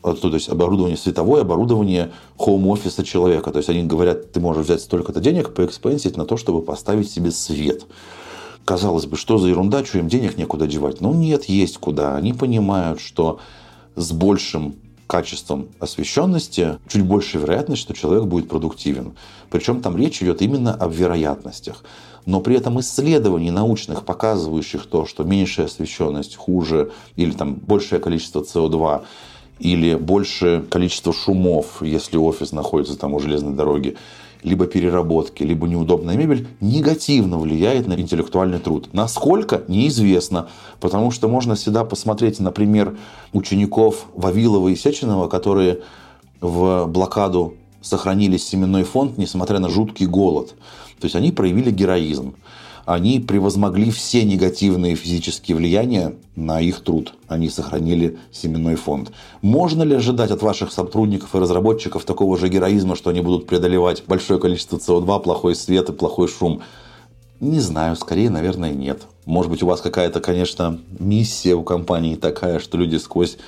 то 0.03 0.28
есть 0.35 0.49
оборудование 0.49 0.97
световое, 0.97 1.43
оборудование 1.43 2.12
хоум-офиса 2.37 3.05
человека. 3.05 3.51
То 3.51 3.59
есть 3.59 3.70
они 3.70 3.85
говорят, 3.85 4.32
ты 4.32 4.41
можешь 4.41 4.66
взять 4.66 4.80
столько-то 4.80 5.20
денег, 5.20 5.55
поэкспенсить 5.55 6.16
на 6.16 6.24
то, 6.24 6.37
чтобы 6.37 6.62
поставить 6.62 7.11
себе 7.11 7.30
свет. 7.30 7.87
Казалось 8.65 9.07
бы, 9.07 9.17
что 9.17 9.39
за 9.39 9.49
ерунда, 9.49 9.85
что 9.85 9.99
им 9.99 10.09
денег 10.09 10.39
некуда 10.39 10.67
девать. 10.67 11.01
Но 11.01 11.12
нет, 11.12 11.45
есть 11.45 11.79
куда. 11.79 12.17
Они 12.17 12.33
понимают, 12.33 13.01
что 13.01 13.39
с 13.95 14.12
большим 14.12 14.77
качеством 15.07 15.69
освещенности 15.81 16.79
чуть 16.89 17.03
больше 17.03 17.39
вероятность, 17.39 17.83
что 17.83 17.95
человек 17.95 18.25
будет 18.25 18.49
продуктивен. 18.49 19.12
Причем 19.51 19.83
там 19.83 19.97
речь 19.97 20.23
идет 20.23 20.41
именно 20.41 20.75
об 20.75 20.93
вероятностях. 20.93 21.85
Но 22.27 22.41
при 22.41 22.57
этом 22.57 22.81
исследований 22.81 23.51
научных, 23.51 24.05
показывающих 24.05 24.87
то, 24.87 25.05
что 25.05 25.25
меньшая 25.25 25.67
освещенность 25.67 26.37
хуже 26.37 26.93
или 27.17 27.33
там 27.33 27.55
большее 27.55 28.01
количество 28.01 28.43
СО2 28.43 29.03
или 29.59 29.95
большее 29.95 30.62
количество 30.62 31.12
шумов, 31.12 31.83
если 31.83 32.17
офис 32.17 32.53
находится 32.53 32.99
там 32.99 33.15
у 33.15 33.21
железной 33.21 33.55
дороги, 33.55 33.97
либо 34.45 34.66
переработки, 34.66 35.42
либо 35.42 35.66
неудобная 35.66 36.16
мебель 36.16 36.47
негативно 36.61 37.38
влияет 37.38 37.88
на 37.88 37.95
интеллектуальный 37.95 38.59
труд. 38.59 38.90
Насколько? 38.92 39.64
Неизвестно. 39.68 40.49
Потому 40.80 41.11
что 41.11 41.28
можно 41.28 41.55
всегда 41.55 41.84
посмотреть, 41.84 42.38
например, 42.38 42.97
учеников 43.32 44.07
Вавилова 44.14 44.68
и 44.68 44.76
Сеченова, 44.76 45.28
которые 45.28 45.80
в 46.40 46.86
блокаду 46.86 47.55
сохранили 47.80 48.36
семенной 48.36 48.84
фонд, 48.84 49.18
несмотря 49.18 49.59
на 49.59 49.70
жуткий 49.70 50.07
голод. 50.07 50.55
То 51.01 51.07
есть 51.07 51.16
они 51.16 51.32
проявили 51.32 51.70
героизм 51.70 52.34
они 52.85 53.18
превозмогли 53.18 53.91
все 53.91 54.24
негативные 54.24 54.95
физические 54.95 55.57
влияния 55.57 56.14
на 56.37 56.61
их 56.61 56.80
труд. 56.80 57.14
Они 57.28 57.49
сохранили 57.49 58.18
семенной 58.30 58.76
фонд. 58.76 59.12
Можно 59.43 59.82
ли 59.82 59.95
ожидать 59.95 60.30
от 60.30 60.43
ваших 60.43 60.72
сотрудников 60.72 61.35
и 61.35 61.39
разработчиков 61.39 62.05
такого 62.05 62.37
же 62.37 62.49
героизма, 62.49 62.97
что 62.97 63.11
они 63.11 63.20
будут 63.20 63.47
преодолевать 63.47 64.05
большое 64.07 64.39
количество 64.39 64.76
СО2, 64.76 65.22
плохой 65.22 65.55
свет 65.55 65.89
и 65.89 65.93
плохой 65.93 66.28
шум? 66.28 66.61
Не 67.41 67.61
знаю, 67.61 67.97
скорее, 67.97 68.30
наверное, 68.30 68.72
нет. 68.72 69.03
Может 69.24 69.51
быть, 69.51 69.62
у 69.62 69.66
вас 69.66 69.80
какая-то, 69.80 70.20
конечно, 70.20 70.78
миссия 70.99 71.55
у 71.55 71.62
компании 71.62 72.16
такая, 72.16 72.59
что 72.59 72.76
люди 72.76 72.97
сквозь 72.97 73.39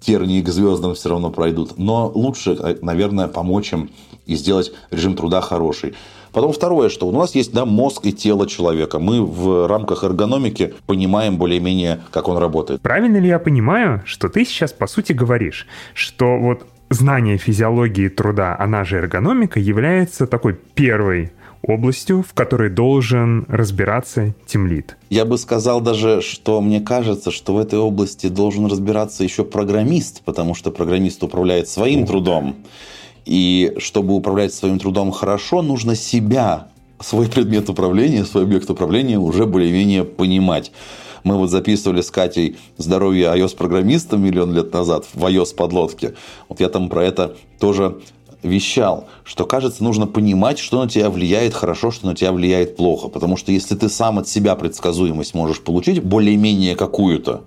тернии 0.00 0.42
к 0.42 0.48
звездам 0.48 0.94
все 0.94 1.10
равно 1.10 1.30
пройдут. 1.30 1.78
Но 1.78 2.10
лучше, 2.14 2.78
наверное, 2.82 3.28
помочь 3.28 3.72
им 3.72 3.90
и 4.26 4.36
сделать 4.36 4.72
режим 4.90 5.16
труда 5.16 5.40
хороший. 5.40 5.94
Потом 6.32 6.52
второе, 6.52 6.88
что 6.88 7.06
у 7.06 7.12
нас 7.12 7.34
есть 7.34 7.52
да, 7.52 7.64
мозг 7.64 8.06
и 8.06 8.12
тело 8.12 8.46
человека. 8.46 8.98
Мы 8.98 9.24
в 9.24 9.66
рамках 9.66 10.04
эргономики 10.04 10.74
понимаем 10.86 11.36
более-менее, 11.36 12.00
как 12.10 12.28
он 12.28 12.38
работает. 12.38 12.80
Правильно 12.80 13.18
ли 13.18 13.28
я 13.28 13.38
понимаю, 13.38 14.02
что 14.04 14.28
ты 14.28 14.44
сейчас 14.44 14.72
по 14.72 14.86
сути 14.86 15.12
говоришь, 15.12 15.66
что 15.94 16.38
вот 16.38 16.66
знание 16.90 17.38
физиологии 17.38 18.08
труда, 18.08 18.56
она 18.58 18.84
же 18.84 18.96
эргономика, 18.96 19.60
является 19.60 20.26
такой 20.26 20.54
первой 20.54 21.32
областью, 21.62 22.22
в 22.22 22.34
которой 22.34 22.70
должен 22.70 23.44
разбираться 23.48 24.34
тимлит. 24.46 24.96
Я 25.10 25.24
бы 25.24 25.38
сказал 25.38 25.80
даже, 25.80 26.22
что 26.22 26.60
мне 26.60 26.80
кажется, 26.80 27.30
что 27.30 27.54
в 27.54 27.58
этой 27.58 27.78
области 27.78 28.28
должен 28.28 28.66
разбираться 28.66 29.24
еще 29.24 29.44
программист, 29.44 30.22
потому 30.24 30.54
что 30.54 30.70
программист 30.70 31.22
управляет 31.22 31.68
своим 31.68 32.06
трудом. 32.06 32.56
И 33.28 33.74
чтобы 33.76 34.14
управлять 34.14 34.54
своим 34.54 34.78
трудом 34.78 35.10
хорошо, 35.10 35.60
нужно 35.60 35.94
себя, 35.94 36.68
свой 36.98 37.28
предмет 37.28 37.68
управления, 37.68 38.24
свой 38.24 38.44
объект 38.44 38.70
управления 38.70 39.18
уже 39.18 39.44
более-менее 39.44 40.04
понимать. 40.04 40.72
Мы 41.24 41.36
вот 41.36 41.50
записывали 41.50 42.00
с 42.00 42.10
Катей 42.10 42.56
здоровье 42.78 43.26
iOS-программиста 43.26 44.16
миллион 44.16 44.54
лет 44.54 44.72
назад 44.72 45.04
в 45.12 45.22
iOS-подлодке. 45.22 46.14
Вот 46.48 46.60
я 46.60 46.70
там 46.70 46.88
про 46.88 47.04
это 47.04 47.36
тоже 47.60 47.98
вещал, 48.42 49.08
что, 49.24 49.44
кажется, 49.44 49.84
нужно 49.84 50.06
понимать, 50.06 50.58
что 50.58 50.82
на 50.82 50.88
тебя 50.88 51.10
влияет 51.10 51.52
хорошо, 51.52 51.90
что 51.90 52.06
на 52.06 52.14
тебя 52.14 52.32
влияет 52.32 52.76
плохо. 52.76 53.08
Потому 53.08 53.36
что 53.36 53.52
если 53.52 53.74
ты 53.74 53.90
сам 53.90 54.18
от 54.18 54.26
себя 54.26 54.54
предсказуемость 54.54 55.34
можешь 55.34 55.60
получить, 55.60 56.02
более-менее 56.02 56.76
какую-то, 56.76 57.42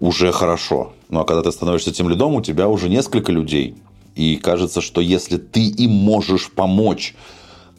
уже 0.00 0.32
хорошо. 0.32 0.94
Ну 1.10 1.20
а 1.20 1.24
когда 1.24 1.42
ты 1.42 1.52
становишься 1.52 1.92
тем 1.92 2.08
лидом, 2.08 2.34
у 2.34 2.40
тебя 2.40 2.66
уже 2.68 2.88
несколько 2.88 3.30
людей, 3.30 3.74
и 4.18 4.36
кажется, 4.36 4.80
что 4.80 5.00
если 5.00 5.36
ты 5.36 5.68
им 5.68 5.92
можешь 5.92 6.50
помочь 6.50 7.14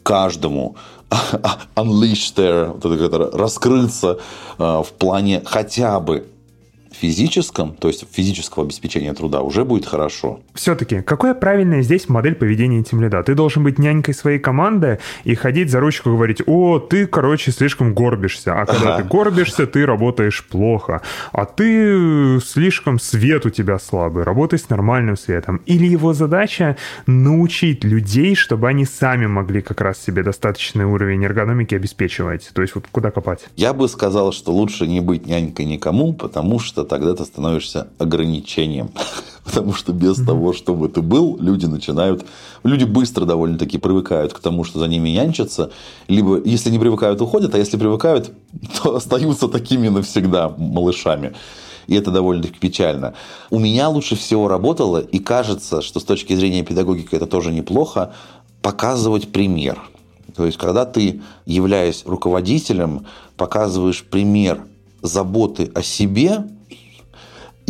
каждому 0.02 0.76
unleash 1.76 2.34
their, 2.34 3.36
раскрыться 3.36 4.18
э, 4.58 4.82
в 4.82 4.88
плане 4.98 5.42
хотя 5.44 6.00
бы 6.00 6.26
физическом, 7.00 7.74
то 7.74 7.88
есть 7.88 8.04
физического 8.12 8.64
обеспечения 8.64 9.14
труда, 9.14 9.40
уже 9.40 9.64
будет 9.64 9.86
хорошо. 9.86 10.40
Все-таки, 10.54 11.00
какая 11.00 11.34
правильная 11.34 11.82
здесь 11.82 12.08
модель 12.08 12.34
поведения 12.34 12.82
тимлида? 12.82 13.22
Ты 13.22 13.34
должен 13.34 13.64
быть 13.64 13.78
нянькой 13.78 14.14
своей 14.14 14.38
команды 14.38 14.98
и 15.24 15.34
ходить 15.34 15.70
за 15.70 15.80
ручку 15.80 16.10
и 16.10 16.12
говорить, 16.12 16.42
о, 16.46 16.78
ты, 16.78 17.06
короче, 17.06 17.52
слишком 17.52 17.94
горбишься, 17.94 18.60
а 18.60 18.66
когда 18.66 18.94
ага. 18.94 19.02
ты 19.02 19.08
горбишься, 19.08 19.66
ты 19.66 19.86
работаешь 19.86 20.44
плохо, 20.46 21.00
а 21.32 21.44
ты 21.46 22.38
слишком 22.40 22.98
свет 22.98 23.46
у 23.46 23.50
тебя 23.50 23.78
слабый, 23.78 24.24
работай 24.24 24.58
с 24.58 24.68
нормальным 24.68 25.16
светом. 25.16 25.62
Или 25.66 25.86
его 25.86 26.12
задача 26.12 26.76
научить 27.06 27.84
людей, 27.84 28.34
чтобы 28.34 28.68
они 28.68 28.84
сами 28.84 29.26
могли 29.26 29.62
как 29.62 29.80
раз 29.80 29.98
себе 29.98 30.22
достаточный 30.22 30.84
уровень 30.84 31.24
эргономики 31.24 31.74
обеспечивать. 31.74 32.50
То 32.52 32.62
есть 32.62 32.74
вот 32.74 32.84
куда 32.92 33.10
копать? 33.10 33.46
Я 33.56 33.72
бы 33.72 33.88
сказал, 33.88 34.32
что 34.32 34.52
лучше 34.52 34.86
не 34.86 35.00
быть 35.00 35.26
нянькой 35.26 35.64
никому, 35.64 36.12
потому 36.12 36.58
что 36.58 36.84
тогда 36.90 37.14
ты 37.14 37.24
становишься 37.24 37.86
ограничением. 37.98 38.90
Потому 39.44 39.72
что 39.72 39.92
без 39.92 40.16
того, 40.16 40.52
чтобы 40.52 40.88
ты 40.88 41.00
был, 41.00 41.38
люди 41.40 41.66
начинают... 41.66 42.26
Люди 42.64 42.84
быстро 42.84 43.24
довольно-таки 43.24 43.78
привыкают 43.78 44.32
к 44.32 44.40
тому, 44.40 44.64
что 44.64 44.80
за 44.80 44.88
ними 44.88 45.10
нянчатся. 45.10 45.70
Либо, 46.08 46.42
если 46.44 46.68
не 46.68 46.78
привыкают, 46.78 47.20
уходят, 47.22 47.54
а 47.54 47.58
если 47.58 47.78
привыкают, 47.78 48.32
то 48.82 48.96
остаются 48.96 49.48
такими 49.48 49.88
навсегда 49.88 50.48
малышами. 50.58 51.32
И 51.86 51.94
это 51.94 52.10
довольно-таки 52.10 52.58
печально. 52.58 53.14
У 53.50 53.60
меня 53.60 53.88
лучше 53.88 54.16
всего 54.16 54.48
работало, 54.48 54.98
и 54.98 55.20
кажется, 55.20 55.82
что 55.82 56.00
с 56.00 56.04
точки 56.04 56.34
зрения 56.34 56.64
педагогики 56.64 57.14
это 57.14 57.26
тоже 57.26 57.52
неплохо, 57.52 58.12
показывать 58.62 59.32
пример. 59.32 59.80
То 60.36 60.44
есть, 60.44 60.58
когда 60.58 60.84
ты, 60.84 61.22
являясь 61.46 62.02
руководителем, 62.04 63.06
показываешь 63.36 64.04
пример 64.04 64.64
заботы 65.02 65.70
о 65.74 65.82
себе, 65.82 66.44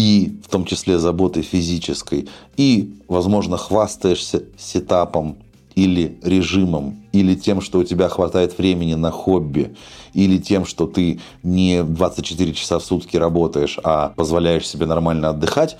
и 0.00 0.32
в 0.42 0.48
том 0.48 0.64
числе 0.64 0.98
заботой 0.98 1.42
физической, 1.42 2.26
и, 2.56 2.94
возможно, 3.06 3.58
хвастаешься 3.58 4.44
сетапом 4.56 5.36
или 5.74 6.18
режимом, 6.22 6.96
или 7.12 7.34
тем, 7.34 7.60
что 7.60 7.80
у 7.80 7.84
тебя 7.84 8.08
хватает 8.08 8.56
времени 8.56 8.94
на 8.94 9.10
хобби, 9.10 9.76
или 10.14 10.38
тем, 10.38 10.64
что 10.64 10.86
ты 10.86 11.20
не 11.42 11.82
24 11.82 12.54
часа 12.54 12.78
в 12.78 12.82
сутки 12.82 13.18
работаешь, 13.18 13.78
а 13.84 14.08
позволяешь 14.16 14.66
себе 14.66 14.86
нормально 14.86 15.28
отдыхать, 15.28 15.76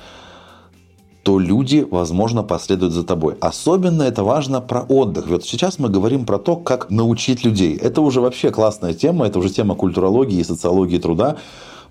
то 1.22 1.38
люди, 1.38 1.86
возможно, 1.90 2.42
последуют 2.42 2.92
за 2.92 3.04
тобой. 3.04 3.36
Особенно 3.40 4.02
это 4.02 4.22
важно 4.22 4.60
про 4.60 4.82
отдых. 4.82 5.28
Вот 5.28 5.44
сейчас 5.44 5.78
мы 5.78 5.88
говорим 5.88 6.26
про 6.26 6.38
то, 6.38 6.56
как 6.56 6.90
научить 6.90 7.42
людей. 7.42 7.74
Это 7.74 8.02
уже 8.02 8.20
вообще 8.20 8.50
классная 8.50 8.92
тема, 8.92 9.26
это 9.26 9.38
уже 9.38 9.48
тема 9.48 9.74
культурологии 9.74 10.40
и 10.40 10.44
социологии 10.44 10.98
труда 10.98 11.36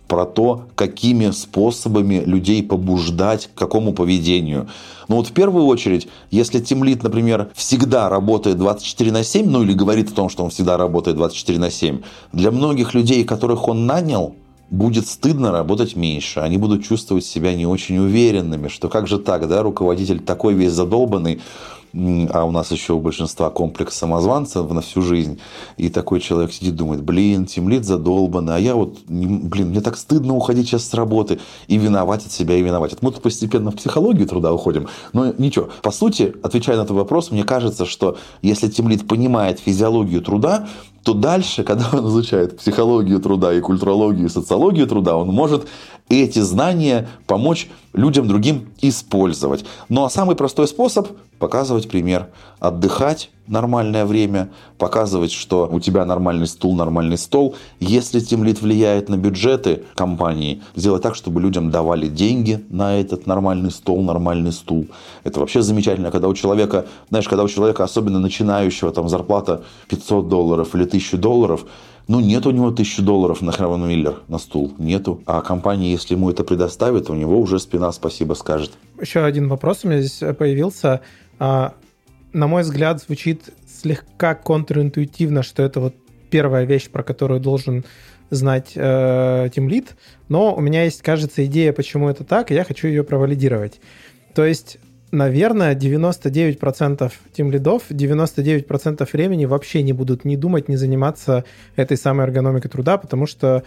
про 0.10 0.26
то, 0.26 0.66
какими 0.76 1.30
способами 1.30 2.24
людей 2.26 2.64
побуждать 2.64 3.48
к 3.54 3.58
какому 3.58 3.94
поведению. 3.94 4.68
Ну 5.08 5.18
вот 5.18 5.28
в 5.28 5.32
первую 5.32 5.66
очередь, 5.68 6.08
если 6.32 6.60
тимлит, 6.60 7.04
например, 7.04 7.52
всегда 7.54 8.10
работает 8.10 8.58
24 8.58 9.12
на 9.12 9.24
7, 9.24 9.50
ну 9.50 9.62
или 9.62 9.74
говорит 9.74 10.12
о 10.12 10.16
том, 10.16 10.30
что 10.30 10.44
он 10.44 10.50
всегда 10.50 10.78
работает 10.78 11.16
24 11.16 11.60
на 11.60 11.70
7, 11.70 12.02
для 12.34 12.52
многих 12.52 12.96
людей, 12.96 13.24
которых 13.24 13.68
он 13.68 13.86
нанял, 13.86 14.36
будет 14.72 15.08
стыдно 15.08 15.52
работать 15.52 15.96
меньше, 15.96 16.40
они 16.40 16.58
будут 16.58 16.84
чувствовать 16.84 17.26
себя 17.26 17.54
не 17.54 17.68
очень 17.68 17.98
уверенными, 18.00 18.68
что 18.68 18.90
как 18.90 19.08
же 19.08 19.20
так, 19.20 19.48
да, 19.48 19.62
руководитель 19.62 20.20
такой 20.20 20.54
весь 20.56 20.74
задолбанный, 20.74 21.40
а 21.94 22.44
у 22.46 22.52
нас 22.52 22.72
еще 22.72 22.94
у 22.94 23.00
большинства 23.00 23.50
комплекс 23.50 23.96
самозванцев 23.96 24.70
на 24.72 24.82
всю 24.82 25.02
жизнь, 25.02 25.40
и 25.78 25.90
такой 25.90 26.20
человек 26.20 26.52
сидит, 26.54 26.76
думает, 26.76 27.04
блин, 27.04 27.46
тимлит 27.46 27.86
задолбанный, 27.86 28.56
а 28.56 28.60
я 28.60 28.76
вот, 28.76 29.00
блин, 29.08 29.70
мне 29.70 29.82
так 29.82 29.98
стыдно 29.98 30.36
уходить 30.36 30.68
сейчас 30.68 30.86
с 30.86 30.94
работы, 30.94 31.40
и 31.68 31.78
виноват 31.78 32.26
от 32.26 32.32
себя, 32.32 32.56
и 32.56 32.62
виноват. 32.62 32.96
Мы 33.02 33.12
тут 33.12 33.22
постепенно 33.22 33.72
в 33.72 33.76
психологию 33.76 34.28
труда 34.28 34.54
уходим, 34.54 34.88
но 35.14 35.34
ничего. 35.38 35.70
По 35.82 35.92
сути, 35.92 36.36
отвечая 36.44 36.78
на 36.78 36.82
этот 36.82 36.96
вопрос, 36.96 37.32
мне 37.32 37.44
кажется, 37.44 37.86
что 37.86 38.18
если 38.42 38.68
тимлит 38.68 39.08
понимает 39.08 39.60
физиологию 39.60 40.22
труда, 40.22 40.68
то 41.04 41.14
дальше, 41.14 41.64
когда 41.66 41.90
он 41.94 42.08
изучает 42.08 42.58
психологию 42.58 43.20
труда 43.20 43.54
и 43.54 43.62
культурологию 43.62 44.28
и 44.28 44.30
социологию 44.30 44.88
труда, 44.88 45.18
он 45.18 45.30
может 45.30 45.68
эти 46.10 46.40
знания 46.40 47.08
помочь 47.28 47.70
людям 47.94 48.28
другим 48.28 48.70
использовать. 48.82 49.66
Ну 49.90 50.06
а 50.06 50.10
самый 50.10 50.36
простой 50.36 50.68
способ– 50.68 51.08
показывать 51.40 51.90
пример. 51.90 52.30
Отдыхать 52.60 53.30
нормальное 53.50 54.06
время, 54.06 54.50
показывать, 54.78 55.32
что 55.32 55.68
у 55.72 55.80
тебя 55.80 56.06
нормальный 56.06 56.48
стул, 56.48 56.76
нормальный 56.76 57.18
стол. 57.18 57.56
Если 57.80 58.20
тимлит 58.20 58.62
влияет 58.62 59.10
на 59.10 59.18
бюджеты 59.18 59.84
компании, 59.96 60.62
сделать 60.76 61.02
так, 61.02 61.16
чтобы 61.16 61.42
людям 61.42 61.72
давали 61.72 62.08
деньги 62.08 62.64
на 62.70 63.00
этот 63.00 63.28
нормальный 63.28 63.72
стол, 63.72 64.02
нормальный 64.02 64.52
стул. 64.52 64.88
Это 65.24 65.40
вообще 65.40 65.62
замечательно, 65.62 66.12
когда 66.12 66.28
у 66.28 66.34
человека, 66.34 66.86
знаешь, 67.10 67.28
когда 67.28 67.44
у 67.44 67.48
человека, 67.48 67.84
особенно 67.84 68.20
начинающего, 68.20 68.92
там 68.92 69.10
зарплата 69.10 69.64
500 69.90 70.30
долларов 70.30 70.76
или 70.76 70.84
1000 70.84 71.18
долларов, 71.18 71.66
ну, 72.08 72.20
нет 72.20 72.48
у 72.48 72.52
него 72.52 72.72
тысячи 72.72 73.04
долларов 73.04 73.44
на 73.44 73.52
Хравен 73.52 73.88
Миллер 73.88 74.16
на 74.28 74.40
стул. 74.40 74.74
Нету. 74.80 75.22
А 75.28 75.42
компания, 75.42 75.92
если 75.92 76.16
ему 76.16 76.32
это 76.32 76.44
предоставит, 76.44 77.08
у 77.12 77.14
него 77.14 77.40
уже 77.40 77.60
спина 77.60 77.92
спасибо 77.92 78.34
скажет. 78.34 78.72
Еще 79.00 79.24
один 79.24 79.48
вопрос 79.48 79.82
у 79.84 79.90
меня 79.90 80.02
здесь 80.02 80.36
появился. 80.36 81.02
На 82.34 82.48
мой 82.48 82.62
взгляд, 82.62 83.02
звучит 83.02 83.50
слегка 83.68 84.36
контринтуитивно, 84.36 85.44
что 85.44 85.64
это 85.64 85.80
вот 85.80 85.96
первая 86.30 86.66
вещь, 86.66 86.90
про 86.90 87.04
которую 87.04 87.40
должен 87.40 87.86
знать 88.30 88.74
э, 88.76 89.50
Team 89.50 89.68
Lead, 89.68 89.88
но 90.28 90.54
у 90.54 90.62
меня 90.62 90.84
есть, 90.84 91.02
кажется, 91.02 91.44
идея, 91.46 91.74
почему 91.74 92.10
это 92.10 92.24
так, 92.24 92.52
и 92.52 92.54
я 92.54 92.64
хочу 92.64 92.88
ее 92.88 93.04
провалидировать. 93.04 93.82
То 94.36 94.46
есть 94.46 94.78
наверное, 95.12 95.76
99% 95.76 97.12
тем 97.34 97.52
лидов, 97.52 97.84
99% 97.90 99.08
времени 99.12 99.46
вообще 99.46 99.82
не 99.82 99.94
будут 99.94 100.26
ни 100.26 100.36
думать, 100.36 100.70
ни 100.70 100.76
заниматься 100.76 101.46
этой 101.76 101.98
самой 101.98 102.28
эргономикой 102.28 102.70
труда, 102.70 102.98
потому 102.98 103.26
что 103.26 103.64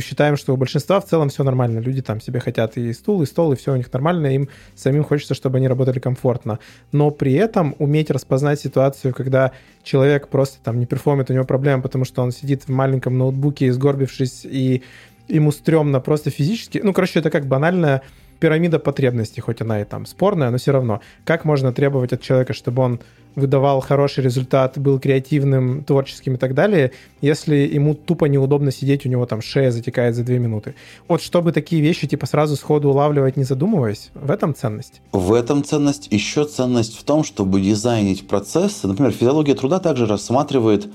считаем, 0.00 0.36
что 0.36 0.54
у 0.54 0.56
большинства 0.56 1.00
в 1.00 1.06
целом 1.06 1.28
все 1.28 1.44
нормально. 1.44 1.78
Люди 1.78 2.02
там 2.02 2.20
себе 2.20 2.40
хотят 2.40 2.76
и 2.76 2.92
стул, 2.92 3.22
и 3.22 3.26
стол, 3.26 3.52
и 3.52 3.56
все 3.56 3.72
у 3.72 3.76
них 3.76 3.92
нормально, 3.92 4.28
им 4.28 4.48
самим 4.74 5.04
хочется, 5.04 5.34
чтобы 5.34 5.58
они 5.58 5.68
работали 5.68 5.98
комфортно. 5.98 6.58
Но 6.92 7.10
при 7.10 7.34
этом 7.34 7.74
уметь 7.78 8.10
распознать 8.10 8.60
ситуацию, 8.60 9.14
когда 9.14 9.52
человек 9.82 10.28
просто 10.28 10.58
там 10.62 10.78
не 10.78 10.86
перформит, 10.86 11.30
у 11.30 11.34
него 11.34 11.44
проблема, 11.44 11.82
потому 11.82 12.04
что 12.04 12.22
он 12.22 12.32
сидит 12.32 12.64
в 12.64 12.68
маленьком 12.68 13.18
ноутбуке, 13.18 13.72
сгорбившись, 13.72 14.44
и 14.44 14.82
ему 15.28 15.52
стрёмно 15.52 16.00
просто 16.00 16.30
физически. 16.30 16.80
Ну, 16.82 16.92
короче, 16.92 17.18
это 17.18 17.30
как 17.30 17.46
банальная 17.46 18.02
пирамида 18.40 18.78
потребностей, 18.78 19.40
хоть 19.40 19.60
она 19.60 19.80
и 19.80 19.84
там 19.84 20.06
спорная, 20.06 20.50
но 20.50 20.58
все 20.58 20.72
равно. 20.72 21.00
Как 21.24 21.44
можно 21.44 21.72
требовать 21.72 22.12
от 22.12 22.20
человека, 22.20 22.52
чтобы 22.52 22.82
он 22.82 23.00
выдавал 23.34 23.80
хороший 23.80 24.22
результат, 24.22 24.78
был 24.78 24.98
креативным, 24.98 25.84
творческим 25.84 26.34
и 26.34 26.36
так 26.36 26.54
далее, 26.54 26.92
если 27.20 27.56
ему 27.56 27.94
тупо 27.94 28.26
неудобно 28.26 28.70
сидеть, 28.70 29.06
у 29.06 29.08
него 29.08 29.26
там 29.26 29.42
шея 29.42 29.70
затекает 29.70 30.14
за 30.14 30.22
две 30.22 30.38
минуты. 30.38 30.74
Вот 31.08 31.22
чтобы 31.22 31.52
такие 31.52 31.82
вещи 31.82 32.06
типа 32.06 32.26
сразу 32.26 32.56
сходу 32.56 32.90
улавливать, 32.90 33.36
не 33.36 33.44
задумываясь, 33.44 34.10
в 34.14 34.30
этом 34.30 34.54
ценность. 34.54 35.00
В 35.12 35.32
этом 35.32 35.64
ценность. 35.64 36.08
Еще 36.10 36.44
ценность 36.44 36.96
в 36.96 37.04
том, 37.04 37.24
чтобы 37.24 37.60
дизайнить 37.60 38.28
процессы. 38.28 38.86
Например, 38.86 39.12
физиология 39.12 39.54
труда 39.54 39.80
также 39.80 40.06
рассматривает 40.06 40.88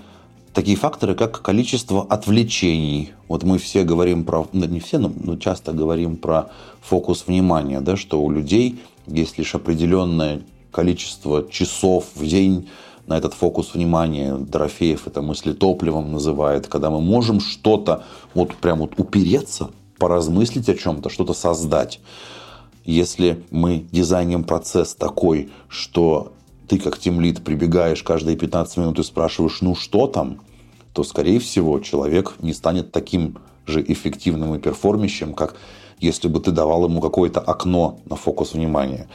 такие 0.53 0.77
факторы, 0.77 1.15
как 1.15 1.41
количество 1.41 2.03
отвлечений. 2.03 3.11
Вот 3.27 3.43
мы 3.43 3.57
все 3.57 3.83
говорим 3.83 4.23
про, 4.23 4.47
ну, 4.53 4.65
не 4.65 4.79
все, 4.79 4.97
но 4.97 5.37
часто 5.37 5.71
говорим 5.71 6.17
про 6.17 6.49
фокус 6.81 7.25
внимания, 7.27 7.81
да, 7.81 7.95
что 7.95 8.21
у 8.21 8.31
людей 8.31 8.79
есть 9.07 9.37
лишь 9.37 9.55
определенное 9.55 10.41
количество 10.71 11.47
часов 11.49 12.05
в 12.15 12.25
день 12.25 12.69
на 13.07 13.17
этот 13.17 13.33
фокус 13.33 13.73
внимания. 13.73 14.35
Дорофеев 14.35 15.07
это 15.07 15.21
мысли 15.21 15.53
топливом 15.53 16.11
называет, 16.11 16.67
когда 16.67 16.89
мы 16.89 17.01
можем 17.01 17.39
что-то 17.39 18.03
вот 18.33 18.55
прям 18.55 18.79
вот 18.79 18.93
упереться, 18.97 19.71
поразмыслить 19.97 20.69
о 20.69 20.75
чем-то, 20.75 21.09
что-то 21.09 21.33
создать. 21.33 21.99
Если 22.85 23.43
мы 23.51 23.85
дизайним 23.91 24.43
процесс 24.43 24.95
такой, 24.95 25.49
что 25.67 26.33
ты 26.69 26.77
как 26.77 26.99
тимлит 26.99 27.43
прибегаешь 27.43 28.03
каждые 28.03 28.37
15 28.37 28.77
минут 28.77 28.99
и 28.99 29.03
спрашиваешь, 29.03 29.61
ну 29.61 29.75
что 29.75 30.07
там, 30.07 30.39
то, 30.93 31.03
скорее 31.03 31.39
всего, 31.39 31.79
человек 31.79 32.35
не 32.39 32.53
станет 32.53 32.91
таким 32.91 33.37
же 33.65 33.83
эффективным 33.85 34.55
и 34.55 34.59
перформящим, 34.59 35.33
как 35.33 35.55
если 35.99 36.27
бы 36.27 36.39
ты 36.39 36.51
давал 36.51 36.85
ему 36.85 37.01
какое-то 37.01 37.39
окно 37.39 37.99
на 38.05 38.15
фокус 38.15 38.53
внимания. 38.53 39.07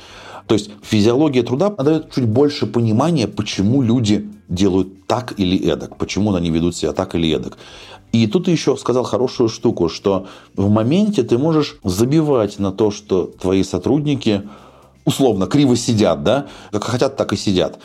То 0.46 0.54
есть 0.54 0.70
физиология 0.82 1.42
труда 1.42 1.70
дает 1.70 2.12
чуть 2.12 2.26
больше 2.26 2.66
понимания, 2.66 3.26
почему 3.26 3.80
люди 3.82 4.28
делают 4.48 5.06
так 5.06 5.38
или 5.38 5.56
эдак, 5.56 5.96
почему 5.96 6.34
они 6.34 6.50
ведут 6.50 6.76
себя 6.76 6.92
так 6.92 7.14
или 7.14 7.30
эдак. 7.34 7.56
И 8.12 8.26
тут 8.26 8.44
ты 8.44 8.50
еще 8.50 8.76
сказал 8.76 9.04
хорошую 9.04 9.48
штуку, 9.48 9.88
что 9.88 10.26
в 10.54 10.68
моменте 10.68 11.22
ты 11.22 11.38
можешь 11.38 11.78
забивать 11.82 12.58
на 12.58 12.72
то, 12.72 12.90
что 12.90 13.26
твои 13.26 13.64
сотрудники 13.64 14.42
условно 15.04 15.46
криво 15.46 15.76
сидят, 15.76 16.22
да, 16.22 16.46
как 16.70 16.84
хотят, 16.84 17.16
так 17.16 17.32
и 17.32 17.36
сидят. 17.36 17.78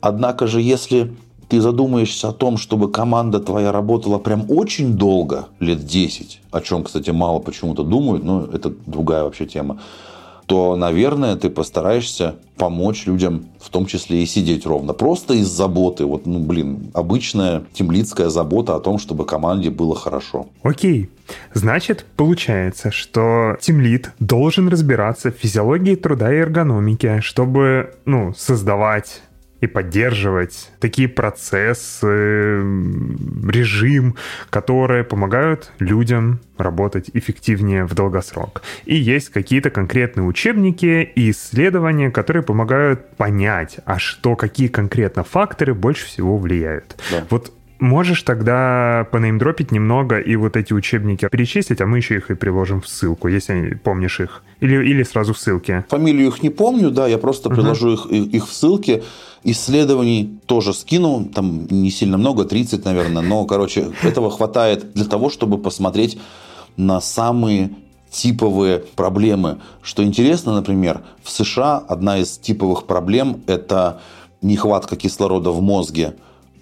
Однако 0.00 0.46
же, 0.46 0.60
если 0.60 1.14
ты 1.48 1.60
задумаешься 1.60 2.28
о 2.28 2.32
том, 2.32 2.56
чтобы 2.56 2.90
команда 2.90 3.40
твоя 3.40 3.72
работала 3.72 4.18
прям 4.18 4.50
очень 4.50 4.94
долго, 4.94 5.48
лет 5.60 5.84
10, 5.86 6.40
о 6.50 6.60
чем, 6.60 6.84
кстати, 6.84 7.10
мало 7.10 7.38
почему-то 7.38 7.82
думают, 7.82 8.24
но 8.24 8.44
это 8.44 8.72
другая 8.86 9.24
вообще 9.24 9.46
тема, 9.46 9.80
то, 10.46 10.76
наверное, 10.76 11.36
ты 11.36 11.50
постараешься 11.50 12.36
помочь 12.56 13.06
людям, 13.06 13.46
в 13.60 13.70
том 13.70 13.86
числе 13.86 14.22
и 14.22 14.26
сидеть 14.26 14.66
ровно. 14.66 14.92
Просто 14.92 15.34
из 15.34 15.48
заботы. 15.48 16.04
Вот, 16.04 16.26
ну, 16.26 16.38
блин, 16.38 16.90
обычная 16.94 17.64
темлицкая 17.72 18.28
забота 18.28 18.76
о 18.76 18.80
том, 18.80 18.98
чтобы 18.98 19.26
команде 19.26 19.70
было 19.70 19.96
хорошо. 19.96 20.46
Окей. 20.62 21.10
Значит, 21.54 22.06
получается, 22.16 22.90
что 22.90 23.56
тимлит 23.60 24.10
должен 24.20 24.68
разбираться 24.68 25.32
в 25.32 25.36
физиологии 25.36 25.94
труда 25.94 26.32
и 26.32 26.36
эргономике, 26.36 27.20
чтобы, 27.22 27.94
ну, 28.04 28.34
создавать 28.36 29.22
и 29.64 29.66
поддерживать 29.66 30.70
такие 30.78 31.08
процессы, 31.08 32.06
режим, 33.48 34.16
которые 34.50 35.04
помогают 35.04 35.72
людям 35.78 36.40
работать 36.56 37.10
эффективнее 37.14 37.84
в 37.84 37.94
долгосрок. 37.94 38.62
И 38.84 38.94
есть 38.94 39.30
какие-то 39.30 39.70
конкретные 39.70 40.24
учебники 40.24 41.10
и 41.14 41.30
исследования, 41.30 42.10
которые 42.10 42.42
помогают 42.42 43.16
понять, 43.16 43.78
а 43.84 43.98
что, 43.98 44.36
какие 44.36 44.68
конкретно 44.68 45.24
факторы 45.24 45.74
больше 45.74 46.06
всего 46.06 46.38
влияют. 46.38 46.96
Да. 47.10 47.26
Вот 47.30 47.52
Можешь 47.80 48.22
тогда 48.22 49.06
понеймдропить 49.10 49.72
немного 49.72 50.18
и 50.18 50.36
вот 50.36 50.56
эти 50.56 50.72
учебники 50.72 51.28
перечислить, 51.28 51.80
а 51.80 51.86
мы 51.86 51.98
еще 51.98 52.16
их 52.16 52.30
и 52.30 52.34
приложим 52.34 52.80
в 52.80 52.88
ссылку, 52.88 53.28
если 53.28 53.74
помнишь 53.82 54.20
их. 54.20 54.42
Или, 54.60 54.76
или 54.88 55.02
сразу 55.02 55.34
в 55.34 55.38
ссылке. 55.38 55.84
Фамилию 55.90 56.28
их 56.28 56.42
не 56.42 56.50
помню, 56.50 56.90
да, 56.90 57.08
я 57.08 57.18
просто 57.18 57.48
uh-huh. 57.48 57.54
приложу 57.54 57.92
их, 57.92 58.06
их 58.06 58.46
в 58.48 58.52
ссылке. 58.52 59.02
Исследований 59.44 60.40
тоже 60.46 60.72
скину, 60.72 61.26
там 61.26 61.66
не 61.70 61.90
сильно 61.90 62.16
много, 62.16 62.44
30, 62.44 62.84
наверное, 62.84 63.22
но, 63.22 63.44
короче, 63.44 63.92
этого 64.02 64.30
хватает 64.30 64.94
для 64.94 65.04
того, 65.04 65.28
чтобы 65.28 65.58
посмотреть 65.58 66.18
на 66.78 67.00
самые 67.02 67.70
типовые 68.10 68.78
проблемы. 68.78 69.60
Что 69.82 70.02
интересно, 70.02 70.54
например, 70.54 71.02
в 71.22 71.30
США 71.30 71.76
одна 71.76 72.18
из 72.18 72.38
типовых 72.38 72.86
проблем– 72.86 73.42
это 73.46 74.00
нехватка 74.40 74.96
кислорода 74.96 75.50
в 75.50 75.60
мозге 75.60 76.16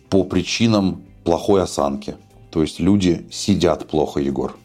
по 0.09 0.25
причинам 0.25 1.03
плохой 1.25 1.63
осанки. 1.63 2.17
То 2.51 2.63
есть 2.63 2.81
люди 2.81 3.27
сидят 3.31 3.87
плохо, 3.89 4.19
Егор. 4.19 4.57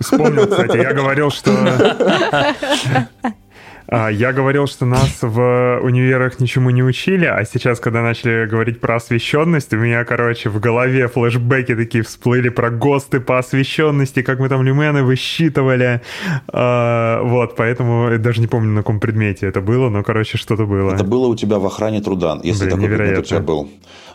Вспомнил, 0.00 0.46
кстати, 0.46 0.76
я 0.76 0.92
говорил, 0.92 1.30
что 1.30 1.50
я 3.90 4.32
говорил, 4.32 4.66
что 4.66 4.84
нас 4.84 5.18
в 5.22 5.80
универах 5.82 6.40
ничему 6.40 6.70
не 6.70 6.82
учили, 6.82 7.24
а 7.24 7.42
сейчас, 7.44 7.80
когда 7.80 8.02
начали 8.02 8.46
говорить 8.46 8.80
про 8.80 8.96
освещенность, 8.96 9.72
у 9.72 9.76
меня, 9.76 10.04
короче, 10.04 10.50
в 10.50 10.60
голове 10.60 11.08
флешбеки 11.08 11.74
такие 11.74 12.04
всплыли 12.04 12.50
про 12.50 12.70
ГОСТы 12.70 13.20
по 13.20 13.38
освещенности, 13.38 14.22
как 14.22 14.40
мы 14.40 14.48
там 14.48 14.62
люмены 14.62 15.02
высчитывали. 15.02 16.02
А, 16.48 17.22
вот, 17.22 17.56
поэтому 17.56 18.18
даже 18.18 18.40
не 18.40 18.46
помню, 18.46 18.70
на 18.72 18.80
каком 18.80 19.00
предмете 19.00 19.46
это 19.46 19.60
было, 19.60 19.88
но, 19.88 20.02
короче, 20.02 20.36
что-то 20.36 20.66
было. 20.66 20.92
Это 20.94 21.04
было 21.04 21.26
у 21.26 21.34
тебя 21.34 21.58
в 21.58 21.66
охране 21.66 22.02
труда, 22.02 22.38
если 22.42 22.64
Блин, 22.64 22.70
такой 22.70 22.84
невероятно. 22.84 23.22
предмет 23.22 23.24
у 23.24 23.28
тебя 23.28 23.40
был. 23.40 23.68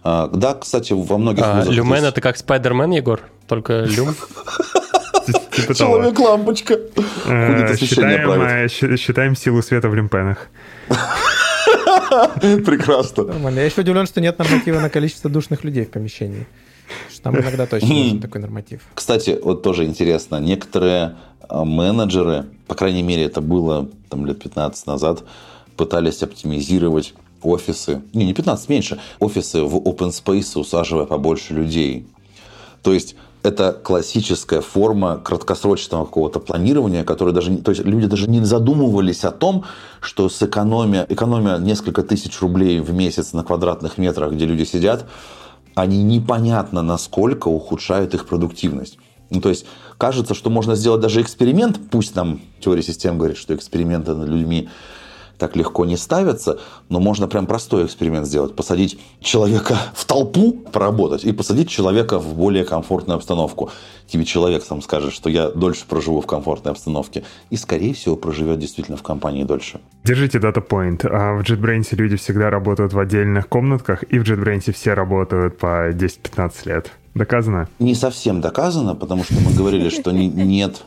А, 0.03 0.27
да, 0.27 0.53
кстати, 0.53 0.93
во 0.93 1.17
многих 1.17 1.43
а, 1.45 1.59
вузах... 1.59 1.73
Люмен— 1.73 2.03
это 2.05 2.21
как 2.21 2.37
Спайдермен, 2.37 2.91
Егор? 2.91 3.21
Только 3.47 3.85
люм? 3.85 4.15
Типа 5.55 5.73
Человек-лампочка. 5.73 6.79
Э, 7.25 7.75
считаем, 7.77 8.97
считаем 8.97 9.35
силу 9.35 9.61
света 9.61 9.89
в 9.89 9.95
люмпенах. 9.95 10.49
Прекрасно. 12.65 13.23
Нормально. 13.23 13.59
Я 13.59 13.65
еще 13.65 13.81
удивлен, 13.81 14.07
что 14.07 14.21
нет 14.21 14.39
норматива 14.39 14.79
на 14.79 14.89
количество 14.89 15.29
душных 15.29 15.63
людей 15.63 15.85
в 15.85 15.89
помещении. 15.89 16.45
Там 17.21 17.39
иногда 17.39 17.65
точно 17.65 17.87
нужен 17.87 18.21
такой 18.21 18.41
норматив. 18.41 18.81
Кстати, 18.93 19.39
вот 19.41 19.63
тоже 19.63 19.85
интересно. 19.85 20.39
Некоторые 20.39 21.15
а, 21.47 21.63
менеджеры, 21.63 22.45
по 22.67 22.75
крайней 22.75 23.03
мере, 23.03 23.23
это 23.23 23.39
было 23.39 23.89
там, 24.09 24.25
лет 24.25 24.41
15 24.43 24.87
назад, 24.87 25.23
пытались 25.77 26.21
оптимизировать 26.21 27.13
офисы, 27.41 28.01
не, 28.13 28.25
не 28.25 28.33
15, 28.33 28.69
меньше, 28.69 28.99
офисы 29.19 29.61
в 29.61 29.75
open 29.77 30.09
space, 30.09 30.59
усаживая 30.59 31.05
побольше 31.05 31.53
людей. 31.53 32.05
То 32.81 32.93
есть 32.93 33.15
это 33.43 33.73
классическая 33.73 34.61
форма 34.61 35.17
краткосрочного 35.17 36.05
какого-то 36.05 36.39
планирования, 36.39 37.03
которое 37.03 37.33
даже, 37.33 37.55
то 37.57 37.71
есть 37.71 37.83
люди 37.83 38.07
даже 38.07 38.29
не 38.29 38.43
задумывались 38.43 39.25
о 39.25 39.31
том, 39.31 39.65
что 39.99 40.29
с 40.29 40.41
экономия, 40.41 41.05
экономия 41.09 41.57
несколько 41.57 42.03
тысяч 42.03 42.39
рублей 42.39 42.79
в 42.79 42.93
месяц 42.93 43.33
на 43.33 43.43
квадратных 43.43 43.97
метрах, 43.97 44.31
где 44.31 44.45
люди 44.45 44.63
сидят, 44.63 45.05
они 45.75 46.03
непонятно 46.03 46.81
насколько 46.81 47.49
ухудшают 47.49 48.13
их 48.13 48.25
продуктивность. 48.27 48.97
Ну, 49.29 49.41
то 49.41 49.49
есть 49.49 49.65
кажется, 49.97 50.33
что 50.33 50.49
можно 50.49 50.75
сделать 50.75 51.01
даже 51.01 51.21
эксперимент, 51.21 51.79
пусть 51.91 52.15
нам 52.15 52.39
теория 52.61 52.83
систем 52.83 53.17
говорит, 53.17 53.37
что 53.37 53.53
эксперименты 53.55 54.13
над 54.13 54.29
людьми 54.29 54.69
так 55.43 55.57
легко 55.57 55.83
не 55.83 55.97
ставятся, 55.97 56.57
но 56.87 57.01
можно 57.01 57.27
прям 57.27 57.47
простой 57.47 57.85
эксперимент 57.85 58.25
сделать. 58.25 58.55
Посадить 58.55 58.97
человека 59.19 59.75
в 59.93 60.05
толпу, 60.05 60.53
поработать, 60.53 61.25
и 61.25 61.33
посадить 61.33 61.67
человека 61.67 62.17
в 62.17 62.33
более 62.33 62.63
комфортную 62.63 63.17
обстановку. 63.17 63.69
Тебе 64.07 64.23
человек 64.23 64.63
сам 64.63 64.81
скажет, 64.81 65.11
что 65.11 65.29
я 65.29 65.49
дольше 65.49 65.83
проживу 65.85 66.21
в 66.21 66.27
комфортной 66.27 66.71
обстановке. 66.71 67.25
И, 67.49 67.57
скорее 67.57 67.93
всего, 67.93 68.15
проживет 68.15 68.59
действительно 68.59 68.95
в 68.95 69.03
компании 69.03 69.43
дольше. 69.43 69.81
Держите 70.05 70.39
дата-поинт. 70.39 71.03
А 71.03 71.33
в 71.33 71.41
JetBrains 71.41 71.87
люди 71.91 72.15
всегда 72.15 72.49
работают 72.49 72.93
в 72.93 72.99
отдельных 72.99 73.49
комнатках, 73.49 74.03
и 74.03 74.19
в 74.19 74.23
JetBrains 74.23 74.71
все 74.71 74.93
работают 74.93 75.57
по 75.57 75.91
10-15 75.91 76.51
лет. 76.63 76.91
Доказано? 77.15 77.67
Не 77.79 77.95
совсем 77.95 78.39
доказано, 78.39 78.95
потому 78.95 79.25
что 79.25 79.35
мы 79.35 79.53
говорили, 79.53 79.89
что 79.89 80.11
нет 80.11 80.83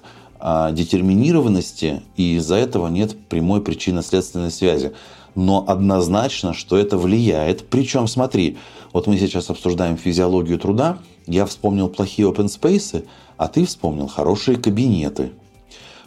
детерминированности, 0.72 2.02
и 2.16 2.36
из-за 2.36 2.56
этого 2.56 2.88
нет 2.88 3.16
прямой 3.28 3.60
причинно-следственной 3.60 4.50
связи. 4.50 4.92
Но 5.34 5.64
однозначно, 5.66 6.54
что 6.54 6.76
это 6.76 6.96
влияет. 6.96 7.68
Причем, 7.68 8.06
смотри, 8.06 8.56
вот 8.92 9.06
мы 9.06 9.18
сейчас 9.18 9.50
обсуждаем 9.50 9.96
физиологию 9.96 10.58
труда, 10.58 10.98
я 11.26 11.44
вспомнил 11.44 11.88
плохие 11.88 12.28
open 12.28 12.46
space, 12.46 13.04
а 13.36 13.48
ты 13.48 13.66
вспомнил 13.66 14.06
хорошие 14.06 14.56
кабинеты. 14.56 15.32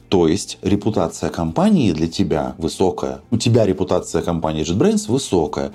То 0.07 0.27
есть 0.27 0.57
репутация 0.63 1.29
компании 1.29 1.91
для 1.91 2.07
тебя 2.07 2.55
высокая. 2.57 3.21
У 3.29 3.37
тебя 3.37 3.65
репутация 3.65 4.23
компании 4.23 4.65
JetBrains 4.65 5.11
высокая. 5.11 5.71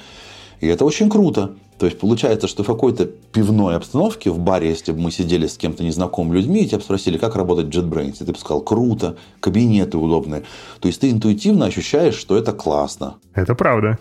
И 0.61 0.67
это 0.67 0.85
очень 0.85 1.09
круто. 1.09 1.55
То 1.79 1.87
есть 1.87 1.99
получается, 1.99 2.47
что 2.47 2.63
в 2.63 2.67
какой-то 2.67 3.07
пивной 3.07 3.77
обстановке, 3.77 4.31
в 4.31 4.39
баре, 4.39 4.69
если 4.69 4.93
бы 4.93 5.01
мы 5.01 5.11
сидели 5.11 5.47
с 5.47 5.57
кем-то 5.59 5.83
незнакомыми 5.83 6.37
людьми, 6.37 6.63
и 6.63 6.69
тебя 6.69 6.81
спросили, 6.81 7.19
как 7.19 7.37
работать 7.37 7.67
JetBrains, 7.67 8.17
и 8.21 8.25
ты 8.25 8.33
бы 8.33 8.39
сказал, 8.39 8.61
круто, 8.61 9.17
кабинеты 9.41 9.99
удобные. 9.99 10.45
То 10.81 10.89
есть 10.89 11.01
ты 11.01 11.11
интуитивно 11.11 11.67
ощущаешь, 11.67 12.15
что 12.15 12.37
это 12.37 12.53
классно. 12.53 13.17
Это 13.35 13.55
правда. 13.55 13.99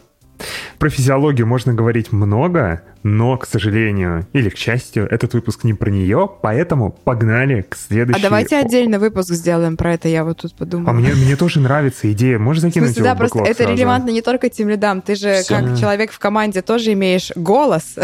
Про 0.79 0.89
физиологию 0.89 1.47
можно 1.47 1.73
говорить 1.73 2.11
много, 2.11 2.81
но, 3.03 3.37
к 3.37 3.45
сожалению, 3.45 4.25
или 4.33 4.49
к 4.49 4.57
счастью, 4.57 5.07
этот 5.09 5.33
выпуск 5.33 5.65
не 5.65 5.73
про 5.73 5.91
нее, 5.91 6.29
поэтому 6.41 6.95
погнали 7.03 7.61
к 7.61 7.75
следующему. 7.75 8.25
А 8.25 8.29
давайте 8.29 8.57
отдельный 8.57 8.97
выпуск 8.97 9.31
сделаем 9.31 9.75
про 9.75 9.93
это, 9.93 10.07
я 10.07 10.23
вот 10.23 10.37
тут 10.37 10.55
подумала. 10.55 10.91
А 10.91 10.93
мне, 10.93 11.13
мне 11.13 11.35
тоже 11.35 11.59
нравится 11.59 12.11
идея, 12.13 12.39
можешь 12.39 12.61
закинуть 12.61 12.89
смысле, 12.89 13.03
его 13.03 13.13
да, 13.13 13.17
просто 13.17 13.39
это 13.39 13.63
сразу? 13.63 13.73
релевантно 13.73 14.09
не 14.11 14.21
только 14.21 14.49
тем 14.49 14.69
лидам, 14.69 15.01
ты 15.01 15.15
же 15.15 15.41
Все. 15.43 15.55
как 15.55 15.77
человек 15.77 16.11
в 16.11 16.19
команде 16.19 16.61
тоже 16.61 16.93
имеешь 16.93 17.31
голос. 17.35 17.95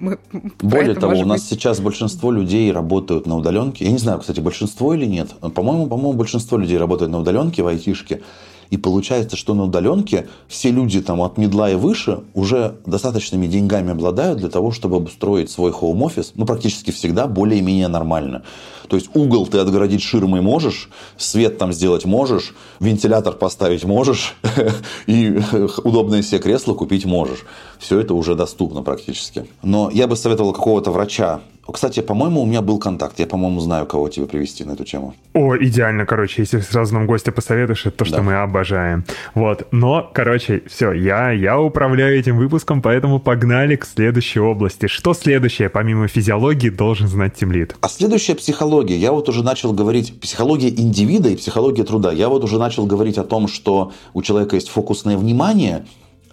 Более 0.62 0.94
того, 0.94 1.18
у 1.18 1.24
нас 1.26 1.42
быть... 1.42 1.50
сейчас 1.50 1.80
большинство 1.80 2.30
людей 2.30 2.72
работают 2.72 3.26
на 3.26 3.36
удаленке. 3.36 3.84
Я 3.84 3.92
не 3.92 3.98
знаю, 3.98 4.20
кстати, 4.20 4.40
большинство 4.40 4.94
или 4.94 5.04
нет. 5.04 5.28
По-моему, 5.54 5.86
по-моему, 5.86 6.14
большинство 6.14 6.56
людей 6.56 6.78
работают 6.78 7.12
на 7.12 7.18
удаленке 7.18 7.62
в 7.62 7.66
айтишке. 7.66 8.22
И 8.70 8.76
получается, 8.76 9.36
что 9.36 9.54
на 9.54 9.64
удаленке 9.64 10.28
все 10.48 10.70
люди 10.70 11.00
там 11.00 11.20
от 11.22 11.38
медла 11.38 11.70
и 11.70 11.74
выше 11.74 12.20
уже 12.34 12.76
достаточными 12.86 13.46
деньгами 13.46 13.92
обладают 13.92 14.38
для 14.38 14.48
того, 14.48 14.72
чтобы 14.72 14.96
обустроить 14.96 15.50
свой 15.50 15.72
хоум-офис, 15.72 16.32
ну, 16.34 16.46
практически 16.46 16.90
всегда 16.90 17.26
более-менее 17.26 17.88
нормально. 17.88 18.42
То 18.88 18.96
есть 18.96 19.10
угол 19.14 19.46
ты 19.46 19.58
отгородить 19.58 20.02
ширмой 20.02 20.40
можешь, 20.40 20.88
свет 21.16 21.58
там 21.58 21.72
сделать 21.72 22.04
можешь, 22.04 22.54
вентилятор 22.80 23.34
поставить 23.34 23.84
можешь, 23.84 24.36
и 25.06 25.40
удобное 25.82 26.22
себе 26.22 26.40
кресло 26.40 26.74
купить 26.74 27.04
можешь. 27.04 27.44
Все 27.78 27.98
это 27.98 28.14
уже 28.14 28.34
доступно 28.34 28.82
практически. 28.82 29.46
Но 29.62 29.90
я 29.90 30.06
бы 30.06 30.16
советовал 30.16 30.52
какого-то 30.52 30.90
врача 30.90 31.40
кстати, 31.72 32.00
по-моему, 32.00 32.42
у 32.42 32.46
меня 32.46 32.62
был 32.62 32.78
контакт. 32.78 33.18
Я, 33.18 33.26
по-моему, 33.26 33.60
знаю, 33.60 33.86
кого 33.86 34.08
тебе 34.08 34.26
привести 34.26 34.64
на 34.64 34.72
эту 34.72 34.84
тему. 34.84 35.14
О, 35.34 35.56
идеально, 35.56 36.06
короче, 36.06 36.42
если 36.42 36.60
сразу 36.60 36.94
нам 36.94 37.06
гостя 37.06 37.32
посоветуешь, 37.32 37.86
это 37.86 37.96
то, 37.96 38.04
что 38.04 38.16
да. 38.16 38.22
мы 38.22 38.34
обожаем. 38.34 39.04
Вот, 39.34 39.66
но, 39.72 40.08
короче, 40.12 40.62
все, 40.68 40.92
я, 40.92 41.30
я 41.30 41.58
управляю 41.58 42.18
этим 42.18 42.36
выпуском, 42.36 42.82
поэтому 42.82 43.18
погнали 43.18 43.76
к 43.76 43.84
следующей 43.84 44.40
области. 44.40 44.86
Что 44.86 45.14
следующее, 45.14 45.68
помимо 45.68 46.08
физиологии, 46.08 46.70
должен 46.70 47.08
знать 47.08 47.34
Тимлит? 47.34 47.76
А 47.80 47.88
следующая 47.88 48.34
психология. 48.34 48.96
Я 48.96 49.12
вот 49.12 49.28
уже 49.28 49.42
начал 49.42 49.72
говорить, 49.72 50.20
психология 50.20 50.68
индивида 50.68 51.30
и 51.30 51.36
психология 51.36 51.84
труда. 51.84 52.12
Я 52.12 52.28
вот 52.28 52.44
уже 52.44 52.58
начал 52.58 52.86
говорить 52.86 53.18
о 53.18 53.24
том, 53.24 53.48
что 53.48 53.92
у 54.14 54.22
человека 54.22 54.56
есть 54.56 54.68
фокусное 54.68 55.16
внимание, 55.16 55.84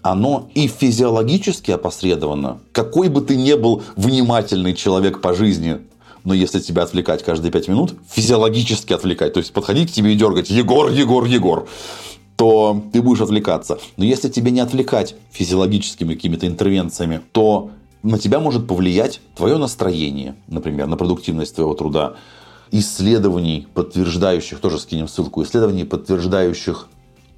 оно 0.03 0.49
и 0.53 0.67
физиологически 0.67 1.71
опосредовано. 1.71 2.59
Какой 2.71 3.07
бы 3.07 3.21
ты 3.21 3.35
ни 3.35 3.53
был 3.53 3.81
внимательный 3.95 4.75
человек 4.75 5.21
по 5.21 5.33
жизни, 5.33 5.79
но 6.25 6.33
если 6.33 6.59
тебя 6.59 6.83
отвлекать 6.83 7.23
каждые 7.23 7.51
пять 7.51 7.67
минут, 7.67 7.95
физиологически 8.09 8.93
отвлекать, 8.93 9.33
то 9.33 9.39
есть 9.39 9.51
подходить 9.51 9.91
к 9.91 9.93
тебе 9.93 10.13
и 10.13 10.15
дергать 10.15 10.49
«Егор, 10.49 10.89
Егор, 10.91 11.25
Егор», 11.25 11.67
то 12.35 12.83
ты 12.91 13.01
будешь 13.01 13.21
отвлекаться. 13.21 13.79
Но 13.97 14.05
если 14.05 14.29
тебе 14.29 14.51
не 14.51 14.59
отвлекать 14.59 15.15
физиологическими 15.31 16.15
какими-то 16.15 16.47
интервенциями, 16.47 17.21
то 17.31 17.71
на 18.01 18.19
тебя 18.19 18.39
может 18.39 18.67
повлиять 18.67 19.21
твое 19.35 19.57
настроение, 19.57 20.35
например, 20.47 20.87
на 20.87 20.97
продуктивность 20.97 21.55
твоего 21.55 21.73
труда. 21.73 22.15
Исследований, 22.71 23.67
подтверждающих, 23.73 24.59
тоже 24.59 24.79
скинем 24.79 25.07
ссылку, 25.07 25.43
исследований, 25.43 25.85
подтверждающих 25.85 26.87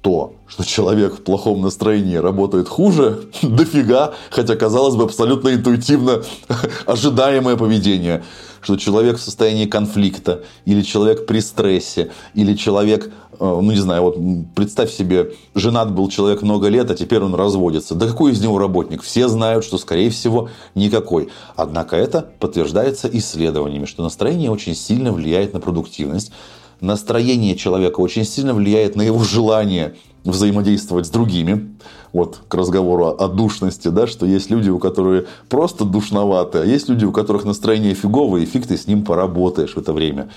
то, 0.06 0.34
что 0.46 0.64
человек 0.64 1.14
в 1.14 1.22
плохом 1.24 1.62
настроении 1.62 2.14
работает 2.14 2.68
хуже, 2.68 3.24
дофига, 3.42 4.14
хотя, 4.30 4.54
казалось 4.54 4.94
бы, 4.94 5.02
абсолютно 5.02 5.52
интуитивно 5.52 6.22
ожидаемое 6.86 7.56
поведение 7.56 8.22
что 8.62 8.76
человек 8.76 9.18
в 9.18 9.20
состоянии 9.20 9.66
конфликта, 9.66 10.42
или 10.64 10.82
человек 10.82 11.26
при 11.26 11.38
стрессе, 11.38 12.10
или 12.34 12.54
человек, 12.54 13.04
э, 13.06 13.10
ну 13.38 13.70
не 13.70 13.78
знаю, 13.78 14.02
вот 14.02 14.16
представь 14.56 14.90
себе, 14.90 15.34
женат 15.54 15.92
был 15.92 16.08
человек 16.08 16.42
много 16.42 16.66
лет, 16.66 16.90
а 16.90 16.96
теперь 16.96 17.22
он 17.22 17.36
разводится. 17.36 17.94
Да 17.94 18.08
какой 18.08 18.32
из 18.32 18.40
него 18.40 18.58
работник? 18.58 19.02
Все 19.02 19.28
знают, 19.28 19.64
что, 19.64 19.78
скорее 19.78 20.10
всего, 20.10 20.48
никакой. 20.74 21.28
Однако 21.54 21.94
это 21.94 22.28
подтверждается 22.40 23.08
исследованиями, 23.12 23.84
что 23.84 24.02
настроение 24.02 24.50
очень 24.50 24.74
сильно 24.74 25.12
влияет 25.12 25.52
на 25.52 25.60
продуктивность. 25.60 26.32
Настроение 26.80 27.56
человека 27.56 28.00
очень 28.00 28.24
сильно 28.24 28.52
влияет 28.54 28.96
на 28.96 29.02
его 29.02 29.22
желание 29.24 29.94
взаимодействовать 30.24 31.06
с 31.06 31.10
другими. 31.10 31.74
Вот 32.12 32.40
к 32.48 32.54
разговору 32.54 33.06
о 33.06 33.28
душности, 33.28 33.88
да, 33.88 34.06
что 34.06 34.26
есть 34.26 34.50
люди, 34.50 34.70
у 34.70 34.78
которых 34.78 35.26
просто 35.48 35.84
душноваты, 35.84 36.58
а 36.58 36.64
есть 36.64 36.88
люди, 36.88 37.04
у 37.04 37.12
которых 37.12 37.44
настроение 37.44 37.94
фиговое, 37.94 38.42
и 38.42 38.46
фиг 38.46 38.66
ты 38.66 38.76
с 38.76 38.86
ним 38.86 39.04
поработаешь 39.04 39.74
в 39.74 39.78
это 39.78 39.92
время. 39.92 40.30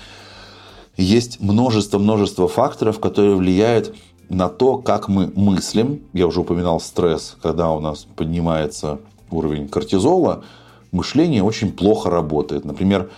Есть 0.96 1.40
множество-множество 1.40 2.48
факторов, 2.48 3.00
которые 3.00 3.36
влияют 3.36 3.94
на 4.28 4.48
то, 4.48 4.78
как 4.78 5.08
мы 5.08 5.32
мыслим. 5.34 6.02
Я 6.12 6.26
уже 6.26 6.40
упоминал 6.40 6.80
стресс, 6.80 7.36
когда 7.42 7.72
у 7.72 7.80
нас 7.80 8.06
поднимается 8.16 8.98
уровень 9.30 9.68
кортизола, 9.68 10.44
мышление 10.92 11.42
очень 11.42 11.72
плохо 11.72 12.10
работает. 12.10 12.64
Например, 12.64 13.10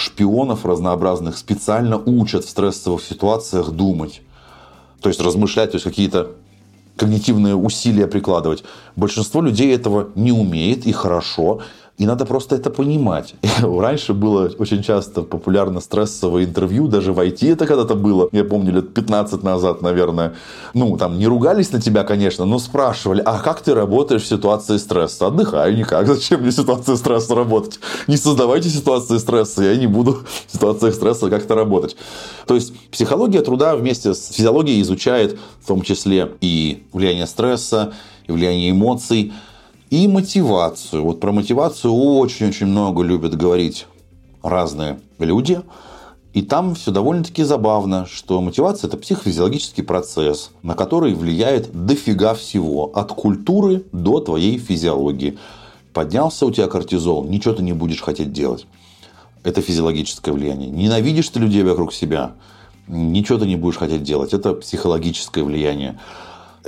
шпионов 0.00 0.64
разнообразных 0.64 1.36
специально 1.36 1.98
учат 1.98 2.44
в 2.44 2.48
стрессовых 2.48 3.02
ситуациях 3.02 3.70
думать. 3.70 4.22
То 5.02 5.08
есть 5.08 5.20
размышлять, 5.20 5.72
то 5.72 5.76
есть 5.76 5.84
какие-то 5.84 6.32
когнитивные 6.96 7.54
усилия 7.54 8.06
прикладывать. 8.06 8.64
Большинство 8.96 9.42
людей 9.42 9.74
этого 9.74 10.08
не 10.14 10.32
умеет 10.32 10.86
и 10.86 10.92
хорошо. 10.92 11.60
И 12.00 12.06
надо 12.06 12.24
просто 12.24 12.56
это 12.56 12.70
понимать. 12.70 13.34
Раньше 13.62 14.14
было 14.14 14.50
очень 14.58 14.82
часто 14.82 15.20
популярно 15.20 15.80
стрессовое 15.80 16.44
интервью, 16.44 16.88
даже 16.88 17.12
в 17.12 17.20
IT 17.20 17.52
это 17.52 17.66
когда-то 17.66 17.94
было. 17.94 18.26
Я 18.32 18.44
помню, 18.44 18.72
лет 18.72 18.94
15 18.94 19.42
назад, 19.42 19.82
наверное. 19.82 20.32
Ну, 20.72 20.96
там 20.96 21.18
не 21.18 21.26
ругались 21.26 21.72
на 21.72 21.80
тебя, 21.80 22.04
конечно, 22.04 22.46
но 22.46 22.58
спрашивали, 22.58 23.20
а 23.20 23.38
как 23.38 23.60
ты 23.60 23.74
работаешь 23.74 24.22
в 24.22 24.26
ситуации 24.26 24.78
стресса? 24.78 25.26
Отдыхаю 25.26 25.76
никак. 25.76 26.06
Зачем 26.14 26.40
мне 26.40 26.48
в 26.48 26.54
ситуации 26.54 26.94
стресса 26.94 27.34
работать? 27.34 27.78
Не 28.06 28.16
создавайте 28.16 28.70
ситуации 28.70 29.18
стресса, 29.18 29.62
я 29.62 29.76
не 29.76 29.86
буду 29.86 30.20
в 30.46 30.52
ситуациях 30.54 30.94
стресса 30.94 31.28
как-то 31.28 31.54
работать. 31.54 31.98
То 32.46 32.54
есть, 32.54 32.72
психология 32.90 33.42
труда 33.42 33.76
вместе 33.76 34.14
с 34.14 34.32
физиологией 34.32 34.80
изучает 34.80 35.38
в 35.62 35.66
том 35.66 35.82
числе 35.82 36.32
и 36.40 36.82
влияние 36.94 37.26
стресса, 37.26 37.92
и 38.26 38.32
влияние 38.32 38.70
эмоций– 38.70 39.34
и 39.90 40.06
мотивацию. 40.06 41.04
Вот 41.04 41.20
про 41.20 41.32
мотивацию 41.32 41.92
очень-очень 41.92 42.66
много 42.66 43.02
любят 43.02 43.36
говорить 43.36 43.86
разные 44.42 45.00
люди. 45.18 45.60
И 46.32 46.42
там 46.42 46.76
все 46.76 46.92
довольно-таки 46.92 47.42
забавно, 47.42 48.06
что 48.06 48.40
мотивация– 48.40 48.86
это 48.88 48.96
психофизиологический 48.96 49.82
процесс, 49.82 50.52
на 50.62 50.74
который 50.74 51.12
влияет 51.12 51.72
дофига 51.72 52.34
всего, 52.34 52.92
от 52.94 53.12
культуры 53.12 53.84
до 53.90 54.20
твоей 54.20 54.56
физиологии. 54.58 55.38
Поднялся 55.92 56.46
у 56.46 56.52
тебя 56.52 56.68
кортизол, 56.68 57.24
ничего 57.24 57.54
ты 57.54 57.64
не 57.64 57.72
будешь 57.72 58.00
хотеть 58.00 58.32
делать. 58.32 58.66
Это 59.42 59.60
физиологическое 59.60 60.32
влияние. 60.32 60.70
Ненавидишь 60.70 61.28
ты 61.30 61.40
людей 61.40 61.64
вокруг 61.64 61.92
себя, 61.92 62.34
ничего 62.86 63.38
ты 63.38 63.46
не 63.46 63.56
будешь 63.56 63.78
хотеть 63.78 64.04
делать. 64.04 64.32
Это 64.32 64.52
психологическое 64.52 65.42
влияние. 65.42 65.98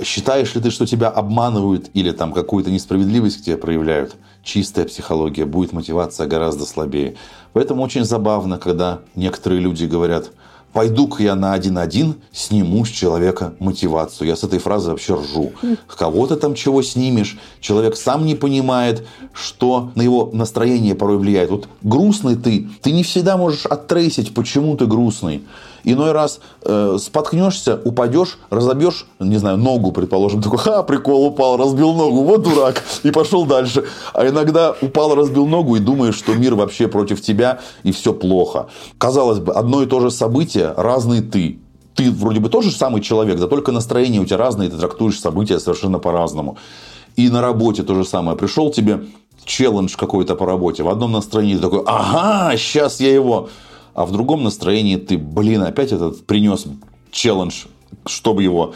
Считаешь 0.01 0.55
ли 0.55 0.61
ты, 0.61 0.71
что 0.71 0.85
тебя 0.87 1.09
обманывают 1.09 1.91
или 1.93 2.11
там 2.11 2.33
какую-то 2.33 2.71
несправедливость 2.71 3.41
к 3.41 3.45
тебе 3.45 3.57
проявляют? 3.57 4.15
Чистая 4.43 4.85
психология, 4.85 5.45
будет 5.45 5.71
мотивация 5.71 6.27
гораздо 6.27 6.65
слабее. 6.65 7.15
Поэтому 7.53 7.83
очень 7.83 8.03
забавно, 8.03 8.57
когда 8.57 8.99
некоторые 9.15 9.61
люди 9.61 9.85
говорят, 9.85 10.31
пойду-ка 10.73 11.21
я 11.21 11.35
на 11.35 11.53
один-один, 11.53 12.15
сниму 12.31 12.83
с 12.83 12.89
человека 12.89 13.53
мотивацию. 13.59 14.27
Я 14.27 14.35
с 14.35 14.43
этой 14.43 14.57
фразы 14.57 14.89
вообще 14.89 15.13
ржу. 15.13 15.53
Кого 15.87 16.25
ты 16.25 16.35
там 16.35 16.55
чего 16.55 16.81
снимешь? 16.81 17.37
Человек 17.61 17.95
сам 17.95 18.25
не 18.25 18.35
понимает, 18.35 19.05
что 19.31 19.91
на 19.93 20.01
его 20.01 20.31
настроение 20.33 20.95
порой 20.95 21.17
влияет. 21.19 21.51
Вот 21.51 21.67
грустный 21.83 22.35
ты, 22.35 22.67
ты 22.81 22.91
не 22.91 23.03
всегда 23.03 23.37
можешь 23.37 23.67
оттрейсить, 23.67 24.33
почему 24.33 24.75
ты 24.75 24.87
грустный. 24.87 25.43
Иной 25.83 26.13
раз 26.13 26.39
э, 26.61 26.97
споткнешься, 26.99 27.79
упадешь, 27.83 28.37
разобьешь, 28.49 29.05
не 29.19 29.37
знаю, 29.37 29.57
ногу, 29.57 29.91
предположим, 29.91 30.41
такой, 30.41 30.59
ха, 30.59 30.83
прикол, 30.83 31.25
упал, 31.25 31.57
разбил 31.57 31.93
ногу, 31.93 32.23
вот 32.23 32.43
дурак, 32.43 32.83
и 33.03 33.11
пошел 33.11 33.45
дальше. 33.45 33.83
А 34.13 34.27
иногда 34.27 34.75
упал, 34.81 35.13
разбил 35.13 35.45
ногу 35.45 35.75
и 35.75 35.79
думаешь, 35.79 36.15
что 36.15 36.33
мир 36.35 36.55
вообще 36.55 36.87
против 36.87 37.21
тебя, 37.21 37.59
и 37.83 37.91
все 37.91 38.13
плохо. 38.13 38.67
Казалось 38.97 39.39
бы, 39.39 39.53
одно 39.53 39.83
и 39.83 39.85
то 39.85 39.99
же 39.99 40.09
событие, 40.09 40.73
разный 40.77 41.21
ты. 41.21 41.59
Ты 41.95 42.11
вроде 42.11 42.39
бы 42.39 42.49
тоже 42.49 42.71
самый 42.71 43.01
человек, 43.01 43.37
да 43.37 43.47
только 43.47 43.71
настроение 43.71 44.21
у 44.21 44.25
тебя 44.25 44.37
разное, 44.37 44.67
и 44.67 44.69
ты 44.69 44.77
трактуешь 44.77 45.19
события 45.19 45.59
совершенно 45.59 45.99
по-разному. 45.99 46.57
И 47.15 47.29
на 47.29 47.41
работе 47.41 47.83
то 47.83 47.93
же 47.93 48.05
самое. 48.05 48.35
Пришел 48.35 48.71
тебе 48.71 49.05
челлендж 49.45 49.95
какой-то 49.95 50.35
по 50.35 50.45
работе, 50.45 50.83
в 50.83 50.89
одном 50.89 51.11
настроении 51.11 51.55
ты 51.55 51.61
такой, 51.61 51.83
ага, 51.85 52.55
сейчас 52.57 52.99
я 52.99 53.13
его 53.13 53.49
а 53.93 54.05
в 54.05 54.11
другом 54.11 54.43
настроении 54.43 54.97
ты, 54.97 55.17
блин, 55.17 55.61
опять 55.63 55.91
этот 55.91 56.25
принес 56.25 56.65
челлендж, 57.11 57.65
чтобы 58.05 58.43
его... 58.43 58.73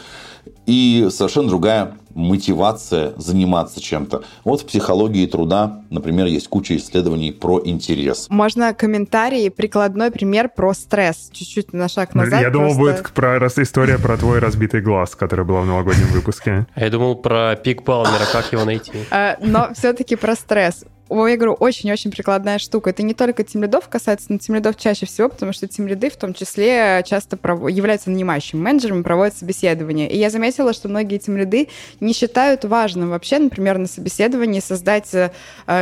И 0.66 1.08
совершенно 1.10 1.48
другая 1.48 1.96
мотивация 2.14 3.14
заниматься 3.16 3.80
чем-то. 3.80 4.24
Вот 4.44 4.60
в 4.60 4.66
психологии 4.66 5.24
труда, 5.26 5.82
например, 5.88 6.26
есть 6.26 6.48
куча 6.48 6.76
исследований 6.76 7.32
про 7.32 7.62
интерес. 7.64 8.26
Можно 8.28 8.74
комментарий, 8.74 9.50
прикладной 9.50 10.10
пример 10.10 10.50
про 10.54 10.74
стресс. 10.74 11.30
Чуть-чуть 11.32 11.72
на 11.72 11.88
шаг 11.88 12.14
назад. 12.14 12.42
Я 12.42 12.50
думал, 12.50 12.74
просто... 12.74 13.02
будет 13.02 13.12
про, 13.12 13.38
история 13.62 13.98
про 13.98 14.18
твой 14.18 14.40
разбитый 14.40 14.82
глаз, 14.82 15.14
который 15.14 15.44
была 15.44 15.62
в 15.62 15.66
новогоднем 15.66 16.08
выпуске. 16.08 16.66
А 16.74 16.84
я 16.84 16.90
думал 16.90 17.16
про 17.16 17.56
пик 17.56 17.84
Балмера, 17.84 18.26
как 18.30 18.52
его 18.52 18.64
найти. 18.64 18.92
А, 19.10 19.36
но 19.40 19.70
все-таки 19.74 20.16
про 20.16 20.34
стресс 20.34 20.84
я 21.10 21.36
говорю, 21.36 21.54
очень-очень 21.54 22.10
прикладная 22.10 22.58
штука. 22.58 22.90
Это 22.90 23.02
не 23.02 23.14
только 23.14 23.44
тимлидов 23.44 23.88
касается, 23.88 24.26
но 24.30 24.38
тимлидов 24.38 24.76
чаще 24.76 25.06
всего, 25.06 25.28
потому 25.28 25.52
что 25.52 25.66
тимлиды 25.66 26.10
в 26.10 26.16
том 26.16 26.34
числе 26.34 27.02
часто 27.06 27.36
пров... 27.36 27.68
являются 27.68 28.10
нанимающими 28.10 28.60
менеджерами, 28.60 29.02
проводят 29.02 29.36
собеседования. 29.36 30.08
И 30.08 30.16
я 30.18 30.30
заметила, 30.30 30.72
что 30.72 30.88
многие 30.88 31.18
тимлиды 31.18 31.68
не 32.00 32.12
считают 32.12 32.64
важным 32.64 33.10
вообще, 33.10 33.38
например, 33.38 33.78
на 33.78 33.86
собеседовании 33.86 34.60
создать 34.60 35.14
э, 35.14 35.30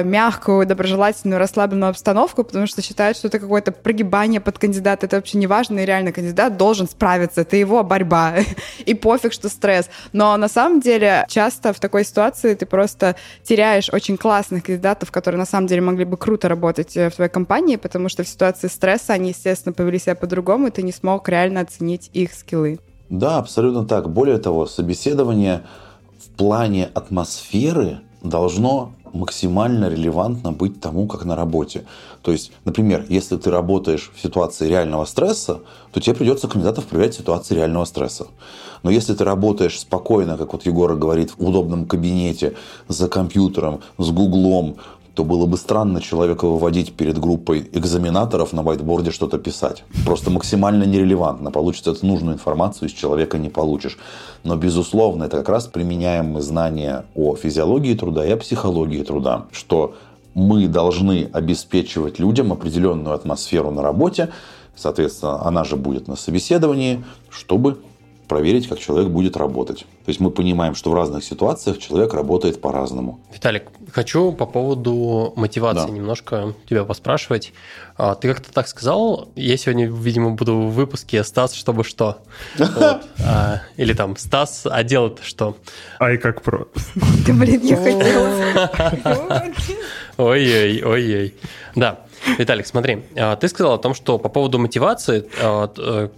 мягкую, 0.04 0.66
доброжелательную, 0.66 1.38
расслабленную 1.38 1.90
обстановку, 1.90 2.44
потому 2.44 2.66
что 2.66 2.82
считают, 2.82 3.16
что 3.16 3.28
это 3.28 3.38
какое-то 3.38 3.72
прогибание 3.72 4.40
под 4.40 4.58
кандидата. 4.58 5.06
Это 5.06 5.16
вообще 5.16 5.38
не 5.38 5.46
важно, 5.46 5.80
и 5.80 5.86
реально 5.86 6.12
кандидат 6.12 6.56
должен 6.56 6.88
справиться. 6.88 7.40
Это 7.40 7.56
его 7.56 7.82
борьба. 7.82 8.34
и 8.86 8.94
пофиг, 8.94 9.32
что 9.32 9.48
стресс. 9.48 9.88
Но 10.12 10.36
на 10.36 10.48
самом 10.48 10.80
деле 10.80 11.24
часто 11.28 11.72
в 11.72 11.80
такой 11.80 12.04
ситуации 12.04 12.54
ты 12.54 12.66
просто 12.66 13.16
теряешь 13.42 13.88
очень 13.92 14.16
классных 14.16 14.64
кандидатов, 14.64 15.10
которые 15.16 15.38
на 15.38 15.46
самом 15.46 15.66
деле 15.66 15.80
могли 15.80 16.04
бы 16.04 16.18
круто 16.18 16.46
работать 16.46 16.94
э, 16.94 17.08
в 17.08 17.14
твоей 17.14 17.30
компании, 17.30 17.76
потому 17.76 18.10
что 18.10 18.22
в 18.22 18.28
ситуации 18.28 18.68
стресса 18.68 19.14
они, 19.14 19.30
естественно, 19.30 19.72
повели 19.72 19.98
себя 19.98 20.14
по-другому, 20.14 20.66
и 20.66 20.70
ты 20.70 20.82
не 20.82 20.92
смог 20.92 21.26
реально 21.30 21.60
оценить 21.60 22.10
их 22.12 22.34
скиллы. 22.34 22.78
Да, 23.08 23.38
абсолютно 23.38 23.86
так. 23.86 24.10
Более 24.10 24.36
того, 24.36 24.66
собеседование 24.66 25.62
в 26.22 26.36
плане 26.36 26.90
атмосферы 26.92 28.00
должно 28.22 28.92
максимально 29.16 29.88
релевантно 29.88 30.52
быть 30.52 30.80
тому, 30.80 31.06
как 31.06 31.24
на 31.24 31.34
работе. 31.34 31.84
То 32.22 32.32
есть, 32.32 32.52
например, 32.64 33.06
если 33.08 33.36
ты 33.36 33.50
работаешь 33.50 34.12
в 34.14 34.20
ситуации 34.20 34.68
реального 34.68 35.04
стресса, 35.06 35.60
то 35.92 36.00
тебе 36.00 36.14
придется 36.14 36.48
кандидатов 36.48 36.84
проверять 36.84 37.14
в 37.14 37.18
ситуации 37.18 37.54
реального 37.54 37.84
стресса. 37.84 38.26
Но 38.82 38.90
если 38.90 39.14
ты 39.14 39.24
работаешь 39.24 39.80
спокойно, 39.80 40.36
как 40.36 40.52
вот 40.52 40.66
Егор 40.66 40.94
говорит, 40.94 41.32
в 41.38 41.44
удобном 41.44 41.86
кабинете, 41.86 42.54
за 42.88 43.08
компьютером, 43.08 43.80
с 43.98 44.10
гуглом, 44.10 44.76
то 45.16 45.24
было 45.24 45.46
бы 45.46 45.56
странно 45.56 46.02
человека 46.02 46.46
выводить 46.46 46.92
перед 46.92 47.18
группой 47.18 47.70
экзаменаторов 47.72 48.52
на 48.52 48.60
whiteboard 48.60 49.10
что-то 49.12 49.38
писать. 49.38 49.82
Просто 50.04 50.30
максимально 50.30 50.84
нерелевантно. 50.84 51.50
Получится 51.50 51.92
эту 51.92 52.04
нужную 52.04 52.34
информацию 52.34 52.90
из 52.90 52.92
человека 52.92 53.38
не 53.38 53.48
получишь. 53.48 53.96
Но, 54.44 54.56
безусловно, 54.56 55.24
это 55.24 55.38
как 55.38 55.48
раз 55.48 55.68
применяем 55.68 56.38
знания 56.42 57.06
о 57.14 57.34
физиологии 57.34 57.94
труда 57.94 58.26
и 58.26 58.32
о 58.32 58.36
психологии 58.36 59.02
труда, 59.02 59.46
что 59.52 59.94
мы 60.34 60.68
должны 60.68 61.30
обеспечивать 61.32 62.18
людям 62.18 62.52
определенную 62.52 63.14
атмосферу 63.14 63.70
на 63.70 63.80
работе, 63.80 64.28
соответственно, 64.76 65.42
она 65.46 65.64
же 65.64 65.76
будет 65.76 66.08
на 66.08 66.16
собеседовании, 66.16 67.02
чтобы 67.30 67.78
проверить, 68.26 68.68
как 68.68 68.78
человек 68.78 69.08
будет 69.08 69.36
работать. 69.36 69.80
То 69.80 70.08
есть 70.08 70.20
мы 70.20 70.30
понимаем, 70.30 70.74
что 70.74 70.90
в 70.90 70.94
разных 70.94 71.24
ситуациях 71.24 71.78
человек 71.78 72.14
работает 72.14 72.60
по-разному. 72.60 73.20
Виталик, 73.32 73.68
хочу 73.92 74.32
по 74.32 74.46
поводу 74.46 75.32
мотивации 75.36 75.88
да. 75.88 75.92
немножко 75.92 76.54
тебя 76.68 76.84
поспрашивать. 76.84 77.52
А, 77.96 78.14
ты 78.14 78.28
как-то 78.28 78.52
так 78.52 78.68
сказал, 78.68 79.28
я 79.36 79.56
сегодня, 79.56 79.86
видимо, 79.86 80.30
буду 80.30 80.54
в 80.54 80.74
выпуске 80.74 81.24
«Стас, 81.24 81.54
чтобы 81.54 81.84
что». 81.84 82.18
А, 83.28 83.62
или 83.76 83.92
там 83.92 84.16
«Стас, 84.16 84.66
а 84.70 84.82
дело-то 84.82 85.22
что?» 85.24 85.56
Ай, 85.98 86.18
как 86.18 86.42
про... 86.42 86.68
Ты, 87.24 87.32
блин, 87.32 87.60
я 87.62 87.76
хотела. 87.76 89.42
Ой-ой, 90.18 90.82
ой-ой. 90.82 91.34
Да, 91.74 92.00
Виталик, 92.38 92.66
смотри, 92.66 93.04
а, 93.16 93.36
ты 93.36 93.48
сказал 93.48 93.74
о 93.74 93.78
том, 93.78 93.94
что 93.94 94.18
по 94.18 94.28
поводу 94.28 94.58
мотивации 94.58 95.28
э, 95.40 96.08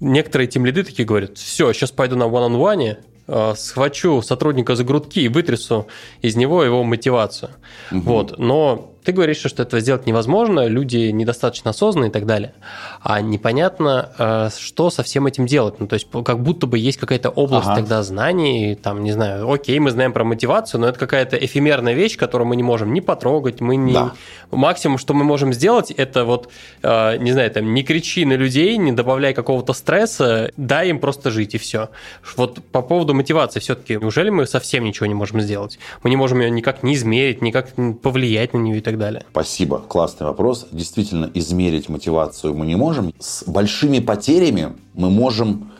некоторые 0.00 0.48
тем 0.48 0.66
лиды 0.66 0.84
такие 0.84 1.04
говорят, 1.04 1.38
все, 1.38 1.72
сейчас 1.72 1.90
пойду 1.90 2.16
на 2.16 2.24
one-on-one, 2.24 2.96
э, 3.26 3.54
схвачу 3.56 4.22
сотрудника 4.22 4.76
за 4.76 4.84
грудки 4.84 5.20
и 5.20 5.28
вытрясу 5.28 5.86
из 6.22 6.36
него 6.36 6.64
его 6.64 6.84
мотивацию. 6.84 7.50
Угу. 7.90 8.00
Вот. 8.00 8.38
Но 8.38 8.93
ты 9.04 9.12
говоришь, 9.12 9.36
что 9.36 9.62
этого 9.62 9.80
сделать 9.80 10.06
невозможно, 10.06 10.66
люди 10.66 11.10
недостаточно 11.10 11.70
осознанные 11.70 12.08
и 12.08 12.12
так 12.12 12.24
далее. 12.24 12.54
А 13.02 13.20
непонятно, 13.20 14.10
э, 14.18 14.48
что 14.58 14.88
со 14.88 15.02
всем 15.02 15.26
этим 15.26 15.46
делать. 15.46 15.78
Ну, 15.78 15.86
то 15.86 15.94
есть, 15.94 16.08
как 16.24 16.40
будто 16.40 16.66
бы 16.66 16.78
есть 16.78 16.98
какая-то 16.98 17.28
область 17.28 17.66
ага. 17.66 17.76
тогда 17.76 18.02
знаний, 18.02 18.74
там, 18.74 19.04
не 19.04 19.12
знаю, 19.12 19.50
окей, 19.50 19.78
мы 19.78 19.90
знаем 19.90 20.12
про 20.12 20.24
мотивацию, 20.24 20.80
но 20.80 20.88
это 20.88 20.98
какая-то 20.98 21.36
эфемерная 21.36 21.92
вещь, 21.92 22.16
которую 22.16 22.48
мы 22.48 22.56
не 22.56 22.62
можем 22.62 22.94
ни 22.94 23.00
потрогать, 23.00 23.60
мы 23.60 23.76
не... 23.76 23.92
Да. 23.92 24.12
Максимум, 24.50 24.98
что 24.98 25.12
мы 25.12 25.24
можем 25.24 25.52
сделать, 25.52 25.90
это 25.90 26.24
вот, 26.24 26.48
э, 26.82 27.18
не 27.18 27.32
знаю, 27.32 27.50
там, 27.50 27.74
не 27.74 27.82
кричи 27.82 28.24
на 28.24 28.34
людей, 28.34 28.78
не 28.78 28.92
добавляй 28.92 29.34
какого-то 29.34 29.74
стресса, 29.74 30.50
дай 30.56 30.88
им 30.88 30.98
просто 30.98 31.30
жить, 31.30 31.54
и 31.54 31.58
все. 31.58 31.90
Вот 32.36 32.64
по 32.72 32.80
поводу 32.80 33.12
мотивации 33.12 33.60
все-таки, 33.60 33.96
неужели 33.96 34.30
мы 34.30 34.46
совсем 34.46 34.84
ничего 34.84 35.06
не 35.06 35.14
можем 35.14 35.40
сделать? 35.42 35.78
Мы 36.02 36.08
не 36.10 36.16
можем 36.16 36.40
ее 36.40 36.50
никак 36.50 36.82
не 36.82 36.94
измерить, 36.94 37.42
никак 37.42 37.68
повлиять 38.02 38.54
на 38.54 38.58
нее 38.58 38.78
и 38.78 38.80
так 38.80 38.93
так 38.94 39.00
далее? 39.00 39.24
Спасибо. 39.30 39.78
Классный 39.78 40.26
вопрос. 40.26 40.66
Действительно, 40.70 41.30
измерить 41.34 41.88
мотивацию 41.88 42.54
мы 42.54 42.66
не 42.66 42.76
можем. 42.76 43.12
С 43.18 43.44
большими 43.44 43.98
потерями 43.98 44.74
мы 44.94 45.10
можем 45.10 45.72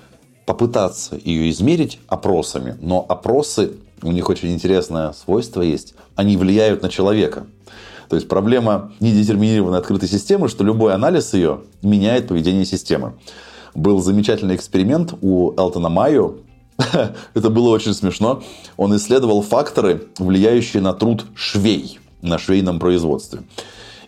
попытаться 0.46 1.18
ее 1.22 1.50
измерить 1.50 2.00
опросами. 2.08 2.76
Но 2.80 3.04
опросы, 3.08 3.72
у 4.02 4.12
них 4.12 4.28
очень 4.28 4.52
интересное 4.52 5.12
свойство 5.12 5.62
есть. 5.62 5.94
Они 6.16 6.36
влияют 6.36 6.82
на 6.82 6.88
человека. 6.88 7.46
То 8.08 8.16
есть 8.16 8.28
проблема 8.28 8.92
недетерминированной 9.00 9.78
открытой 9.78 10.08
системы, 10.08 10.48
что 10.48 10.64
любой 10.64 10.92
анализ 10.92 11.32
ее 11.34 11.60
меняет 11.82 12.28
поведение 12.28 12.66
системы. 12.66 13.14
Был 13.74 14.00
замечательный 14.02 14.56
эксперимент 14.56 15.14
у 15.20 15.52
Элтона 15.56 15.88
Майо. 15.88 16.34
Это 17.34 17.50
было 17.50 17.70
очень 17.70 17.94
смешно. 17.94 18.42
Он 18.76 18.94
исследовал 18.96 19.42
факторы, 19.42 20.08
влияющие 20.18 20.82
на 20.82 20.92
труд 20.92 21.24
швей 21.34 21.98
на 22.24 22.38
швейном 22.38 22.78
производстве. 22.78 23.40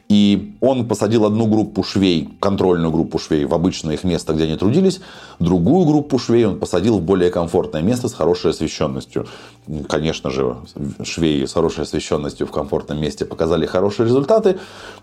И 0.08 0.54
он 0.60 0.86
посадил 0.86 1.24
одну 1.24 1.46
группу 1.46 1.82
швей, 1.82 2.28
контрольную 2.38 2.92
группу 2.92 3.18
швей 3.18 3.44
в 3.44 3.52
обычное 3.52 3.94
их 3.94 4.04
место, 4.04 4.34
где 4.34 4.44
они 4.44 4.56
трудились. 4.56 5.00
Другую 5.40 5.84
группу 5.84 6.18
швей 6.18 6.46
он 6.46 6.60
посадил 6.60 6.98
в 6.98 7.02
более 7.02 7.30
комфортное 7.30 7.82
место 7.82 8.08
с 8.08 8.14
хорошей 8.14 8.52
освещенностью. 8.52 9.26
Конечно 9.88 10.30
же, 10.30 10.56
швеи 11.02 11.44
с 11.44 11.52
хорошей 11.52 11.82
освещенностью 11.82 12.46
в 12.46 12.52
комфортном 12.52 13.00
месте 13.00 13.24
показали 13.24 13.66
хорошие 13.66 14.06
результаты. 14.06 14.58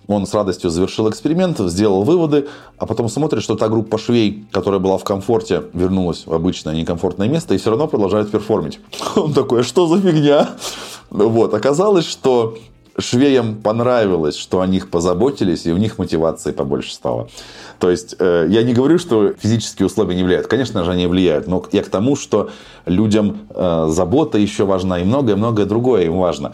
Он 0.07 0.25
с 0.25 0.33
радостью 0.33 0.69
завершил 0.69 1.09
эксперимент, 1.09 1.59
сделал 1.59 2.03
выводы, 2.03 2.47
а 2.77 2.85
потом 2.85 3.09
смотрит, 3.09 3.43
что 3.43 3.55
та 3.55 3.67
группа 3.67 3.97
швей, 3.97 4.45
которая 4.51 4.79
была 4.79 4.97
в 4.97 5.03
комфорте, 5.03 5.63
вернулась 5.73 6.25
в 6.25 6.33
обычное 6.33 6.75
некомфортное 6.75 7.27
место 7.27 7.53
и 7.53 7.57
все 7.57 7.71
равно 7.71 7.87
продолжает 7.87 8.31
перформить. 8.31 8.79
Он 9.17 9.33
такой, 9.33 9.61
«А 9.61 9.63
что 9.63 9.85
за 9.87 9.99
фигня? 9.99 10.51
Вот, 11.09 11.53
оказалось, 11.53 12.05
что 12.05 12.55
швеям 12.97 13.55
понравилось, 13.55 14.35
что 14.35 14.61
о 14.61 14.67
них 14.67 14.89
позаботились, 14.89 15.65
и 15.65 15.71
у 15.71 15.77
них 15.77 15.97
мотивации 15.97 16.51
побольше 16.51 16.93
стало. 16.93 17.27
То 17.79 17.89
есть, 17.89 18.15
э, 18.19 18.47
я 18.49 18.63
не 18.63 18.73
говорю, 18.73 18.99
что 18.99 19.33
физические 19.33 19.87
условия 19.87 20.15
не 20.15 20.23
влияют. 20.23 20.47
Конечно 20.47 20.83
же, 20.83 20.91
они 20.91 21.07
влияют. 21.07 21.47
Но 21.47 21.63
я 21.71 21.83
к 21.83 21.89
тому, 21.89 22.15
что 22.15 22.49
людям 22.85 23.47
э, 23.49 23.87
забота 23.89 24.37
еще 24.37 24.65
важна, 24.65 24.99
и 24.99 25.03
многое-многое 25.03 25.65
другое 25.65 26.03
им 26.05 26.17
важно. 26.17 26.53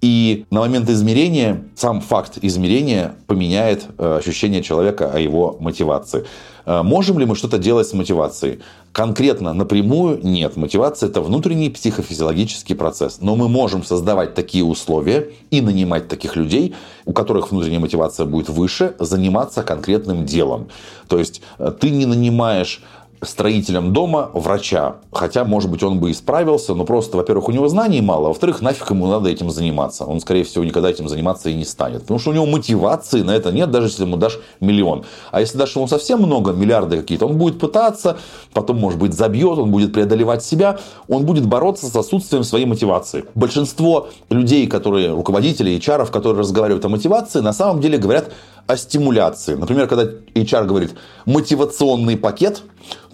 И 0.00 0.44
на 0.50 0.60
момент 0.60 0.90
измерения, 0.90 1.64
сам 1.76 2.00
факт 2.02 2.38
измерения 2.42 3.14
поменяет 3.26 3.86
э, 3.96 4.18
ощущение 4.18 4.62
человека 4.62 5.10
о 5.10 5.18
его 5.18 5.56
мотивации. 5.60 6.26
Э, 6.66 6.82
можем 6.82 7.18
ли 7.18 7.26
мы 7.26 7.36
что-то 7.36 7.58
делать 7.58 7.86
с 7.86 7.92
мотивацией? 7.92 8.60
Конкретно, 8.92 9.52
напрямую 9.52 10.20
нет. 10.22 10.56
Мотивация– 10.56 11.08
это 11.10 11.20
внутренний 11.20 11.68
психофизиологический 11.68 12.76
процесс. 12.76 13.18
Но 13.20 13.36
мы 13.36 13.48
можем 13.48 13.82
создавать 13.82 14.34
такие 14.34 14.64
условия 14.64 15.30
и 15.50 15.60
нанимать 15.60 16.08
таких 16.08 16.36
людей, 16.36 16.74
у 17.04 17.12
которых 17.12 17.50
внутренняя 17.50 17.80
мотивация 17.80 18.26
будет 18.26 18.48
выше, 18.48 18.94
заниматься 18.98 19.62
конкретным 19.62 20.24
делом. 20.24 20.68
То 21.08 21.18
есть 21.18 21.42
э, 21.58 21.72
ты 21.78 21.90
не 21.90 22.06
нанимаешь 22.06 22.82
строителем 23.24 23.92
дома 23.92 24.30
врача. 24.32 24.96
Хотя, 25.12 25.44
может 25.44 25.70
быть, 25.70 25.82
он 25.82 25.98
бы 25.98 26.10
и 26.10 26.14
справился, 26.14 26.74
но 26.74 26.84
просто, 26.84 27.16
во-первых, 27.16 27.48
у 27.48 27.52
него 27.52 27.68
знаний 27.68 28.00
мало, 28.00 28.26
а 28.26 28.28
во-вторых, 28.28 28.62
нафиг 28.62 28.90
ему 28.90 29.06
надо 29.06 29.28
этим 29.30 29.50
заниматься. 29.50 30.04
Он, 30.04 30.20
скорее 30.20 30.44
всего, 30.44 30.64
никогда 30.64 30.90
этим 30.90 31.08
заниматься 31.08 31.50
и 31.50 31.54
не 31.54 31.64
станет. 31.64 32.02
Потому 32.02 32.18
что 32.18 32.30
у 32.30 32.32
него 32.32 32.46
мотивации 32.46 33.22
на 33.22 33.32
это 33.32 33.52
нет, 33.52 33.70
даже 33.70 33.88
если 33.88 34.04
ему 34.04 34.16
дашь 34.16 34.38
миллион. 34.60 35.04
А 35.30 35.40
если 35.40 35.58
дашь 35.58 35.76
ему 35.76 35.86
совсем 35.88 36.20
много, 36.20 36.52
миллиарды 36.52 36.98
какие-то, 36.98 37.26
он 37.26 37.38
будет 37.38 37.58
пытаться, 37.58 38.18
потом, 38.52 38.78
может 38.78 38.98
быть, 38.98 39.14
забьет, 39.14 39.58
он 39.58 39.70
будет 39.70 39.92
преодолевать 39.92 40.44
себя, 40.44 40.78
он 41.08 41.24
будет 41.24 41.46
бороться 41.46 41.86
с 41.86 41.96
отсутствием 41.96 42.44
своей 42.44 42.66
мотивации. 42.66 43.24
Большинство 43.34 44.08
людей, 44.30 44.66
которые, 44.66 45.12
руководители, 45.12 45.76
HR, 45.76 46.10
которые 46.10 46.40
разговаривают 46.40 46.84
о 46.84 46.88
мотивации, 46.88 47.40
на 47.40 47.52
самом 47.52 47.80
деле 47.80 47.98
говорят 47.98 48.32
о 48.66 48.76
стимуляции. 48.76 49.54
Например, 49.54 49.86
когда 49.86 50.04
HR 50.34 50.64
говорит 50.64 50.94
мотивационный 51.26 52.16
пакет, 52.16 52.62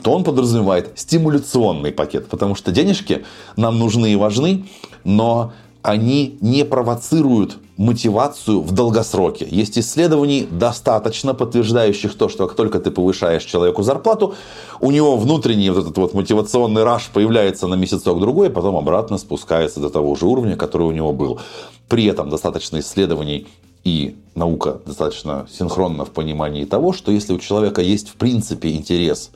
то 0.02 0.12
он 0.12 0.24
подразумевает 0.24 0.92
стимуляционный 0.94 1.92
пакет, 1.92 2.28
потому 2.28 2.54
что 2.54 2.72
денежки 2.72 3.24
нам 3.56 3.78
нужны 3.78 4.12
и 4.12 4.16
важны, 4.16 4.66
но 5.04 5.52
они 5.82 6.38
не 6.40 6.64
провоцируют 6.64 7.58
мотивацию 7.78 8.60
в 8.60 8.72
долгосроке. 8.72 9.46
Есть 9.50 9.78
исследований 9.78 10.46
достаточно 10.50 11.32
подтверждающих 11.32 12.14
то, 12.14 12.28
что 12.28 12.46
как 12.46 12.54
только 12.54 12.78
ты 12.78 12.90
повышаешь 12.90 13.44
человеку 13.44 13.82
зарплату, 13.82 14.34
у 14.80 14.90
него 14.90 15.16
внутренний 15.16 15.70
вот 15.70 15.84
этот 15.84 15.96
вот 15.96 16.12
мотивационный 16.12 16.84
раш 16.84 17.08
появляется 17.12 17.66
на 17.66 17.74
месяцок-другой, 17.74 18.50
потом 18.50 18.76
обратно 18.76 19.16
спускается 19.16 19.80
до 19.80 19.88
того 19.88 20.14
же 20.14 20.26
уровня, 20.26 20.56
который 20.56 20.86
у 20.86 20.92
него 20.92 21.14
был. 21.14 21.40
При 21.88 22.04
этом 22.04 22.28
достаточно 22.28 22.80
исследований 22.80 23.46
и 23.84 24.16
наука 24.34 24.80
достаточно 24.86 25.46
синхронна 25.50 26.04
в 26.04 26.10
понимании 26.10 26.64
того, 26.64 26.92
что 26.92 27.12
если 27.12 27.32
у 27.32 27.38
человека 27.38 27.80
есть 27.82 28.08
в 28.08 28.14
принципе 28.14 28.72
интерес 28.72 29.30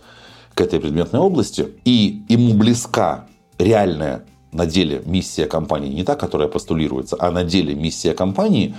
к 0.55 0.61
этой 0.61 0.81
предметной 0.81 1.21
области, 1.21 1.69
и 1.85 2.23
ему 2.29 2.55
близка 2.55 3.27
реальная 3.59 4.25
на 4.53 4.67
деле 4.67 5.03
миссия 5.05 5.47
компании, 5.47 5.93
не 5.93 6.05
та, 6.05 6.15
которая 6.15 6.49
постулируется, 6.49 7.17
а 7.19 7.31
на 7.31 7.45
деле 7.45 7.75
миссия 7.75 8.15
компании, 8.15 8.75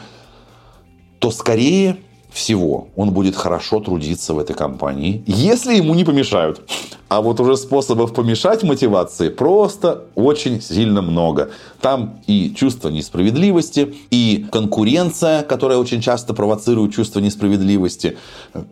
то 1.20 1.32
скорее 1.32 1.98
всего 2.36 2.90
он 2.98 3.12
будет 3.12 3.34
хорошо 3.34 3.80
трудиться 3.80 4.34
в 4.34 4.40
этой 4.40 4.56
компании, 4.56 5.24
если 5.26 5.74
ему 5.76 5.96
не 5.96 6.04
помешают. 6.04 6.62
А 7.08 7.22
вот 7.22 7.40
уже 7.40 7.56
способов 7.56 8.14
помешать 8.14 8.62
мотивации 8.64 9.30
просто 9.30 10.04
очень 10.16 10.62
сильно 10.62 11.02
много. 11.02 11.52
Там 11.80 12.20
и 12.28 12.54
чувство 12.54 12.90
несправедливости, 12.90 13.96
и 14.12 14.46
конкуренция, 14.52 15.44
которая 15.44 15.78
очень 15.78 16.02
часто 16.02 16.34
провоцирует 16.34 16.94
чувство 16.94 17.22
несправедливости, 17.22 18.18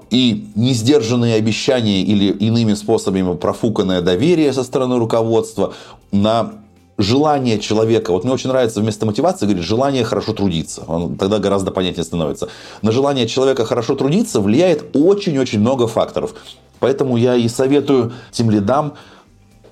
и 0.09 0.49
несдержанные 0.55 1.36
обещания 1.36 2.01
или 2.01 2.34
иными 2.34 2.74
способами 2.74 3.34
профуканное 3.36 4.01
доверие 4.01 4.51
со 4.51 4.64
стороны 4.64 4.97
руководства 4.97 5.74
на 6.11 6.62
желание 6.98 7.60
человека, 7.60 8.12
вот 8.12 8.24
мне 8.24 8.34
очень 8.34 8.50
нравится 8.50 8.80
вместо 8.80 9.06
мотивации 9.06 9.46
говорить 9.46 9.64
желание 9.64 10.04
хорошо 10.04 10.34
трудиться. 10.34 10.84
Он 10.88 11.16
тогда 11.16 11.39
гораздо 11.39 11.72
понятнее 11.72 12.04
становится. 12.04 12.50
На 12.82 12.91
желание 12.91 13.28
человека 13.28 13.66
хорошо 13.66 13.96
трудиться 13.96 14.41
влияет 14.41 14.96
очень-очень 14.96 15.60
много 15.60 15.88
факторов. 15.88 16.36
Поэтому 16.80 17.18
я 17.18 17.36
и 17.36 17.48
советую 17.48 18.14
тем 18.32 18.50
лидам 18.52 18.94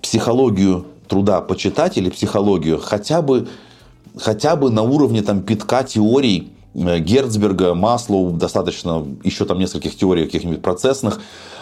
психологию 0.01 0.85
труда 1.07 1.41
почитать 1.41 1.97
или 1.97 2.09
психологию 2.09 2.79
хотя 2.79 3.21
бы, 3.21 3.47
хотя 4.17 4.55
бы 4.55 4.71
на 4.71 4.81
уровне 4.81 5.21
там, 5.21 5.41
питка 5.41 5.83
теорий 5.83 6.53
э, 6.73 6.99
Герцберга, 6.99 7.73
Маслоу, 7.73 8.31
достаточно 8.31 9.05
еще 9.23 9.45
там 9.45 9.59
нескольких 9.59 9.95
теорий 9.95 10.25
каких-нибудь 10.25 10.61
процессных, 10.61 11.19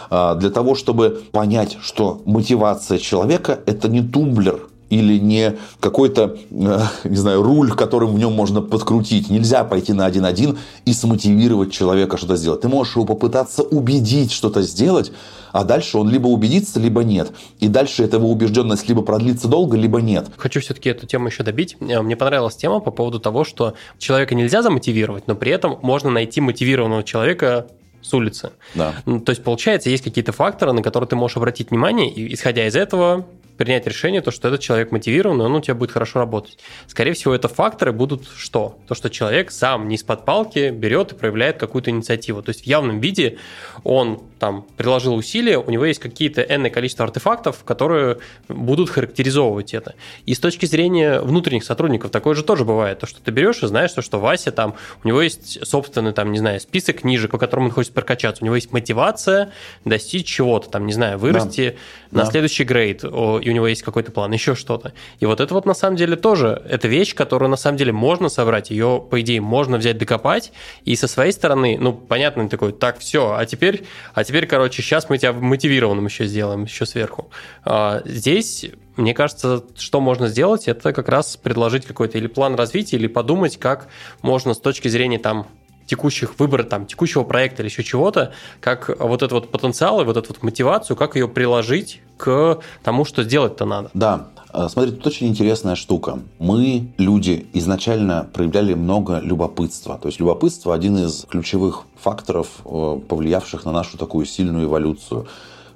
а, 0.08 0.34
для 0.36 0.50
того, 0.50 0.74
чтобы 0.74 1.22
понять, 1.32 1.78
что 1.80 2.22
мотивация 2.24 2.98
человека– 2.98 3.58
это 3.66 3.88
не 3.88 4.02
тумблер, 4.02 4.69
или 4.90 5.18
не 5.18 5.56
какой-то, 5.78 6.36
э, 6.50 6.80
не 7.04 7.16
знаю, 7.16 7.42
руль, 7.42 7.72
которым 7.72 8.14
в 8.14 8.18
нем 8.18 8.32
можно 8.32 8.60
подкрутить. 8.60 9.30
Нельзя 9.30 9.64
пойти 9.64 9.92
на 9.92 10.04
один-один 10.04 10.58
и 10.84 10.92
смотивировать 10.92 11.72
человека 11.72 12.16
что-то 12.16 12.36
сделать. 12.36 12.60
Ты 12.60 12.68
можешь 12.68 12.96
его 12.96 13.06
попытаться 13.06 13.62
убедить 13.62 14.32
что-то 14.32 14.62
сделать, 14.62 15.12
а 15.52 15.64
дальше 15.64 15.96
он 15.96 16.10
либо 16.10 16.26
убедится, 16.26 16.80
либо 16.80 17.04
нет. 17.04 17.32
И 17.60 17.68
дальше 17.68 18.04
эта 18.04 18.16
его 18.16 18.30
убежденность 18.30 18.88
либо 18.88 19.02
продлится 19.02 19.48
долго, 19.48 19.76
либо 19.76 20.00
нет. 20.00 20.28
Хочу 20.36 20.60
все-таки 20.60 20.90
эту 20.90 21.06
тему 21.06 21.28
еще 21.28 21.44
добить. 21.44 21.76
Э, 21.80 22.02
мне 22.02 22.16
понравилась 22.16 22.56
тема 22.56 22.80
по 22.80 22.90
поводу 22.90 23.20
того, 23.20 23.44
что 23.44 23.74
человека 23.98 24.34
нельзя 24.34 24.62
замотивировать, 24.62 25.28
но 25.28 25.36
при 25.36 25.52
этом 25.52 25.78
можно 25.82 26.10
найти 26.10 26.40
мотивированного 26.40 27.04
человека 27.04 27.68
с 28.02 28.12
улицы. 28.14 28.50
Да. 28.74 28.94
То 29.04 29.30
есть, 29.30 29.44
получается, 29.44 29.90
есть 29.90 30.02
какие-то 30.02 30.32
факторы, 30.32 30.72
на 30.72 30.82
которые 30.82 31.08
ты 31.08 31.16
можешь 31.16 31.36
обратить 31.36 31.70
внимание, 31.70 32.10
и 32.10 32.34
исходя 32.34 32.66
из 32.66 32.74
этого 32.74 33.26
принять 33.60 33.86
решение, 33.86 34.22
то, 34.22 34.30
что 34.30 34.48
этот 34.48 34.62
человек 34.62 34.90
мотивирован, 34.90 35.42
и 35.42 35.44
он 35.44 35.54
у 35.54 35.60
тебя 35.60 35.74
будет 35.74 35.90
хорошо 35.90 36.18
работать. 36.18 36.58
Скорее 36.86 37.12
всего, 37.12 37.34
это 37.34 37.46
факторы 37.46 37.92
будут 37.92 38.26
что? 38.34 38.78
То, 38.88 38.94
что 38.94 39.10
человек 39.10 39.50
сам 39.50 39.86
не 39.86 39.96
из-под 39.96 40.24
палки 40.24 40.70
берет 40.70 41.12
и 41.12 41.14
проявляет 41.14 41.58
какую-то 41.58 41.90
инициативу. 41.90 42.42
То 42.42 42.48
есть 42.48 42.62
в 42.62 42.66
явном 42.66 43.00
виде 43.00 43.36
он 43.84 44.22
там 44.38 44.64
приложил 44.78 45.14
усилия, 45.14 45.58
у 45.58 45.70
него 45.70 45.84
есть 45.84 46.00
какие-то 46.00 46.40
энное 46.40 46.70
количество 46.70 47.04
артефактов, 47.04 47.62
которые 47.64 48.16
будут 48.48 48.88
характеризовывать 48.88 49.74
это. 49.74 49.94
И 50.24 50.34
с 50.34 50.38
точки 50.38 50.64
зрения 50.64 51.20
внутренних 51.20 51.64
сотрудников 51.64 52.10
такое 52.10 52.34
же 52.34 52.42
тоже 52.42 52.64
бывает. 52.64 53.00
То, 53.00 53.06
что 53.06 53.20
ты 53.20 53.30
берешь 53.30 53.62
и 53.62 53.66
знаешь, 53.66 53.92
то, 53.92 54.00
что 54.00 54.18
Вася 54.18 54.52
там, 54.52 54.74
у 55.04 55.08
него 55.08 55.20
есть 55.20 55.66
собственный 55.66 56.14
там, 56.14 56.32
не 56.32 56.38
знаю, 56.38 56.58
список 56.60 57.00
книжек, 57.00 57.30
по 57.30 57.36
которым 57.36 57.66
он 57.66 57.70
хочет 57.72 57.92
прокачаться. 57.92 58.42
У 58.42 58.46
него 58.46 58.54
есть 58.54 58.72
мотивация 58.72 59.52
достичь 59.84 60.26
чего-то, 60.26 60.70
там, 60.70 60.86
не 60.86 60.94
знаю, 60.94 61.18
вырасти 61.18 61.76
да. 62.10 62.20
на 62.20 62.24
да. 62.24 62.30
следующий 62.30 62.64
грейд, 62.64 63.04
у 63.50 63.54
него 63.54 63.66
есть 63.66 63.82
какой-то 63.82 64.12
план, 64.12 64.32
еще 64.32 64.54
что-то. 64.54 64.92
И 65.18 65.26
вот 65.26 65.40
это 65.40 65.52
вот 65.54 65.66
на 65.66 65.74
самом 65.74 65.96
деле 65.96 66.16
тоже, 66.16 66.62
это 66.68 66.88
вещь, 66.88 67.14
которую 67.14 67.50
на 67.50 67.56
самом 67.56 67.76
деле 67.76 67.92
можно 67.92 68.28
собрать, 68.28 68.70
ее, 68.70 69.04
по 69.10 69.20
идее, 69.20 69.40
можно 69.40 69.76
взять, 69.76 69.98
докопать, 69.98 70.52
и 70.84 70.96
со 70.96 71.08
своей 71.08 71.32
стороны, 71.32 71.76
ну, 71.78 71.92
понятно, 71.92 72.48
такой, 72.48 72.72
так, 72.72 72.98
все, 72.98 73.34
а 73.36 73.44
теперь, 73.46 73.84
а 74.14 74.24
теперь, 74.24 74.46
короче, 74.46 74.82
сейчас 74.82 75.08
мы 75.08 75.18
тебя 75.18 75.32
мотивированным 75.32 76.06
еще 76.06 76.26
сделаем, 76.26 76.64
еще 76.64 76.86
сверху. 76.86 77.30
А, 77.64 78.02
здесь 78.04 78.66
мне 78.96 79.14
кажется, 79.14 79.64
что 79.76 80.00
можно 80.00 80.28
сделать, 80.28 80.68
это 80.68 80.92
как 80.92 81.08
раз 81.08 81.36
предложить 81.36 81.86
какой-то 81.86 82.18
или 82.18 82.26
план 82.26 82.54
развития, 82.54 82.96
или 82.96 83.06
подумать, 83.06 83.56
как 83.56 83.88
можно 84.20 84.52
с 84.52 84.60
точки 84.60 84.88
зрения 84.88 85.18
там 85.18 85.46
текущих 85.90 86.38
выбора 86.38 86.62
там 86.62 86.86
текущего 86.86 87.24
проекта 87.24 87.62
или 87.62 87.68
еще 87.68 87.82
чего-то, 87.82 88.32
как 88.60 88.88
вот 89.00 89.22
этот 89.22 89.32
вот 89.32 89.50
потенциал 89.50 90.00
и 90.00 90.04
вот 90.04 90.16
эту 90.16 90.28
вот 90.28 90.42
мотивацию, 90.44 90.96
как 90.96 91.16
ее 91.16 91.26
приложить 91.26 92.00
к 92.16 92.60
тому, 92.84 93.04
что 93.04 93.24
сделать-то 93.24 93.64
надо. 93.64 93.90
Да, 93.92 94.28
а, 94.52 94.68
Смотрите, 94.68 94.98
тут 94.98 95.08
очень 95.08 95.26
интересная 95.26 95.74
штука. 95.74 96.20
Мы, 96.38 96.92
люди, 96.96 97.48
изначально 97.54 98.28
проявляли 98.32 98.74
много 98.74 99.18
любопытства. 99.18 99.98
То 100.00 100.06
есть 100.06 100.20
любопытство– 100.20 100.74
один 100.76 100.96
из 100.96 101.26
ключевых 101.28 101.86
факторов, 102.00 102.46
э, 102.64 103.00
повлиявших 103.08 103.64
на 103.64 103.72
нашу 103.72 103.98
такую 103.98 104.26
сильную 104.26 104.66
эволюцию. 104.66 105.26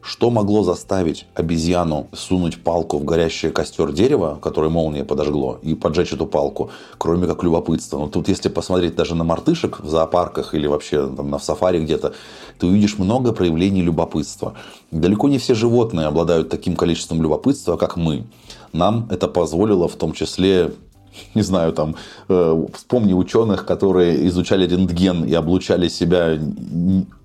Что 0.07 0.29
могло 0.29 0.63
заставить 0.63 1.27
обезьяну 1.35 2.09
сунуть 2.13 2.63
палку 2.63 2.99
в 2.99 3.05
горящий 3.05 3.49
костер 3.49 3.91
дерева, 3.91 4.39
который 4.43 4.69
молния 4.69 5.03
подожгло, 5.03 5.59
и 5.63 5.75
поджечь 5.75 6.13
эту 6.13 6.27
палку, 6.27 6.71
кроме 6.99 7.27
как 7.27 7.43
любопытства? 7.43 7.99
Ну, 7.99 8.09
тут 8.09 8.29
если 8.29 8.51
посмотреть 8.51 8.97
даже 8.97 9.15
на 9.15 9.25
мартышек 9.25 9.81
в 9.81 9.89
зоопарках 9.89 10.55
или 10.55 10.67
вообще 10.67 11.09
там, 11.09 11.31
на 11.31 11.39
сафари 11.39 11.81
где-то, 11.81 12.13
ты 12.59 12.67
увидишь 12.67 12.99
много 12.99 13.33
проявлений 13.33 13.81
любопытства. 13.81 14.53
Далеко 14.91 15.31
не 15.31 15.39
все 15.39 15.55
животные 15.55 16.07
обладают 16.07 16.51
таким 16.51 16.77
количеством 16.77 17.23
любопытства, 17.23 17.79
как 17.79 17.97
мы. 17.97 18.27
Нам 18.75 19.09
это 19.11 19.27
позволило 19.27 19.89
в 19.89 19.95
том 19.95 20.13
числе 20.13 20.75
не 21.35 21.43
знаю, 21.43 21.73
там, 21.73 21.97
э, 22.29 22.67
вспомни 22.75 23.13
ученых, 23.13 23.65
которые 23.67 24.27
изучали 24.29 24.67
рентген 24.67 25.25
и 25.25 25.35
облучали 25.35 25.89
себя 25.89 26.39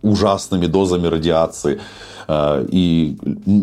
ужасными 0.01 0.67
дозами 0.67 1.07
радиации. 1.07 1.79
Э, 2.27 2.65
и, 2.69 3.17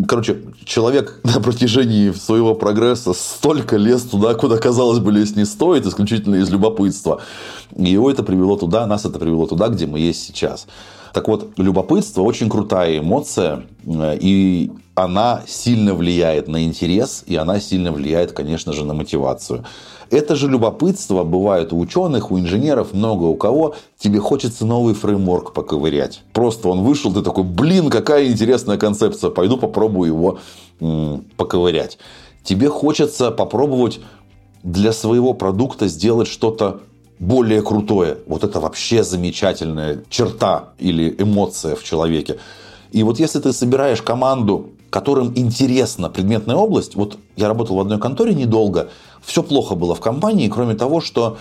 короче, 0.09 0.39
человек 0.65 1.21
на 1.25 1.41
протяжении 1.41 2.11
своего 2.13 2.55
прогресса 2.55 3.13
столько 3.13 3.77
лез 3.77 4.03
туда, 4.03 4.35
куда, 4.35 4.59
казалось 4.59 4.99
бы, 4.99 5.13
лезть 5.13 5.37
не 5.37 5.45
стоит, 5.45 5.87
исключительно 5.87 6.37
из 6.37 6.51
любопытства. 6.51 7.21
И 7.77 7.91
его 7.91 8.11
это 8.11 8.23
привело 8.23 8.57
туда, 8.57 8.87
нас 8.87 9.05
это 9.05 9.19
привело 9.19 9.47
туда, 9.47 9.69
где 9.69 9.87
мы 9.87 9.99
есть 9.99 10.25
сейчас. 10.25 10.67
Так 11.13 11.29
вот, 11.29 11.53
любопытство 11.57 12.23
очень 12.23 12.51
крутая 12.51 12.99
эмоция, 12.99 13.65
э, 13.87 14.19
и 14.21 14.71
она 14.95 15.43
сильно 15.47 15.95
влияет 15.95 16.49
на 16.49 16.65
интерес, 16.65 17.23
и 17.27 17.37
она 17.37 17.61
сильно 17.61 17.93
влияет, 17.93 18.33
конечно 18.33 18.73
же, 18.73 18.85
на 18.85 18.95
мотивацию. 18.95 19.65
Это 20.11 20.37
же 20.37 20.49
любопытство 20.49 21.25
бывает 21.25 21.73
у 21.73 21.79
ученых, 21.79 22.31
у 22.31 22.39
инженеров, 22.39 22.93
много 22.93 23.25
у 23.25 23.35
кого. 23.35 23.75
Тебе 23.99 24.21
хочется 24.21 24.65
новый 24.65 24.95
фреймворк 24.95 25.53
поковырять. 25.53 26.23
Просто 26.33 26.69
он 26.69 26.83
вышел, 26.83 27.13
ты 27.13 27.23
такой, 27.23 27.45
блин, 27.45 27.91
какая 27.91 28.29
интересная 28.29 28.77
концепция, 28.77 29.31
пойду 29.31 29.57
попробую 29.57 30.09
его 30.09 30.39
м- 30.81 31.25
поковырять. 31.37 31.99
Тебе 32.45 32.69
хочется 32.69 33.31
попробовать 33.31 34.01
для 34.63 34.93
своего 34.93 35.33
продукта 35.33 35.89
сделать 35.89 36.29
что-то 36.29 36.81
более 37.19 37.63
крутое. 37.63 38.19
Вот 38.27 38.45
это 38.45 38.61
вообще 38.61 39.03
замечательная 39.03 40.03
черта 40.11 40.71
или 40.79 41.15
эмоция 41.19 41.75
в 41.75 41.83
человеке. 41.83 42.39
И 42.93 43.03
вот 43.03 43.19
если 43.19 43.41
ты 43.41 43.53
собираешь 43.53 44.03
команду, 44.03 44.71
которым 44.97 45.37
интересна 45.37 46.09
предметная 46.09 46.57
область, 46.57 46.95
вот 46.95 47.19
я 47.37 47.49
работал 47.49 47.77
в 47.77 47.81
одной 47.81 47.99
конторе 47.99 48.33
недолго, 48.33 48.89
все 49.23 49.43
плохо 49.43 49.75
было 49.75 49.95
в 49.95 50.01
компании, 50.01 50.49
кроме 50.49 50.75
того, 50.75 51.03
что 51.03 51.37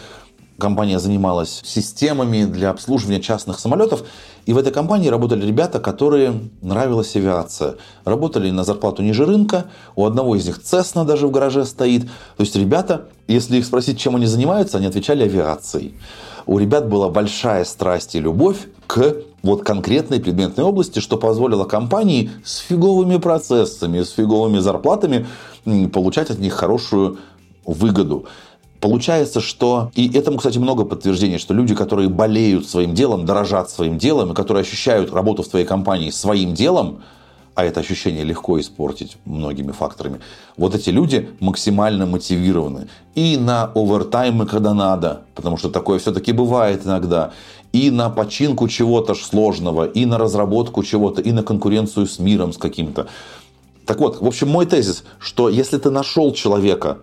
компания 0.59 0.99
занималась 0.99 1.61
системами 1.63 2.43
для 2.43 2.71
обслуживания 2.71 3.21
частных 3.21 3.57
самолетов. 3.59 4.03
И 4.45 4.51
в 4.51 4.57
этой 4.57 4.73
компании 4.73 5.07
работали 5.07 5.45
ребята, 5.45 5.79
которые 5.79 6.33
нравилась 6.61 7.15
авиация. 7.15 7.75
Работали 8.03 8.51
на 8.51 8.65
зарплату 8.65 9.01
ниже 9.03 9.25
рынка. 9.25 9.67
У 9.95 10.05
одного 10.05 10.35
из 10.35 10.45
них 10.45 10.61
Цесна 10.61 11.05
даже 11.05 11.25
в 11.25 11.31
гараже 11.31 11.63
стоит. 11.63 12.03
То 12.35 12.43
есть 12.43 12.57
ребята, 12.57 13.07
если 13.29 13.55
их 13.59 13.65
спросить, 13.65 13.97
чем 13.97 14.17
они 14.17 14.25
занимаются, 14.25 14.79
они 14.79 14.87
отвечали 14.87 15.23
авиацией. 15.23 15.97
У 16.45 16.59
ребят 16.59 16.89
была 16.89 17.07
большая 17.07 17.63
страсть 17.63 18.15
и 18.15 18.19
любовь 18.19 18.67
к 18.85 19.15
вот 19.45 19.63
конкретной 19.63 20.19
предметной 20.19 20.63
области, 20.63 20.99
что 20.99 21.17
позволило 21.17 21.65
компании 21.65 22.31
с 22.43 22.57
фиговыми 22.57 23.17
процессами, 23.17 24.01
с 24.01 24.09
фиговыми 24.09 24.59
зарплатами 24.59 25.27
получать 25.93 26.31
от 26.31 26.39
них 26.39 26.53
хорошую 26.53 27.17
выгоду. 27.65 28.25
Получается, 28.81 29.41
что, 29.41 29.91
и 29.95 30.09
этому, 30.15 30.37
кстати, 30.37 30.57
много 30.57 30.83
подтверждений, 30.83 31.37
что 31.37 31.53
люди, 31.53 31.73
которые 31.73 32.09
болеют 32.09 32.67
своим 32.67 32.93
делом, 32.93 33.25
дорожат 33.25 33.69
своим 33.69 33.97
делом, 33.97 34.31
и 34.31 34.35
которые 34.35 34.61
ощущают 34.61 35.13
работу 35.13 35.43
в 35.43 35.47
твоей 35.47 35.65
компании 35.65 36.09
своим 36.09 36.53
делом, 36.53 37.01
а 37.55 37.63
это 37.63 37.79
ощущение 37.79 38.23
легко 38.23 38.59
испортить 38.59 39.17
многими 39.25 39.71
факторами, 39.71 40.19
вот 40.57 40.75
эти 40.75 40.89
люди 40.89 41.29
максимально 41.39 42.05
мотивированы. 42.05 42.89
И 43.15 43.37
на 43.37 43.71
овертаймы, 43.73 44.45
когда 44.45 44.73
надо, 44.73 45.21
потому 45.35 45.57
что 45.57 45.69
такое 45.69 45.97
все-таки 45.99 46.33
бывает 46.33 46.85
иногда, 46.85 47.31
и 47.75 47.91
на 47.91 48.09
починку 48.09 48.69
чего-то 48.69 49.15
сложного, 49.15 49.85
и 49.85 50.05
на 50.05 50.17
разработку 50.17 50.81
чего-то, 50.81 51.21
и 51.21 51.33
на 51.33 51.43
конкуренцию 51.43 52.07
с 52.07 52.19
миром 52.19 52.53
с 52.53 52.57
каким-то. 52.57 53.07
Так 53.85 53.99
вот, 53.99 54.21
в 54.21 54.25
общем, 54.25 54.47
мой 54.47 54.65
тезис, 54.65 55.03
что 55.19 55.49
если 55.49 55.77
ты 55.77 55.89
нашел 55.89 56.31
человека, 56.31 56.99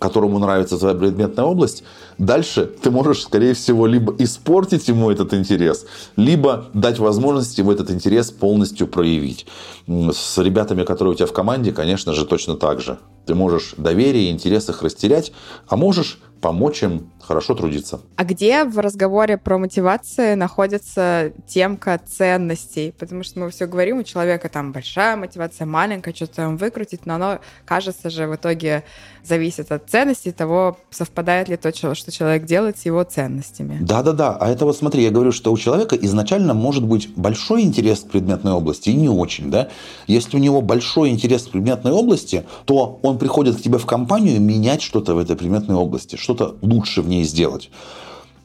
которому 0.00 0.40
нравится 0.40 0.78
твоя 0.78 0.96
предметная 0.96 1.44
область, 1.44 1.84
дальше 2.18 2.66
ты 2.66 2.90
можешь, 2.90 3.22
скорее 3.22 3.54
всего, 3.54 3.86
либо 3.86 4.12
испортить 4.18 4.88
ему 4.88 5.12
этот 5.12 5.32
интерес, 5.32 5.86
либо 6.16 6.64
дать 6.74 6.98
возможность 6.98 7.56
ему 7.58 7.70
этот 7.70 7.92
интерес 7.92 8.32
полностью 8.32 8.88
проявить. 8.88 9.46
С 9.86 10.38
ребятами, 10.38 10.82
которые 10.82 11.12
у 11.12 11.16
тебя 11.16 11.26
в 11.26 11.32
команде, 11.32 11.70
конечно 11.70 12.14
же, 12.14 12.26
точно 12.26 12.56
так 12.56 12.80
же. 12.80 12.98
Ты 13.26 13.36
можешь 13.36 13.74
доверие 13.76 14.30
и 14.30 14.32
интерес 14.32 14.68
их 14.68 14.82
растерять, 14.82 15.32
а 15.68 15.76
можешь 15.76 16.18
помочь 16.40 16.82
им 16.82 17.10
хорошо 17.20 17.54
трудиться. 17.54 18.00
А 18.16 18.24
где 18.24 18.64
в 18.64 18.78
разговоре 18.78 19.36
про 19.38 19.58
мотивацию 19.58 20.36
находится 20.36 21.32
темка 21.46 22.00
ценностей? 22.04 22.92
Потому 22.98 23.22
что 23.22 23.40
мы 23.40 23.50
все 23.50 23.66
говорим, 23.66 23.98
у 23.98 24.02
человека 24.02 24.48
там 24.48 24.72
большая 24.72 25.16
мотивация, 25.16 25.66
маленькая, 25.66 26.14
что-то 26.14 26.36
там 26.36 26.56
выкрутить, 26.56 27.06
но 27.06 27.14
оно, 27.14 27.38
кажется 27.64 28.10
же, 28.10 28.26
в 28.26 28.34
итоге 28.34 28.84
зависит 29.24 29.70
от 29.70 29.88
ценностей 29.88 30.32
того, 30.32 30.78
совпадает 30.90 31.48
ли 31.48 31.56
то, 31.56 31.72
что 31.72 32.10
человек 32.10 32.44
делает 32.46 32.78
с 32.78 32.86
его 32.86 33.02
ценностями. 33.04 33.78
Да-да-да. 33.80 34.36
А 34.40 34.48
это 34.48 34.64
вот 34.64 34.76
смотри, 34.76 35.02
я 35.02 35.10
говорю, 35.10 35.32
что 35.32 35.52
у 35.52 35.58
человека 35.58 35.94
изначально 35.96 36.54
может 36.54 36.84
быть 36.84 37.14
большой 37.14 37.62
интерес 37.62 38.00
к 38.00 38.10
предметной 38.10 38.52
области 38.52 38.88
и 38.90 38.94
не 38.94 39.08
очень, 39.08 39.50
да? 39.50 39.68
Если 40.06 40.36
у 40.36 40.40
него 40.40 40.62
большой 40.62 41.10
интерес 41.10 41.42
к 41.42 41.50
предметной 41.50 41.92
области, 41.92 42.44
то 42.64 42.98
он 43.02 43.18
приходит 43.18 43.56
к 43.56 43.62
тебе 43.62 43.78
в 43.78 43.86
компанию 43.86 44.40
менять 44.40 44.82
что-то 44.82 45.14
в 45.14 45.18
этой 45.18 45.36
предметной 45.36 45.76
области, 45.76 46.16
что-то 46.30 46.54
лучше 46.62 47.02
в 47.02 47.08
ней 47.08 47.24
сделать. 47.24 47.70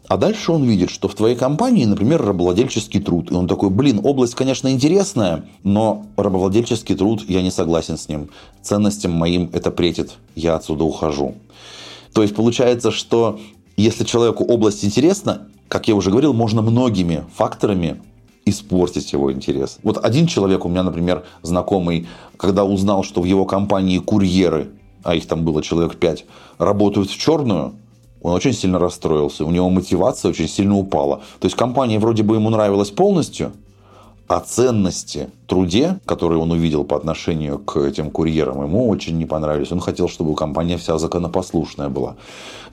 А 0.08 0.18
дальше 0.18 0.52
он 0.52 0.64
видит, 0.64 0.90
что 0.90 1.08
в 1.08 1.16
твоей 1.16 1.36
компании, 1.36 1.86
например, 1.86 2.24
рабовладельческий 2.24 3.00
труд. 3.00 3.32
И 3.32 3.34
он 3.34 3.48
такой, 3.48 3.70
блин, 3.70 4.02
область, 4.04 4.36
конечно, 4.36 4.72
интересная, 4.72 5.46
но 5.64 6.06
рабовладельческий 6.16 6.96
труд, 6.96 7.24
я 7.28 7.42
не 7.42 7.52
согласен 7.52 7.98
с 7.98 8.08
ним. 8.08 8.30
Ценностям 8.62 9.12
моим 9.12 9.50
это 9.54 9.72
претит, 9.72 10.14
я 10.36 10.56
отсюда 10.56 10.84
ухожу. 10.84 11.36
То 12.14 12.22
есть 12.22 12.36
получается, 12.36 12.92
что 12.92 13.40
если 13.78 14.04
человеку 14.04 14.44
область 14.44 14.86
интересна, 14.86 15.48
как 15.68 15.88
я 15.88 15.96
уже 15.96 16.12
говорил, 16.12 16.34
можно 16.34 16.62
многими 16.62 17.24
факторами 17.36 18.02
испортить 18.46 19.12
его 19.12 19.34
интерес. 19.34 19.80
Вот 19.84 20.04
один 20.04 20.28
человек 20.28 20.66
у 20.66 20.70
меня, 20.70 20.84
например, 20.84 21.24
знакомый, 21.42 22.08
когда 22.38 22.64
узнал, 22.64 23.04
что 23.04 23.22
в 23.22 23.26
его 23.26 23.46
компании 23.46 23.98
курьеры, 23.98 24.70
а 25.06 25.16
их 25.16 25.28
там 25.28 25.46
было 25.46 25.62
человек 25.62 25.96
пять, 25.98 26.26
работают 26.58 27.10
в 27.10 27.18
черную, 27.18 27.76
он 28.22 28.34
очень 28.34 28.54
сильно 28.54 28.80
расстроился. 28.80 29.46
У 29.46 29.52
него 29.52 29.70
мотивация 29.70 30.30
очень 30.30 30.50
сильно 30.50 30.76
упала. 30.76 31.18
То 31.40 31.46
есть 31.46 31.56
компания 31.56 32.00
вроде 32.00 32.24
бы 32.24 32.36
ему 32.36 32.50
нравилась 32.50 32.90
полностью, 32.90 33.54
а 34.28 34.40
ценности 34.40 35.30
труде, 35.48 36.00
которые 36.06 36.40
он 36.40 36.52
увидел 36.52 36.84
по 36.84 36.98
отношению 36.98 37.60
к 37.60 37.78
этим 37.78 38.10
курьерам, 38.10 38.64
ему 38.64 38.90
очень 38.90 39.18
не 39.18 39.26
понравились. 39.26 39.72
Он 39.72 39.80
хотел, 39.80 40.10
чтобы 40.10 40.36
компания 40.36 40.78
вся 40.78 40.98
законопослушная 40.98 41.90
была. 41.90 42.16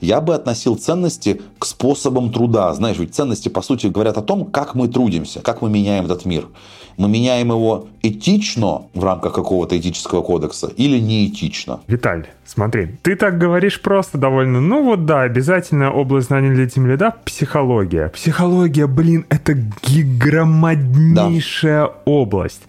Я 0.01 0.21
бы 0.21 0.33
относил 0.33 0.75
ценности 0.75 1.41
к 1.59 1.65
способам 1.65 2.31
труда. 2.31 2.73
Знаешь, 2.73 2.97
ведь 2.97 3.13
ценности, 3.13 3.49
по 3.49 3.61
сути, 3.61 3.87
говорят 3.87 4.17
о 4.17 4.21
том, 4.21 4.45
как 4.45 4.75
мы 4.75 4.87
трудимся, 4.87 5.41
как 5.41 5.61
мы 5.61 5.69
меняем 5.69 6.05
этот 6.05 6.25
мир. 6.25 6.47
Мы 6.97 7.09
меняем 7.09 7.49
его 7.49 7.87
этично 8.03 8.83
в 8.93 9.03
рамках 9.03 9.33
какого-то 9.33 9.75
этического 9.77 10.21
кодекса 10.21 10.67
или 10.77 10.99
неэтично. 10.99 11.79
Виталь, 11.87 12.27
смотри, 12.45 12.89
ты 13.01 13.15
так 13.15 13.39
говоришь 13.39 13.81
просто 13.81 14.19
довольно, 14.19 14.61
ну 14.61 14.83
вот 14.83 15.05
да, 15.05 15.21
обязательно 15.21 15.91
область 15.91 16.27
знаний 16.27 16.53
для 16.53 16.69
тем 16.69 16.85
лида– 16.85 17.15
психология. 17.25 18.09
Психология, 18.09 18.85
блин, 18.85 19.25
это 19.29 19.53
гигромаднейшая 19.53 21.42
да. 21.61 21.91
область. 22.05 22.61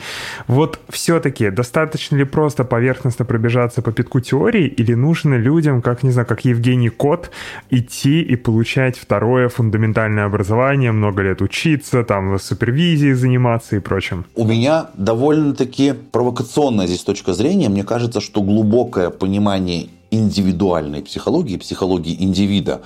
Вот 0.47 0.79
все-таки 0.89 1.51
достаточно 1.51 2.17
ли 2.17 2.25
просто 2.25 2.65
поверхностно 2.65 3.25
пробежаться 3.25 3.83
по 3.83 3.93
пятку 3.93 4.21
теории 4.21 4.67
или 4.67 4.95
нужно 4.95 5.35
людям, 5.35 5.83
как, 5.83 6.03
не 6.03 6.11
знаю, 6.11 6.27
как 6.27 6.45
Евгений 6.45 6.89
Кот, 6.89 7.31
идти 7.71 8.21
и 8.23 8.37
получать 8.37 8.99
второе 8.99 9.49
фундаментальное 9.49 10.27
образование, 10.27 10.93
много 10.93 11.23
лет 11.23 11.43
учиться, 11.43 12.03
там, 12.05 12.39
супервизией 12.39 13.15
заниматься 13.15 13.77
и 13.77 13.81
прочим? 13.81 14.25
У 14.35 14.45
меня 14.45 14.87
довольно-таки 14.95 15.95
провокационная 16.13 16.87
здесь 16.87 17.03
точка 17.03 17.35
зрения. 17.35 17.69
Мне 17.69 17.85
кажется, 17.85 18.21
что 18.21 18.43
глубокое 18.43 19.11
понимание 19.11 19.89
индивидуальной 20.11 21.03
психологии, 21.03 21.57
психологии 21.57 22.17
индивида, 22.23 22.83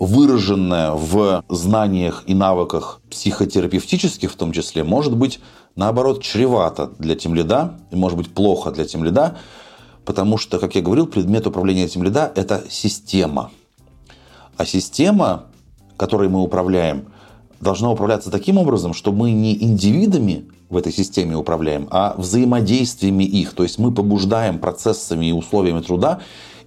выраженное 0.00 0.92
в 0.92 1.44
знаниях 1.48 2.24
и 2.26 2.34
навыках 2.34 3.00
психотерапевтических 3.10 4.32
в 4.32 4.34
том 4.34 4.50
числе, 4.50 4.82
может 4.82 5.16
быть 5.16 5.40
наоборот, 5.76 6.22
чревато 6.22 6.90
для 6.98 7.14
тимлида, 7.14 7.78
и 7.90 7.96
может 7.96 8.18
быть 8.18 8.32
плохо 8.32 8.70
для 8.70 8.84
тимлида, 8.84 9.38
потому 10.04 10.38
что, 10.38 10.58
как 10.58 10.74
я 10.74 10.82
говорил, 10.82 11.06
предмет 11.06 11.46
управления 11.46 11.86
тимлида– 11.86 12.32
это 12.34 12.64
система. 12.68 13.50
А 14.56 14.64
система, 14.64 15.44
которой 15.96 16.28
мы 16.28 16.42
управляем, 16.42 17.06
должна 17.60 17.90
управляться 17.90 18.30
таким 18.30 18.58
образом, 18.58 18.94
что 18.94 19.12
мы 19.12 19.32
не 19.32 19.62
индивидами 19.62 20.46
в 20.70 20.76
этой 20.76 20.92
системе 20.92 21.36
управляем, 21.36 21.88
а 21.90 22.14
взаимодействиями 22.16 23.24
их. 23.24 23.54
То 23.54 23.64
есть 23.64 23.78
мы 23.78 23.92
побуждаем 23.92 24.58
процессами 24.58 25.26
и 25.26 25.32
условиями 25.32 25.80
труда 25.80 26.20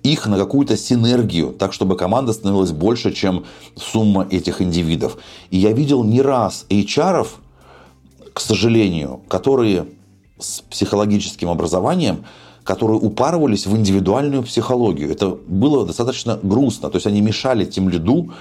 их 0.04 0.28
на 0.28 0.38
какую-то 0.38 0.78
синергию, 0.78 1.54
так 1.54 1.74
чтобы 1.74 1.96
команда 1.96 2.34
становилась 2.34 2.72
больше, 2.72 3.14
чем 3.14 3.46
сумма 3.76 4.28
этих 4.30 4.62
индивидов. 4.62 5.18
И 5.50 5.58
я 5.58 5.72
видел 5.72 6.04
не 6.04 6.22
раз 6.22 6.66
HR, 6.70 7.28
к 8.34 8.40
сожалению, 8.40 9.22
которые 9.28 9.88
с 10.40 10.62
психологическим 10.62 11.50
образованием, 11.50 12.26
которые 12.64 13.00
упарывались 13.00 13.66
в 13.66 13.76
индивидуальную 13.76 14.44
психологию. 14.44 15.10
Это 15.10 15.38
было 15.48 15.86
достаточно 15.86 16.40
грустно. 16.42 16.90
То 16.90 16.98
есть 16.98 17.08
они 17.08 17.22
мешали 17.22 17.66
тем 17.66 17.90
лиду 17.90 18.32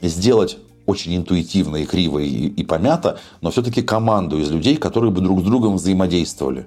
сделать 0.00 0.58
очень 0.86 1.16
интуитивно 1.16 1.76
и 1.76 1.86
криво 1.86 2.18
и, 2.18 2.48
и 2.48 2.64
помято, 2.64 3.18
но 3.40 3.50
все-таки 3.50 3.82
команду 3.82 4.38
из 4.38 4.50
людей, 4.50 4.76
которые 4.76 5.12
бы 5.12 5.20
друг 5.20 5.40
с 5.40 5.42
другом 5.42 5.76
взаимодействовали. 5.76 6.66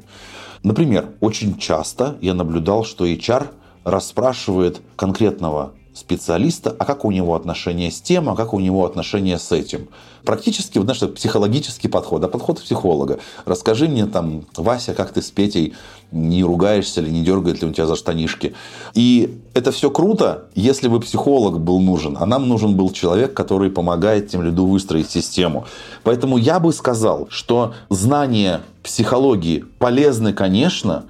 Например, 0.63 1.09
очень 1.19 1.57
часто 1.57 2.17
я 2.21 2.33
наблюдал, 2.33 2.85
что 2.85 3.05
HR 3.05 3.47
расспрашивает 3.83 4.81
конкретного 4.95 5.73
специалиста, 5.93 6.75
а 6.77 6.85
как 6.85 7.05
у 7.05 7.11
него 7.11 7.35
отношения 7.35 7.91
с 7.91 8.01
тем, 8.01 8.29
а 8.29 8.35
как 8.35 8.53
у 8.53 8.59
него 8.59 8.85
отношения 8.85 9.37
с 9.37 9.51
этим. 9.51 9.89
Практически, 10.23 10.77
вот, 10.77 10.85
знаешь, 10.85 11.15
психологический 11.15 11.87
подход, 11.87 12.23
а 12.23 12.27
подход 12.27 12.59
психолога. 12.61 13.19
Расскажи 13.45 13.87
мне 13.87 14.05
там, 14.05 14.45
Вася, 14.55 14.93
как 14.93 15.11
ты 15.11 15.21
с 15.21 15.29
Петей 15.29 15.73
не 16.11 16.43
ругаешься 16.43 17.01
ли, 17.01 17.11
не 17.11 17.23
дергает 17.23 17.61
ли 17.61 17.67
он 17.67 17.73
тебя 17.73 17.85
за 17.85 17.95
штанишки. 17.95 18.55
И 18.93 19.39
это 19.53 19.71
все 19.71 19.91
круто, 19.91 20.45
если 20.55 20.87
бы 20.87 20.99
психолог 20.99 21.59
был 21.59 21.79
нужен, 21.79 22.17
а 22.19 22.25
нам 22.25 22.47
нужен 22.47 22.75
был 22.75 22.91
человек, 22.91 23.33
который 23.33 23.69
помогает 23.69 24.29
тем 24.29 24.41
лиду 24.41 24.65
выстроить 24.65 25.11
систему. 25.11 25.65
Поэтому 26.03 26.37
я 26.37 26.59
бы 26.59 26.73
сказал, 26.73 27.27
что 27.29 27.73
знания 27.89 28.61
психологии 28.81 29.65
полезны, 29.77 30.33
конечно, 30.33 31.05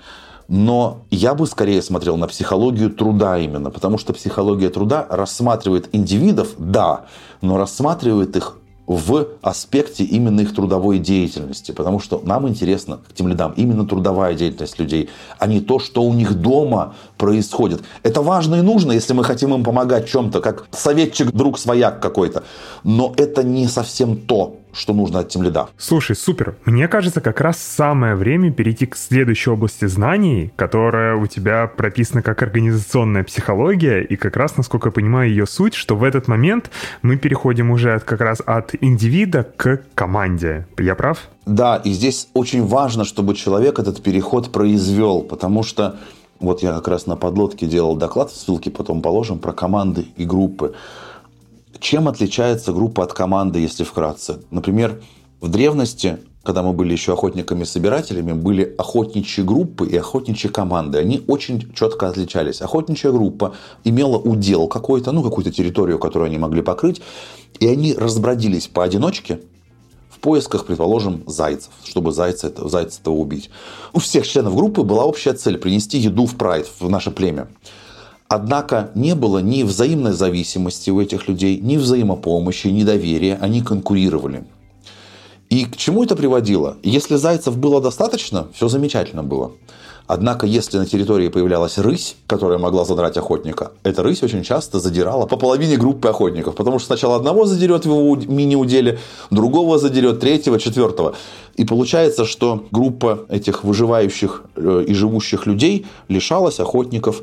но 0.48 1.04
я 1.10 1.34
бы 1.34 1.48
скорее 1.48 1.82
смотрел 1.82 2.18
на 2.18 2.28
психологию 2.28 2.90
труда 2.90 3.38
именно, 3.38 3.70
потому 3.70 3.98
что 3.98 4.14
психология 4.14 4.70
труда 4.70 5.06
рассматривает 5.10 5.90
индивидов, 5.94 6.56
да, 6.58 7.06
но 7.42 7.58
рассматривает 7.58 8.36
их 8.36 8.58
в 8.86 9.28
аспекте 9.42 10.04
именно 10.04 10.42
их 10.42 10.54
трудовой 10.54 11.00
деятельности. 11.00 11.72
Потому 11.72 12.00
что 12.00 12.22
нам 12.26 12.48
интересно, 12.48 13.00
к 13.10 13.14
тем 13.14 13.28
лидам, 13.28 13.54
именно 13.56 13.86
трудовая 13.86 14.34
деятельность 14.34 14.78
людей, 14.78 15.10
а 15.40 15.48
не 15.48 15.62
то, 15.62 15.80
что 15.80 16.04
у 16.04 16.14
них 16.14 16.36
дома 16.36 16.96
происходит. 17.18 17.82
Это 18.04 18.22
важно 18.22 18.56
и 18.56 18.62
нужно, 18.62 18.92
если 18.92 19.14
мы 19.14 19.24
хотим 19.24 19.54
им 19.54 19.64
помогать 19.64 20.10
чем-то, 20.10 20.42
как 20.42 20.66
советчик, 20.72 21.32
друг, 21.32 21.58
свояк 21.58 22.02
какой-то. 22.02 22.44
Но 22.84 23.14
это 23.16 23.44
не 23.44 23.68
совсем 23.68 24.18
то, 24.18 24.58
что 24.74 24.94
нужно 24.94 25.20
от 25.20 25.30
тимлида. 25.30 25.70
Слушай, 25.78 26.16
супер. 26.16 26.56
Мне 26.66 26.88
кажется, 26.88 27.22
как 27.22 27.40
раз 27.42 27.58
самое 27.58 28.16
время 28.16 28.52
перейти 28.52 28.86
к 28.86 28.96
следующей 28.96 29.52
области 29.52 29.86
знаний, 29.86 30.52
которая 30.56 31.16
у 31.16 31.28
тебя 31.28 31.68
прописана 31.68 32.22
как 32.22 32.42
организационная 32.42 33.24
психология, 33.24 34.02
и 34.02 34.16
как 34.16 34.36
раз, 34.36 34.58
насколько 34.58 34.90
я 34.90 34.92
понимаю, 34.92 35.30
ее 35.30 35.46
суть, 35.46 35.74
что 35.74 35.96
в 35.96 36.04
этот 36.04 36.28
момент 36.28 36.72
мы 37.02 37.18
переходим 37.18 37.72
уже 37.72 37.94
от, 37.94 38.04
как 38.04 38.22
раз 38.22 38.42
от 38.46 38.76
индивида 38.80 39.44
к 39.56 39.82
команде. 39.96 40.68
Я 40.78 40.96
прав? 40.96 41.20
Да, 41.46 41.78
и 41.78 41.92
здесь 41.92 42.30
очень 42.34 42.66
важно, 42.66 43.06
чтобы 43.06 43.36
человек 43.36 43.80
этот 43.80 44.02
переход 44.02 44.52
произвел, 44.52 45.22
потому 45.22 45.64
что 45.64 45.98
вот 46.40 46.62
я 46.64 46.74
как 46.74 46.88
раз 46.88 47.06
на 47.06 47.16
подлодке 47.16 47.68
делал 47.68 47.96
доклад, 47.96 48.32
ссылки 48.32 48.70
потом 48.70 49.02
положим, 49.02 49.40
про 49.40 49.54
команды 49.54 50.06
и 50.18 50.26
группы. 50.26 50.74
Чем 51.84 52.08
отличается 52.08 52.72
группа 52.72 53.04
от 53.04 53.12
команды, 53.12 53.60
если 53.60 53.84
вкратце? 53.84 54.40
Например, 54.52 55.02
в 55.42 55.50
древности, 55.50 56.18
когда 56.42 56.64
мы 56.64 56.72
были 56.72 56.94
еще 56.94 57.12
охотниками-собирателями, 57.12 58.32
были 58.32 58.74
охотничьи 58.78 59.44
группы 59.44 59.86
и 59.86 59.98
охотничьи 59.98 60.50
команды. 60.50 60.98
Они 60.98 61.26
очень 61.28 61.74
четко 61.74 62.08
отличались. 62.08 62.62
Охотничья 62.62 63.12
группа 63.12 63.54
имела 63.84 64.18
удел 64.18 64.70
какой-то, 64.70 65.12
ну, 65.12 65.22
какую-то 65.24 65.52
территорию, 65.52 66.00
которую 66.00 66.28
они 66.28 66.38
могли 66.38 66.62
покрыть, 66.62 67.02
и 67.60 67.68
они 67.68 67.94
разбродились 67.94 68.68
поодиночке 68.68 69.42
в 70.10 70.20
поисках, 70.20 70.66
предположим, 70.66 71.26
зайцев, 71.28 71.74
чтобы 71.84 72.14
зайца, 72.14 72.50
зайца 72.70 73.02
этого 73.02 73.16
убить. 73.16 73.50
У 73.92 74.00
всех 74.00 74.26
членов 74.26 74.56
группы 74.56 74.84
была 74.84 75.04
общая 75.04 75.34
цель– 75.34 75.58
принести 75.60 75.98
еду 75.98 76.28
в 76.28 76.38
прайд, 76.38 76.66
в 76.80 76.90
наше 76.90 77.12
племя. 77.12 77.50
Однако 78.34 78.90
не 78.96 79.14
было 79.14 79.38
ни 79.38 79.62
взаимной 79.62 80.14
зависимости 80.14 80.90
у 80.90 81.00
этих 81.00 81.28
людей, 81.28 81.60
ни 81.60 81.78
взаимопомощи, 81.78 82.66
ни 82.66 82.84
доверия. 82.84 83.38
Они 83.40 83.62
конкурировали. 83.62 84.44
И 85.52 85.66
к 85.66 85.78
чему 85.78 86.04
это 86.04 86.16
приводило? 86.16 86.78
Если 86.82 87.16
зайцев 87.16 87.56
было 87.56 87.80
достаточно, 87.80 88.48
все 88.56 88.70
замечательно 88.70 89.22
было. 89.24 89.52
Однако, 90.08 90.48
если 90.48 90.80
на 90.80 90.88
территории 90.88 91.28
появлялась 91.28 91.78
рысь, 91.78 92.16
которая 92.26 92.58
могла 92.58 92.86
задрать 92.86 93.18
охотника, 93.18 93.72
эта 93.84 94.02
рысь 94.02 94.24
очень 94.24 94.44
часто 94.44 94.80
задирала 94.80 95.28
по 95.28 95.38
половине 95.38 95.78
группы 95.78 96.08
охотников. 96.08 96.56
Потому 96.56 96.80
что 96.80 96.88
сначала 96.88 97.16
одного 97.16 97.46
задерет 97.46 97.86
в 97.86 97.90
его 97.90 98.16
мини-уделе, 98.16 98.98
другого 99.30 99.78
задерет, 99.78 100.20
третьего, 100.20 100.60
четвертого. 100.60 101.14
И 101.56 101.66
получается, 101.66 102.26
что 102.26 102.66
группа 102.72 103.28
этих 103.30 103.64
выживающих 103.64 104.44
э, 104.56 104.86
и 104.88 104.94
живущих 104.96 105.46
людей 105.46 105.86
лишалась 106.08 106.60
охотников. 106.60 107.22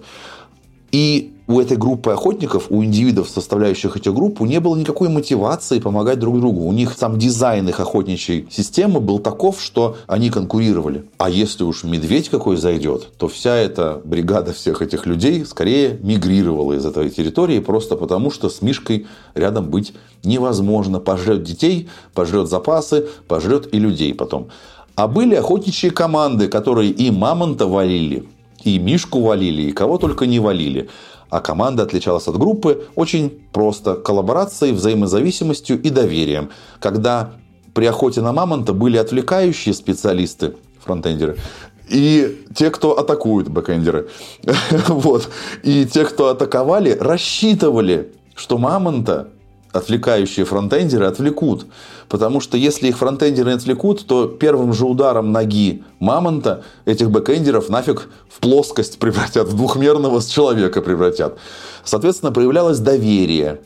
И 0.92 1.32
у 1.50 1.58
этой 1.58 1.76
группы 1.76 2.12
охотников, 2.12 2.66
у 2.70 2.84
индивидов, 2.84 3.28
составляющих 3.28 3.96
эту 3.96 4.12
группу, 4.12 4.44
не 4.46 4.60
было 4.60 4.76
никакой 4.76 5.08
мотивации 5.08 5.80
помогать 5.80 6.20
друг 6.20 6.38
другу. 6.38 6.64
У 6.64 6.72
них 6.72 6.94
сам 6.96 7.18
дизайн 7.18 7.68
их 7.68 7.80
охотничьей 7.80 8.46
системы 8.50 9.00
был 9.00 9.18
таков, 9.18 9.60
что 9.60 9.96
они 10.06 10.30
конкурировали. 10.30 11.06
А 11.18 11.28
если 11.28 11.64
уж 11.64 11.82
медведь 11.82 12.28
какой 12.28 12.56
зайдет, 12.56 13.08
то 13.18 13.26
вся 13.26 13.56
эта 13.56 14.00
бригада 14.04 14.52
всех 14.52 14.80
этих 14.80 15.06
людей 15.06 15.44
скорее 15.44 15.98
мигрировала 16.02 16.74
из 16.74 16.86
этой 16.86 17.10
территории 17.10 17.58
просто 17.58 17.96
потому, 17.96 18.30
что 18.30 18.48
с 18.48 18.62
Мишкой 18.62 19.08
рядом 19.34 19.70
быть 19.70 19.92
невозможно. 20.22 21.00
Пожрет 21.00 21.42
детей, 21.42 21.88
пожрет 22.14 22.48
запасы, 22.48 23.08
пожрет 23.26 23.74
и 23.74 23.80
людей 23.80 24.14
потом. 24.14 24.50
А 24.94 25.08
были 25.08 25.34
охотничьи 25.34 25.90
команды, 25.90 26.46
которые 26.46 26.90
и 26.90 27.10
мамонта 27.10 27.66
валили, 27.66 28.28
и 28.64 28.78
Мишку 28.78 29.20
валили, 29.20 29.62
и 29.62 29.72
кого 29.72 29.98
только 29.98 30.26
не 30.26 30.40
валили. 30.40 30.88
А 31.28 31.40
команда 31.40 31.84
отличалась 31.84 32.26
от 32.26 32.36
группы 32.36 32.88
очень 32.96 33.42
просто 33.52 33.94
коллаборацией, 33.94 34.72
взаимозависимостью 34.72 35.80
и 35.80 35.90
доверием. 35.90 36.50
Когда 36.80 37.32
при 37.72 37.86
охоте 37.86 38.20
на 38.20 38.32
мамонта 38.32 38.72
были 38.72 38.96
отвлекающие 38.96 39.74
специалисты, 39.74 40.56
фронтендеры, 40.84 41.36
и 41.88 42.44
те, 42.54 42.70
кто 42.70 42.98
атакуют, 42.98 43.48
бэкэндеры. 43.48 44.08
вот. 44.88 45.28
И 45.62 45.86
те, 45.86 46.04
кто 46.04 46.28
атаковали, 46.28 46.92
рассчитывали, 46.92 48.12
что 48.34 48.58
мамонта 48.58 49.28
отвлекающие 49.72 50.44
фронтендеры 50.44 51.06
отвлекут. 51.06 51.66
Потому 52.08 52.40
что 52.40 52.56
если 52.56 52.88
их 52.88 52.98
фронтендеры 52.98 53.52
отвлекут, 53.52 54.06
то 54.06 54.26
первым 54.26 54.72
же 54.72 54.86
ударом 54.86 55.32
ноги 55.32 55.82
мамонта 55.98 56.64
этих 56.84 57.10
бэкэндеров 57.10 57.68
нафиг 57.68 58.08
в 58.28 58.40
плоскость 58.40 58.98
превратят, 58.98 59.48
в 59.48 59.56
двухмерного 59.56 60.20
с 60.20 60.26
человека 60.26 60.82
превратят. 60.82 61.38
Соответственно, 61.84 62.32
проявлялось 62.32 62.78
доверие. 62.78 63.60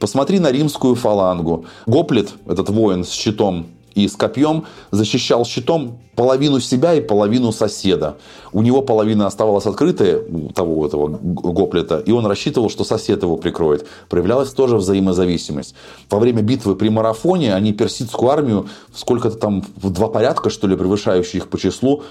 Посмотри 0.00 0.38
на 0.38 0.50
римскую 0.50 0.94
фалангу. 0.94 1.66
Гоплит, 1.86 2.30
этот 2.46 2.70
воин 2.70 3.04
с 3.04 3.10
щитом, 3.10 3.66
и 3.94 4.08
с 4.08 4.16
копьем 4.16 4.64
защищал 4.90 5.44
щитом 5.44 5.98
половину 6.16 6.60
себя 6.60 6.94
и 6.94 7.00
половину 7.00 7.52
соседа. 7.52 8.16
У 8.52 8.62
него 8.62 8.82
половина 8.82 9.26
оставалась 9.26 9.66
открытой, 9.66 10.16
у 10.16 10.48
того 10.52 10.86
этого 10.86 11.18
гоплета, 11.20 11.98
и 11.98 12.12
он 12.12 12.26
рассчитывал, 12.26 12.70
что 12.70 12.84
сосед 12.84 13.22
его 13.22 13.36
прикроет. 13.36 13.86
Проявлялась 14.08 14.50
тоже 14.50 14.76
взаимозависимость. 14.76 15.74
Во 16.10 16.18
время 16.18 16.42
битвы 16.42 16.76
при 16.76 16.88
марафоне 16.88 17.54
они 17.54 17.72
персидскую 17.72 18.30
армию, 18.30 18.68
сколько-то 18.94 19.36
там 19.36 19.64
в 19.76 19.90
два 19.90 20.08
порядка, 20.08 20.50
что 20.50 20.66
ли, 20.66 20.76
превышающие 20.76 21.40
их 21.40 21.48
по 21.48 21.58
числу, 21.58 22.02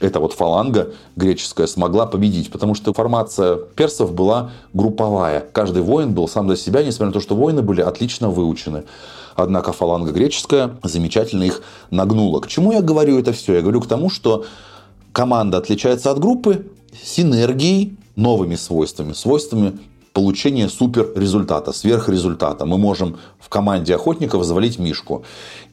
эта 0.00 0.20
вот 0.20 0.32
фаланга 0.32 0.92
греческая 1.16 1.66
смогла 1.66 2.06
победить, 2.06 2.52
потому 2.52 2.74
что 2.74 2.92
формация 2.92 3.56
персов 3.56 4.12
была 4.14 4.52
групповая. 4.72 5.44
Каждый 5.52 5.82
воин 5.82 6.14
был 6.14 6.28
сам 6.28 6.48
за 6.48 6.56
себя, 6.56 6.84
несмотря 6.84 7.06
на 7.06 7.12
то, 7.12 7.20
что 7.20 7.34
воины 7.34 7.62
были 7.62 7.80
отлично 7.80 8.30
выучены. 8.30 8.84
Однако 9.38 9.72
фаланга 9.72 10.10
греческая 10.10 10.76
замечательно 10.82 11.44
их 11.44 11.62
нагнула. 11.92 12.40
К 12.40 12.48
чему 12.48 12.72
я 12.72 12.82
говорю 12.82 13.20
это 13.20 13.32
все? 13.32 13.54
Я 13.54 13.60
говорю 13.60 13.80
к 13.80 13.86
тому, 13.86 14.10
что 14.10 14.44
команда 15.12 15.58
отличается 15.58 16.10
от 16.10 16.18
группы 16.18 16.66
синергией, 17.00 17.96
новыми 18.16 18.56
свойствами, 18.56 19.12
свойствами 19.12 19.78
получения 20.12 20.68
суперрезультата, 20.68 21.70
сверхрезультата. 21.70 22.66
Мы 22.66 22.78
можем 22.78 23.18
в 23.38 23.48
команде 23.48 23.94
охотников 23.94 24.42
завалить 24.42 24.80
мишку. 24.80 25.22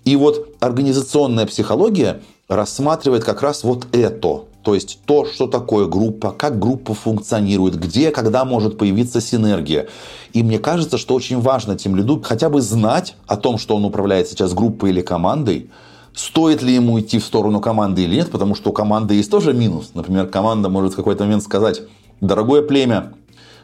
И 0.04 0.16
вот 0.16 0.48
организационная 0.60 1.48
психология 1.48 2.22
рассматривает 2.48 3.24
как 3.24 3.42
раз 3.42 3.64
вот 3.64 3.88
это. 3.94 4.44
То 4.66 4.74
есть 4.74 5.00
то, 5.06 5.26
что 5.26 5.46
такое 5.46 5.86
группа, 5.86 6.32
как 6.32 6.58
группа 6.58 6.96
функционирует, 6.96 7.80
где, 7.80 8.10
когда 8.10 8.44
может 8.46 8.80
появиться 8.80 9.22
синергия. 9.22 9.88
И 10.34 10.42
мне 10.42 10.58
кажется, 10.58 10.98
что 10.98 11.14
очень 11.14 11.40
важно 11.40 11.76
тем 11.76 11.96
лиду 11.96 12.20
хотя 12.24 12.50
бы 12.50 12.62
знать 12.62 13.16
о 13.28 13.38
том, 13.38 13.60
что 13.60 13.76
он 13.76 13.86
управляет 13.86 14.28
сейчас 14.28 14.56
группой 14.56 14.90
или 14.90 15.02
командой, 15.02 15.70
стоит 16.16 16.64
ли 16.64 16.74
ему 16.74 17.00
идти 17.00 17.20
в 17.20 17.24
сторону 17.24 17.60
команды 17.60 18.06
или 18.06 18.16
нет, 18.16 18.32
потому 18.32 18.56
что 18.56 18.72
у 18.72 18.74
команды 18.74 19.14
есть 19.14 19.30
тоже 19.30 19.54
минус. 19.54 19.92
Например, 19.94 20.26
команда 20.26 20.68
может 20.68 20.94
в 20.94 20.96
какой-то 20.96 21.26
момент 21.26 21.44
сказать, 21.44 21.84
дорогое 22.20 22.64
племя, 22.64 23.14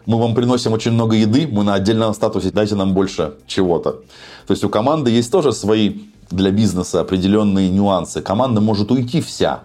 мы 0.06 0.20
вам 0.20 0.36
приносим 0.36 0.74
очень 0.74 0.92
много 0.92 1.16
еды, 1.16 1.48
мы 1.52 1.64
на 1.64 1.74
отдельном 1.74 2.14
статусе, 2.14 2.52
дайте 2.52 2.76
нам 2.76 2.94
больше 2.94 3.34
чего-то. 3.48 4.04
То 4.46 4.52
есть 4.52 4.64
у 4.64 4.70
команды 4.70 5.10
есть 5.10 5.32
тоже 5.32 5.52
свои 5.52 6.02
для 6.30 6.52
бизнеса 6.52 7.02
определенные 7.02 7.70
нюансы. 7.70 8.22
Команда 8.22 8.62
может 8.62 8.92
уйти 8.92 9.20
вся, 9.20 9.64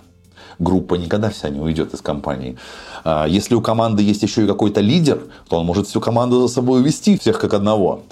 группа 0.59 0.95
никогда 0.95 1.31
вся 1.31 1.49
не 1.49 1.61
уйдет 1.61 1.95
из 1.95 2.01
компании. 2.01 2.57
А, 3.05 3.27
если 3.27 3.55
у 3.55 3.61
команды 3.61 4.03
есть 4.03 4.23
еще 4.23 4.45
и 4.45 4.47
какой-то 4.47 4.81
лидер, 4.81 5.23
то 5.49 5.59
он 5.59 5.67
может 5.67 5.87
всю 5.89 6.01
команду 6.01 6.41
за 6.47 6.53
собой 6.53 6.81
увести, 6.81 7.19
всех 7.19 7.39
как 7.39 7.55
одного. 7.55 8.03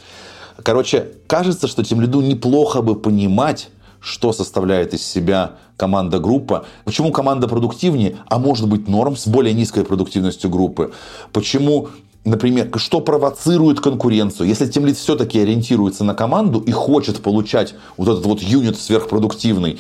Короче, 0.63 1.09
кажется, 1.27 1.67
что 1.67 1.83
тимлиду 1.83 2.21
неплохо 2.21 2.81
бы 2.81 2.95
понимать, 2.95 3.71
что 4.01 4.33
составляет 4.33 4.95
из 4.95 5.05
себя 5.05 5.53
команда-группа, 5.77 6.67
почему 6.85 7.11
команда 7.11 7.49
продуктивнее, 7.49 8.19
а 8.29 8.39
может 8.39 8.69
быть 8.69 8.87
норм 8.87 9.17
с 9.17 9.27
более 9.27 9.55
низкой 9.55 9.85
продуктивностью 9.85 10.51
группы, 10.51 10.93
почему 11.33 11.89
например, 12.25 12.71
что 12.77 13.01
провоцирует 13.01 13.81
конкуренцию. 13.81 14.49
Если 14.49 14.67
тем 14.67 14.93
все-таки 14.95 15.39
ориентируется 15.41 16.05
на 16.05 16.15
команду 16.15 16.61
и 16.61 16.71
хочет 16.71 17.23
получать 17.23 17.75
вот 17.97 18.09
этот 18.09 18.25
вот 18.25 18.41
юнит 18.41 18.79
сверхпродуктивный, 18.79 19.79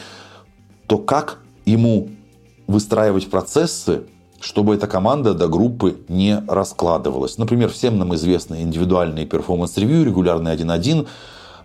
то 0.87 0.99
как 0.99 1.39
ему 1.65 2.11
выстраивать 2.67 3.31
процессы, 3.31 4.05
чтобы 4.41 4.75
эта 4.75 4.87
команда 4.87 5.35
до 5.35 5.49
группы 5.49 5.99
не 6.09 6.43
раскладывалась. 6.47 7.39
Например, 7.39 7.71
всем 7.71 7.99
нам 7.99 8.15
известны 8.15 8.63
индивидуальные 8.63 9.27
performance 9.27 9.74
review, 9.74 10.05
регулярный 10.05 10.55
one-on-one 10.55 11.07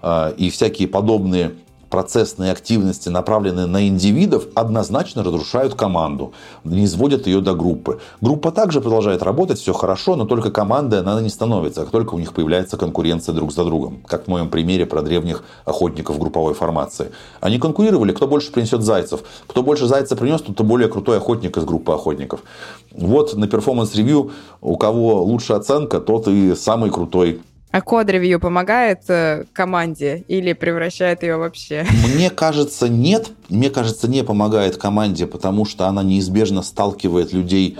э, 0.02 0.34
и 0.38 0.50
всякие 0.50 0.88
подобные 0.88 1.56
процессные 1.90 2.52
активности, 2.52 3.10
направленные 3.10 3.66
на 3.66 3.88
индивидов, 3.88 4.46
однозначно 4.56 5.24
разрушают 5.24 5.76
команду, 5.76 6.34
низводят 6.64 7.28
ее 7.28 7.42
до 7.42 7.54
группы. 7.54 8.00
Группа 8.22 8.52
также 8.52 8.82
продолжает 8.82 9.24
работать, 9.24 9.60
все 9.60 9.74
хорошо, 9.74 10.16
но 10.16 10.26
только 10.26 10.52
команда 10.52 11.00
она 11.00 11.20
не 11.22 11.30
становится, 11.30 11.82
как 11.82 11.92
только 11.92 12.14
у 12.14 12.20
них 12.20 12.34
появляется 12.34 12.78
конкуренция 12.78 13.34
друг 13.34 13.52
за 13.52 13.64
другом. 13.64 14.04
Как 14.08 14.26
в 14.26 14.28
моем 14.28 14.50
примере 14.50 14.86
про 14.86 15.02
древних 15.02 15.44
охотников 15.66 16.20
групповой 16.20 16.54
формации. 16.54 17.12
Они 17.42 17.60
конкурировали, 17.60 18.14
кто 18.14 18.28
больше 18.28 18.52
принесет 18.52 18.84
зайцев. 18.84 19.22
Кто 19.48 19.64
больше 19.64 19.88
зайца 19.88 20.16
принес, 20.16 20.42
тот 20.42 20.60
более 20.62 20.90
крутой 20.90 21.18
охотник 21.18 21.58
из 21.58 21.64
группы 21.64 21.92
охотников. 21.92 22.42
Вот 22.92 23.36
на 23.36 23.48
performance 23.48 24.02
review 24.02 24.32
у 24.62 24.78
кого 24.78 25.24
лучшая 25.24 25.60
оценка, 25.60 26.00
тот 26.00 26.28
и 26.28 26.56
самый 26.56 26.92
крутой 26.92 27.42
а 27.72 27.82
код-ревью 27.82 28.40
помогает 28.40 29.02
э, 29.10 29.46
команде 29.54 30.26
или 30.28 30.54
превращает 30.54 31.22
ее 31.22 31.38
вообще? 31.38 31.86
Мне 32.16 32.30
кажется, 32.30 32.90
нет. 32.90 33.30
Мне 33.50 33.70
кажется, 33.70 34.08
не 34.08 34.24
помогает 34.24 34.78
команде, 34.78 35.28
потому 35.28 35.66
что 35.66 35.88
она 35.88 36.02
неизбежно 36.02 36.64
сталкивает 36.64 37.32
людей 37.32 37.78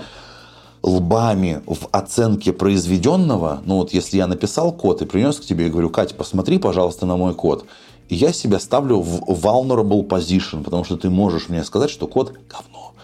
лбами 0.82 1.60
в 1.66 1.88
оценке 1.90 2.52
произведенного. 2.52 3.62
Ну 3.64 3.76
вот 3.76 3.92
если 3.92 4.16
я 4.16 4.26
написал 4.26 4.72
код 4.72 5.02
и 5.02 5.06
принес 5.06 5.38
к 5.40 5.44
тебе 5.44 5.66
и 5.66 5.70
говорю, 5.70 5.90
Катя, 5.90 6.14
посмотри, 6.14 6.58
пожалуйста, 6.58 7.04
на 7.04 7.16
мой 7.16 7.34
код. 7.34 7.66
И 8.08 8.14
я 8.14 8.32
себя 8.32 8.58
ставлю 8.58 9.00
в 9.00 9.20
vulnerable 9.28 10.06
position, 10.06 10.62
потому 10.64 10.84
что 10.84 10.96
ты 10.96 11.10
можешь 11.10 11.48
мне 11.48 11.64
сказать, 11.64 11.90
что 11.90 12.06
код 12.06 12.34
говно. 12.48 12.94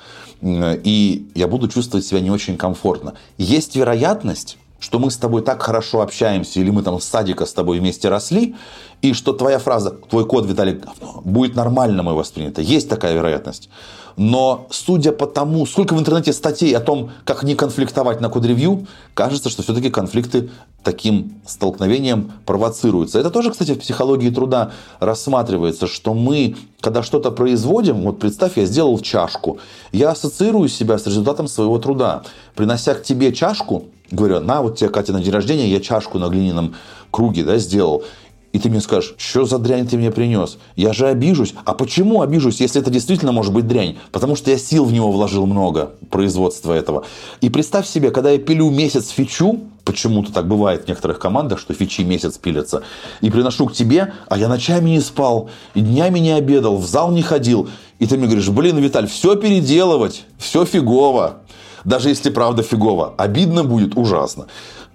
И 0.43 1.29
я 1.35 1.49
буду 1.49 1.69
чувствовать 1.69 2.07
себя 2.07 2.21
не 2.21 2.31
очень 2.31 2.57
комфортно. 2.57 3.15
Есть 3.39 3.77
вероятность, 3.77 4.59
что 4.79 4.99
мы 4.99 5.11
с 5.11 5.17
тобой 5.17 5.43
так 5.43 5.63
хорошо 5.63 6.03
общаемся, 6.03 6.61
или 6.61 6.71
мы 6.71 6.83
там 6.83 7.01
с 7.01 7.05
садика 7.05 7.47
с 7.47 7.53
тобой 7.53 7.79
вместе 7.79 8.09
росли, 8.09 8.55
и 9.03 9.13
что 9.13 9.33
твоя 9.33 9.59
фраза, 9.59 9.91
твой 9.91 10.27
код, 10.27 10.47
Виталий, 10.47 10.81
будет 11.25 11.55
нормально 11.55 12.03
мой 12.03 12.15
воспринято. 12.15 12.63
Есть 12.63 12.89
такая 12.89 13.15
вероятность. 13.15 13.69
Но 14.17 14.67
судя 14.71 15.13
по 15.13 15.27
тому, 15.27 15.67
сколько 15.67 15.95
в 15.95 15.99
интернете 15.99 16.33
статей 16.33 16.75
о 16.75 16.81
том, 16.81 17.11
как 17.25 17.43
не 17.43 17.55
конфликтовать 17.55 18.21
на 18.21 18.31
код-ревью, 18.31 18.87
кажется, 19.13 19.51
что 19.51 19.63
все-таки 19.63 19.91
конфликты 19.91 20.51
таким 20.83 21.41
столкновением 21.45 22.33
провоцируются. 22.47 23.19
Это 23.19 23.31
тоже, 23.31 23.51
кстати, 23.51 23.75
в 23.75 23.81
психологии 23.81 24.31
труда 24.31 24.73
рассматривается, 25.01 25.87
что 25.87 26.15
мы, 26.15 26.57
когда 26.81 27.03
что-то 27.03 27.31
производим, 27.31 28.03
вот 28.03 28.19
представь, 28.19 28.57
я 28.57 28.65
сделал 28.65 28.99
чашку, 29.01 29.59
я 29.93 30.11
ассоциирую 30.11 30.69
себя 30.69 30.97
с 30.97 31.07
результатом 31.07 31.47
своего 31.47 31.79
труда. 31.79 32.23
Принося 32.55 32.95
к 32.95 33.03
тебе 33.03 33.35
чашку, 33.35 33.85
говорю, 34.11 34.41
на, 34.41 34.63
вот 34.63 34.79
тебе, 34.79 34.91
Катя, 34.91 35.13
на 35.13 35.21
день 35.21 35.33
рождения 35.33 35.69
я 35.69 35.81
чашку 35.81 36.19
на 36.19 36.29
глиняном 36.29 36.75
круге 37.11 37.45
да, 37.45 37.59
сделал. 37.59 38.05
И 38.53 38.59
ты 38.59 38.71
мне 38.71 38.81
скажешь, 38.81 39.15
что 39.19 39.45
за 39.45 39.59
дрянь 39.59 39.87
ты 39.87 39.99
мне 39.99 40.11
принес? 40.11 40.57
Я 40.77 40.95
же 40.95 41.09
обижусь. 41.09 41.53
А 41.67 41.75
почему 41.75 42.23
обижусь, 42.23 42.61
если 42.61 42.81
это 42.81 42.91
действительно 42.91 43.31
может 43.31 43.53
быть 43.53 43.67
дрянь? 43.67 43.99
Потому 44.13 44.35
что 44.35 44.51
я 44.51 44.57
сил 44.57 44.87
в 44.87 44.93
него 44.95 45.13
вложил 45.13 45.45
много, 45.45 45.93
производства 46.11 46.73
этого. 46.73 47.05
И 47.43 47.51
представь 47.51 47.87
себе, 47.87 48.11
когда 48.11 48.31
я 48.31 48.39
пилю 48.39 48.71
месяц 48.71 49.11
фичу, 49.11 49.61
почему-то 49.85 50.33
так 50.33 50.49
бывает 50.49 50.85
в 50.85 50.89
некоторых 50.89 51.19
командах, 51.19 51.59
что 51.59 51.75
фичи 51.75 52.01
месяц 52.01 52.39
пилятся, 52.39 52.83
и 53.21 53.31
приношу 53.31 53.67
к 53.67 53.75
тебе, 53.75 54.15
а 54.29 54.39
я 54.39 54.49
ночами 54.49 54.89
не 54.89 55.01
спал, 55.01 55.51
и 55.75 55.81
днями 55.81 56.19
не 56.19 56.33
обедал, 56.33 56.79
в 56.79 56.87
зал 56.87 57.11
не 57.11 57.21
ходил. 57.21 57.69
И 57.99 58.07
ты 58.07 58.17
мне 58.17 58.27
говоришь, 58.27 58.49
блин, 58.49 58.79
Виталь, 58.79 59.07
все 59.07 59.37
переделывать, 59.37 60.25
все 60.39 60.65
фигово. 60.65 61.41
Даже 61.87 62.09
если 62.09 62.31
правда 62.31 62.63
фигово. 62.63 63.15
Обидно 63.17 63.63
будет 63.63 63.97
ужасно. 63.97 64.49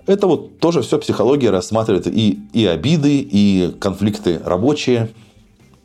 Это 0.06 0.28
вот 0.28 0.60
тоже 0.60 0.82
все 0.82 1.00
психология 1.00 1.50
рассматривает 1.50 2.06
и, 2.06 2.40
и 2.52 2.66
обиды, 2.66 3.20
и 3.20 3.74
конфликты 3.80 4.42
рабочие. 4.44 5.10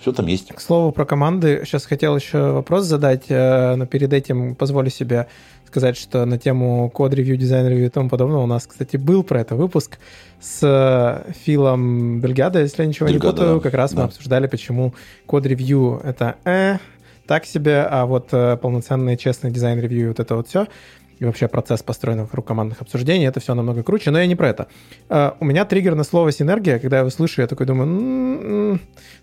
Все 0.01 0.13
там 0.13 0.27
есть. 0.27 0.49
К 0.49 0.61
слову 0.61 0.91
про 0.93 1.05
команды, 1.05 1.63
сейчас 1.65 1.87
хотел 1.87 2.17
еще 2.17 2.51
вопрос 2.51 2.85
задать, 2.85 3.25
э, 3.29 3.77
но 3.77 3.87
перед 3.87 4.13
этим 4.13 4.57
позволю 4.57 4.91
себе 4.91 5.29
сказать, 5.67 5.97
что 5.97 6.25
на 6.25 6.39
тему 6.39 6.91
code 6.91 7.07
review, 7.07 7.37
design 7.37 7.62
review 7.62 7.87
и 7.87 7.89
тому 7.89 8.09
подобное 8.09 8.39
у 8.39 8.47
нас, 8.47 8.67
кстати, 8.67 8.97
был 8.97 9.23
про 9.23 9.41
это 9.41 9.55
выпуск 9.55 9.99
с 10.41 10.61
э, 10.63 11.33
Филом 11.45 12.21
Дельгядо, 12.21 12.61
если 12.61 12.83
я 12.83 12.89
ничего 12.89 13.09
Дельгядо, 13.09 13.27
не 13.27 13.33
путаю. 13.33 13.61
Как 13.61 13.75
раз 13.75 13.93
да. 13.93 13.99
мы 13.99 14.05
обсуждали, 14.07 14.49
почему 14.49 14.93
code 15.27 15.56
review— 15.56 16.01
это 16.05 16.37
э, 16.45 16.79
так 17.27 17.45
себе, 17.45 17.83
а 17.83 18.07
вот 18.07 18.29
э, 18.33 18.57
полноценный 18.57 19.17
честный 19.17 19.51
design 19.51 19.77
review, 19.77 20.09
вот 20.09 20.21
это 20.21 20.37
вот 20.37 20.49
все— 20.49 20.67
и 21.19 21.25
вообще 21.25 21.49
процесс 21.49 21.83
построен 21.83 22.21
вокруг 22.21 22.47
командных 22.47 22.83
обсуждений, 22.83 23.27
это 23.27 23.41
все 23.41 23.55
намного 23.55 23.83
круче, 23.83 24.11
но 24.11 24.19
я 24.19 24.27
не 24.27 24.37
про 24.37 24.49
это. 24.51 24.69
Э, 25.09 25.35
у 25.41 25.45
меня 25.45 25.65
триггер 25.65 25.95
на 25.95 26.05
слово 26.05 26.33
синергия, 26.33 26.79
когда 26.79 26.97
я 26.97 27.01
его 27.01 27.11
слышу, 27.11 27.41
я 27.41 27.47
такой 27.47 27.67
думаю, 27.67 27.89
м-м-м, 27.89 28.81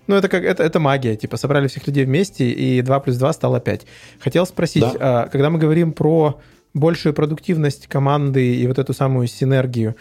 ну 0.08 0.16
это 0.16 0.28
как 0.28 0.44
это, 0.44 0.64
это 0.64 0.80
магия, 0.80 1.16
типа 1.16 1.38
собрали 1.38 1.68
всех 1.68 1.86
людей 1.88 2.06
вместе, 2.06 2.50
и 2.50 2.82
2 2.82 3.00
плюс 3.00 3.18
2 3.18 3.34
стало 3.34 3.60
5. 3.60 3.86
Хотел 4.20 4.46
спросить, 4.46 4.84
да. 4.84 5.26
э, 5.26 5.30
когда 5.30 5.50
мы 5.50 5.60
говорим 5.60 5.94
про 5.94 6.40
большую 6.74 7.14
продуктивность 7.14 7.88
команды 7.88 8.56
и 8.56 8.66
вот 8.68 8.80
эту 8.80 8.94
самую 8.94 9.28
синергию, 9.28 9.96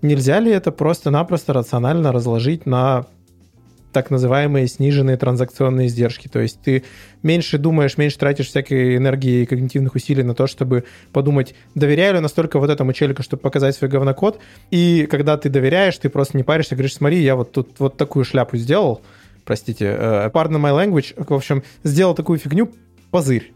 нельзя 0.00 0.40
ли 0.40 0.50
это 0.50 0.72
просто-напросто 0.72 1.52
рационально 1.52 2.12
разложить 2.12 2.64
на 2.64 3.04
так 3.94 4.10
называемые 4.10 4.66
сниженные 4.66 5.16
транзакционные 5.16 5.86
издержки. 5.86 6.28
То 6.28 6.40
есть 6.40 6.60
ты 6.60 6.84
меньше 7.22 7.56
думаешь, 7.56 7.96
меньше 7.96 8.18
тратишь 8.18 8.48
всякой 8.48 8.96
энергии 8.96 9.42
и 9.42 9.46
когнитивных 9.46 9.94
усилий 9.94 10.22
на 10.22 10.34
то, 10.34 10.46
чтобы 10.46 10.84
подумать, 11.12 11.54
доверяю 11.74 12.14
ли 12.14 12.20
настолько 12.20 12.58
вот 12.58 12.68
этому 12.68 12.92
челику, 12.92 13.22
чтобы 13.22 13.40
показать 13.40 13.74
свой 13.74 13.88
говнокод. 13.88 14.40
И 14.70 15.06
когда 15.10 15.38
ты 15.38 15.48
доверяешь, 15.48 15.96
ты 15.96 16.10
просто 16.10 16.36
не 16.36 16.42
паришься, 16.42 16.74
говоришь, 16.74 16.94
смотри, 16.94 17.22
я 17.22 17.36
вот 17.36 17.52
тут 17.52 17.78
вот 17.78 17.96
такую 17.96 18.24
шляпу 18.24 18.56
сделал, 18.56 19.00
простите, 19.44 19.86
uh, 19.86 20.32
pardon 20.32 20.60
my 20.60 20.74
language, 20.76 21.14
в 21.16 21.32
общем, 21.32 21.62
сделал 21.84 22.14
такую 22.14 22.38
фигню, 22.38 22.70
позырь. 23.10 23.52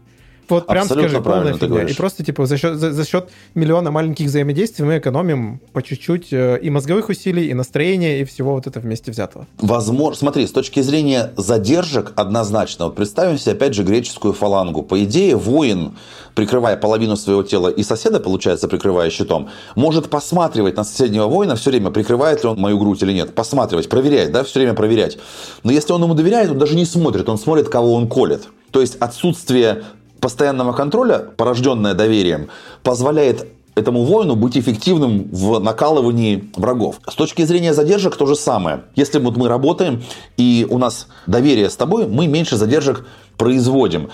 Вот 0.49 0.67
прям 0.67 0.83
Абсолютно 0.83 1.09
скажи, 1.09 1.23
полная 1.23 1.53
фигня. 1.53 1.83
И 1.83 1.93
просто 1.93 2.23
типа 2.23 2.45
за 2.45 2.57
счет, 2.57 2.77
за, 2.77 2.91
за 2.91 3.05
счет 3.05 3.29
миллиона 3.55 3.91
маленьких 3.91 4.25
взаимодействий 4.25 4.85
мы 4.85 4.97
экономим 4.97 5.61
по 5.73 5.81
чуть-чуть 5.81 6.33
э, 6.33 6.59
и 6.61 6.69
мозговых 6.69 7.09
усилий, 7.09 7.47
и 7.47 7.53
настроения, 7.53 8.21
и 8.21 8.23
всего 8.23 8.53
вот 8.53 8.67
это 8.67 8.79
вместе 8.79 9.11
взятого. 9.11 9.45
Возможно, 9.59 10.17
смотри, 10.17 10.47
с 10.47 10.51
точки 10.51 10.81
зрения 10.81 11.31
задержек 11.37 12.13
однозначно. 12.15 12.85
Вот 12.85 12.95
представим 12.95 13.37
себе 13.37 13.53
опять 13.53 13.73
же 13.73 13.83
греческую 13.83 14.33
фалангу. 14.33 14.81
По 14.81 15.03
идее, 15.03 15.35
воин, 15.35 15.93
прикрывая 16.33 16.77
половину 16.77 17.15
своего 17.15 17.43
тела 17.43 17.69
и 17.69 17.83
соседа, 17.83 18.19
получается, 18.19 18.67
прикрывая 18.67 19.09
щитом, 19.09 19.49
может 19.75 20.09
посматривать 20.09 20.77
на 20.77 20.83
соседнего 20.83 21.27
воина 21.27 21.55
все 21.55 21.69
время, 21.69 21.91
прикрывает 21.91 22.43
ли 22.43 22.49
он 22.49 22.59
мою 22.59 22.79
грудь 22.79 23.03
или 23.03 23.13
нет. 23.13 23.35
Посматривать, 23.35 23.89
проверять, 23.89 24.31
да, 24.31 24.43
все 24.43 24.59
время 24.59 24.73
проверять. 24.73 25.17
Но 25.63 25.71
если 25.71 25.93
он 25.93 26.03
ему 26.03 26.15
доверяет, 26.15 26.49
он 26.49 26.57
даже 26.57 26.75
не 26.75 26.85
смотрит, 26.85 27.29
он 27.29 27.37
смотрит, 27.37 27.69
кого 27.69 27.93
он 27.93 28.07
колет. 28.07 28.47
То 28.71 28.81
есть 28.81 28.97
отсутствие 28.97 29.83
постоянного 30.19 30.73
контроля, 30.73 31.19
порожденное 31.19 31.93
доверием, 31.93 32.49
позволяет 32.83 33.47
этому 33.75 34.03
воину 34.03 34.35
быть 34.35 34.57
эффективным 34.57 35.29
в 35.31 35.59
накалывании 35.59 36.49
врагов. 36.55 36.99
С 37.07 37.15
точки 37.15 37.43
зрения 37.43 37.73
задержек 37.73 38.15
то 38.15 38.25
же 38.25 38.35
самое. 38.35 38.83
Если 38.95 39.19
вот 39.19 39.37
мы 39.37 39.47
работаем 39.47 40.03
и 40.37 40.67
у 40.69 40.77
нас 40.77 41.07
доверие 41.27 41.69
с 41.69 41.75
тобой, 41.75 42.07
мы 42.07 42.27
меньше 42.27 42.57
задержек 42.57 43.05
производим. 43.37 44.09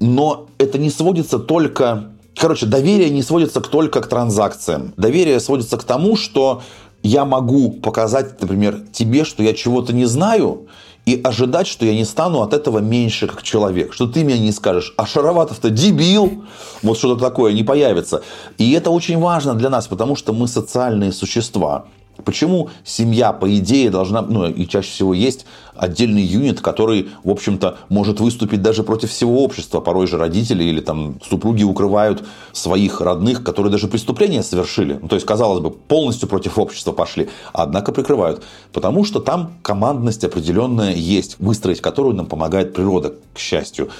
Но 0.00 0.48
это 0.58 0.78
не 0.78 0.90
сводится 0.90 1.38
только... 1.38 2.10
Короче, 2.36 2.66
доверие 2.66 3.10
не 3.10 3.22
сводится 3.22 3.60
только 3.60 4.00
к 4.00 4.08
транзакциям. 4.08 4.92
Доверие 4.96 5.38
сводится 5.38 5.78
к 5.78 5.84
тому, 5.84 6.16
что 6.16 6.62
я 7.02 7.24
могу 7.24 7.70
показать, 7.70 8.40
например, 8.40 8.80
тебе, 8.92 9.24
что 9.24 9.42
я 9.42 9.54
чего-то 9.54 9.92
не 9.92 10.06
знаю, 10.06 10.66
и 11.06 11.20
ожидать, 11.22 11.66
что 11.66 11.84
я 11.84 11.94
не 11.94 12.04
стану 12.04 12.40
от 12.40 12.54
этого 12.54 12.78
меньше 12.78 13.26
как 13.26 13.42
человек. 13.42 13.92
Что 13.92 14.06
ты 14.06 14.24
мне 14.24 14.38
не 14.38 14.52
скажешь, 14.52 14.94
а 14.96 15.06
Шароватов-то 15.06 15.70
дебил, 15.70 16.44
вот 16.82 16.98
что-то 16.98 17.20
такое 17.22 17.52
не 17.52 17.62
появится. 17.62 18.22
И 18.58 18.72
это 18.72 18.90
очень 18.90 19.18
важно 19.18 19.54
для 19.54 19.70
нас, 19.70 19.86
потому 19.86 20.16
что 20.16 20.32
мы 20.32 20.48
социальные 20.48 21.12
существа. 21.12 21.84
Почему 22.22 22.70
семья, 22.84 23.32
по 23.32 23.52
идее, 23.56 23.90
должна, 23.90 24.22
ну 24.22 24.48
и 24.48 24.66
чаще 24.68 24.88
всего 24.88 25.14
есть 25.14 25.46
отдельный 25.74 26.22
юнит, 26.22 26.60
который, 26.60 27.08
в 27.24 27.30
общем-то, 27.30 27.78
может 27.88 28.20
выступить 28.20 28.62
даже 28.62 28.84
против 28.84 29.10
всего 29.10 29.42
общества. 29.42 29.80
Порой 29.80 30.06
же 30.06 30.16
родители 30.16 30.62
или 30.62 30.80
там 30.80 31.16
супруги 31.28 31.64
укрывают 31.64 32.24
своих 32.52 33.00
родных, 33.00 33.42
которые 33.42 33.72
даже 33.72 33.88
преступления 33.88 34.44
совершили. 34.44 34.98
Ну, 35.02 35.08
то 35.08 35.16
есть, 35.16 35.26
казалось 35.26 35.60
бы, 35.60 35.70
полностью 35.70 36.28
против 36.28 36.58
общества 36.58 36.92
пошли, 36.92 37.28
однако 37.52 37.90
прикрывают. 37.90 38.44
Потому 38.72 39.04
что 39.04 39.18
там 39.18 39.54
командность 39.62 40.22
определенная 40.22 40.94
есть, 40.94 41.36
выстроить 41.40 41.80
которую 41.80 42.14
нам 42.14 42.26
помогает 42.26 42.74
природа, 42.74 43.14
к 43.34 43.38
счастью. 43.38 43.90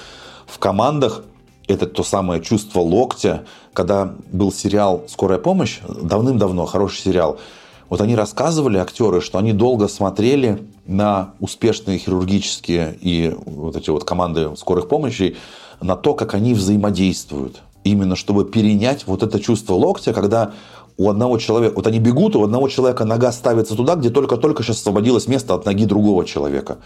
В 0.47 0.59
командах 0.61 1.25
это 1.67 1.87
то 1.87 2.05
самое 2.05 2.41
чувство 2.43 2.81
локтя, 2.81 3.45
когда 3.73 4.15
был 4.31 4.53
сериал 4.53 5.03
«Скорая 5.09 5.39
помощь», 5.39 5.81
давным-давно, 5.89 6.67
хороший 6.67 7.01
сериал– 7.01 7.39
вот 7.95 8.01
они 8.01 8.17
рассказывали, 8.17 8.79
актеры, 8.79 9.21
что 9.21 9.39
они 9.39 9.53
долго 9.53 9.87
смотрели 9.87 10.67
на 10.85 11.35
успешные 11.39 11.97
хирургические 11.97 12.99
и 13.01 13.33
вот 13.47 13.77
эти 13.77 13.89
вот 13.91 14.03
команды 14.03 14.51
скорых 14.57 14.89
помощи, 14.89 15.37
на 15.81 15.95
то, 15.95 16.15
как 16.15 16.35
они 16.35 16.55
взаимодействуют. 16.55 17.63
Именно 17.85 18.17
чтобы 18.17 18.47
перенять 18.47 19.07
вот 19.07 19.23
это 19.23 19.39
чувство 19.39 19.75
локтя, 19.75 20.13
когда 20.13 20.55
у 20.97 21.09
одного 21.09 21.39
человека, 21.39 21.77
вот 21.77 21.87
они 21.87 22.01
бегут, 22.01 22.35
у 22.35 22.43
одного 22.43 22.69
человека 22.69 23.05
нога 23.05 23.31
ставится 23.31 23.77
туда, 23.77 23.95
где 23.95 24.11
только-только 24.11 24.65
сейчас 24.65 24.79
освободилось 24.79 25.29
место 25.29 25.55
от 25.55 25.65
ноги 25.65 25.85
другого 25.85 26.25
человека. 26.25 26.79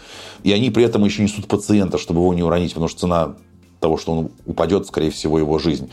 И 0.43 0.53
они 0.53 0.69
при 0.69 0.83
этом 0.83 1.03
еще 1.05 1.23
несут 1.23 1.47
пациента, 1.47 1.97
чтобы 1.97 2.19
его 2.19 2.35
не 2.35 2.43
уронить, 2.43 2.73
потому 2.73 2.87
что 2.87 2.99
цена 2.99 3.35
того, 3.79 3.97
что 3.97 4.11
он 4.11 4.29
упадет, 4.45 4.85
скорее 4.85 5.09
всего, 5.09 5.39
его 5.39 5.57
жизнь. 5.57 5.89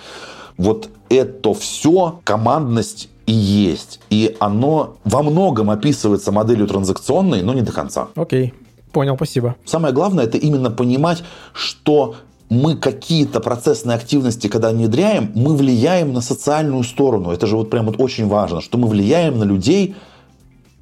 Вот 0.58 0.90
это 1.08 1.54
все 1.54 2.20
командность 2.22 3.08
и 3.26 3.32
есть. 3.32 4.00
И 4.10 4.36
оно 4.40 4.96
во 5.04 5.22
многом 5.22 5.70
описывается 5.70 6.32
моделью 6.32 6.66
транзакционной, 6.66 7.42
но 7.42 7.54
не 7.54 7.62
до 7.62 7.72
конца. 7.72 8.08
Окей, 8.14 8.54
понял, 8.92 9.16
спасибо. 9.16 9.56
Самое 9.64 9.92
главное, 9.92 10.24
это 10.24 10.38
именно 10.38 10.70
понимать, 10.70 11.22
что 11.52 12.14
мы 12.48 12.76
какие-то 12.76 13.40
процессные 13.40 13.96
активности, 13.96 14.46
когда 14.46 14.70
внедряем, 14.70 15.32
мы 15.34 15.56
влияем 15.56 16.12
на 16.12 16.20
социальную 16.20 16.84
сторону. 16.84 17.30
Это 17.30 17.46
же 17.46 17.56
вот 17.56 17.70
прям 17.70 17.86
вот 17.86 18.00
очень 18.00 18.28
важно, 18.28 18.60
что 18.60 18.78
мы 18.78 18.88
влияем 18.88 19.38
на 19.38 19.44
людей, 19.44 19.96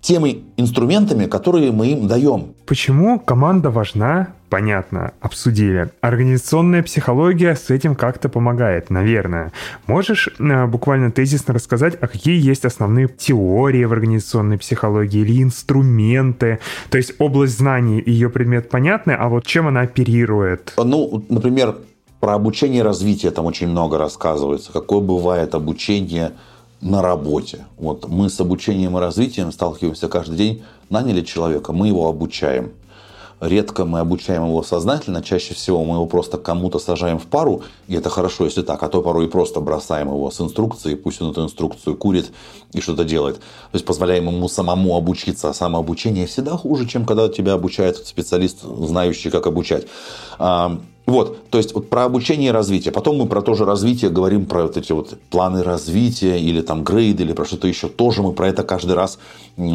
теми 0.02 0.44
инструментами, 0.58 1.24
которые 1.24 1.72
мы 1.72 1.86
им 1.88 2.06
даем. 2.06 2.54
Почему 2.66 3.18
команда 3.18 3.70
важна? 3.70 4.34
Понятно, 4.54 5.14
обсудили. 5.20 5.90
Организационная 6.00 6.84
психология 6.84 7.56
с 7.56 7.70
этим 7.70 7.96
как-то 7.96 8.28
помогает, 8.28 8.88
наверное. 8.88 9.52
Можешь 9.88 10.28
э, 10.38 10.66
буквально 10.66 11.10
тезисно 11.10 11.54
рассказать, 11.54 11.98
а 12.00 12.06
какие 12.06 12.40
есть 12.40 12.64
основные 12.64 13.08
теории 13.08 13.84
в 13.84 13.92
организационной 13.92 14.56
психологии 14.56 15.22
или 15.22 15.42
инструменты? 15.42 16.60
То 16.90 16.98
есть 16.98 17.14
область 17.18 17.58
знаний, 17.58 18.00
ее 18.06 18.30
предмет 18.30 18.70
понятный, 18.70 19.16
а 19.16 19.28
вот 19.28 19.44
чем 19.44 19.66
она 19.66 19.80
оперирует? 19.80 20.74
Ну, 20.76 21.24
например, 21.28 21.78
про 22.20 22.34
обучение 22.34 22.78
и 22.78 22.84
развитие 22.84 23.32
там 23.32 23.46
очень 23.46 23.66
много 23.66 23.98
рассказывается. 23.98 24.70
Какое 24.72 25.00
бывает 25.00 25.56
обучение 25.56 26.30
на 26.80 27.02
работе. 27.02 27.64
Вот 27.76 28.08
мы 28.08 28.30
с 28.30 28.38
обучением 28.38 28.96
и 28.98 29.00
развитием 29.00 29.50
сталкиваемся 29.50 30.06
каждый 30.06 30.36
день. 30.36 30.62
Наняли 30.90 31.22
человека, 31.22 31.72
мы 31.72 31.88
его 31.88 32.08
обучаем. 32.08 32.70
Редко 33.44 33.84
мы 33.84 34.00
обучаем 34.00 34.46
его 34.46 34.62
сознательно, 34.62 35.22
чаще 35.22 35.52
всего 35.52 35.84
мы 35.84 35.96
его 35.96 36.06
просто 36.06 36.38
кому-то 36.38 36.78
сажаем 36.78 37.18
в 37.18 37.26
пару, 37.26 37.62
и 37.88 37.94
это 37.94 38.08
хорошо, 38.08 38.46
если 38.46 38.62
так, 38.62 38.82
а 38.82 38.88
то 38.88 39.02
порой 39.02 39.26
и 39.26 39.28
просто 39.28 39.60
бросаем 39.60 40.08
его 40.08 40.30
с 40.30 40.40
инструкцией, 40.40 40.96
пусть 40.96 41.20
он 41.20 41.30
эту 41.30 41.44
инструкцию 41.44 41.94
курит 41.94 42.32
и 42.72 42.80
что-то 42.80 43.04
делает. 43.04 43.36
То 43.36 43.74
есть 43.74 43.84
позволяем 43.84 44.28
ему 44.28 44.48
самому 44.48 44.96
обучиться, 44.96 45.50
а 45.50 45.54
самообучение 45.54 46.26
всегда 46.26 46.56
хуже, 46.56 46.86
чем 46.86 47.04
когда 47.04 47.28
тебя 47.28 47.52
обучает 47.52 47.98
специалист, 48.06 48.62
знающий, 48.62 49.28
как 49.28 49.46
обучать. 49.46 49.86
Вот, 51.06 51.50
то 51.50 51.58
есть 51.58 51.74
вот 51.74 51.90
про 51.90 52.04
обучение 52.04 52.48
и 52.48 52.52
развитие. 52.52 52.90
Потом 52.90 53.18
мы 53.18 53.26
про 53.26 53.42
то 53.42 53.54
же 53.54 53.66
развитие 53.66 54.10
говорим 54.10 54.46
про 54.46 54.62
вот 54.62 54.78
эти 54.78 54.92
вот 54.92 55.18
планы 55.28 55.62
развития 55.62 56.40
или 56.40 56.62
там 56.62 56.82
грейды 56.82 57.24
или 57.24 57.34
про 57.34 57.44
что-то 57.44 57.68
еще. 57.68 57.88
Тоже 57.88 58.22
мы 58.22 58.32
про 58.32 58.48
это 58.48 58.62
каждый 58.62 58.92
раз 58.92 59.18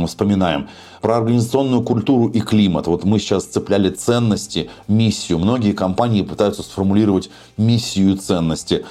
вспоминаем. 0.07 0.69
Про 1.01 1.17
организационную 1.17 1.83
культуру 1.83 2.29
и 2.29 2.39
климат. 2.39 2.87
Вот 2.87 3.03
мы 3.03 3.19
сейчас 3.19 3.45
цепляли 3.45 3.91
ценности, 3.91 4.71
миссию. 4.87 5.37
Многие 5.37 5.73
компании 5.73 6.23
пытаются 6.23 6.63
сформулировать 6.63 7.29
миссию 7.57 8.17
ценности. 8.17 8.85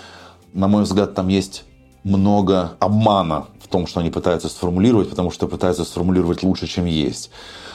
На 0.53 0.69
мой 0.69 0.85
взгляд, 0.85 1.15
там 1.15 1.27
есть 1.27 1.65
много 2.05 2.77
обмана 2.79 3.47
в 3.61 3.67
том, 3.67 3.89
что 3.89 3.99
они 3.99 4.11
пытаются 4.11 4.49
сформулировать, 4.49 5.11
потому 5.11 5.33
что 5.33 5.49
пытаются 5.49 5.85
сформулировать 5.85 6.45
лучше, 6.45 6.69
чем 6.69 6.85
есть. 6.87 7.31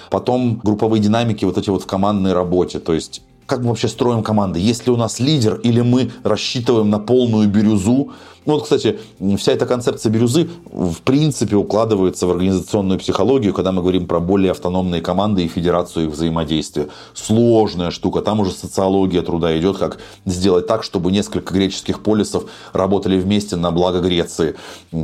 Потом 0.10 0.62
групповые 0.64 1.02
динамики 1.02 1.44
вот 1.44 1.58
эти 1.58 1.70
вот 1.70 1.84
в 1.84 1.86
командной 1.86 2.32
работе. 2.32 2.80
То 2.80 2.94
есть 2.94 3.24
как 3.46 3.62
мы 3.62 3.70
вообще 3.70 3.88
строим 3.88 4.24
команды? 4.24 4.60
Есть 4.60 4.86
ли 4.86 4.92
у 4.92 4.98
нас 4.98 5.20
лидер 5.20 5.56
или 5.56 5.82
мы 5.82 6.12
рассчитываем 6.24 6.90
на 6.90 7.00
полную 7.00 7.48
бирюзу? 7.50 8.12
Ну 8.46 8.56
вот, 8.56 8.64
кстати, 8.64 9.00
вся 9.38 9.54
эта 9.54 9.66
концепция 9.66 10.10
бирюзы 10.10 10.50
в 10.66 11.02
принципе 11.02 11.56
укладывается 11.56 12.28
в 12.28 12.32
организационную 12.32 13.00
психологию, 13.00 13.54
когда 13.54 13.72
мы 13.72 13.82
говорим 13.82 14.06
про 14.06 14.20
более 14.20 14.52
автономные 14.52 15.02
команды 15.02 15.46
и 15.46 15.48
федерацию 15.48 16.08
их 16.08 16.12
взаимодействия. 16.12 16.90
Сложная 17.14 17.92
штука. 17.92 18.22
Там 18.22 18.42
уже 18.42 18.52
социология 18.52 19.22
труда 19.22 19.58
идет, 19.58 19.78
как 19.78 20.00
сделать 20.26 20.68
так, 20.68 20.84
чтобы 20.84 21.12
несколько 21.12 21.54
греческих 21.54 22.02
полисов 22.04 22.46
работали 22.74 23.18
вместе 23.18 23.56
на 23.56 23.72
благо 23.72 24.02
Греции. 24.02 24.56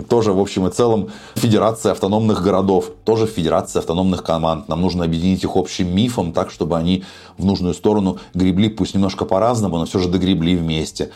Тоже, 0.09 0.33
в 0.33 0.39
общем 0.39 0.67
и 0.67 0.71
целом, 0.71 1.09
федерация 1.35 1.93
автономных 1.93 2.43
городов, 2.43 2.91
тоже 3.05 3.25
федерация 3.25 3.79
автономных 3.79 4.23
команд. 4.23 4.67
Нам 4.67 4.81
нужно 4.81 5.05
объединить 5.05 5.43
их 5.43 5.55
общим 5.55 5.95
мифом 5.95 6.33
так, 6.33 6.51
чтобы 6.51 6.77
они 6.77 7.03
в 7.37 7.45
нужную 7.45 7.73
сторону 7.73 8.17
гребли, 8.33 8.67
пусть 8.69 8.95
немножко 8.95 9.23
по-разному, 9.23 9.77
но 9.77 9.85
все 9.85 9.99
же 9.99 10.09
догребли 10.09 10.57
вместе. 10.57 11.11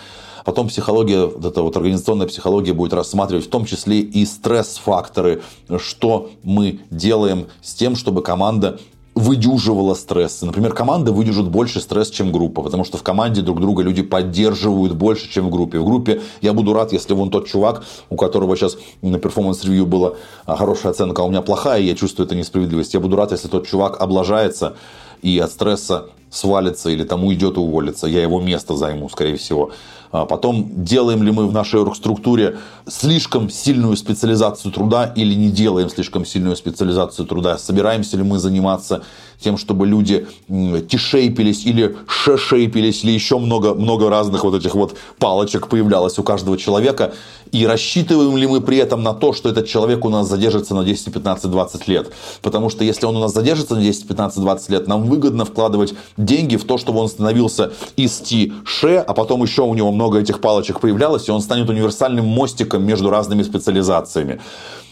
Потом 0.45 0.67
психология, 0.67 1.25
вот 1.25 1.45
эта 1.45 1.61
вот 1.61 1.75
организационная 1.77 2.27
психология 2.27 2.73
будет 2.73 2.93
рассматривать 2.93 3.45
в 3.45 3.49
том 3.49 3.65
числе 3.65 3.99
и 3.99 4.25
стресс-факторы, 4.25 5.41
что 5.77 6.31
мы 6.43 6.79
делаем 6.89 7.47
с 7.61 7.73
тем, 7.73 7.95
чтобы 7.95 8.21
команда 8.21 8.79
выдюживала 9.15 9.93
стресс. 9.93 10.41
Например, 10.41 10.73
команда 10.73 11.11
выдержит 11.11 11.47
больше 11.47 11.79
стресс, 11.79 12.09
чем 12.09 12.31
группа, 12.31 12.63
потому 12.63 12.83
что 12.83 12.97
в 12.97 13.03
команде 13.03 13.41
друг 13.41 13.61
друга 13.61 13.83
люди 13.83 14.01
поддерживают 14.01 14.93
больше, 14.93 15.31
чем 15.31 15.47
в 15.47 15.49
группе. 15.51 15.79
В 15.79 15.85
группе 15.85 16.21
я 16.41 16.53
буду 16.53 16.73
рад, 16.73 16.93
если 16.93 17.13
вон 17.13 17.29
тот 17.29 17.47
чувак, 17.47 17.83
у 18.09 18.15
которого 18.15 18.55
сейчас 18.57 18.77
на 19.01 19.19
performance 19.19 19.62
review 19.62 19.85
была 19.85 20.13
а, 20.45 20.55
хорошая 20.55 20.91
оценка, 20.91 21.21
а 21.21 21.25
у 21.25 21.29
меня 21.29 21.41
плохая, 21.41 21.81
и 21.81 21.85
я 21.85 21.95
чувствую 21.95 22.25
эту 22.25 22.35
несправедливость. 22.35 22.93
Я 22.93 22.99
буду 22.99 23.15
рад, 23.15 23.31
если 23.31 23.47
тот 23.47 23.67
чувак 23.67 24.01
облажается 24.01 24.75
и 25.21 25.37
от 25.39 25.51
стресса 25.51 26.07
свалится 26.29 26.89
или 26.89 27.03
тому 27.03 27.31
идет 27.33 27.57
уволиться. 27.57 28.07
Я 28.07 28.23
его 28.23 28.41
место 28.41 28.75
займу, 28.75 29.09
скорее 29.09 29.37
всего. 29.37 29.71
А 30.13 30.27
потом, 30.27 30.69
делаем 30.85 31.23
ли 31.23 31.31
мы 31.31 31.47
в 31.47 31.51
нашей 31.51 31.81
оргструктуре 31.81 32.57
слишком 32.87 33.49
сильную 33.49 33.97
специализацию 33.97 34.71
труда 34.71 35.11
или 35.15 35.33
не 35.33 35.49
делаем 35.49 35.89
слишком 35.89 36.23
сильную 36.23 36.55
специализацию 36.55 37.25
труда. 37.25 37.57
Собираемся 37.57 38.15
ли 38.15 38.23
мы 38.23 38.37
заниматься 38.37 39.01
тем, 39.43 39.57
чтобы 39.57 39.85
люди 39.85 40.25
тишейпились 40.47 41.65
или 41.65 41.95
шешейпились, 42.07 43.03
или 43.03 43.11
еще 43.11 43.37
много, 43.37 43.73
много 43.75 44.09
разных 44.09 44.43
вот 44.43 44.55
этих 44.55 44.75
вот 44.75 44.95
палочек 45.19 45.67
появлялось 45.67 46.17
у 46.17 46.23
каждого 46.23 46.57
человека. 46.57 47.13
И 47.51 47.67
рассчитываем 47.67 48.35
ли 48.35 48.47
мы 48.47 48.61
при 48.61 48.77
этом 48.77 49.03
на 49.03 49.13
то, 49.13 49.31
что 49.31 49.47
этот 49.47 49.67
человек 49.67 50.05
у 50.05 50.09
нас 50.09 50.27
задержится 50.27 50.73
на 50.73 50.83
10, 50.83 51.13
15, 51.13 51.51
20 51.51 51.87
лет. 51.87 52.11
Потому 52.41 52.71
что 52.71 52.83
если 52.83 53.05
он 53.05 53.15
у 53.15 53.19
нас 53.19 53.31
задержится 53.31 53.75
на 53.75 53.81
10, 53.81 54.07
15, 54.07 54.39
20 54.39 54.69
лет, 54.69 54.87
нам 54.87 55.03
выгодно 55.03 55.45
вкладывать 55.45 55.93
деньги 56.17 56.55
в 56.55 56.63
то, 56.63 56.79
чтобы 56.79 56.99
он 56.99 57.09
становился 57.09 57.71
из 57.95 58.17
ти-ше, 58.19 59.03
а 59.07 59.13
потом 59.13 59.43
еще 59.43 59.61
у 59.61 59.75
него 59.75 59.91
много 59.91 60.19
этих 60.19 60.41
палочек 60.41 60.79
появлялось, 60.79 61.27
и 61.27 61.31
он 61.31 61.41
станет 61.41 61.69
универсальным 61.69 62.25
мостиком 62.25 62.83
между 62.83 63.11
разными 63.11 63.43
специализациями. 63.43 64.41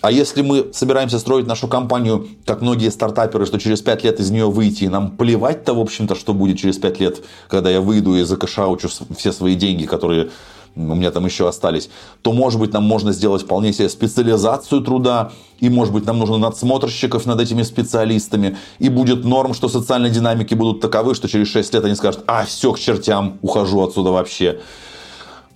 А 0.02 0.11
если 0.11 0.41
мы 0.41 0.68
собираемся 0.73 1.19
строить 1.19 1.45
нашу 1.45 1.68
компанию, 1.68 2.28
как 2.45 2.61
многие 2.61 2.90
стартаперы, 2.90 3.45
что 3.45 3.60
через 3.60 3.82
5 3.82 4.03
лет 4.03 4.19
из 4.19 4.32
нее 4.32 4.40
выйти, 4.49 4.85
и 4.85 4.89
нам 4.89 5.11
плевать-то, 5.11 5.73
в 5.73 5.80
общем-то, 5.80 6.15
что 6.15 6.34
будет 6.34 6.59
через 6.59 6.77
5 6.77 6.99
лет, 6.99 7.23
когда 7.47 7.69
я 7.69 7.81
выйду 7.81 8.15
и 8.15 8.23
закашаучу 8.23 8.89
все 9.15 9.31
свои 9.31 9.55
деньги, 9.55 9.85
которые 9.85 10.30
у 10.76 10.95
меня 10.95 11.11
там 11.11 11.26
еще 11.26 11.47
остались, 11.47 11.89
то, 12.22 12.31
может 12.31 12.59
быть, 12.59 12.73
нам 12.73 12.84
можно 12.84 13.11
сделать 13.11 13.43
вполне 13.43 13.73
себе 13.73 13.89
специализацию 13.89 14.81
труда, 14.81 15.31
и, 15.59 15.69
может 15.69 15.93
быть, 15.93 16.05
нам 16.05 16.19
нужно 16.19 16.38
надсмотрщиков 16.38 17.26
над 17.26 17.41
этими 17.41 17.63
специалистами, 17.63 18.57
и 18.80 18.89
будет 18.89 19.26
норм, 19.26 19.53
что 19.53 19.68
социальные 19.68 20.11
динамики 20.11 20.53
будут 20.53 20.81
таковы, 20.81 21.13
что 21.15 21.27
через 21.27 21.49
6 21.49 21.73
лет 21.73 21.85
они 21.85 21.95
скажут, 21.95 22.23
а, 22.27 22.45
все, 22.45 22.72
к 22.72 22.80
чертям, 22.80 23.38
ухожу 23.41 23.81
отсюда 23.84 24.11
вообще. 24.11 24.59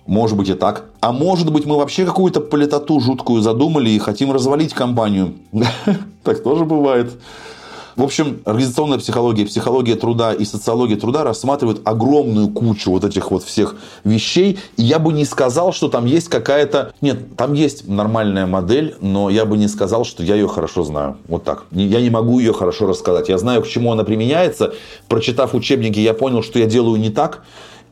Может 0.06 0.36
быть 0.36 0.48
и 0.48 0.54
так. 0.54 0.84
А 1.00 1.10
может 1.10 1.50
быть 1.50 1.66
мы 1.66 1.76
вообще 1.76 2.04
какую-то 2.04 2.40
политоту 2.40 3.00
жуткую 3.00 3.42
задумали 3.42 3.90
и 3.90 3.98
хотим 3.98 4.32
развалить 4.32 4.72
компанию. 4.72 5.34
Так 6.22 6.42
тоже 6.42 6.64
бывает. 6.64 7.12
В 7.96 8.02
общем, 8.02 8.42
организационная 8.44 8.98
психология, 8.98 9.46
психология 9.46 9.94
труда 9.94 10.34
и 10.34 10.44
социология 10.44 10.98
труда 10.98 11.24
рассматривают 11.24 11.80
огромную 11.84 12.48
кучу 12.48 12.90
вот 12.90 13.04
этих 13.04 13.30
вот 13.30 13.42
всех 13.42 13.76
вещей. 14.04 14.58
И 14.76 14.82
я 14.82 14.98
бы 14.98 15.14
не 15.14 15.24
сказал, 15.24 15.72
что 15.72 15.88
там 15.88 16.04
есть 16.04 16.28
какая-то... 16.28 16.92
Нет, 17.00 17.36
там 17.36 17.54
есть 17.54 17.88
нормальная 17.88 18.46
модель, 18.46 18.96
но 19.00 19.30
я 19.30 19.46
бы 19.46 19.56
не 19.56 19.66
сказал, 19.66 20.04
что 20.04 20.22
я 20.22 20.34
ее 20.34 20.46
хорошо 20.46 20.84
знаю. 20.84 21.16
Вот 21.26 21.44
так. 21.44 21.64
Я 21.70 22.02
не 22.02 22.10
могу 22.10 22.38
ее 22.38 22.52
хорошо 22.52 22.86
рассказать. 22.86 23.30
Я 23.30 23.38
знаю, 23.38 23.62
к 23.62 23.66
чему 23.66 23.92
она 23.92 24.04
применяется. 24.04 24.74
Прочитав 25.08 25.54
учебники, 25.54 25.98
я 25.98 26.12
понял, 26.12 26.42
что 26.42 26.58
я 26.58 26.66
делаю 26.66 27.00
не 27.00 27.08
так. 27.08 27.44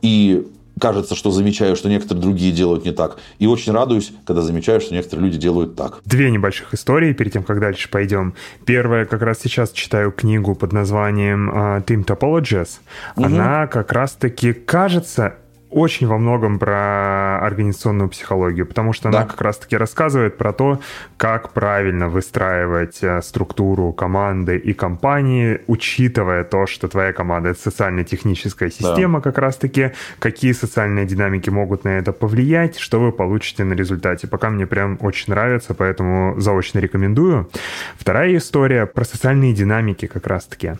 И 0.03 0.45
кажется, 0.79 1.15
что 1.15 1.31
замечаю, 1.31 1.75
что 1.75 1.89
некоторые 1.89 2.21
другие 2.21 2.51
делают 2.51 2.85
не 2.85 2.91
так. 2.91 3.17
И 3.39 3.47
очень 3.47 3.73
радуюсь, 3.73 4.11
когда 4.25 4.41
замечаю, 4.41 4.81
что 4.81 4.93
некоторые 4.93 5.25
люди 5.25 5.37
делают 5.37 5.75
так. 5.75 5.99
Две 6.05 6.31
небольших 6.31 6.73
истории 6.73 7.13
перед 7.13 7.33
тем, 7.33 7.43
как 7.43 7.59
дальше 7.59 7.89
пойдем. 7.89 8.33
Первая, 8.65 9.05
как 9.05 9.21
раз 9.21 9.39
сейчас 9.41 9.71
читаю 9.71 10.11
книгу 10.11 10.55
под 10.55 10.73
названием 10.73 11.49
Team 11.85 12.05
Topologies. 12.05 12.79
Угу. 13.15 13.25
Она 13.25 13.67
как 13.67 13.91
раз-таки, 13.91 14.53
кажется, 14.53 15.35
очень 15.69 16.07
во 16.07 16.17
многом 16.17 16.59
про 16.59 17.39
организационную 17.39 18.09
психологию, 18.09 18.65
потому 18.65 18.93
что 18.93 19.09
да. 19.09 19.19
она 19.19 19.27
как 19.27 19.41
раз-таки 19.41 19.75
рассказывает 19.77 20.37
про 20.37 20.53
то, 20.53 20.79
как 21.17 21.51
правильно 21.53 22.07
выстраивать 22.07 22.99
э, 23.01 23.21
структуру 23.21 23.91
команды 23.91 24.57
и 24.57 24.73
компании, 24.73 25.61
учитывая 25.67 26.43
то, 26.43 26.65
что 26.67 26.87
твоя 26.87 27.13
команда— 27.13 27.49
это 27.51 27.59
социально-техническая 27.59 28.69
система 28.69 29.19
да. 29.19 29.23
как 29.23 29.37
раз-таки, 29.37 29.91
какие 30.19 30.53
социальные 30.53 31.05
динамики 31.05 31.49
могут 31.49 31.83
на 31.83 31.97
это 31.97 32.11
повлиять, 32.13 32.77
что 32.77 32.99
вы 32.99 33.11
получите 33.11 33.63
на 33.63 33.73
результате. 33.73 34.27
Пока 34.27 34.49
мне 34.49 34.65
прям 34.67 34.97
очень 35.01 35.33
нравится, 35.33 35.73
поэтому 35.73 36.39
заочно 36.39 36.79
рекомендую. 36.79 37.49
Вторая 37.97 38.37
история 38.37 38.85
про 38.85 39.03
социальные 39.03 39.53
динамики 39.53 40.07
как 40.07 40.27
раз-таки. 40.27 40.73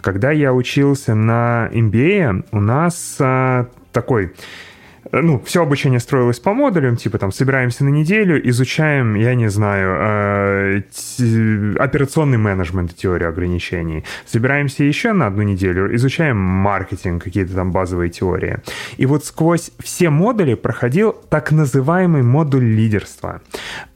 Когда 0.00 0.30
я 0.30 0.52
учился 0.52 1.14
на 1.14 1.68
MBA, 1.72 2.46
у 2.52 2.60
нас 2.60 3.16
а, 3.20 3.66
такой 3.92 4.32
Э, 5.12 5.20
ну, 5.20 5.40
все 5.44 5.62
обучение 5.62 6.00
строилось 6.00 6.40
по 6.40 6.52
модулям, 6.54 6.96
типа 6.96 7.18
там 7.18 7.32
собираемся 7.32 7.84
на 7.84 7.88
неделю, 7.88 8.48
изучаем, 8.48 9.14
я 9.14 9.34
не 9.34 9.48
знаю, 9.48 9.96
э, 10.00 10.82
операционный 11.78 12.38
менеджмент, 12.38 12.94
теорию 12.96 13.28
ограничений. 13.28 14.04
Собираемся 14.26 14.84
еще 14.84 15.12
на 15.12 15.26
одну 15.26 15.42
неделю, 15.42 15.94
изучаем 15.94 16.36
маркетинг, 16.36 17.22
какие-то 17.22 17.54
там 17.54 17.72
базовые 17.72 18.10
теории. 18.10 18.58
И 18.96 19.06
вот 19.06 19.24
сквозь 19.24 19.70
все 19.78 20.10
модули 20.10 20.54
проходил 20.54 21.12
так 21.30 21.52
называемый 21.52 22.22
модуль 22.22 22.64
лидерства, 22.64 23.40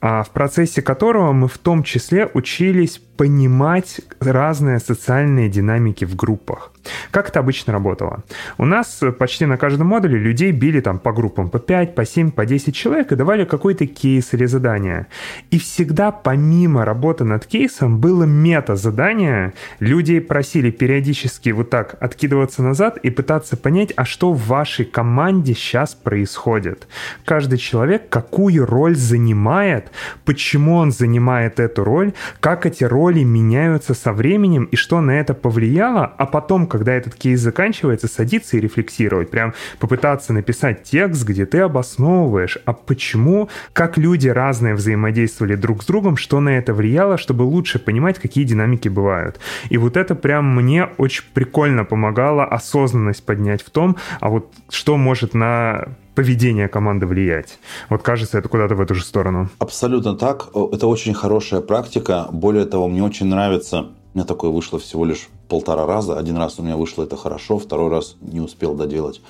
э, 0.01 0.23
в 0.23 0.29
процессе 0.31 0.81
которого 0.81 1.33
мы 1.33 1.47
в 1.47 1.57
том 1.57 1.83
числе 1.83 2.29
учились 2.33 2.99
понимать 3.17 4.01
разные 4.19 4.79
социальные 4.79 5.49
динамики 5.49 6.05
в 6.05 6.15
группах. 6.15 6.71
Как 7.11 7.29
это 7.29 7.39
обычно 7.39 7.71
работало? 7.71 8.23
У 8.57 8.65
нас 8.65 9.01
почти 9.17 9.45
на 9.45 9.57
каждом 9.57 9.87
модуле 9.87 10.17
людей 10.17 10.51
били 10.51 10.81
там 10.81 10.99
по 10.99 11.13
группам 11.13 11.49
по 11.49 11.59
5, 11.59 11.95
по 11.95 12.05
7, 12.05 12.31
по 12.31 12.45
10 12.45 12.75
человек 12.75 13.11
и 13.11 13.15
давали 13.15 13.45
какой-то 13.45 13.85
кейс 13.87 14.33
или 14.33 14.45
задание. 14.45 15.07
И 15.51 15.59
всегда 15.59 16.11
помимо 16.11 16.83
работы 16.83 17.23
над 17.23 17.45
кейсом 17.45 17.99
было 17.99 18.23
мета-задание. 18.23 19.53
Людей 19.79 20.19
просили 20.19 20.71
периодически 20.71 21.51
вот 21.51 21.69
так 21.69 21.95
откидываться 22.01 22.63
назад 22.63 22.97
и 22.97 23.09
пытаться 23.09 23.55
понять, 23.55 23.93
а 23.95 24.05
что 24.05 24.33
в 24.33 24.47
вашей 24.47 24.85
команде 24.85 25.53
сейчас 25.53 25.93
происходит. 25.95 26.87
Каждый 27.23 27.59
человек 27.59 28.09
какую 28.09 28.65
роль 28.65 28.95
занимает, 28.95 29.91
почему 30.25 30.75
он 30.75 30.91
занимает 30.91 31.59
эту 31.59 31.83
роль, 31.83 32.13
как 32.39 32.65
эти 32.65 32.83
роли 32.83 33.02
меняются 33.11 33.93
со 33.93 34.13
временем 34.13 34.65
и 34.65 34.75
что 34.75 35.01
на 35.01 35.11
это 35.19 35.33
повлияло, 35.33 36.05
а 36.17 36.25
потом, 36.25 36.67
когда 36.67 36.93
этот 36.93 37.15
кейс 37.15 37.39
заканчивается, 37.39 38.07
садиться 38.07 38.57
и 38.57 38.59
рефлексировать, 38.59 39.29
прям 39.29 39.53
попытаться 39.79 40.33
написать 40.33 40.83
текст, 40.83 41.25
где 41.25 41.45
ты 41.45 41.59
обосновываешь, 41.59 42.57
а 42.65 42.73
почему, 42.73 43.49
как 43.73 43.97
люди 43.97 44.27
разные 44.27 44.75
взаимодействовали 44.75 45.55
друг 45.55 45.83
с 45.83 45.85
другом, 45.85 46.17
что 46.17 46.39
на 46.39 46.57
это 46.57 46.73
влияло, 46.73 47.17
чтобы 47.17 47.43
лучше 47.43 47.79
понимать, 47.79 48.19
какие 48.19 48.43
динамики 48.43 48.87
бывают. 48.87 49.39
И 49.69 49.77
вот 49.77 49.97
это 49.97 50.15
прям 50.15 50.55
мне 50.55 50.85
очень 50.97 51.25
прикольно 51.33 51.85
помогало 51.85 52.45
осознанность 52.45 53.25
поднять 53.25 53.61
в 53.61 53.69
том, 53.69 53.97
а 54.19 54.29
вот 54.29 54.51
что 54.69 54.97
может 54.97 55.33
на 55.33 55.87
поведение 56.15 56.67
команды 56.67 57.05
влиять. 57.05 57.59
Вот 57.89 58.01
кажется, 58.01 58.37
это 58.37 58.49
куда-то 58.49 58.75
в 58.75 58.81
эту 58.81 58.95
же 58.95 59.03
сторону. 59.03 59.49
Абсолютно 59.59 60.15
так. 60.15 60.49
Это 60.71 60.87
очень 60.87 61.13
хорошая 61.13 61.61
практика. 61.61 62.27
Более 62.31 62.65
того, 62.65 62.87
мне 62.87 63.03
очень 63.03 63.27
нравится, 63.27 63.89
у 64.13 64.17
меня 64.17 64.25
такое 64.25 64.51
вышло 64.51 64.79
всего 64.79 65.05
лишь 65.05 65.29
полтора 65.47 65.85
раза. 65.85 66.17
Один 66.17 66.37
раз 66.37 66.59
у 66.59 66.63
меня 66.63 66.77
вышло 66.77 67.03
это 67.03 67.17
хорошо, 67.17 67.59
второй 67.59 67.89
раз 67.89 68.15
не 68.21 68.39
успел 68.39 68.75
доделать 68.75 69.21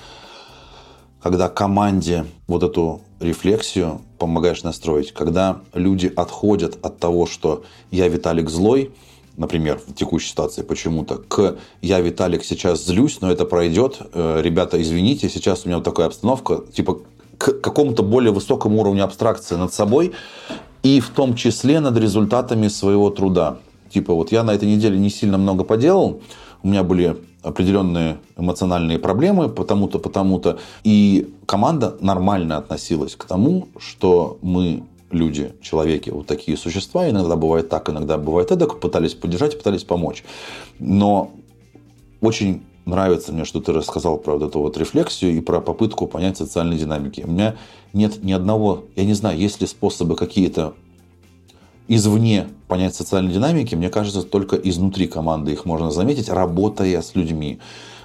когда 1.24 1.48
команде 1.48 2.26
вот 2.46 2.62
эту 2.62 3.00
рефлексию 3.18 4.02
помогаешь 4.18 4.62
настроить, 4.62 5.12
когда 5.12 5.62
люди 5.72 6.12
отходят 6.14 6.76
от 6.84 6.98
того, 6.98 7.24
что 7.24 7.64
я 7.90 8.08
Виталик 8.08 8.50
злой, 8.50 8.90
например, 9.36 9.80
в 9.86 9.94
текущей 9.94 10.28
ситуации 10.28 10.62
почему-то, 10.62 11.16
к 11.16 11.56
«я, 11.82 12.00
Виталик, 12.00 12.44
сейчас 12.44 12.84
злюсь, 12.84 13.20
но 13.20 13.30
это 13.30 13.44
пройдет, 13.44 13.98
э, 14.12 14.40
ребята, 14.42 14.80
извините, 14.80 15.28
сейчас 15.28 15.64
у 15.64 15.68
меня 15.68 15.78
вот 15.78 15.84
такая 15.84 16.06
обстановка», 16.06 16.62
типа 16.72 17.00
к 17.38 17.60
какому-то 17.60 18.02
более 18.02 18.32
высокому 18.32 18.80
уровню 18.80 19.04
абстракции 19.04 19.56
над 19.56 19.72
собой 19.72 20.12
и 20.82 21.00
в 21.00 21.10
том 21.10 21.34
числе 21.34 21.80
над 21.80 21.96
результатами 21.96 22.68
своего 22.68 23.10
труда. 23.10 23.58
Типа 23.90 24.14
вот 24.14 24.32
я 24.32 24.42
на 24.44 24.52
этой 24.52 24.68
неделе 24.68 24.98
не 24.98 25.10
сильно 25.10 25.38
много 25.38 25.64
поделал, 25.64 26.20
у 26.62 26.68
меня 26.68 26.82
были 26.82 27.16
определенные 27.42 28.16
эмоциональные 28.38 28.98
проблемы, 28.98 29.48
потому-то, 29.48 29.98
потому-то. 29.98 30.58
И 30.82 31.34
команда 31.46 31.96
нормально 32.00 32.56
относилась 32.56 33.14
к 33.14 33.24
тому, 33.24 33.68
что 33.78 34.38
мы 34.40 34.82
люди, 35.14 35.54
человеки, 35.62 36.10
вот 36.10 36.26
такие 36.26 36.56
существа. 36.56 37.08
Иногда 37.08 37.36
бывает 37.36 37.68
так, 37.68 37.88
иногда 37.88 38.18
бывает 38.18 38.52
эдак. 38.52 38.80
Пытались 38.80 39.14
поддержать, 39.14 39.56
пытались 39.56 39.84
помочь. 39.84 40.24
Но 40.78 41.30
очень 42.20 42.62
нравится 42.84 43.32
мне, 43.32 43.44
что 43.44 43.60
ты 43.60 43.72
рассказал 43.72 44.18
про 44.18 44.34
вот 44.34 44.42
эту 44.42 44.60
вот 44.60 44.76
рефлексию 44.76 45.36
и 45.36 45.40
про 45.40 45.60
попытку 45.60 46.06
понять 46.06 46.36
социальные 46.36 46.78
динамики. 46.78 47.22
У 47.22 47.30
меня 47.30 47.56
нет 47.92 48.22
ни 48.22 48.32
одного, 48.32 48.84
я 48.96 49.04
не 49.04 49.14
знаю, 49.14 49.38
есть 49.38 49.60
ли 49.60 49.66
способы 49.66 50.16
какие-то 50.16 50.74
извне 51.88 52.48
понять 52.68 52.94
социальные 52.94 53.34
динамики, 53.34 53.74
мне 53.74 53.90
кажется, 53.90 54.22
только 54.22 54.56
изнутри 54.56 55.06
команды 55.06 55.52
их 55.52 55.64
можно 55.64 55.90
заметить, 55.90 56.28
работая 56.28 57.00
с 57.00 57.14
людьми. 57.14 57.58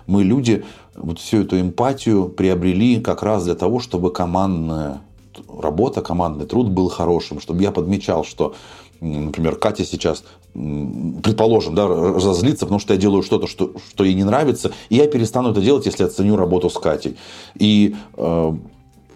Мы 0.06 0.24
люди 0.24 0.66
вот 0.96 1.20
всю 1.20 1.42
эту 1.42 1.60
эмпатию 1.60 2.30
приобрели 2.30 3.00
как 3.00 3.24
раз 3.24 3.46
для 3.46 3.56
того, 3.56 3.80
чтобы 3.80 4.12
командная 4.12 5.02
работа, 5.48 6.02
командный 6.02 6.46
труд 6.46 6.70
был 6.70 6.90
хорошим, 6.90 7.40
чтобы 7.40 7.62
я 7.62 7.72
подмечал, 7.72 8.24
что, 8.24 8.56
например, 9.00 9.56
Катя 9.56 9.86
сейчас, 9.86 10.24
предположим, 10.54 11.76
да, 11.76 11.88
разозлится, 11.88 12.66
потому 12.66 12.80
что 12.80 12.94
я 12.94 13.00
делаю 13.00 13.24
что-то, 13.24 13.48
что, 13.48 13.74
что 13.90 14.04
ей 14.04 14.14
не 14.14 14.24
нравится, 14.24 14.72
и 14.90 14.96
я 14.96 15.08
перестану 15.08 15.52
это 15.52 15.62
делать, 15.62 15.86
если 15.86 16.04
оценю 16.04 16.36
работу 16.36 16.70
с 16.70 16.78
Катей. 16.78 17.18
И 17.56 17.96
э, 18.18 18.54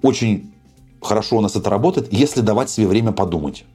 очень 0.02 0.52
хорошо 1.02 1.38
у 1.38 1.42
нас 1.42 1.56
это 1.56 1.70
работает, 1.70 2.12
если 2.12 2.42
давать 2.42 2.70
себе 2.70 2.88
время 2.88 3.12
подумать. 3.12 3.66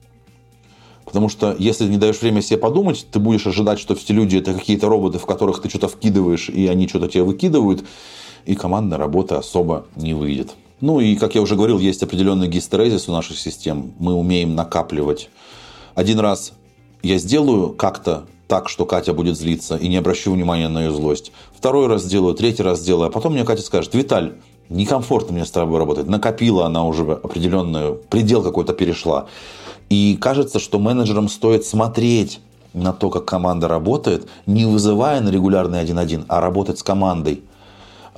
Потому 1.04 1.30
что 1.30 1.56
если 1.58 1.88
не 1.88 1.96
даешь 1.96 2.20
время 2.20 2.42
себе 2.42 2.58
подумать, 2.58 3.06
ты 3.10 3.18
будешь 3.18 3.46
ожидать, 3.46 3.78
что 3.78 3.94
все 3.94 4.12
люди 4.12 4.36
это 4.36 4.52
какие-то 4.52 4.88
роботы, 4.88 5.18
в 5.18 5.24
которых 5.24 5.62
ты 5.62 5.70
что-то 5.70 5.88
вкидываешь, 5.88 6.50
и 6.50 6.66
они 6.66 6.86
что-то 6.86 7.08
тебе 7.08 7.22
выкидывают, 7.22 7.84
и 8.44 8.54
командная 8.54 8.98
работа 8.98 9.38
особо 9.38 9.86
не 9.96 10.12
выйдет. 10.12 10.54
Ну 10.80 11.00
и, 11.00 11.16
как 11.16 11.34
я 11.34 11.42
уже 11.42 11.56
говорил, 11.56 11.78
есть 11.78 12.02
определенный 12.02 12.46
гистерезис 12.46 13.08
у 13.08 13.12
наших 13.12 13.38
систем. 13.38 13.92
Мы 13.98 14.14
умеем 14.14 14.54
накапливать. 14.54 15.28
Один 15.94 16.20
раз 16.20 16.52
я 17.02 17.18
сделаю 17.18 17.70
как-то 17.70 18.26
так, 18.46 18.68
что 18.68 18.86
Катя 18.86 19.12
будет 19.12 19.36
злиться, 19.36 19.76
и 19.76 19.88
не 19.88 19.96
обращу 19.96 20.32
внимания 20.32 20.68
на 20.68 20.84
ее 20.84 20.92
злость. 20.92 21.32
Второй 21.56 21.86
раз 21.86 22.04
сделаю, 22.04 22.34
третий 22.34 22.62
раз 22.62 22.80
сделаю, 22.80 23.08
а 23.08 23.10
потом 23.10 23.34
мне 23.34 23.44
Катя 23.44 23.62
скажет, 23.62 23.94
Виталь, 23.94 24.34
некомфортно 24.68 25.34
мне 25.34 25.44
с 25.44 25.50
тобой 25.50 25.78
работать. 25.78 26.06
Накопила 26.06 26.64
она 26.66 26.84
уже 26.84 27.02
определенную, 27.02 27.96
предел 28.08 28.42
какой-то 28.42 28.72
перешла. 28.72 29.26
И 29.90 30.16
кажется, 30.20 30.60
что 30.60 30.78
менеджерам 30.78 31.28
стоит 31.28 31.64
смотреть 31.64 32.40
на 32.72 32.92
то, 32.92 33.10
как 33.10 33.24
команда 33.24 33.68
работает, 33.68 34.28
не 34.46 34.64
вызывая 34.64 35.20
на 35.20 35.30
регулярный 35.30 35.82
1-1, 35.82 36.24
а 36.28 36.40
работать 36.40 36.78
с 36.78 36.82
командой. 36.82 37.42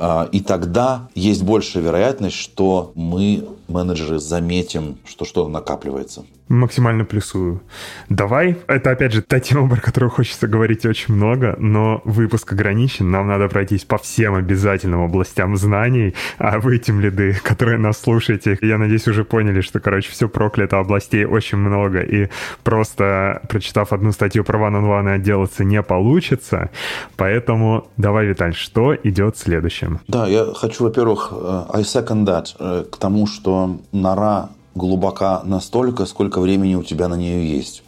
А, 0.03 0.31
и 0.33 0.41
тогда 0.41 1.11
есть 1.15 1.43
большая 1.43 1.83
вероятность, 1.83 2.37
что 2.37 2.93
мы, 2.95 3.45
менеджеры, 3.71 4.19
заметим, 4.19 4.99
что 5.07 5.25
что-то 5.25 5.49
накапливается. 5.49 6.25
Максимально 6.49 7.05
плюсую. 7.05 7.63
Давай, 8.09 8.57
это 8.67 8.91
опять 8.91 9.13
же 9.13 9.23
та 9.23 9.39
тема, 9.39 9.69
про 9.69 9.81
которую 9.81 10.11
хочется 10.11 10.49
говорить 10.49 10.85
очень 10.85 11.15
много, 11.15 11.55
но 11.61 12.03
выпуск 12.05 12.53
ограничен, 12.53 13.09
нам 13.09 13.29
надо 13.29 13.49
пройтись 13.49 13.85
по 13.85 13.99
всем 13.99 14.35
обязательным 14.35 15.03
областям 15.03 15.57
знаний, 15.57 16.15
а 16.39 16.59
вы, 16.59 16.79
тем 16.79 17.01
лиды, 17.01 17.35
которые 17.45 17.79
нас 17.79 18.01
слушаете, 18.01 18.59
я 18.63 18.79
надеюсь, 18.79 19.07
уже 19.07 19.25
поняли, 19.25 19.61
что, 19.61 19.79
короче, 19.79 20.11
все 20.11 20.29
проклято, 20.29 20.81
областей 20.81 21.25
очень 21.25 21.59
много, 21.59 22.01
и 22.01 22.29
просто 22.65 23.43
прочитав 23.49 23.93
одну 23.93 24.11
статью 24.11 24.43
про 24.43 24.59
on 24.59 24.83
One 24.83 25.15
отделаться 25.15 25.63
не 25.63 25.81
получится, 25.83 26.71
поэтому 27.17 27.87
давай, 27.97 28.27
Виталь, 28.27 28.55
что 28.55 28.97
идет 29.05 29.39
следующим? 29.39 30.01
Да, 30.09 30.27
я 30.27 30.47
хочу, 30.55 30.83
во-первых, 30.83 31.29
э, 31.31 31.65
I 31.75 31.83
second 31.83 32.25
that, 32.25 32.57
э, 32.59 32.85
к 32.91 32.97
тому, 32.97 33.29
что 33.29 33.60
нора 33.93 34.51
глубока 34.75 35.43
настолько, 35.45 36.07
сколько 36.07 36.41
времени 36.41 36.75
у 36.75 36.83
тебя 36.83 37.09
на 37.09 37.15
нее 37.15 37.51
есть. 37.57 37.83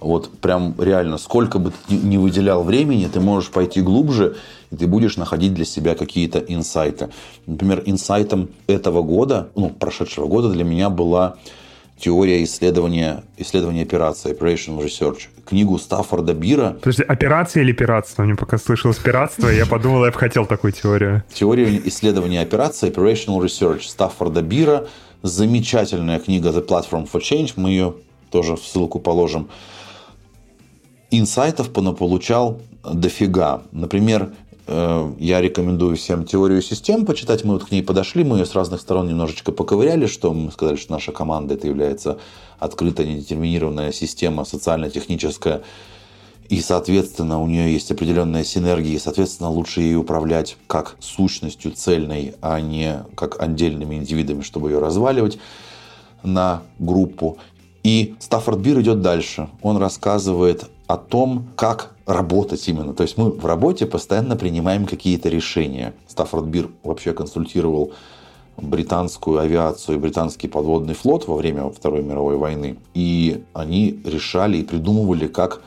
Вот 0.00 0.30
прям 0.38 0.74
реально, 0.78 1.18
сколько 1.18 1.58
бы 1.58 1.72
ты 1.88 1.94
ни 1.94 2.16
выделял 2.16 2.62
времени, 2.62 3.06
ты 3.12 3.20
можешь 3.20 3.50
пойти 3.50 3.82
глубже, 3.82 4.36
и 4.70 4.76
ты 4.76 4.86
будешь 4.86 5.16
находить 5.16 5.52
для 5.52 5.66
себя 5.66 5.94
какие-то 5.94 6.38
инсайты. 6.38 7.10
Например, 7.46 7.82
инсайтом 7.84 8.48
этого 8.66 9.02
года, 9.02 9.50
ну, 9.54 9.68
прошедшего 9.68 10.26
года 10.26 10.48
для 10.48 10.64
меня 10.64 10.88
была 10.88 11.36
теория 12.00 12.42
исследования, 12.44 13.22
исследования 13.36 13.82
операции, 13.82 14.32
Operational 14.32 14.84
Research. 14.84 15.28
Книгу 15.44 15.78
Стаффорда 15.78 16.32
Бира. 16.32 16.76
Подожди, 16.80 17.02
операция 17.02 17.62
или 17.62 17.72
пиратство? 17.72 18.22
Мне 18.22 18.36
пока 18.36 18.56
слышалось 18.56 18.98
пиратство, 18.98 19.48
я 19.48 19.66
подумал, 19.66 20.04
я 20.04 20.12
бы 20.12 20.18
хотел 20.18 20.46
такую 20.46 20.72
теорию. 20.72 21.24
Теория 21.32 21.80
исследования 21.86 22.40
операции, 22.40 22.90
Operational 22.90 23.40
Research 23.44 23.82
Стаффорда 23.82 24.42
Бира– 24.42 24.86
Замечательная 25.22 26.18
книга 26.18 26.48
The 26.48 26.66
Platform 26.66 27.08
for 27.10 27.20
Change. 27.20 27.52
Мы 27.56 27.70
ее 27.70 27.94
тоже 28.30 28.56
в 28.56 28.60
ссылку 28.60 29.00
положим. 29.00 29.50
Инсайтов 31.10 31.70
получал 31.72 32.60
дофига. 32.82 33.62
Например, 33.72 34.30
я 34.70 35.40
рекомендую 35.40 35.96
всем 35.96 36.24
теорию 36.24 36.62
систем 36.62 37.04
почитать. 37.04 37.44
Мы 37.44 37.54
вот 37.54 37.64
к 37.64 37.70
ней 37.70 37.82
подошли, 37.82 38.24
мы 38.24 38.38
ее 38.38 38.46
с 38.46 38.54
разных 38.54 38.80
сторон 38.80 39.08
немножечко 39.08 39.52
поковыряли, 39.52 40.06
что 40.06 40.32
мы 40.32 40.52
сказали, 40.52 40.76
что 40.76 40.92
наша 40.92 41.12
команда 41.12 41.54
это 41.54 41.66
является 41.66 42.18
открытая, 42.58 43.06
недетерминированная 43.06 43.92
система 43.92 44.44
социально-техническая 44.44 45.62
и, 46.50 46.60
соответственно, 46.60 47.40
у 47.40 47.46
нее 47.46 47.72
есть 47.72 47.92
определенная 47.92 48.42
синергия, 48.42 48.96
и, 48.96 48.98
соответственно, 48.98 49.50
лучше 49.50 49.82
ей 49.82 49.94
управлять 49.94 50.56
как 50.66 50.96
сущностью 50.98 51.70
цельной, 51.70 52.34
а 52.42 52.60
не 52.60 53.04
как 53.14 53.40
отдельными 53.40 53.94
индивидами, 53.94 54.42
чтобы 54.42 54.70
ее 54.70 54.80
разваливать 54.80 55.38
на 56.24 56.62
группу. 56.80 57.38
И 57.84 58.16
Стаффорд 58.18 58.58
Бир 58.58 58.80
идет 58.80 59.00
дальше. 59.00 59.48
Он 59.62 59.76
рассказывает 59.76 60.68
о 60.88 60.96
том, 60.96 61.46
как 61.54 61.94
работать 62.10 62.66
именно. 62.68 62.92
То 62.94 63.02
есть 63.02 63.16
мы 63.16 63.30
в 63.30 63.46
работе 63.46 63.86
постоянно 63.86 64.36
принимаем 64.36 64.86
какие-то 64.86 65.28
решения. 65.28 65.94
Стаффорд 66.08 66.46
Бир 66.46 66.70
вообще 66.82 67.12
консультировал 67.12 67.92
британскую 68.56 69.38
авиацию 69.38 69.96
и 69.96 70.00
британский 70.00 70.48
подводный 70.48 70.94
флот 70.94 71.26
во 71.26 71.36
время 71.36 71.70
Второй 71.70 72.02
мировой 72.02 72.36
войны. 72.36 72.76
И 72.94 73.42
они 73.52 74.00
решали 74.04 74.58
и 74.58 74.64
придумывали, 74.64 75.26
как 75.26 75.62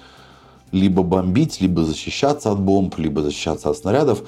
либо 0.72 1.04
бомбить, 1.04 1.62
либо 1.62 1.84
защищаться 1.84 2.52
от 2.52 2.60
бомб, 2.60 2.98
либо 2.98 3.22
защищаться 3.22 3.70
от 3.70 3.78
снарядов, 3.78 4.24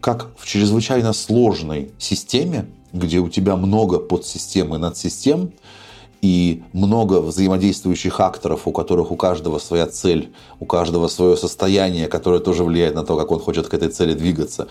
как 0.00 0.30
в 0.36 0.46
чрезвычайно 0.46 1.12
сложной 1.12 1.92
системе, 1.98 2.66
где 2.92 3.20
у 3.20 3.28
тебя 3.28 3.56
много 3.56 3.98
подсистем 3.98 4.74
и 4.74 4.78
надсистем, 4.78 5.52
и 6.24 6.62
много 6.72 7.20
взаимодействующих 7.20 8.18
акторов, 8.18 8.66
у 8.66 8.72
которых 8.72 9.10
у 9.10 9.16
каждого 9.16 9.58
своя 9.58 9.86
цель, 9.86 10.32
у 10.58 10.64
каждого 10.64 11.08
свое 11.08 11.36
состояние, 11.36 12.08
которое 12.08 12.40
тоже 12.40 12.64
влияет 12.64 12.94
на 12.94 13.04
то, 13.04 13.18
как 13.18 13.30
он 13.30 13.40
хочет 13.40 13.68
к 13.68 13.74
этой 13.74 13.90
цели 13.90 14.14
двигаться. 14.14 14.68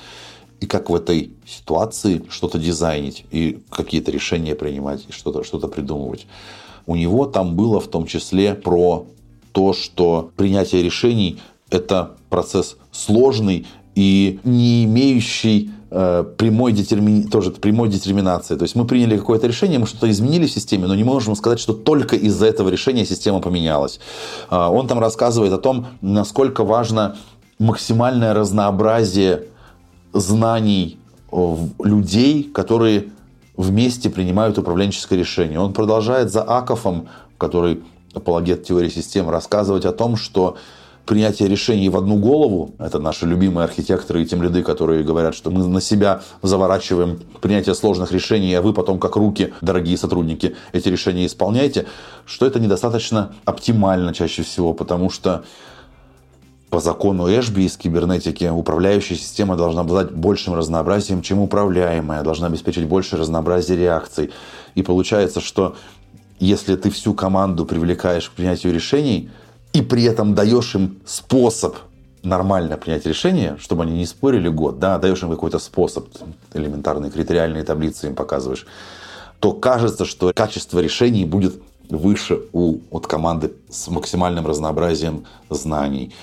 И 0.62 0.66
как 0.66 0.90
в 0.90 0.96
этой 0.96 1.34
ситуации 1.46 2.24
что-то 2.28 2.58
дизайнить, 2.58 3.26
и 3.30 3.60
какие-то 3.70 4.10
решения 4.10 4.56
принимать, 4.56 5.06
и 5.08 5.12
что-то 5.12 5.44
что 5.44 5.60
придумывать. 5.60 6.26
У 6.88 6.96
него 6.96 7.28
там 7.28 7.56
было 7.56 7.80
в 7.80 7.88
том 7.88 8.08
числе 8.08 8.56
про 8.56 9.06
то, 9.52 9.74
что 9.74 10.32
принятие 10.36 10.82
решений– 10.82 11.40
это 11.70 12.18
процесс 12.30 12.78
сложный 12.92 13.68
и 13.94 14.40
не 14.44 14.86
имеющий 14.86 15.70
прямой, 16.38 16.72
детерми... 16.72 17.24
тоже 17.24 17.52
прямой 17.52 17.90
детерминации. 17.90 18.56
То 18.56 18.64
есть 18.64 18.76
мы 18.76 18.86
приняли 18.86 19.18
какое-то 19.18 19.48
решение, 19.48 19.78
мы 19.78 19.86
что-то 19.86 20.10
изменили 20.10 20.48
в 20.48 20.52
системе, 20.52 20.88
но 20.88 20.96
не 20.96 21.04
можем 21.04 21.36
сказать, 21.36 21.60
что 21.60 21.74
только 21.74 22.16
из-за 22.16 22.48
этого 22.48 22.70
решения 22.70 23.06
система 23.06 23.40
поменялась. 23.40 24.00
Э, 24.50 24.68
он 24.68 24.88
там 24.88 25.00
рассказывает 25.00 25.54
о 25.54 25.58
том, 25.58 25.86
насколько 26.02 26.64
важно 26.64 27.16
максимальное 27.60 28.34
разнообразие 28.34 29.44
знаний 30.14 30.98
людей, 31.84 32.44
которые 32.44 33.12
вместе 33.56 34.10
принимают 34.10 34.58
управленческое 34.58 35.20
решение. 35.20 35.60
Он 35.60 35.74
продолжает 35.74 36.32
за 36.32 36.42
Акофом, 36.42 37.08
который 37.38 37.84
апологет 38.14 38.64
теории 38.64 38.90
систем, 38.90 39.30
рассказывать 39.30 39.86
о 39.86 39.92
том, 39.92 40.16
что 40.16 40.58
принятие 41.06 41.50
решений 41.50 41.90
в 41.90 41.98
одну 41.98 42.18
голову, 42.18 42.74
это 42.80 43.00
наши 43.00 43.26
любимые 43.26 43.66
архитекторы 43.66 44.22
и 44.22 44.26
тем 44.26 44.42
лиды, 44.42 44.64
которые 44.64 45.04
говорят, 45.04 45.36
что 45.36 45.52
мы 45.52 45.66
на 45.66 45.82
себя 45.82 46.22
заворачиваем 46.42 47.20
принятие 47.42 47.76
сложных 47.76 48.12
решений, 48.12 48.54
а 48.54 48.62
вы 48.62 48.74
потом 48.74 49.00
как 49.00 49.16
руки, 49.16 49.54
дорогие 49.62 49.98
сотрудники, 49.98 50.56
эти 50.72 50.88
решения 50.88 51.26
исполняете, 51.26 51.86
что 52.26 52.46
это 52.46 52.60
недостаточно 52.60 53.34
оптимально 53.46 54.14
чаще 54.14 54.44
всего, 54.44 54.74
потому 54.74 55.10
что 55.10 55.44
по 56.70 56.80
закону 56.80 57.28
Эшби 57.28 57.64
из 57.64 57.78
кибернетики 57.78 58.46
управляющая 58.46 59.16
система 59.16 59.56
должна 59.56 59.82
обладать 59.82 60.12
большим 60.12 60.56
разнообразием, 60.56 61.22
чем 61.22 61.40
управляемая, 61.40 62.24
должна 62.24 62.48
обеспечить 62.48 62.88
большее 62.88 63.20
разнообразие 63.20 63.78
реакций. 63.78 64.32
И 64.74 64.82
получается, 64.82 65.40
что 65.40 65.76
если 66.40 66.76
ты 66.76 66.90
всю 66.90 67.14
команду 67.14 67.66
привлекаешь 67.66 68.28
к 68.28 68.34
принятию 68.34 68.74
решений 68.74 69.30
и 69.74 69.82
при 69.82 70.04
этом 70.04 70.36
даешь 70.36 70.76
им 70.76 71.00
способ 71.06 71.76
нормально 72.22 72.78
принять 72.78 73.06
решение, 73.06 73.58
чтобы 73.60 73.84
они 73.84 73.98
не 73.98 74.06
спорили 74.06 74.48
год, 74.48 74.80
да, 74.80 74.98
даешь 74.98 75.22
им 75.24 75.30
какой-то 75.30 75.60
способ, 75.60 76.08
элементарные 76.54 77.12
критериальные 77.12 77.64
таблицы 77.64 78.08
им 78.08 78.16
показываешь, 78.16 78.66
то 79.40 79.52
кажется, 79.52 80.06
что 80.06 80.32
качество 80.34 80.80
решений 80.80 81.26
будет 81.26 81.62
выше 81.90 82.40
у 82.54 82.78
от 82.92 83.08
команды 83.08 83.54
с 83.70 83.90
максимальным 83.90 84.48
разнообразием 84.48 85.26
знаний. 85.50 86.14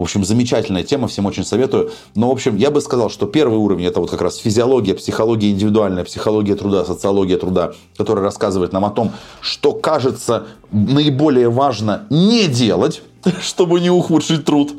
В 0.00 0.04
общем, 0.04 0.24
замечательная 0.24 0.82
тема, 0.82 1.08
всем 1.08 1.26
очень 1.26 1.44
советую. 1.44 1.90
Но, 2.14 2.30
в 2.30 2.32
общем, 2.32 2.56
я 2.56 2.70
бы 2.70 2.80
сказал, 2.80 3.10
что 3.10 3.26
первый 3.26 3.58
уровень 3.58 3.84
это 3.84 4.00
вот 4.00 4.10
как 4.10 4.22
раз 4.22 4.38
физиология, 4.38 4.94
психология 4.94 5.50
индивидуальная, 5.50 6.04
психология 6.04 6.54
труда, 6.54 6.86
социология 6.86 7.36
труда, 7.36 7.74
которая 7.98 8.24
рассказывает 8.24 8.72
нам 8.72 8.86
о 8.86 8.90
том, 8.90 9.12
что 9.42 9.74
кажется 9.74 10.46
наиболее 10.72 11.50
важно 11.50 12.06
не 12.08 12.46
делать, 12.46 13.02
чтобы 13.42 13.78
не 13.80 13.90
ухудшить 13.90 14.46
труд, 14.46 14.72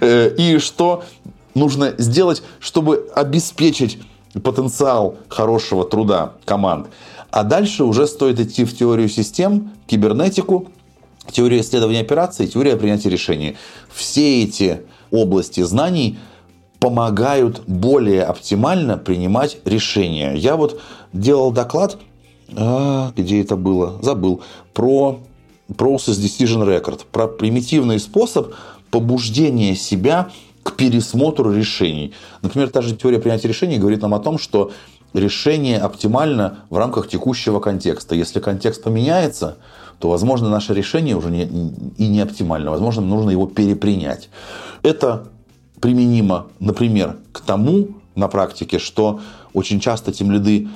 э, 0.00 0.36
и 0.38 0.58
что 0.58 1.02
нужно 1.56 1.94
сделать, 1.98 2.44
чтобы 2.60 3.10
обеспечить 3.12 3.98
потенциал 4.40 5.16
хорошего 5.26 5.82
труда 5.82 6.34
команд. 6.44 6.86
А 7.32 7.42
дальше 7.42 7.82
уже 7.82 8.06
стоит 8.06 8.38
идти 8.38 8.64
в 8.64 8.78
теорию 8.78 9.08
систем, 9.08 9.72
кибернетику, 9.88 10.68
теория 11.30 11.60
исследования 11.60 12.00
операций, 12.00 12.46
теория 12.46 12.76
принятия 12.76 13.10
решений. 13.10 13.56
Все 13.92 14.42
эти 14.42 14.82
области 15.10 15.62
знаний 15.62 16.18
помогают 16.78 17.62
более 17.66 18.24
оптимально 18.24 18.96
принимать 18.96 19.58
решения. 19.64 20.34
Я 20.34 20.56
вот 20.56 20.80
делал 21.12 21.52
доклад, 21.52 21.98
а, 22.56 23.12
где 23.16 23.42
это 23.42 23.56
было, 23.56 23.98
забыл, 24.02 24.42
про 24.72 25.20
Process 25.68 26.18
Decision 26.18 26.66
Record, 26.66 27.02
про 27.12 27.28
примитивный 27.28 28.00
способ 28.00 28.54
побуждения 28.90 29.76
себя 29.76 30.30
к 30.62 30.72
пересмотру 30.72 31.52
решений. 31.52 32.12
Например, 32.42 32.70
та 32.70 32.82
же 32.82 32.96
теория 32.96 33.18
принятия 33.18 33.48
решений 33.48 33.78
говорит 33.78 34.02
нам 34.02 34.14
о 34.14 34.18
том, 34.18 34.38
что 34.38 34.72
решение 35.12 35.78
оптимально 35.78 36.60
в 36.70 36.76
рамках 36.76 37.08
текущего 37.08 37.60
контекста. 37.60 38.14
Если 38.14 38.40
контекст 38.40 38.82
поменяется, 38.82 39.56
то, 40.00 40.08
возможно, 40.08 40.48
наше 40.48 40.72
решение 40.72 41.14
уже 41.14 41.30
не, 41.30 41.44
и 41.98 42.08
не 42.08 42.20
оптимально. 42.20 42.70
Возможно, 42.70 43.02
нужно 43.02 43.30
его 43.30 43.46
перепринять. 43.46 44.30
Это 44.82 45.28
применимо, 45.80 46.46
например, 46.58 47.18
к 47.32 47.40
тому 47.40 47.88
на 48.14 48.28
практике, 48.28 48.78
что 48.78 49.20
очень 49.52 49.78
часто 49.78 50.10
тем 50.10 50.32
лиды 50.32 50.68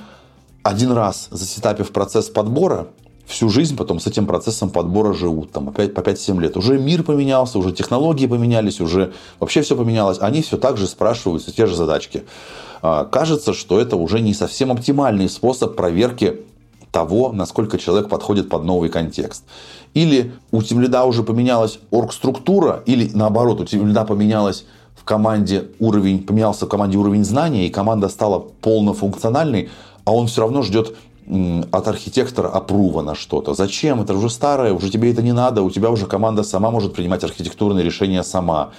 один 0.63 0.93
раз 0.93 1.29
засетапив 1.31 1.91
процесс 1.91 2.29
подбора, 2.29 2.89
всю 3.27 3.49
жизнь 3.49 3.77
потом 3.77 3.99
с 3.99 4.07
этим 4.07 4.27
процессом 4.27 4.69
подбора 4.69 5.15
живут, 5.15 5.53
там, 5.53 5.71
опять 5.71 5.95
по 5.95 6.01
5-7 6.01 6.41
лет. 6.41 6.57
Уже 6.59 6.79
мир 6.79 7.03
поменялся, 7.03 7.59
уже 7.59 7.73
технологии 7.73 8.27
поменялись, 8.27 8.81
уже 8.83 9.15
вообще 9.41 9.63
все 9.63 9.75
поменялось. 9.75 10.19
Они 10.21 10.43
все 10.43 10.59
так 10.59 10.77
же 10.77 10.87
спрашивают 10.87 11.43
все 11.43 11.53
те 11.53 11.67
же 11.67 11.75
задачки. 11.75 12.25
А, 12.83 13.07
кажется, 13.07 13.55
что 13.55 13.81
это 13.81 13.97
уже 13.97 14.21
не 14.21 14.35
совсем 14.35 14.71
оптимальный 14.71 15.31
способ 15.31 15.77
проверки 15.77 16.43
того, 16.95 17.33
насколько 17.33 17.77
человек 17.77 18.09
подходит 18.09 18.49
под 18.49 18.63
новый 18.63 18.89
контекст. 18.89 19.43
Или 19.95 20.33
у 20.53 20.63
тимлида 20.63 21.05
уже 21.05 21.25
поменялась 21.25 21.81
оргструктура, 21.91 22.85
или 22.87 23.11
наоборот, 23.13 23.61
у 23.61 23.65
тимлида 23.65 24.05
поменялась 24.05 24.65
в 24.95 25.03
команде 25.03 25.65
уровень, 25.81 26.23
поменялся 26.23 26.67
в 26.67 26.69
команде 26.69 26.97
уровень 26.97 27.25
знания, 27.25 27.67
и 27.67 27.71
команда 27.71 28.09
стала 28.09 28.39
полнофункциональной, 28.39 29.71
а 30.05 30.13
он 30.13 30.29
все 30.29 30.43
равно 30.43 30.63
ждет 30.63 30.97
от 31.73 31.89
архитектора 31.89 32.49
опрува 32.49 33.03
на 33.03 33.15
что-то. 33.17 33.55
Зачем? 33.55 34.01
Это 34.01 34.15
уже 34.15 34.31
старое, 34.31 34.73
уже 34.73 34.89
тебе 34.91 35.11
это 35.11 35.23
не 35.23 35.33
надо, 35.33 35.63
у 35.63 35.71
тебя 35.71 35.91
уже 35.91 36.07
команда 36.07 36.45
сама 36.45 36.71
может 36.71 36.95
принимать 36.95 37.25
архитектурные 37.25 37.85
решения 37.85 38.23
сама. 38.23 38.71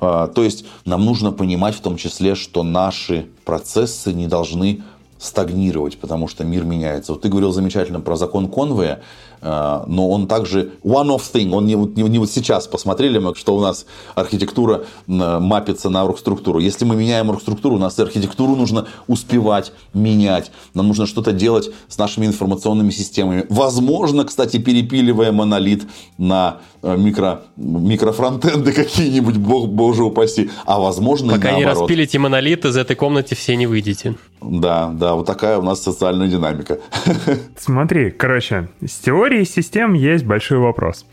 А, 0.00 0.28
то 0.28 0.44
есть 0.44 0.64
нам 0.84 1.04
нужно 1.04 1.32
понимать 1.32 1.74
в 1.74 1.80
том 1.80 1.96
числе, 1.96 2.36
что 2.36 2.62
наши 2.62 3.26
процессы 3.44 4.12
не 4.12 4.28
должны 4.28 4.82
стагнировать, 5.18 5.98
потому 5.98 6.28
что 6.28 6.44
мир 6.44 6.64
меняется. 6.64 7.12
Вот 7.12 7.22
ты 7.22 7.28
говорил 7.28 7.52
замечательно 7.52 8.00
про 8.00 8.16
закон 8.16 8.48
Конвея, 8.48 9.02
э, 9.37 9.37
но 9.40 10.08
он 10.10 10.26
также 10.26 10.72
one-off 10.82 11.22
thing, 11.32 11.52
он 11.52 11.66
не, 11.66 11.74
не, 11.74 12.08
не 12.08 12.18
вот 12.18 12.30
сейчас 12.30 12.66
посмотрели 12.66 13.18
мы, 13.18 13.34
что 13.34 13.56
у 13.56 13.60
нас 13.60 13.86
архитектура 14.14 14.84
мапится 15.06 15.90
на 15.90 16.04
оргструктуру. 16.04 16.58
Если 16.58 16.84
мы 16.84 16.96
меняем 16.96 17.30
оргструктуру, 17.30 17.76
у 17.76 17.78
нас 17.78 17.98
архитектуру 17.98 18.56
нужно 18.56 18.86
успевать 19.06 19.72
менять. 19.94 20.50
Нам 20.74 20.88
нужно 20.88 21.06
что-то 21.06 21.32
делать 21.32 21.70
с 21.88 21.98
нашими 21.98 22.26
информационными 22.26 22.90
системами. 22.90 23.46
Возможно, 23.48 24.24
кстати, 24.24 24.58
перепиливая 24.58 25.32
монолит 25.32 25.84
на 26.18 26.58
э, 26.82 26.96
микро, 26.96 27.42
микрофронтенды 27.56 28.72
какие-нибудь, 28.82 29.36
бог, 29.36 29.68
боже 29.68 30.04
упаси. 30.04 30.50
А 30.66 30.78
возможно, 30.78 31.34
Пока 31.34 31.52
не 31.52 31.64
распилите 31.64 32.18
монолит, 32.18 32.64
из 32.64 32.76
этой 32.76 32.96
комнаты 32.96 33.34
все 33.34 33.56
не 33.56 33.66
выйдете. 33.66 34.16
Да, 34.40 34.90
да, 34.92 35.14
вот 35.14 35.26
такая 35.26 35.58
у 35.58 35.62
нас 35.62 35.82
социальная 35.82 36.28
динамика. 36.28 36.78
Смотри, 37.56 38.10
короче, 38.10 38.68
с 38.84 38.98
теорией 38.98 39.27
систем 39.44 39.94
есть 39.94 40.24
большой 40.24 40.58
вопрос. 40.58 41.06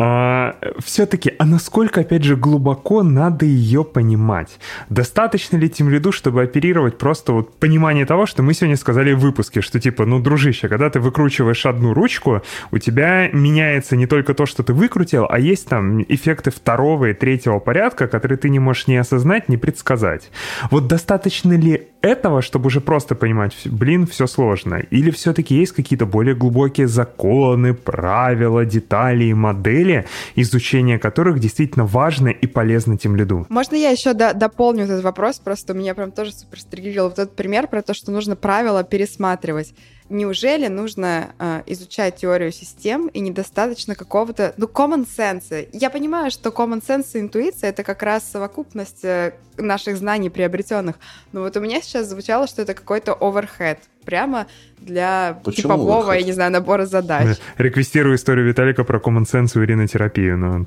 А, 0.00 0.54
все-таки, 0.78 1.32
а 1.40 1.44
насколько, 1.44 2.02
опять 2.02 2.22
же, 2.22 2.36
глубоко 2.36 3.02
надо 3.02 3.46
ее 3.46 3.82
понимать? 3.82 4.60
Достаточно 4.88 5.56
ли 5.56 5.68
тем 5.68 5.90
лиду, 5.90 6.12
чтобы 6.12 6.42
оперировать 6.42 6.98
просто 6.98 7.32
вот 7.32 7.58
понимание 7.58 8.06
того, 8.06 8.24
что 8.24 8.44
мы 8.44 8.54
сегодня 8.54 8.76
сказали 8.76 9.12
в 9.12 9.18
выпуске, 9.18 9.60
что 9.60 9.80
типа, 9.80 10.06
ну, 10.06 10.20
дружище, 10.20 10.68
когда 10.68 10.88
ты 10.88 11.00
выкручиваешь 11.00 11.66
одну 11.66 11.94
ручку, 11.94 12.42
у 12.70 12.78
тебя 12.78 13.28
меняется 13.32 13.96
не 13.96 14.06
только 14.06 14.34
то, 14.34 14.46
что 14.46 14.62
ты 14.62 14.72
выкрутил, 14.72 15.26
а 15.28 15.40
есть 15.40 15.68
там 15.68 16.00
эффекты 16.02 16.52
второго 16.52 17.06
и 17.06 17.12
третьего 17.12 17.58
порядка, 17.58 18.06
которые 18.06 18.38
ты 18.38 18.50
не 18.50 18.60
можешь 18.60 18.86
ни 18.86 18.94
осознать, 18.94 19.48
ни 19.48 19.56
предсказать. 19.56 20.30
Вот 20.70 20.86
достаточно 20.86 21.54
ли 21.54 21.88
этого, 22.02 22.42
чтобы 22.42 22.66
уже 22.68 22.80
просто 22.80 23.14
понимать, 23.14 23.56
блин, 23.64 24.06
все 24.06 24.26
сложно? 24.26 24.76
Или 24.76 25.10
все-таки 25.10 25.56
есть 25.56 25.72
какие-то 25.72 26.06
более 26.06 26.34
глубокие 26.34 26.86
законы, 26.86 27.74
правила, 27.74 28.64
детали 28.64 29.24
и 29.24 29.34
модели, 29.34 29.87
изучение 30.34 30.98
которых 30.98 31.38
действительно 31.40 31.84
важно 31.84 32.28
и 32.28 32.46
полезно 32.46 32.96
тем 32.96 33.16
лиду? 33.16 33.46
Можно 33.48 33.76
я 33.76 33.90
еще 33.90 34.12
до 34.12 34.34
дополню 34.34 34.84
этот 34.84 35.02
вопрос? 35.02 35.38
Просто 35.38 35.74
меня 35.74 35.94
прям 35.94 36.12
тоже 36.12 36.32
супер 36.32 36.60
стригерил 36.60 37.04
вот 37.04 37.18
этот 37.18 37.36
пример 37.36 37.68
про 37.68 37.82
то, 37.82 37.94
что 37.94 38.10
нужно 38.10 38.36
правила 38.36 38.84
пересматривать 38.84 39.74
неужели 40.08 40.68
нужно 40.68 41.30
э, 41.38 41.62
изучать 41.66 42.16
теорию 42.16 42.52
систем 42.52 43.08
и 43.08 43.20
недостаточно 43.20 43.94
какого-то, 43.94 44.54
ну, 44.56 44.66
common 44.66 45.06
sense? 45.06 45.68
Я 45.72 45.90
понимаю, 45.90 46.30
что 46.30 46.50
common 46.50 46.82
sense 46.82 47.08
и 47.14 47.20
интуиция— 47.20 47.70
это 47.70 47.84
как 47.84 48.02
раз 48.02 48.28
совокупность 48.30 49.04
э, 49.04 49.34
наших 49.56 49.96
знаний 49.96 50.30
приобретенных, 50.30 50.96
но 51.32 51.40
вот 51.40 51.56
у 51.56 51.60
меня 51.60 51.80
сейчас 51.80 52.08
звучало, 52.08 52.46
что 52.46 52.62
это 52.62 52.74
какой-то 52.74 53.12
overhead, 53.12 53.78
прямо 54.04 54.46
для 54.78 55.38
Почему 55.44 55.74
типового, 55.74 56.12
overhead? 56.12 56.20
я 56.20 56.26
не 56.26 56.32
знаю, 56.32 56.50
набора 56.52 56.86
задач. 56.86 57.36
Реквестирую 57.58 58.16
историю 58.16 58.46
Виталика 58.46 58.84
про 58.84 58.98
common 58.98 59.24
sense 59.24 59.52
и 59.56 59.58
уринотерапию, 59.58 60.38
но 60.38 60.66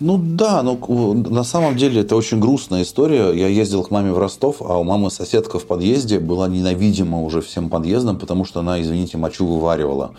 ну 0.00 0.18
да, 0.18 0.62
но 0.62 0.78
на 1.14 1.44
самом 1.44 1.76
деле 1.76 2.02
это 2.02 2.16
очень 2.16 2.40
грустная 2.40 2.82
история. 2.82 3.32
Я 3.32 3.48
ездил 3.48 3.82
к 3.82 3.90
маме 3.90 4.12
в 4.12 4.18
Ростов, 4.18 4.56
а 4.60 4.78
у 4.78 4.84
мамы 4.84 5.10
соседка 5.10 5.58
в 5.58 5.66
подъезде 5.66 6.18
была 6.18 6.48
ненавидима 6.48 7.22
уже 7.22 7.40
всем 7.40 7.68
подъездом, 7.70 8.18
потому 8.18 8.44
что 8.44 8.60
она, 8.60 8.80
извините, 8.80 9.16
мочу 9.18 9.46
вываривала. 9.46 10.12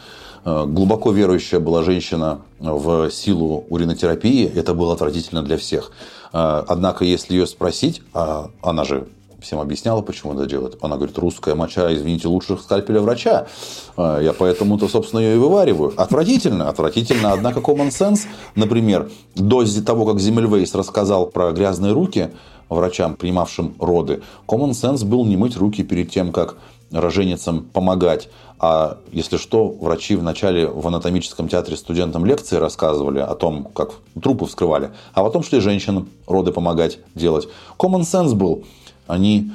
Э, 0.45 0.66
глубоко 0.66 1.12
верующая 1.12 1.60
была 1.60 1.84
женщина 1.84 2.40
в 2.60 3.12
силу 3.12 3.66
уринотерапии, 3.70 4.45
это 4.45 4.74
было 4.74 4.94
отвратительно 4.94 5.44
для 5.44 5.58
всех. 5.58 5.91
Э, 6.34 6.64
однако, 6.68 7.06
если 7.06 7.36
ее 7.36 7.45
спросить, 7.45 8.02
а 8.14 8.49
она 8.62 8.84
же 8.84 9.08
всем 9.40 9.60
объясняла, 9.60 10.02
почему 10.02 10.34
это 10.34 10.46
делает. 10.46 10.78
Она 10.82 10.96
говорит, 10.96 11.18
русская 11.18 11.56
моча, 11.56 11.94
извините, 11.94 12.28
лучше 12.28 12.58
скальпеля 12.58 13.02
врача. 13.02 13.48
А, 13.96 14.20
я 14.20 14.34
поэтому-то, 14.34 14.88
собственно, 14.88 15.20
ее 15.20 15.36
и 15.36 15.38
вывариваю. 15.38 15.94
Отвратительно, 15.96 16.70
отвратительно. 16.70 17.34
Однако 17.34 17.60
common 17.60 17.90
sense, 17.90 18.22
например, 18.56 19.10
до 19.36 19.64
того, 19.84 20.06
как 20.06 20.20
Земельвейс 20.20 20.74
рассказал 20.74 21.28
про 21.28 21.52
грязные 21.52 21.94
руки 21.94 22.32
врачам, 22.70 23.16
принимавшим 23.16 23.76
роды, 23.80 24.22
common 24.48 24.72
sense 24.72 25.06
был 25.06 25.26
не 25.26 25.38
мыть 25.38 25.56
руки 25.56 25.84
перед 25.84 26.10
тем, 26.12 26.32
как 26.32 26.58
роженицам 26.92 27.64
помогать. 27.64 28.30
А 28.60 28.98
если 29.12 29.38
что, 29.38 29.68
врачи 29.68 30.16
вначале 30.16 30.68
в 30.68 30.88
анатомическом 30.88 31.48
театре 31.48 31.78
студентам 31.78 32.26
лекции 32.26 32.56
рассказывали 32.56 33.20
о 33.20 33.36
том, 33.36 33.66
как 33.66 33.92
трупы 34.20 34.46
вскрывали, 34.46 34.92
а 35.14 35.24
потом 35.24 35.44
шли 35.44 35.60
женщинам 35.60 36.10
роды 36.26 36.52
помогать 36.52 36.98
делать. 37.14 37.48
Common 37.78 38.02
sense 38.02 38.34
был– 38.34 38.64
они 39.08 39.52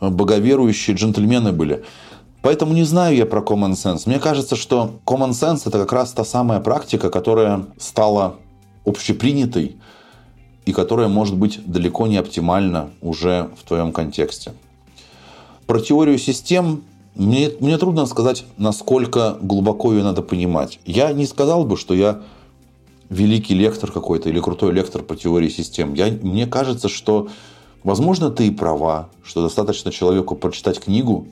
боговерующие 0.00 0.96
джентльмены 0.96 1.52
были. 1.52 1.84
Поэтому 2.42 2.72
не 2.72 2.84
знаю 2.84 3.16
я 3.16 3.26
про 3.26 3.40
common 3.40 3.72
sense. 3.72 4.02
Мне 4.06 4.18
кажется, 4.18 4.56
что 4.56 5.00
common 5.04 5.30
sense 5.30 5.62
это 5.66 5.78
как 5.78 5.92
раз 5.92 6.12
та 6.12 6.24
самая 6.24 6.60
практика, 6.60 7.10
которая 7.10 7.66
стала 7.78 8.36
общепринятой 8.84 9.76
и 10.64 10.72
которая 10.72 11.08
может 11.08 11.36
быть 11.36 11.60
далеко 11.66 12.06
не 12.06 12.16
оптимальна 12.16 12.90
уже 13.00 13.50
в 13.60 13.66
твоем 13.66 13.92
контексте. 13.92 14.52
Про 15.66 15.80
теорию 15.80 16.18
систем 16.18 16.82
мне, 17.14 17.50
мне 17.58 17.76
трудно 17.78 18.06
сказать, 18.06 18.44
насколько 18.58 19.36
глубоко 19.40 19.92
ее 19.92 20.04
надо 20.04 20.22
понимать. 20.22 20.78
Я 20.86 21.12
не 21.12 21.26
сказал 21.26 21.64
бы, 21.64 21.76
что 21.76 21.92
я 21.92 22.22
великий 23.10 23.54
лектор 23.54 23.90
какой-то 23.90 24.28
или 24.28 24.38
крутой 24.40 24.72
лектор 24.72 25.02
по 25.02 25.16
теории 25.16 25.48
систем. 25.48 25.94
Я, 25.94 26.06
мне 26.22 26.46
кажется, 26.46 26.88
что, 26.88 27.28
возможно, 27.84 28.30
ты 28.30 28.48
и 28.48 28.50
права, 28.50 29.08
что 29.22 29.42
достаточно 29.42 29.90
человеку 29.90 30.34
прочитать 30.34 30.80
книгу 30.80 31.26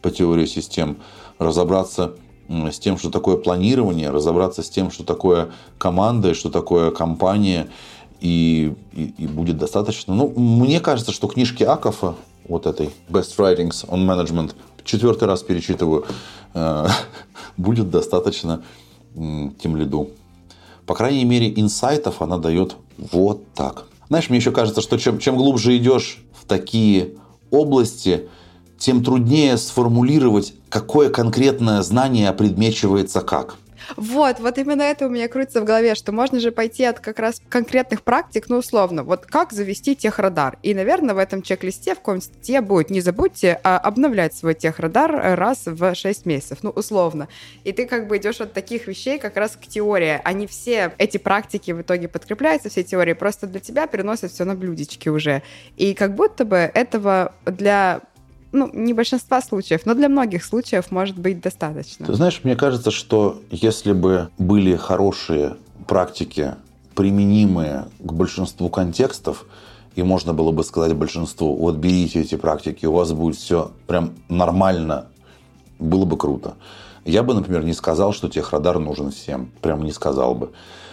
по 0.00 0.10
теории 0.10 0.46
систем, 0.46 0.98
разобраться 1.38 2.14
с 2.48 2.78
тем, 2.78 2.98
что 2.98 3.10
такое 3.10 3.36
планирование, 3.36 4.10
разобраться 4.10 4.62
с 4.62 4.70
тем, 4.70 4.90
что 4.90 5.04
такое 5.04 5.50
команда, 5.78 6.34
что 6.34 6.50
такое 6.50 6.90
компания, 6.90 7.68
и, 8.20 8.74
и, 8.92 9.14
и 9.18 9.26
будет 9.26 9.58
достаточно. 9.58 10.14
Ну, 10.14 10.28
мне 10.36 10.80
кажется, 10.80 11.12
что 11.12 11.26
книжки 11.28 11.64
Акофа, 11.64 12.14
вот 12.48 12.66
этой 12.66 12.90
Best 13.08 13.36
Writings 13.38 13.88
on 13.88 14.06
Management, 14.06 14.54
четвертый 14.84 15.24
раз 15.28 15.42
перечитываю, 15.42 16.04
э, 16.54 16.86
будет 17.56 17.90
достаточно 17.90 18.62
тем 19.14 19.76
лиду. 19.76 20.10
По 20.86 20.94
крайней 20.94 21.24
мере, 21.24 21.52
инсайтов 21.54 22.22
она 22.22 22.38
дает 22.38 22.76
вот 22.98 23.42
так. 23.54 23.86
Знаешь, 24.12 24.28
мне 24.28 24.40
еще 24.40 24.52
кажется, 24.52 24.82
что 24.82 24.98
чем, 24.98 25.18
чем 25.18 25.38
глубже 25.38 25.74
идешь 25.78 26.18
в 26.38 26.46
такие 26.46 27.14
области, 27.50 28.28
тем 28.76 29.02
труднее 29.02 29.56
сформулировать, 29.56 30.52
какое 30.68 31.08
конкретное 31.08 31.80
знание 31.80 32.28
опредмечивается 32.28 33.22
как. 33.22 33.56
Вот, 33.96 34.40
вот 34.40 34.58
именно 34.58 34.82
это 34.82 35.06
у 35.06 35.08
меня 35.08 35.28
крутится 35.28 35.60
в 35.60 35.64
голове, 35.64 35.94
что 35.94 36.12
можно 36.12 36.40
же 36.40 36.52
пойти 36.52 36.84
от 36.84 37.00
как 37.00 37.18
раз 37.18 37.40
конкретных 37.48 38.02
практик, 38.02 38.46
ну, 38.48 38.58
условно, 38.58 39.02
вот 39.02 39.26
как 39.26 39.52
завести 39.52 39.96
техрадар. 39.96 40.58
И, 40.62 40.74
наверное, 40.74 41.14
в 41.14 41.18
этом 41.18 41.42
чек-листе 41.42 41.94
в 41.94 41.98
каком-нибудь 41.98 42.24
статье 42.24 42.60
будет, 42.60 42.90
не 42.90 43.00
забудьте 43.00 43.60
а, 43.62 43.78
обновлять 43.78 44.34
свой 44.34 44.54
техрадар 44.54 45.36
раз 45.36 45.62
в 45.66 45.94
6 45.94 46.26
месяцев, 46.26 46.58
ну, 46.62 46.70
условно. 46.70 47.28
И 47.64 47.72
ты 47.72 47.86
как 47.86 48.08
бы 48.08 48.16
идешь 48.16 48.40
от 48.40 48.52
таких 48.52 48.86
вещей 48.86 49.18
как 49.18 49.36
раз 49.36 49.56
к 49.56 49.66
теории. 49.66 50.20
Они 50.24 50.46
все, 50.46 50.92
эти 50.98 51.18
практики 51.18 51.70
в 51.70 51.82
итоге 51.82 52.08
подкрепляются, 52.08 52.68
все 52.68 52.82
теории, 52.82 53.12
просто 53.12 53.46
для 53.46 53.60
тебя 53.60 53.86
переносят 53.86 54.32
все 54.32 54.44
на 54.44 54.54
блюдечки 54.54 55.08
уже. 55.08 55.42
И 55.76 55.94
как 55.94 56.14
будто 56.14 56.44
бы 56.44 56.56
этого 56.56 57.34
для 57.46 58.02
ну, 58.52 58.70
не 58.72 58.92
большинства 58.92 59.40
случаев, 59.40 59.82
но 59.86 59.94
для 59.94 60.08
многих 60.08 60.44
случаев 60.44 60.90
может 60.90 61.18
быть 61.18 61.40
достаточно. 61.40 62.06
Ты 62.06 62.14
знаешь, 62.14 62.40
мне 62.44 62.56
кажется, 62.56 62.90
что 62.90 63.40
если 63.50 63.92
бы 63.92 64.28
были 64.38 64.76
хорошие 64.76 65.56
практики, 65.86 66.54
применимые 66.94 67.86
к 67.98 68.12
большинству 68.12 68.68
контекстов, 68.68 69.46
и 69.94 70.02
можно 70.02 70.32
было 70.32 70.52
бы 70.52 70.64
сказать 70.64 70.94
большинству, 70.94 71.54
вот 71.56 71.76
берите 71.76 72.20
эти 72.20 72.36
практики, 72.36 72.86
у 72.86 72.92
вас 72.92 73.12
будет 73.12 73.36
все 73.36 73.72
прям 73.86 74.14
нормально, 74.28 75.06
было 75.78 76.04
бы 76.04 76.16
круто. 76.16 76.54
Я 77.04 77.22
бы, 77.22 77.34
например, 77.34 77.64
не 77.64 77.72
сказал, 77.72 78.12
что 78.12 78.28
техрадар 78.28 78.78
нужен 78.78 79.10
всем. 79.10 79.50
Прям 79.60 79.82
не 79.82 79.90
сказал 79.92 80.34
бы. 80.34 80.52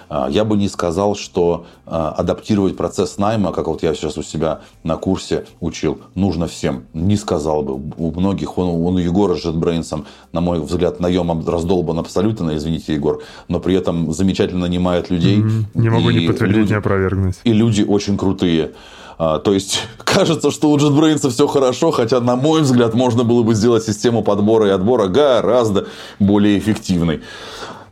А, 0.09 0.27
я 0.29 0.43
бы 0.43 0.57
не 0.57 0.67
сказал, 0.67 1.15
что 1.15 1.65
а, 1.85 2.09
адаптировать 2.09 2.75
процесс 2.75 3.17
найма, 3.17 3.51
как 3.51 3.67
вот 3.67 3.83
я 3.83 3.93
сейчас 3.93 4.17
у 4.17 4.23
себя 4.23 4.61
на 4.83 4.97
курсе 4.97 5.45
учил, 5.59 5.99
нужно 6.15 6.47
всем. 6.47 6.85
Не 6.93 7.15
сказал 7.15 7.61
бы. 7.61 7.93
У 7.97 8.11
многих, 8.19 8.57
он, 8.57 8.69
он 8.85 8.95
у 8.95 8.97
Егора 8.97 9.35
с 9.35 9.45
JetBrains, 9.45 10.03
на 10.31 10.41
мой 10.41 10.59
взгляд, 10.59 10.99
наем 10.99 11.47
раздолбан 11.47 11.99
абсолютно, 11.99 12.57
извините, 12.57 12.95
Егор, 12.95 13.21
но 13.47 13.59
при 13.59 13.75
этом 13.75 14.11
замечательно 14.11 14.61
нанимает 14.61 15.11
людей. 15.11 15.37
Mm-hmm. 15.37 15.63
Не 15.75 15.89
могу 15.89 16.09
ни 16.09 16.25
подтвердить, 16.25 16.57
люди, 16.57 16.71
ни 16.71 16.77
опровергнуть. 16.77 17.35
И 17.43 17.53
люди 17.53 17.83
очень 17.83 18.17
крутые. 18.17 18.71
А, 19.19 19.37
то 19.37 19.53
есть, 19.53 19.83
кажется, 20.03 20.49
что 20.49 20.71
у 20.71 20.77
JetBrains 20.77 21.29
все 21.29 21.45
хорошо, 21.45 21.91
хотя, 21.91 22.19
на 22.19 22.35
мой 22.35 22.61
взгляд, 22.61 22.95
можно 22.95 23.23
было 23.23 23.43
бы 23.43 23.53
сделать 23.53 23.83
систему 23.83 24.23
подбора 24.23 24.67
и 24.67 24.71
отбора 24.71 25.07
гораздо 25.07 25.87
более 26.17 26.57
эффективной. 26.57 27.21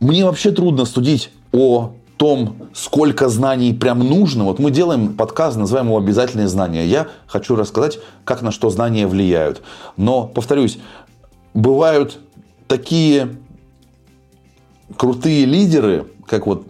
Мне 0.00 0.24
вообще 0.24 0.50
трудно 0.50 0.84
судить 0.84 1.30
о 1.52 1.92
том, 2.18 2.56
сколько 2.74 3.28
знаний 3.28 3.72
прям 3.72 4.00
нужно. 4.00 4.44
Вот 4.44 4.58
мы 4.58 4.70
делаем 4.70 5.14
подкаст, 5.14 5.56
называем 5.56 5.86
его 5.86 5.98
«Обязательные 5.98 6.48
знания». 6.48 6.84
Я 6.84 7.06
хочу 7.26 7.56
рассказать, 7.56 8.00
как 8.24 8.42
на 8.42 8.50
что 8.50 8.68
знания 8.70 9.06
влияют. 9.06 9.62
Но, 9.96 10.26
повторюсь, 10.26 10.78
бывают 11.54 12.18
такие 12.66 13.36
крутые 14.96 15.46
лидеры, 15.46 16.06
как 16.26 16.46
вот 16.46 16.66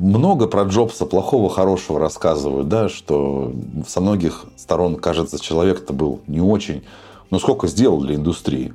много 0.00 0.48
про 0.48 0.64
Джобса 0.64 1.06
плохого, 1.06 1.48
хорошего 1.48 2.00
рассказывают, 2.00 2.68
да, 2.68 2.88
что 2.88 3.52
со 3.86 4.00
многих 4.00 4.46
сторон, 4.56 4.96
кажется, 4.96 5.40
человек-то 5.40 5.92
был 5.92 6.20
не 6.26 6.40
очень, 6.40 6.82
но 7.30 7.38
сколько 7.38 7.68
сделал 7.68 8.00
для 8.00 8.16
индустрии. 8.16 8.74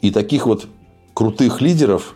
И 0.00 0.10
таких 0.10 0.46
вот 0.46 0.66
крутых 1.12 1.60
лидеров 1.60 2.14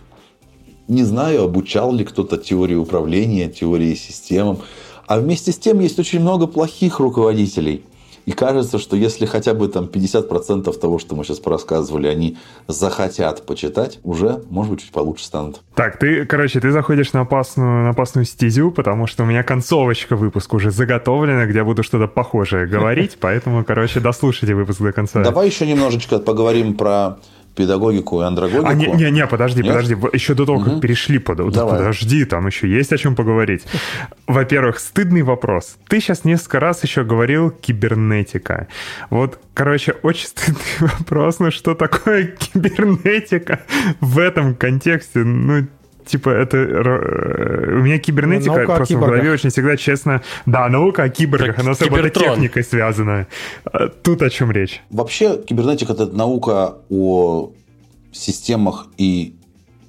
не 0.89 1.05
знаю, 1.05 1.45
обучал 1.45 1.93
ли 1.93 2.05
кто-то 2.05 2.39
теории 2.39 2.75
управления, 2.75 3.49
теории 3.49 3.95
системам. 3.95 4.59
А 5.07 5.21
вместе 5.21 5.53
с 5.53 5.59
тем 5.59 5.81
есть 5.81 5.99
очень 5.99 6.21
много 6.21 6.47
плохих 6.47 6.99
руководителей. 6.99 7.85
И 8.29 8.33
кажется, 8.33 8.79
что 8.79 8.95
если 8.95 9.25
хотя 9.25 9.55
бы 9.55 9.69
там 9.69 9.87
50% 9.87 10.79
того, 10.79 10.99
что 10.99 11.17
мы 11.17 11.25
сейчас 11.25 11.39
порассказывали, 11.39 12.09
они 12.09 12.37
захотят 12.67 13.47
почитать, 13.47 14.01
уже, 14.03 14.43
может 14.51 14.71
быть, 14.71 14.83
чуть 14.83 14.93
получше 14.93 15.25
станут. 15.25 15.63
Так, 15.75 15.99
ты, 15.99 16.27
короче, 16.27 16.61
ты 16.61 16.71
заходишь 16.71 17.15
на 17.15 17.23
опасную, 17.23 17.85
на 17.85 17.91
опасную 17.91 18.27
стезю, 18.27 18.71
потому 18.71 19.07
что 19.07 19.23
у 19.23 19.27
меня 19.27 19.43
концовочка 19.43 20.15
выпуска 20.15 20.57
уже 20.57 20.71
заготовлена, 20.71 21.47
где 21.47 21.61
я 21.61 21.65
буду 21.65 21.83
что-то 21.83 22.07
похожее 22.07 22.67
говорить, 22.67 23.17
поэтому, 23.21 23.65
короче, 23.65 24.01
дослушайте 24.01 24.55
выпуск 24.55 24.83
до 24.83 24.93
конца. 24.93 25.23
Давай 25.23 25.47
еще 25.47 25.67
немножечко 25.67 26.19
поговорим 26.19 26.77
про 26.77 27.21
педагогику 27.59 28.23
и 28.23 28.25
андрогогику. 28.25 28.67
А, 28.67 28.75
не, 28.75 28.87
не, 28.87 29.11
не 29.11 29.27
подожди, 29.27 29.63
Нет? 29.63 29.73
подожди. 29.73 29.97
Еще 30.13 30.35
до 30.35 30.47
того, 30.47 30.59
угу. 30.59 30.71
как 30.71 30.81
перешли 30.81 31.19
под... 31.19 31.51
Давай. 31.51 31.79
Подожди, 31.79 32.25
там 32.25 32.47
еще 32.47 32.69
есть 32.69 32.93
о 32.93 32.97
чем 32.97 33.17
поговорить. 33.17 33.67
Во-первых, 34.29 34.79
стыдный 34.79 35.23
вопрос. 35.23 35.77
Ты 35.89 36.01
сейчас 36.01 36.25
несколько 36.25 36.61
раз 36.61 36.85
еще 36.85 37.03
говорил 37.03 37.51
кибернетика. 37.51 38.69
Вот, 39.11 39.41
короче, 39.55 39.97
очень 40.03 40.29
стыдный 40.37 40.89
вопрос. 40.99 41.41
Ну, 41.41 41.51
что 41.51 41.75
такое 41.75 42.27
кибернетика 42.39 43.61
в 44.01 44.21
этом 44.21 44.55
контексте? 44.55 45.25
Ну, 45.25 45.67
типа, 46.09 46.31
это... 46.31 46.57
Э, 46.57 47.79
у 47.79 47.83
меня 47.83 47.99
кибернетика 47.99 48.57
наука 48.57 48.77
просто 48.77 48.97
в 48.97 49.01
голове 49.01 49.31
очень 49.31 49.51
всегда 49.51 49.77
честно... 49.77 50.23
Да, 50.47 50.69
наука 50.69 51.05
о 51.05 51.09
киборгах, 51.09 51.57
так, 51.57 51.65
она 51.65 51.75
с 51.75 51.81
робототехникой 51.81 52.65
связана. 52.65 53.27
А 53.65 53.89
тут 53.89 54.23
о 54.23 54.31
чем 54.31 54.51
речь? 54.51 54.83
Вообще, 54.91 55.39
кибернетика— 55.39 55.93
это 55.95 56.07
наука 56.07 56.79
о 56.91 57.53
системах 58.13 58.89
и 58.97 59.37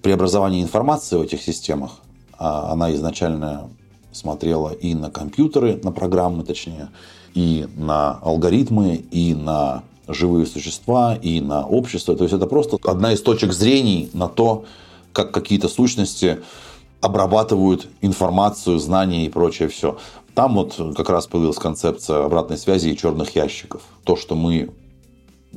преобразовании 0.02 0.62
информации 0.62 1.18
в 1.18 1.22
этих 1.22 1.42
системах. 1.42 2.00
А 2.38 2.72
она 2.72 2.94
изначально 2.94 3.70
смотрела 4.12 4.70
и 4.70 4.94
на 4.94 5.10
компьютеры, 5.10 5.80
на 5.84 5.92
программы 5.92 6.44
точнее, 6.44 6.90
и 7.34 7.68
на 7.76 8.20
алгоритмы, 8.22 8.96
и 8.96 9.36
на 9.36 9.84
живые 10.08 10.46
существа, 10.46 11.16
и 11.16 11.42
на 11.42 11.66
общество. 11.66 12.16
То 12.16 12.24
есть 12.24 12.36
это 12.36 12.48
просто 12.48 12.78
одна 12.84 13.14
из 13.14 13.22
точек 13.22 13.54
зрений 13.54 14.10
на 14.14 14.28
то, 14.28 14.66
как 15.14 15.32
какие-то 15.32 15.68
сущности 15.68 16.42
обрабатывают 17.02 17.88
информацию, 18.02 18.78
знания 18.80 19.26
и 19.26 19.30
прочее 19.30 19.70
все. 19.70 19.98
Там 20.36 20.56
вот 20.56 20.76
как 20.96 21.10
раз 21.10 21.28
появилась 21.28 21.58
концепция 21.58 22.26
обратной 22.26 22.58
связи 22.58 22.90
и 22.90 22.98
черных 22.98 23.36
ящиков. 23.36 23.82
То, 24.04 24.16
что 24.16 24.36
мы 24.36 24.70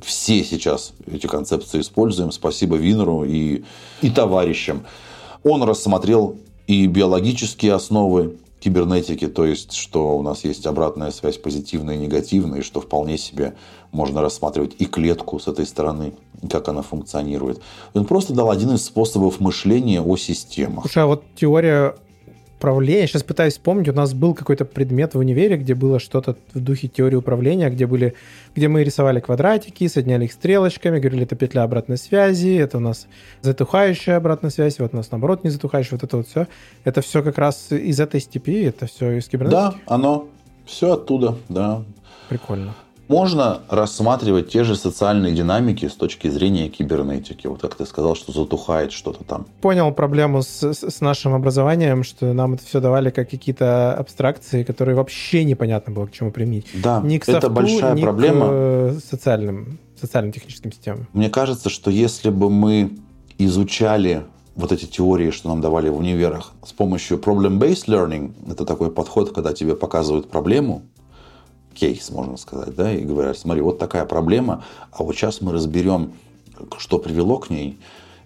все 0.00 0.42
сейчас 0.44 0.92
эти 1.06 1.26
концепции 1.26 1.80
используем, 1.80 2.32
спасибо 2.32 2.76
Винеру 2.76 3.24
и, 3.24 3.64
и 4.00 4.10
товарищам. 4.10 4.84
Он 5.44 5.62
рассмотрел 5.64 6.38
и 6.66 6.86
биологические 6.86 7.74
основы 7.74 8.36
кибернетики, 8.62 9.26
то 9.26 9.44
есть, 9.44 9.72
что 9.72 10.16
у 10.16 10.22
нас 10.22 10.44
есть 10.44 10.66
обратная 10.66 11.10
связь 11.10 11.36
позитивная 11.36 11.96
и 11.96 11.98
негативная, 11.98 12.60
и 12.60 12.62
что 12.62 12.80
вполне 12.80 13.18
себе 13.18 13.54
можно 13.90 14.22
рассматривать 14.22 14.76
и 14.78 14.86
клетку 14.86 15.38
с 15.40 15.48
этой 15.48 15.66
стороны, 15.66 16.14
как 16.48 16.68
она 16.68 16.82
функционирует. 16.82 17.60
Он 17.94 18.04
просто 18.04 18.32
дал 18.34 18.50
один 18.50 18.70
из 18.74 18.84
способов 18.84 19.40
мышления 19.40 20.00
о 20.00 20.16
системах. 20.16 20.84
Слушай, 20.84 21.02
а 21.02 21.06
вот 21.06 21.24
теория 21.34 21.96
управления, 22.62 23.08
сейчас 23.08 23.24
пытаюсь 23.24 23.54
вспомнить, 23.54 23.88
у 23.88 23.92
нас 23.92 24.14
был 24.14 24.34
какой-то 24.34 24.64
предмет 24.64 25.14
в 25.14 25.18
универе, 25.18 25.56
где 25.56 25.74
было 25.74 25.98
что-то 25.98 26.36
в 26.54 26.60
духе 26.60 26.86
теории 26.86 27.16
управления, 27.16 27.68
где 27.70 27.86
были, 27.86 28.14
где 28.54 28.68
мы 28.68 28.84
рисовали 28.84 29.18
квадратики, 29.18 29.88
соединяли 29.88 30.26
их 30.26 30.32
стрелочками, 30.32 31.00
говорили, 31.00 31.24
это 31.24 31.34
петля 31.34 31.64
обратной 31.64 31.96
связи, 31.96 32.54
это 32.54 32.76
у 32.76 32.80
нас 32.80 33.08
затухающая 33.40 34.16
обратная 34.16 34.50
связь, 34.50 34.78
вот 34.78 34.94
у 34.94 34.96
нас 34.96 35.10
наоборот 35.10 35.42
не 35.42 35.50
затухающая, 35.50 35.98
вот 35.98 36.04
это 36.04 36.16
вот 36.16 36.28
все. 36.28 36.46
Это 36.84 37.00
все 37.00 37.22
как 37.24 37.36
раз 37.36 37.72
из 37.72 37.98
этой 37.98 38.20
степи, 38.20 38.62
это 38.62 38.86
все 38.86 39.10
из 39.10 39.26
кибернетики? 39.26 39.56
Да, 39.56 39.74
оно 39.86 40.28
все 40.64 40.92
оттуда, 40.92 41.36
да. 41.48 41.82
Прикольно. 42.28 42.74
Можно 43.12 43.60
рассматривать 43.68 44.48
те 44.48 44.64
же 44.64 44.74
социальные 44.74 45.34
динамики 45.34 45.86
с 45.86 45.92
точки 45.92 46.28
зрения 46.28 46.70
кибернетики. 46.70 47.46
Вот 47.46 47.60
как 47.60 47.74
ты 47.74 47.84
сказал, 47.84 48.16
что 48.16 48.32
затухает 48.32 48.90
что-то 48.90 49.22
там. 49.22 49.46
Понял 49.60 49.92
проблему 49.92 50.40
с, 50.42 50.62
с 50.62 51.00
нашим 51.02 51.34
образованием, 51.34 52.04
что 52.04 52.32
нам 52.32 52.54
это 52.54 52.64
все 52.64 52.80
давали 52.80 53.10
как 53.10 53.28
какие-то 53.28 53.92
абстракции, 53.92 54.64
которые 54.64 54.96
вообще 54.96 55.44
непонятно 55.44 55.92
было 55.92 56.06
к 56.06 56.12
чему 56.12 56.30
применить. 56.30 56.68
Да, 56.72 57.02
ни 57.02 57.18
к 57.18 57.24
это 57.24 57.32
софту, 57.32 57.50
большая 57.50 57.94
ни 57.94 58.02
проблема. 58.02 58.46
к 58.46 58.50
э, 58.50 58.98
социальным, 59.10 59.78
социально-техническим 60.00 60.72
системам. 60.72 61.06
Мне 61.12 61.28
кажется, 61.28 61.68
что 61.68 61.90
если 61.90 62.30
бы 62.30 62.48
мы 62.48 62.96
изучали 63.36 64.22
вот 64.54 64.72
эти 64.72 64.86
теории, 64.86 65.30
что 65.30 65.48
нам 65.48 65.60
давали 65.60 65.88
в 65.88 65.96
универах, 65.98 66.52
с 66.64 66.72
помощью 66.72 67.18
problem-based 67.18 67.86
learning, 67.88 68.50
это 68.50 68.64
такой 68.64 68.90
подход, 68.90 69.32
когда 69.34 69.52
тебе 69.52 69.74
показывают 69.76 70.30
проблему, 70.30 70.82
кейс, 71.72 72.10
можно 72.10 72.36
сказать, 72.36 72.74
да, 72.74 72.92
и 72.92 73.02
говорят, 73.02 73.38
смотри, 73.38 73.62
вот 73.62 73.78
такая 73.78 74.04
проблема, 74.04 74.64
а 74.92 75.02
вот 75.02 75.14
сейчас 75.14 75.40
мы 75.40 75.52
разберем, 75.52 76.12
что 76.78 76.98
привело 76.98 77.38
к 77.38 77.50
ней, 77.50 77.78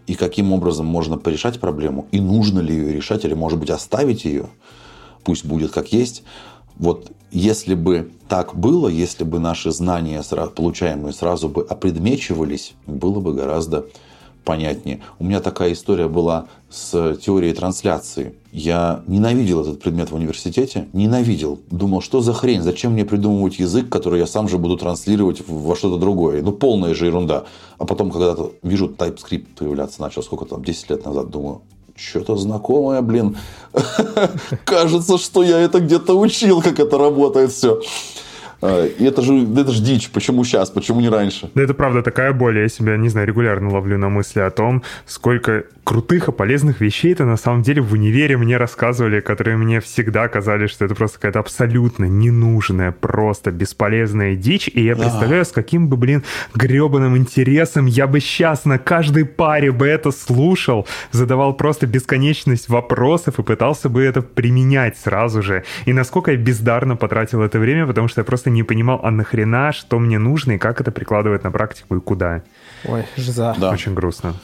и 0.06 0.14
каким 0.14 0.52
образом 0.52 0.86
можно 0.86 1.18
порешать 1.18 1.60
проблему, 1.60 2.06
и 2.12 2.20
нужно 2.20 2.60
ли 2.60 2.74
ее 2.74 2.93
решать, 2.93 3.24
или, 3.24 3.35
может 3.35 3.59
быть, 3.59 3.70
оставить 3.70 4.24
ее, 4.24 4.47
пусть 5.24 5.44
будет 5.44 5.73
как 5.73 5.93
есть. 5.93 6.23
Вот 6.77 7.10
если 7.32 7.74
бы 7.74 8.12
так 8.28 8.55
было, 8.55 8.89
если 8.89 9.24
бы 9.24 9.39
наши 9.39 9.70
знания, 9.73 10.23
получаемые 10.55 11.12
сразу 11.12 11.48
бы 11.48 11.62
опредмечивались, 11.62 12.74
было 12.86 13.20
бы 13.20 13.35
гораздо 13.35 13.86
понятнее. 14.47 15.01
У 15.18 15.24
меня 15.24 15.40
такая 15.40 15.73
история 15.73 16.09
была 16.09 16.47
с 16.70 17.16
теорией 17.16 17.52
трансляции. 17.52 18.35
Я 18.52 19.02
ненавидел 19.06 19.60
этот 19.60 19.82
предмет 19.82 20.10
в 20.10 20.14
университете, 20.14 20.89
ненавидел. 20.94 21.59
Думал, 21.70 22.01
что 22.01 22.20
за 22.20 22.32
хрень, 22.32 22.62
зачем 22.62 22.93
мне 22.93 23.05
придумывать 23.05 23.59
язык, 23.59 23.90
который 23.90 24.20
я 24.20 24.27
сам 24.27 24.48
же 24.48 24.56
буду 24.56 24.78
транслировать 24.78 25.43
во 25.47 25.77
что-то 25.77 25.98
другое. 25.98 26.43
Ну, 26.43 26.52
полная 26.52 26.94
же 26.94 27.06
ерунда. 27.06 27.44
А 27.77 27.85
потом, 27.85 28.10
когда-то 28.10 28.52
вижу 28.62 28.86
TypeScript 28.86 29.47
появляться 29.59 30.01
начал, 30.01 30.23
сколько 30.23 30.47
там, 30.47 30.64
10 30.64 30.90
лет 30.90 31.05
назад, 31.05 31.28
думаю, 31.28 31.60
что-то 31.97 32.36
знакомое, 32.36 33.02
блин. 33.02 33.36
Кажется, 34.64 35.18
что 35.18 35.43
я 35.43 35.59
это 35.59 35.81
где-то 35.81 36.18
учил, 36.18 36.62
как 36.62 36.78
это 36.78 36.97
работает 36.97 37.51
все. 37.51 37.81
А, 38.62 38.86
и 38.86 39.04
это 39.04 39.22
же, 39.22 39.34
это 39.34 39.72
же 39.72 39.82
дичь. 39.82 40.10
Почему 40.10 40.44
сейчас? 40.44 40.70
Почему 40.70 41.00
не 41.00 41.08
раньше? 41.08 41.50
Да 41.54 41.62
это 41.62 41.74
правда 41.74 42.02
такая 42.02 42.32
боль. 42.32 42.58
Я 42.58 42.68
себя, 42.68 42.96
не 42.96 43.08
знаю, 43.08 43.26
регулярно 43.26 43.70
ловлю 43.70 43.98
на 43.98 44.08
мысли 44.08 44.40
о 44.40 44.50
том, 44.50 44.82
сколько 45.06 45.64
крутых 45.84 46.28
и 46.28 46.32
полезных 46.32 46.80
вещей-то 46.80 47.24
на 47.24 47.36
самом 47.36 47.62
деле 47.62 47.80
в 47.80 47.92
универе 47.92 48.36
мне 48.36 48.56
рассказывали, 48.56 49.20
которые 49.20 49.56
мне 49.56 49.80
всегда 49.80 50.26
казались, 50.28 50.70
что 50.70 50.84
это 50.84 50.94
просто 50.94 51.18
какая-то 51.18 51.38
абсолютно 51.38 52.06
ненужная, 52.06 52.90
просто 52.90 53.52
бесполезная 53.52 54.34
дичь. 54.34 54.68
И 54.72 54.82
я 54.82 54.96
представляю, 54.96 55.44
с 55.44 55.52
каким 55.52 55.88
бы, 55.88 55.96
блин, 55.96 56.24
гребаным 56.54 57.16
интересом 57.16 57.86
я 57.86 58.06
бы 58.06 58.20
сейчас 58.20 58.64
на 58.64 58.78
каждой 58.78 59.24
паре 59.24 59.70
бы 59.70 59.86
это 59.86 60.10
слушал, 60.10 60.86
задавал 61.12 61.54
просто 61.54 61.86
бесконечность 61.86 62.68
вопросов 62.68 63.38
и 63.38 63.42
пытался 63.42 63.88
бы 63.88 64.02
это 64.02 64.22
применять 64.22 64.98
сразу 64.98 65.40
же. 65.42 65.64
И 65.84 65.92
насколько 65.92 66.32
я 66.32 66.36
бездарно 66.36 66.96
потратил 66.96 67.42
это 67.42 67.58
время, 67.58 67.86
потому 67.86 68.08
что 68.08 68.22
я 68.22 68.24
просто 68.24 68.45
не 68.51 68.62
понимал, 68.62 69.01
а 69.02 69.10
нахрена, 69.10 69.73
что 69.73 69.98
мне 69.98 70.18
нужно 70.18 70.52
и 70.52 70.59
как 70.59 70.81
это 70.81 70.90
прикладывать 70.90 71.44
на 71.44 71.51
практику 71.51 71.97
и 71.97 72.01
куда. 72.01 72.43
Ой, 72.85 73.05
жиза. 73.16 73.55
Да. 73.59 73.70
Очень 73.70 73.94
грустно. 73.94 74.35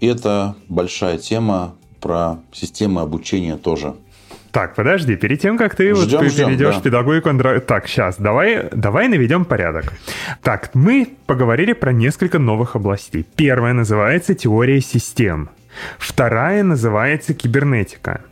Это 0.00 0.54
большая 0.68 1.18
тема 1.18 1.74
про 2.00 2.38
системы 2.52 3.00
обучения 3.00 3.56
тоже. 3.56 3.94
Так, 4.50 4.74
подожди, 4.74 5.14
перед 5.16 5.40
тем, 5.40 5.58
как 5.58 5.74
ты 5.74 5.94
ждем, 5.94 6.20
вот 6.20 6.30
ждем, 6.30 6.46
перейдешь 6.46 6.76
да. 6.76 6.80
педагогику... 6.80 7.28
андро- 7.28 7.60
Так, 7.60 7.86
сейчас, 7.86 8.16
давай, 8.16 8.68
давай 8.72 9.08
наведем 9.08 9.44
порядок. 9.44 9.92
Так, 10.42 10.70
мы 10.74 11.16
поговорили 11.26 11.74
про 11.74 11.92
несколько 11.92 12.38
новых 12.38 12.74
областей. 12.74 13.26
Первая 13.36 13.74
называется 13.74 14.34
теория 14.34 14.80
систем. 14.80 15.50
Вторая 15.98 16.62
называется 16.62 17.34
кибернетика. 17.34 18.22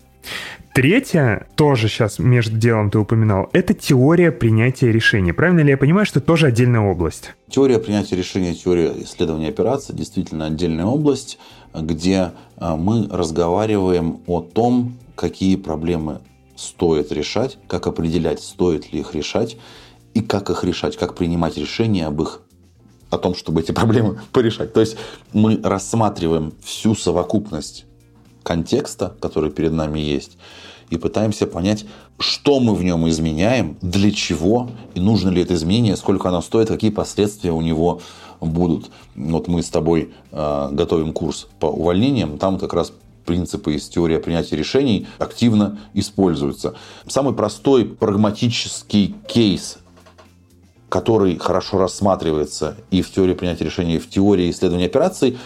Третья, 0.77 1.47
тоже 1.57 1.89
сейчас 1.89 2.19
между 2.19 2.59
делом 2.59 2.91
ты 2.91 2.99
упоминал, 2.99 3.49
это 3.55 3.73
теория 3.73 4.31
принятия 4.31 4.93
решений. 4.93 5.33
Правильно 5.33 5.61
ли 5.61 5.71
я 5.71 5.79
понимаю, 5.79 6.05
что 6.05 6.21
тоже 6.21 6.49
отдельная 6.49 6.83
область? 6.83 7.31
Теория 7.49 7.79
принятия 7.79 8.15
решений, 8.15 8.55
теория 8.55 8.93
исследования 9.03 9.49
операций 9.49 9.97
действительно 9.97 10.45
отдельная 10.45 10.85
область, 10.85 11.39
где 11.73 12.33
а, 12.59 12.77
мы 12.77 13.09
разговариваем 13.11 14.21
о 14.27 14.43
том, 14.43 14.99
какие 15.15 15.57
проблемы 15.57 16.21
стоит 16.57 17.11
решать, 17.11 17.57
как 17.69 17.87
определять, 17.87 18.43
стоит 18.43 18.93
ли 18.93 19.01
их 19.01 19.15
решать, 19.15 19.57
и 20.13 20.21
как 20.21 20.51
их 20.51 20.63
решать, 20.63 20.99
как 20.99 21.15
принимать 21.15 21.57
решения 21.57 22.07
об 22.07 22.21
их 22.21 22.43
о 23.09 23.17
том, 23.17 23.35
чтобы 23.35 23.63
эти 23.63 23.73
проблемы 23.73 24.21
порешать. 24.33 24.75
То 24.75 24.81
есть 24.81 24.99
мы 25.33 25.59
рассматриваем 25.63 26.53
всю 26.63 26.95
совокупность 26.95 27.86
контекста, 28.47 29.13
который 29.21 29.51
перед 29.51 29.73
нами 29.73 29.99
есть, 29.99 30.39
и 30.89 30.97
пытаемся 30.97 31.49
понять, 31.49 31.85
что 32.21 32.61
мы 32.61 32.77
в 32.77 32.85
нем 32.85 33.09
изменяем, 33.09 33.77
для 33.83 34.13
чего, 34.13 34.71
и 34.95 35.01
нужно 35.01 35.31
ли 35.31 35.43
это 35.43 35.55
изменение, 35.55 35.97
сколько 35.97 36.29
оно 36.29 36.41
стоит, 36.41 36.69
какие 36.69 36.91
последствия 36.93 37.51
у 37.51 37.61
него 37.61 38.01
будут. 38.41 38.91
Вот 39.17 39.49
мы 39.49 39.63
с 39.63 39.69
тобой 39.69 40.13
э, 40.31 40.69
готовим 40.71 41.13
курс 41.13 41.49
по 41.59 41.67
увольнениям, 41.67 42.39
там 42.39 42.59
как 42.59 42.73
раз 42.73 42.93
принципы 43.25 43.75
из 43.75 43.89
теории 43.89 44.19
принятия 44.19 44.55
решений 44.55 45.09
активно 45.19 45.81
используются. 45.93 46.77
Самый 47.09 47.35
простой 47.35 47.85
прагматический 47.85 49.17
кейс, 49.27 49.79
который 50.89 51.37
хорошо 51.37 51.79
рассматривается 51.79 52.77
и 52.93 53.03
в 53.03 53.11
теории 53.11 53.35
принятия 53.35 53.65
решений, 53.65 53.97
и 53.97 53.99
в 53.99 54.09
теории 54.09 54.49
исследования 54.53 54.87
операций, 54.87 55.37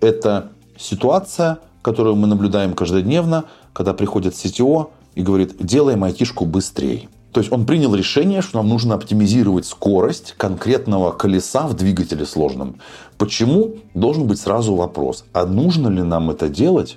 это 0.00 0.50
ситуация, 0.76 1.60
которую 1.82 2.16
мы 2.16 2.26
наблюдаем 2.26 2.74
каждодневно, 2.74 3.44
когда 3.72 3.94
приходит 3.94 4.34
CTO 4.34 4.90
и 5.14 5.22
говорит, 5.22 5.56
делаем 5.58 6.04
айтишку 6.04 6.44
быстрее. 6.44 7.08
То 7.32 7.40
есть 7.40 7.52
он 7.52 7.66
принял 7.66 7.94
решение, 7.94 8.40
что 8.40 8.58
нам 8.58 8.68
нужно 8.68 8.94
оптимизировать 8.94 9.66
скорость 9.66 10.34
конкретного 10.36 11.12
колеса 11.12 11.66
в 11.66 11.74
двигателе 11.74 12.24
сложном. 12.24 12.76
Почему? 13.18 13.76
Должен 13.94 14.26
быть 14.26 14.40
сразу 14.40 14.74
вопрос, 14.74 15.24
а 15.32 15.44
нужно 15.44 15.88
ли 15.88 16.02
нам 16.02 16.30
это 16.30 16.48
делать? 16.48 16.96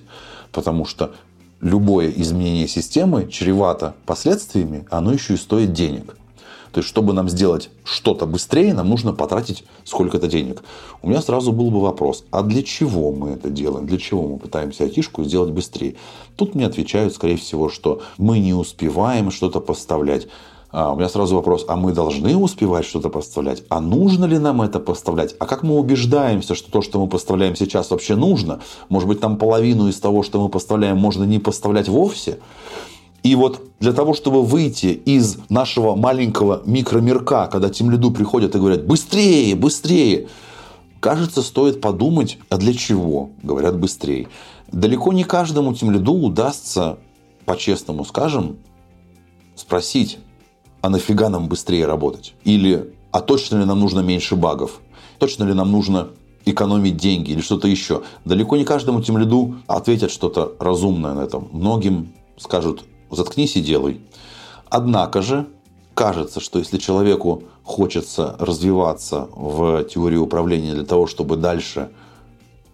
Потому 0.52 0.86
что 0.86 1.12
любое 1.60 2.10
изменение 2.10 2.68
системы 2.68 3.28
чревато 3.28 3.94
последствиями, 4.06 4.86
оно 4.90 5.14
еще 5.14 5.34
и 5.34 5.38
стоит 5.38 5.74
денег. 5.74 6.16
То 6.72 6.80
есть, 6.80 6.90
чтобы 6.90 7.14
нам 7.14 7.28
сделать 7.30 7.70
что-то 7.84 8.26
быстрее, 8.26 8.74
нам 8.74 8.90
нужно 8.90 9.14
потратить 9.14 9.66
сколько-то 9.84 10.28
денег. 10.28 10.64
У 11.02 11.10
меня 11.10 11.22
сразу 11.22 11.52
был 11.52 11.70
бы 11.70 11.82
вопрос, 11.82 12.24
а 12.32 12.44
для 12.44 12.64
чего 12.64 13.12
мы 13.12 13.32
это 13.32 13.50
делаем? 13.50 13.86
Для 13.86 13.98
чего 13.98 14.28
мы 14.28 14.38
пытаемся 14.38 14.86
айтишку 14.86 15.24
сделать 15.24 15.52
быстрее? 15.52 15.96
Тут 16.38 16.56
мне 16.56 16.66
отвечают, 16.66 17.14
скорее 17.14 17.38
всего, 17.38 17.70
что 17.70 18.02
мы 18.18 18.40
не 18.40 18.54
успеваем 18.54 19.32
что-то 19.32 19.60
поставлять. 19.60 20.28
А 20.72 20.94
у 20.94 20.96
меня 20.96 21.10
сразу 21.10 21.36
вопрос, 21.36 21.66
а 21.68 21.76
мы 21.76 21.92
должны 21.92 22.38
успевать 22.38 22.86
что-то 22.86 23.10
поставлять? 23.10 23.64
А 23.68 23.82
нужно 23.82 24.24
ли 24.24 24.40
нам 24.40 24.62
это 24.62 24.80
поставлять? 24.80 25.36
А 25.38 25.46
как 25.46 25.64
мы 25.64 25.78
убеждаемся, 25.78 26.56
что 26.56 26.72
то, 26.72 26.82
что 26.82 27.02
мы 27.02 27.10
поставляем 27.10 27.58
сейчас, 27.58 27.92
вообще 27.92 28.16
нужно? 28.16 28.62
Может 28.88 29.10
быть, 29.10 29.20
там 29.20 29.36
половину 29.36 29.90
из 29.90 30.00
того, 30.00 30.24
что 30.24 30.42
мы 30.42 30.48
поставляем, 30.48 30.98
можно 30.98 31.26
не 31.26 31.40
поставлять 31.40 31.90
вовсе? 31.90 32.40
И 33.24 33.36
вот 33.36 33.62
для 33.80 33.94
того, 33.94 34.14
чтобы 34.14 34.44
выйти 34.44 34.88
из 34.88 35.38
нашего 35.50 35.96
маленького 35.96 36.64
микромирка, 36.66 37.48
когда 37.48 37.70
тимлиду 37.70 38.12
приходят 38.12 38.56
и 38.56 38.58
говорят 38.58 38.86
«быстрее, 38.86 39.56
быстрее», 39.56 40.28
кажется, 41.00 41.42
стоит 41.42 41.82
подумать, 41.82 42.40
а 42.50 42.58
для 42.58 42.74
чего 42.74 43.30
говорят 43.44 43.78
«быстрее». 43.78 44.28
Далеко 44.72 45.14
не 45.14 45.24
каждому 45.24 45.74
тимлиду 45.74 46.14
удастся, 46.14 46.98
по-честному 47.46 48.06
скажем, 48.06 48.58
спросить, 49.56 50.18
а 50.82 50.90
нафига 50.90 51.30
нам 51.30 51.48
быстрее 51.48 51.86
работать? 51.86 52.34
Или 52.44 52.94
а 53.12 53.22
точно 53.22 53.58
ли 53.58 53.66
нам 53.66 53.80
нужно 53.80 54.00
меньше 54.00 54.36
багов? 54.36 54.80
Точно 55.20 55.44
ли 55.44 55.54
нам 55.54 55.72
нужно 55.72 56.10
экономить 56.46 56.98
деньги 56.98 57.32
или 57.32 57.42
что-то 57.42 57.68
еще? 57.68 58.04
Далеко 58.26 58.58
не 58.58 58.64
каждому 58.64 59.02
тимлиду 59.02 59.56
ответят 59.68 60.12
что-то 60.12 60.54
разумное 60.60 61.14
на 61.14 61.22
этом. 61.22 61.50
Многим 61.52 62.14
скажут 62.38 62.86
заткнись 63.12 63.56
и 63.56 63.62
делай. 63.62 64.02
Однако 64.70 65.22
же, 65.22 65.48
кажется, 65.94 66.40
что 66.40 66.60
если 66.60 66.78
человеку 66.78 67.44
хочется 67.64 68.36
развиваться 68.40 69.28
в 69.36 69.84
теории 69.84 70.18
управления 70.18 70.74
для 70.74 70.86
того, 70.86 71.08
чтобы 71.08 71.36
дальше 71.36 71.92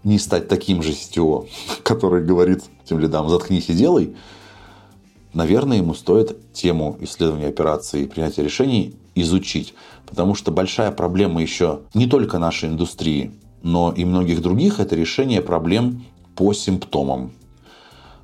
не 0.03 0.19
стать 0.19 0.47
таким 0.47 0.81
же 0.81 0.91
CTO, 0.91 1.47
который 1.83 2.23
говорит 2.23 2.63
тем 2.85 2.99
лидам 2.99 3.29
«заткнись 3.29 3.69
и 3.69 3.73
делай», 3.73 4.15
наверное, 5.33 5.77
ему 5.77 5.93
стоит 5.93 6.53
тему 6.53 6.97
исследования 7.01 7.47
операций 7.47 8.03
и 8.03 8.07
принятия 8.07 8.43
решений 8.43 8.95
изучить. 9.15 9.73
Потому 10.05 10.35
что 10.35 10.51
большая 10.51 10.91
проблема 10.91 11.41
еще 11.41 11.81
не 11.93 12.07
только 12.07 12.39
нашей 12.39 12.69
индустрии, 12.69 13.31
но 13.61 13.91
и 13.91 14.05
многих 14.05 14.41
других– 14.41 14.79
это 14.79 14.95
решение 14.95 15.41
проблем 15.41 16.05
по 16.35 16.53
симптомам. 16.53 17.31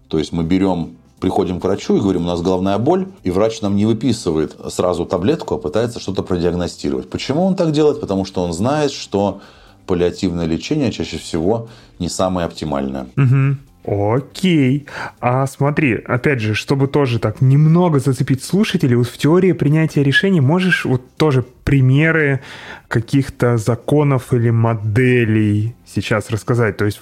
То 0.07 0.19
есть 0.19 0.31
мы 0.31 0.43
берем 0.43 0.95
приходим 1.23 1.61
к 1.61 1.63
врачу 1.63 1.95
и 1.95 2.01
говорим, 2.01 2.23
у 2.23 2.25
нас 2.25 2.41
головная 2.41 2.77
боль, 2.77 3.07
и 3.23 3.31
врач 3.31 3.61
нам 3.61 3.77
не 3.77 3.85
выписывает 3.85 4.57
сразу 4.67 5.05
таблетку, 5.05 5.55
а 5.55 5.57
пытается 5.57 6.01
что-то 6.01 6.21
продиагностировать. 6.21 7.09
Почему 7.09 7.45
он 7.45 7.55
так 7.55 7.71
делает? 7.71 8.01
Потому 8.01 8.25
что 8.25 8.43
он 8.43 8.51
знает, 8.51 8.91
что 8.91 9.39
паллиативное 9.87 10.45
лечение 10.45 10.91
чаще 10.91 11.17
всего 11.17 11.69
не 11.97 12.09
самое 12.09 12.45
оптимальное. 12.45 13.07
Угу. 13.15 14.13
Окей. 14.13 14.85
А 15.21 15.47
смотри, 15.47 15.95
опять 15.95 16.41
же, 16.41 16.55
чтобы 16.55 16.87
тоже 16.87 17.19
так 17.19 17.39
немного 17.39 17.99
зацепить 17.99 18.43
слушателей, 18.43 18.97
вот 18.97 19.07
в 19.07 19.17
теории 19.17 19.53
принятия 19.53 20.03
решений 20.03 20.41
можешь 20.41 20.83
вот 20.83 21.01
тоже 21.15 21.45
примеры 21.63 22.41
каких-то 22.89 23.55
законов 23.55 24.33
или 24.33 24.49
моделей 24.49 25.73
сейчас 25.85 26.29
рассказать? 26.29 26.75
То 26.75 26.83
есть 26.83 26.99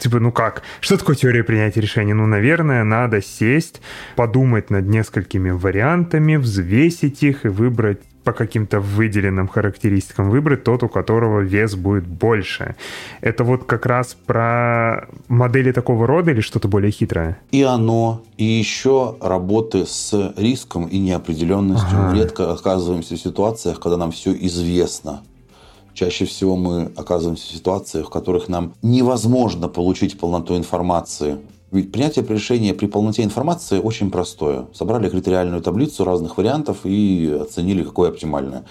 типа, 0.00 0.18
ну 0.18 0.32
как? 0.32 0.62
Что 0.80 0.96
такое 0.96 1.16
теория 1.16 1.44
принятия 1.44 1.80
решений? 1.80 2.12
Ну, 2.12 2.26
наверное, 2.26 2.84
надо 2.84 3.22
сесть, 3.22 3.80
подумать 4.16 4.70
над 4.70 4.88
несколькими 4.88 5.50
вариантами, 5.50 6.36
взвесить 6.36 7.22
их 7.22 7.44
и 7.44 7.48
выбрать 7.48 8.00
по 8.24 8.32
каким-то 8.32 8.80
выделенным 8.80 9.48
характеристикам 9.48 10.30
выбрать 10.30 10.64
тот, 10.64 10.82
у 10.82 10.88
которого 10.88 11.40
вес 11.40 11.74
будет 11.74 12.06
больше. 12.06 12.76
Это 13.20 13.44
вот 13.44 13.64
как 13.64 13.86
раз 13.86 14.16
про 14.26 15.08
модели 15.28 15.72
такого 15.72 16.06
рода 16.06 16.30
или 16.30 16.40
что-то 16.40 16.68
более 16.68 16.90
хитрое? 16.90 17.38
И 17.50 17.62
оно, 17.62 18.22
и 18.36 18.44
еще 18.44 19.16
работы 19.20 19.86
с 19.86 20.34
риском 20.36 20.86
и 20.86 20.98
неопределенностью. 20.98 21.98
Ага. 21.98 22.10
Мы 22.10 22.18
редко 22.18 22.52
оказываемся 22.52 23.14
в 23.14 23.18
ситуациях, 23.18 23.80
когда 23.80 23.96
нам 23.96 24.10
все 24.10 24.32
известно. 24.32 25.22
Чаще 25.94 26.24
всего 26.24 26.56
мы 26.56 26.92
оказываемся 26.96 27.46
в 27.46 27.56
ситуациях, 27.56 28.06
в 28.06 28.10
которых 28.10 28.48
нам 28.48 28.74
невозможно 28.82 29.68
получить 29.68 30.18
полноту 30.18 30.56
информации. 30.56 31.38
Ведь 31.70 31.92
принятие 31.92 32.26
решения 32.26 32.74
при 32.74 32.86
полноте 32.86 33.22
информации 33.22 33.78
очень 33.78 34.10
простое. 34.10 34.66
Собрали 34.74 35.08
критериальную 35.08 35.62
таблицу 35.62 36.04
разных 36.04 36.36
вариантов 36.36 36.78
и 36.84 37.38
оценили, 37.40 37.84
какое 37.84 38.10
оптимальное. 38.10 38.64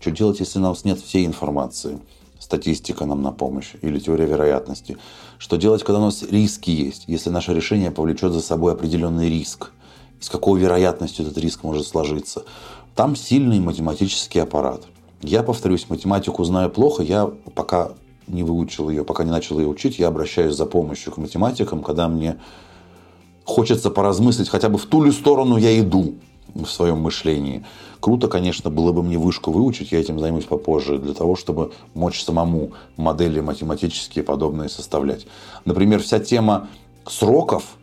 Что 0.00 0.10
делать, 0.10 0.40
если 0.40 0.58
у 0.58 0.62
нас 0.62 0.84
нет 0.84 1.00
всей 1.00 1.24
информации? 1.26 2.00
Статистика 2.40 3.04
нам 3.04 3.22
на 3.22 3.30
помощь 3.30 3.74
или 3.82 4.00
теория 4.00 4.26
вероятности. 4.26 4.96
Что 5.38 5.56
делать, 5.56 5.84
когда 5.84 6.00
у 6.00 6.04
нас 6.04 6.24
риски 6.24 6.70
есть, 6.70 7.04
если 7.06 7.30
наше 7.30 7.54
решение 7.54 7.92
повлечет 7.92 8.32
за 8.32 8.40
собой 8.40 8.72
определенный 8.72 9.28
риск? 9.28 9.70
И 10.20 10.24
с 10.24 10.28
какой 10.28 10.60
вероятностью 10.60 11.24
этот 11.24 11.38
риск 11.38 11.62
может 11.62 11.86
сложиться? 11.86 12.44
Там 12.96 13.14
сильный 13.14 13.60
математический 13.60 14.42
аппарат. 14.42 14.82
Я, 15.22 15.44
повторюсь, 15.44 15.88
математику 15.88 16.42
знаю 16.42 16.68
плохо, 16.68 17.02
я 17.04 17.30
пока 17.54 17.92
не 18.26 18.42
выучил 18.42 18.90
ее, 18.90 19.04
пока 19.04 19.22
не 19.22 19.30
начал 19.30 19.60
ее 19.60 19.68
учить, 19.68 19.98
я 20.00 20.08
обращаюсь 20.08 20.56
за 20.56 20.66
помощью 20.66 21.12
к 21.12 21.16
математикам, 21.16 21.82
когда 21.82 22.08
мне 22.08 22.40
хочется 23.44 23.90
поразмыслить, 23.90 24.48
хотя 24.48 24.68
бы 24.68 24.78
в 24.78 24.86
ту 24.86 25.04
ли 25.04 25.12
сторону 25.12 25.56
я 25.56 25.78
иду 25.78 26.14
в 26.54 26.66
своем 26.66 26.98
мышлении. 26.98 27.64
Круто, 28.00 28.26
конечно, 28.26 28.68
было 28.68 28.92
бы 28.92 29.04
мне 29.04 29.16
вышку 29.16 29.52
выучить, 29.52 29.92
я 29.92 30.00
этим 30.00 30.18
займусь 30.18 30.44
попозже, 30.44 30.98
для 30.98 31.14
того, 31.14 31.36
чтобы 31.36 31.72
мочь 31.94 32.22
самому 32.22 32.72
модели 32.96 33.38
математические 33.38 34.24
подобные 34.24 34.68
составлять. 34.68 35.26
Например, 35.64 36.02
вся 36.02 36.18
тема 36.18 36.68
сроков, 37.06 37.76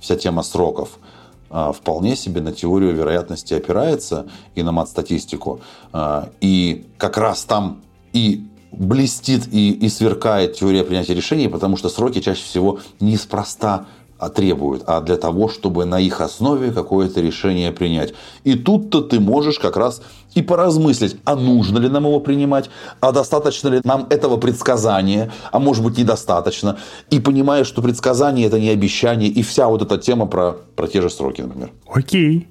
вся 0.00 0.16
тема 0.16 0.42
сроков– 0.42 0.98
вполне 1.50 2.16
себе 2.16 2.40
на 2.40 2.52
теорию 2.52 2.94
вероятности 2.94 3.54
опирается 3.54 4.26
и 4.54 4.62
на 4.62 4.72
мат-статистику. 4.72 5.60
А, 5.92 6.30
и 6.40 6.86
как 6.98 7.16
раз 7.16 7.44
там 7.44 7.80
и 8.12 8.44
блестит 8.72 9.48
и, 9.52 9.72
и 9.72 9.88
сверкает 9.88 10.54
теория 10.54 10.84
принятия 10.84 11.14
решений, 11.14 11.48
потому 11.48 11.76
что 11.76 11.88
сроки 11.88 12.20
чаще 12.20 12.42
всего 12.42 12.80
неспроста 13.00 13.86
а 14.18 14.28
требуют, 14.28 14.82
а 14.86 15.00
для 15.00 15.16
того, 15.16 15.48
чтобы 15.48 15.84
на 15.84 16.00
их 16.00 16.20
основе 16.20 16.72
какое-то 16.72 17.20
решение 17.20 17.72
принять. 17.72 18.14
И 18.44 18.54
тут-то 18.54 19.00
ты 19.00 19.20
можешь 19.20 19.58
как 19.58 19.76
раз 19.76 20.02
и 20.34 20.42
поразмыслить, 20.42 21.16
а 21.24 21.36
нужно 21.36 21.78
ли 21.78 21.88
нам 21.88 22.04
его 22.04 22.20
принимать, 22.20 22.70
а 23.00 23.12
достаточно 23.12 23.68
ли 23.68 23.80
нам 23.84 24.06
этого 24.10 24.36
предсказания, 24.36 25.32
а 25.52 25.58
может 25.58 25.84
быть 25.84 25.98
недостаточно. 25.98 26.78
И 27.10 27.20
понимаешь, 27.20 27.66
что 27.66 27.82
предсказание 27.82 28.46
это 28.46 28.58
не 28.58 28.70
обещание, 28.70 29.28
и 29.28 29.42
вся 29.42 29.68
вот 29.68 29.82
эта 29.82 29.98
тема 29.98 30.26
про, 30.26 30.56
про 30.76 30.88
те 30.88 31.00
же 31.00 31.10
сроки, 31.10 31.42
например. 31.42 31.70
Окей. 31.86 32.48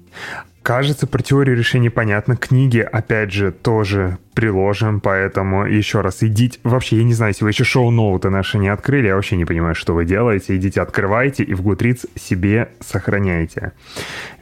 Кажется, 0.68 1.06
про 1.06 1.22
теорию 1.22 1.56
решений 1.56 1.88
понятно. 1.88 2.36
Книги, 2.36 2.80
опять 2.80 3.32
же, 3.32 3.52
тоже 3.52 4.18
приложим, 4.34 5.00
поэтому 5.00 5.64
еще 5.64 6.02
раз 6.02 6.22
идите. 6.22 6.60
Вообще, 6.62 6.98
я 6.98 7.04
не 7.04 7.14
знаю, 7.14 7.30
если 7.30 7.44
вы 7.44 7.52
еще 7.52 7.64
шоу-ноуты 7.64 8.28
наши 8.28 8.58
не 8.58 8.68
открыли, 8.68 9.06
я 9.06 9.14
вообще 9.14 9.36
не 9.36 9.46
понимаю, 9.46 9.74
что 9.74 9.94
вы 9.94 10.04
делаете. 10.04 10.54
Идите, 10.54 10.82
открывайте 10.82 11.42
и 11.42 11.54
в 11.54 11.62
Гутриц 11.62 12.04
себе 12.16 12.68
сохраняйте. 12.80 13.72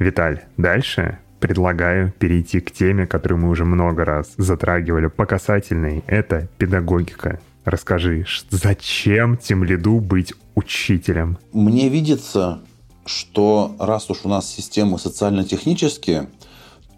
Виталь, 0.00 0.40
дальше 0.56 1.20
предлагаю 1.38 2.12
перейти 2.18 2.58
к 2.58 2.72
теме, 2.72 3.06
которую 3.06 3.42
мы 3.42 3.48
уже 3.48 3.64
много 3.64 4.04
раз 4.04 4.34
затрагивали 4.36 5.06
по 5.06 5.26
касательной. 5.26 6.02
Это 6.08 6.48
педагогика. 6.58 7.38
Расскажи, 7.64 8.26
зачем 8.50 9.36
тем 9.36 9.62
лиду 9.62 10.00
быть 10.00 10.34
учителем? 10.56 11.38
Мне 11.52 11.88
видится, 11.88 12.62
что 13.06 13.74
раз 13.78 14.10
уж 14.10 14.20
у 14.24 14.28
нас 14.28 14.48
системы 14.48 14.98
социально-технические, 14.98 16.28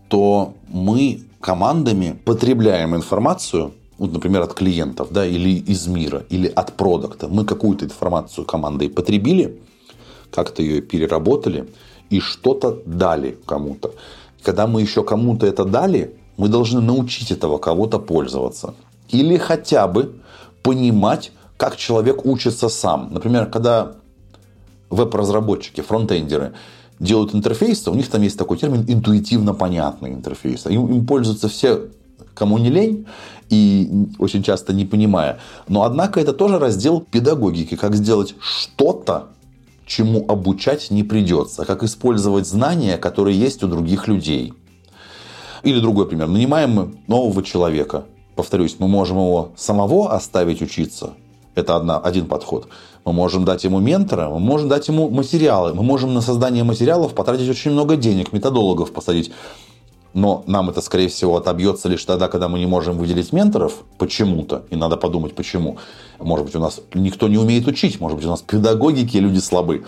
то 0.09 0.55
мы 0.68 1.20
командами 1.40 2.18
потребляем 2.24 2.97
информацию, 2.97 3.74
вот, 3.98 4.12
например, 4.12 4.43
от 4.43 4.55
клиентов, 4.55 5.09
да, 5.10 5.26
или 5.26 5.51
из 5.51 5.86
мира, 5.86 6.24
или 6.30 6.48
от 6.48 6.76
продукта. 6.76 7.28
Мы 7.28 7.44
какую-то 7.44 7.85
информацию 7.85 8.44
командой 8.44 8.89
потребили, 8.89 9.60
как-то 10.30 10.62
ее 10.62 10.80
переработали 10.80 11.68
и 12.10 12.20
что-то 12.20 12.78
дали 12.86 13.39
кому-то. 13.47 13.94
Когда 14.43 14.66
мы 14.66 14.82
еще 14.82 15.05
кому-то 15.05 15.47
это 15.47 15.64
дали, 15.64 16.16
мы 16.36 16.48
должны 16.48 16.80
научить 16.80 17.30
этого 17.30 17.59
кого-то 17.59 17.98
пользоваться. 17.98 18.74
Или 19.10 19.36
хотя 19.36 19.89
бы 19.89 20.20
понимать, 20.62 21.32
как 21.56 21.76
человек 21.76 22.24
учится 22.24 22.68
сам. 22.68 23.09
Например, 23.12 23.47
когда 23.47 23.97
веб-разработчики, 24.90 25.81
фронтендеры 25.81 26.55
делают 26.98 27.35
интерфейсы, 27.35 27.90
у 27.90 27.94
них 27.94 28.09
там 28.09 28.23
есть 28.23 28.39
такой 28.39 28.59
термин 28.59 28.85
интуитивно 28.89 29.55
понятный 29.55 30.10
интерфейс. 30.10 30.66
Им, 30.66 30.86
им 30.86 31.06
пользуются 31.06 31.48
все, 31.48 31.89
кому 32.35 32.59
не 32.59 32.70
лень, 32.70 33.06
и 33.51 34.09
очень 34.19 34.43
часто 34.43 34.73
не 34.73 34.85
понимая. 34.85 35.39
Но 35.69 35.82
однако 35.82 36.20
это 36.20 36.32
тоже 36.32 36.59
раздел 36.59 37.01
педагогики, 37.01 37.77
как 37.77 37.94
сделать 37.94 38.35
что-то, 38.40 39.28
чему 39.86 40.24
обучать 40.28 40.90
не 40.90 41.02
придется, 41.02 41.65
как 41.65 41.82
использовать 41.82 42.47
знания, 42.47 42.98
которые 42.98 43.39
есть 43.39 43.62
у 43.62 43.69
других 43.69 44.06
людей. 44.06 44.52
Или 45.62 45.81
другой 45.81 46.06
пример. 46.06 46.28
Нанимаем 46.28 46.70
мы 46.70 46.94
нового 47.09 47.43
человека. 47.43 48.05
Повторюсь, 48.36 48.77
мы 48.78 48.86
можем 48.86 49.16
его 49.16 49.51
самого 49.56 50.12
оставить 50.12 50.62
учиться. 50.62 51.15
Это 51.56 51.74
одна, 51.74 51.98
один 51.98 52.27
подход. 52.27 52.69
Мы 53.09 53.14
можем 53.14 53.47
дать 53.47 53.64
ему 53.64 53.80
ментора, 53.80 54.28
мы 54.28 54.39
можем 54.39 54.68
дать 54.68 54.86
ему 54.89 55.09
материалы. 55.09 55.72
Мы 55.72 55.82
можем 55.82 56.12
на 56.12 56.20
создание 56.20 56.62
материалов 56.62 57.14
потратить 57.14 57.48
очень 57.48 57.70
много 57.70 57.97
денег, 57.97 58.35
методологов 58.35 58.93
посадить. 58.93 59.32
Но 60.12 60.44
нам 60.47 60.68
это, 60.68 60.82
скорее 60.82 61.09
всего, 61.09 61.39
отобьется 61.39 61.89
лишь 61.89 62.05
тогда, 62.05 62.28
когда 62.28 62.51
мы 62.51 62.59
не 62.59 62.66
можем 62.66 62.98
выделить 62.98 63.32
менторов 63.32 63.76
почему-то. 63.97 64.64
И 64.68 64.76
надо 64.76 64.98
подумать, 64.98 65.35
почему. 65.35 65.78
Может 66.18 66.44
быть, 66.44 66.56
у 66.56 66.60
нас 66.60 66.82
никто 66.93 67.28
не 67.28 67.39
умеет 67.39 67.66
учить. 67.66 67.98
Может 67.98 68.18
быть, 68.18 68.26
у 68.26 68.30
нас 68.30 68.43
педагогики 68.43 69.16
люди 69.16 69.39
слабы. 69.39 69.86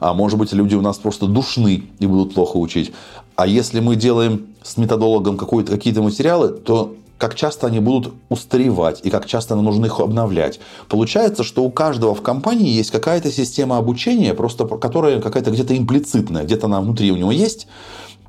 А 0.00 0.14
может 0.14 0.38
быть, 0.38 0.54
люди 0.54 0.74
у 0.74 0.80
нас 0.80 0.96
просто 0.96 1.26
душны 1.26 1.82
и 1.98 2.06
будут 2.06 2.32
плохо 2.32 2.56
учить. 2.56 2.90
А 3.36 3.46
если 3.46 3.80
мы 3.80 3.96
делаем 3.96 4.46
с 4.62 4.78
методологом 4.78 5.36
какие-то 5.36 6.00
материалы, 6.00 6.48
то 6.48 6.94
как 7.22 7.36
часто 7.36 7.68
они 7.68 7.78
будут 7.78 8.14
устаревать 8.30 8.98
и 9.04 9.08
как 9.08 9.26
часто 9.26 9.54
нам 9.54 9.64
нужно 9.64 9.86
их 9.86 10.00
обновлять. 10.00 10.58
Получается, 10.88 11.44
что 11.44 11.62
у 11.62 11.70
каждого 11.70 12.16
в 12.16 12.20
компании 12.20 12.68
есть 12.68 12.90
какая-то 12.90 13.30
система 13.30 13.78
обучения, 13.78 14.34
просто 14.34 14.66
которая 14.66 15.20
какая-то 15.20 15.52
где-то 15.52 15.78
имплицитная, 15.78 16.42
где-то 16.42 16.66
она 16.66 16.80
внутри 16.80 17.12
у 17.12 17.16
него 17.16 17.30
есть, 17.30 17.68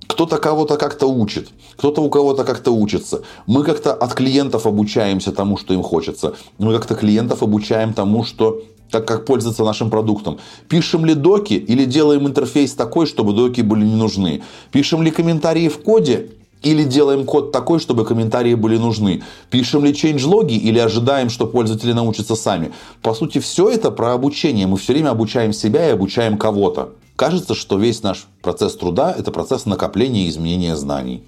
кто-то 0.06 0.38
кого-то 0.38 0.78
как-то 0.78 1.08
учит, 1.08 1.50
кто-то 1.76 2.04
у 2.04 2.10
кого-то 2.12 2.44
как-то 2.44 2.70
учится. 2.70 3.24
Мы 3.48 3.64
как-то 3.64 3.96
от 3.96 4.14
клиентов 4.14 4.68
обучаемся 4.68 5.32
тому, 5.32 5.58
что 5.58 5.74
им 5.74 5.82
хочется. 5.82 6.36
Мы 6.60 6.72
как-то 6.76 6.94
клиентов 6.94 7.42
обучаем 7.42 7.96
тому, 7.96 8.24
что 8.24 8.62
как, 8.92 9.08
как 9.08 9.26
пользоваться 9.26 9.64
нашим 9.64 9.90
продуктом. 9.90 10.38
Пишем 10.70 11.04
ли 11.04 11.16
доки 11.16 11.56
или 11.56 11.86
делаем 11.86 12.28
интерфейс 12.28 12.74
такой, 12.76 13.08
чтобы 13.08 13.34
доки 13.34 13.62
были 13.62 13.86
не 13.86 13.96
нужны? 13.96 14.44
Пишем 14.72 15.02
ли 15.02 15.10
комментарии 15.10 15.68
в 15.68 15.82
коде 15.82 16.30
или 16.64 16.84
делаем 16.84 17.26
код 17.26 17.52
такой, 17.52 17.80
чтобы 17.80 18.06
комментарии 18.06 18.56
были 18.56 18.78
нужны? 18.78 19.22
Пишем 19.50 19.84
ли 19.86 19.92
change-логи 19.92 20.56
или 20.56 20.80
ожидаем, 20.80 21.30
что 21.30 21.46
пользователи 21.46 21.92
научатся 21.92 22.36
сами? 22.36 22.72
По 23.02 23.14
сути, 23.14 23.40
все 23.40 23.70
это 23.70 23.92
про 23.92 24.14
обучение. 24.14 24.66
Мы 24.66 24.78
все 24.78 24.94
время 24.94 25.10
обучаем 25.10 25.54
себя 25.54 25.88
и 25.88 25.92
обучаем 25.92 26.38
кого-то. 26.38 26.94
Кажется, 27.16 27.54
что 27.54 27.78
весь 27.78 28.02
наш 28.02 28.26
процесс 28.42 28.76
труда– 28.76 29.14
это 29.18 29.32
процесс 29.32 29.66
накопления 29.66 30.26
и 30.26 30.30
изменения 30.30 30.76
знаний. 30.76 31.24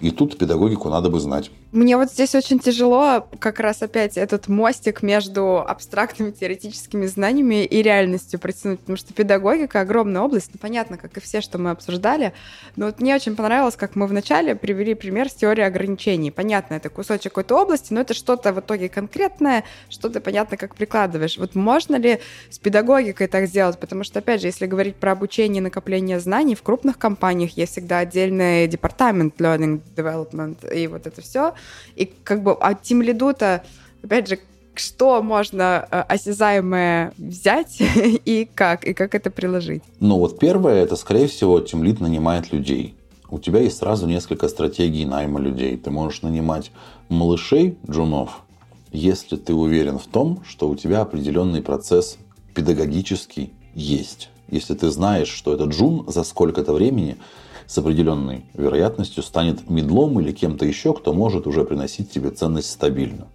И 0.00 0.10
тут 0.10 0.36
педагогику 0.36 0.88
надо 0.88 1.10
бы 1.10 1.20
знать. 1.20 1.50
Мне 1.72 1.96
вот 1.96 2.10
здесь 2.10 2.34
очень 2.34 2.58
тяжело 2.58 3.26
как 3.38 3.58
раз 3.58 3.80
опять 3.80 4.18
этот 4.18 4.46
мостик 4.46 5.02
между 5.02 5.60
абстрактными 5.66 6.30
теоретическими 6.30 7.06
знаниями 7.06 7.64
и 7.64 7.80
реальностью 7.80 8.38
протянуть, 8.38 8.80
потому 8.80 8.98
что 8.98 9.14
педагогика— 9.14 9.80
огромная 9.80 10.20
область, 10.20 10.50
ну, 10.52 10.58
понятно, 10.60 10.98
как 10.98 11.16
и 11.16 11.20
все, 11.20 11.40
что 11.40 11.56
мы 11.56 11.70
обсуждали, 11.70 12.34
но 12.76 12.86
вот 12.86 13.00
мне 13.00 13.14
очень 13.14 13.36
понравилось, 13.36 13.76
как 13.76 13.96
мы 13.96 14.06
вначале 14.06 14.54
привели 14.54 14.92
пример 14.92 15.30
с 15.30 15.32
теорией 15.32 15.66
ограничений. 15.66 16.30
Понятно, 16.30 16.74
это 16.74 16.90
кусочек 16.90 17.32
какой-то 17.32 17.62
области, 17.62 17.90
но 17.94 18.02
это 18.02 18.12
что-то 18.12 18.52
в 18.52 18.60
итоге 18.60 18.90
конкретное, 18.90 19.64
что-то 19.88 20.20
понятно, 20.20 20.58
как 20.58 20.74
прикладываешь. 20.74 21.38
Вот 21.38 21.54
можно 21.54 21.96
ли 21.96 22.20
с 22.50 22.58
педагогикой 22.58 23.28
так 23.28 23.46
сделать? 23.46 23.80
Потому 23.80 24.04
что, 24.04 24.18
опять 24.18 24.42
же, 24.42 24.48
если 24.48 24.66
говорить 24.66 24.96
про 24.96 25.12
обучение 25.12 25.60
и 25.60 25.64
накопление 25.64 26.20
знаний, 26.20 26.54
в 26.54 26.62
крупных 26.62 26.98
компаниях 26.98 27.56
есть 27.56 27.72
всегда 27.72 28.00
отдельный 28.00 28.68
департамент 28.68 29.40
learning 29.40 29.80
development 29.96 30.70
и 30.70 30.86
вот 30.86 31.06
это 31.06 31.22
все. 31.22 31.54
И 31.96 32.10
как 32.24 32.42
бы 32.42 32.52
от 32.52 32.82
Team 32.82 33.02
Lead-то, 33.04 33.62
опять 34.02 34.28
же, 34.28 34.38
что 34.74 35.22
можно 35.22 35.86
э, 35.90 36.00
осязаемое 36.08 37.12
взять 37.18 37.76
и 38.24 38.48
как, 38.54 38.84
и 38.84 38.94
как 38.94 39.14
это 39.14 39.30
приложить? 39.30 39.82
Ну 40.00 40.18
вот 40.18 40.38
первое, 40.38 40.82
это, 40.82 40.96
скорее 40.96 41.28
всего, 41.28 41.60
Team 41.60 42.00
нанимает 42.00 42.52
людей. 42.52 42.94
У 43.28 43.38
тебя 43.38 43.60
есть 43.60 43.78
сразу 43.78 44.06
несколько 44.06 44.48
стратегий 44.48 45.06
найма 45.06 45.40
людей. 45.40 45.76
Ты 45.76 45.90
можешь 45.90 46.22
нанимать 46.22 46.70
малышей, 47.08 47.78
джунов, 47.88 48.42
если 48.92 49.36
ты 49.36 49.54
уверен 49.54 49.98
в 49.98 50.06
том, 50.06 50.42
что 50.46 50.68
у 50.68 50.76
тебя 50.76 51.00
определенный 51.00 51.62
процесс 51.62 52.18
педагогический 52.54 53.52
есть. 53.74 54.28
Если 54.50 54.74
ты 54.74 54.90
знаешь, 54.90 55.28
что 55.28 55.54
этот 55.54 55.70
джун 55.70 56.04
за 56.08 56.24
сколько-то 56.24 56.74
времени 56.74 57.16
с 57.72 57.78
определенной 57.78 58.44
вероятностью 58.52 59.22
станет 59.22 59.70
медлом 59.70 60.20
или 60.20 60.30
кем-то 60.32 60.66
еще, 60.66 60.92
кто 60.92 61.14
может 61.14 61.46
уже 61.46 61.64
приносить 61.64 62.10
тебе 62.10 62.28
ценность 62.28 62.70
стабильно. 62.70 63.28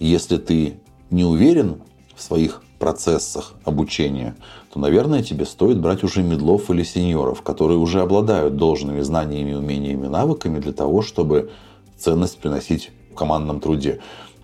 Если 0.00 0.38
ты 0.38 0.80
не 1.10 1.24
уверен 1.24 1.82
в 2.16 2.20
своих 2.20 2.64
процессах 2.80 3.54
обучения, 3.62 4.34
то, 4.72 4.80
наверное, 4.80 5.22
тебе 5.22 5.46
стоит 5.46 5.78
брать 5.78 6.02
уже 6.02 6.24
медлов 6.24 6.68
или 6.72 6.82
сеньоров, 6.82 7.42
которые 7.42 7.78
уже 7.78 8.00
обладают 8.00 8.56
должными 8.56 9.02
знаниями, 9.02 9.54
умениями, 9.54 10.08
навыками 10.08 10.58
для 10.58 10.72
того, 10.72 11.02
чтобы 11.02 11.52
ценность 11.96 12.38
приносить 12.38 12.90
в 13.12 13.14
командном 13.14 13.60
труде. 13.60 14.00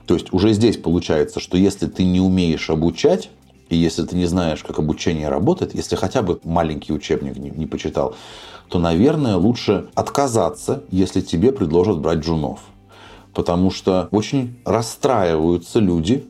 То 0.06 0.14
есть 0.14 0.32
уже 0.32 0.52
здесь 0.52 0.76
получается, 0.76 1.40
что 1.40 1.56
если 1.56 1.88
ты 1.88 2.04
не 2.04 2.20
умеешь 2.20 2.70
обучать, 2.70 3.28
и 3.70 3.76
если 3.76 4.04
ты 4.04 4.14
не 4.14 4.26
знаешь, 4.26 4.62
как 4.62 4.78
обучение 4.78 5.28
работает, 5.28 5.74
если 5.74 5.96
хотя 5.96 6.22
бы 6.22 6.38
маленький 6.44 6.92
учебник 6.92 7.36
не, 7.38 7.50
не 7.50 7.66
почитал, 7.66 8.14
то, 8.68 8.78
наверное, 8.78 9.36
лучше 9.36 9.88
отказаться, 9.94 10.82
если 10.90 11.20
тебе 11.20 11.52
предложат 11.52 11.98
брать 12.00 12.18
джунов. 12.18 12.60
Потому 13.34 13.70
что 13.70 14.08
очень 14.10 14.58
расстраиваются 14.64 15.78
люди, 15.78 16.26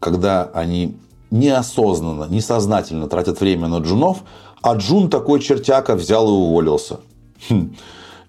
когда 0.00 0.44
они 0.44 0.96
неосознанно, 1.30 2.24
несознательно 2.24 3.08
тратят 3.08 3.40
время 3.40 3.68
на 3.68 3.78
джунов, 3.78 4.22
а 4.62 4.74
джун 4.74 5.10
такой 5.10 5.40
чертяка 5.40 5.94
взял 5.94 6.26
и 6.28 6.32
уволился. 6.32 7.00
Хм. 7.48 7.74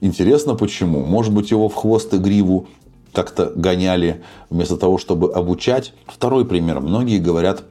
Интересно, 0.02 0.56
почему? 0.56 1.06
Может 1.06 1.34
быть, 1.34 1.52
его 1.52 1.70
в 1.70 1.76
хвост 1.76 2.14
и 2.14 2.18
гриву 2.18 2.68
как-то 3.14 3.52
гоняли 3.56 4.24
вместо 4.50 4.78
того, 4.78 4.98
чтобы 5.00 5.34
обучать. 5.34 5.94
Второй 6.06 6.46
пример. 6.46 6.80
Многие 6.82 7.18
говорят 7.18 7.64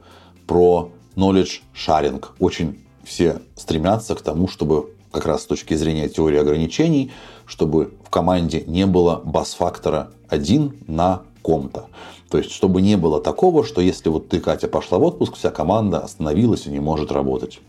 про 0.45 0.91
knowledge 1.15 1.61
sharing. 1.73 2.23
Очень 2.39 2.79
все 3.03 3.41
стремятся 3.55 4.15
к 4.15 4.21
тому, 4.21 4.49
чтобы 4.49 4.89
как 5.17 5.25
раз 5.25 5.41
с 5.41 5.45
точки 5.45 5.73
зрения 5.73 6.09
теории 6.09 6.37
ограничений, 6.37 7.11
чтобы 7.47 7.91
в 8.05 8.09
команде 8.11 8.63
не 8.67 8.85
было 8.85 9.19
бас-фактора 9.23 10.11
один 10.29 10.77
на 10.85 11.23
ком-то. 11.41 11.87
То 12.29 12.37
есть, 12.37 12.51
чтобы 12.51 12.83
не 12.83 12.97
было 12.97 13.19
такого, 13.19 13.63
что 13.63 13.81
если 13.81 14.09
вот 14.09 14.29
ты, 14.29 14.39
Катя, 14.39 14.67
пошла 14.67 14.99
в 14.99 15.03
отпуск, 15.03 15.35
вся 15.35 15.49
команда 15.49 15.99
остановилась 15.99 16.67
и 16.67 16.69
не 16.69 16.79
может 16.79 17.11
работать. 17.11 17.59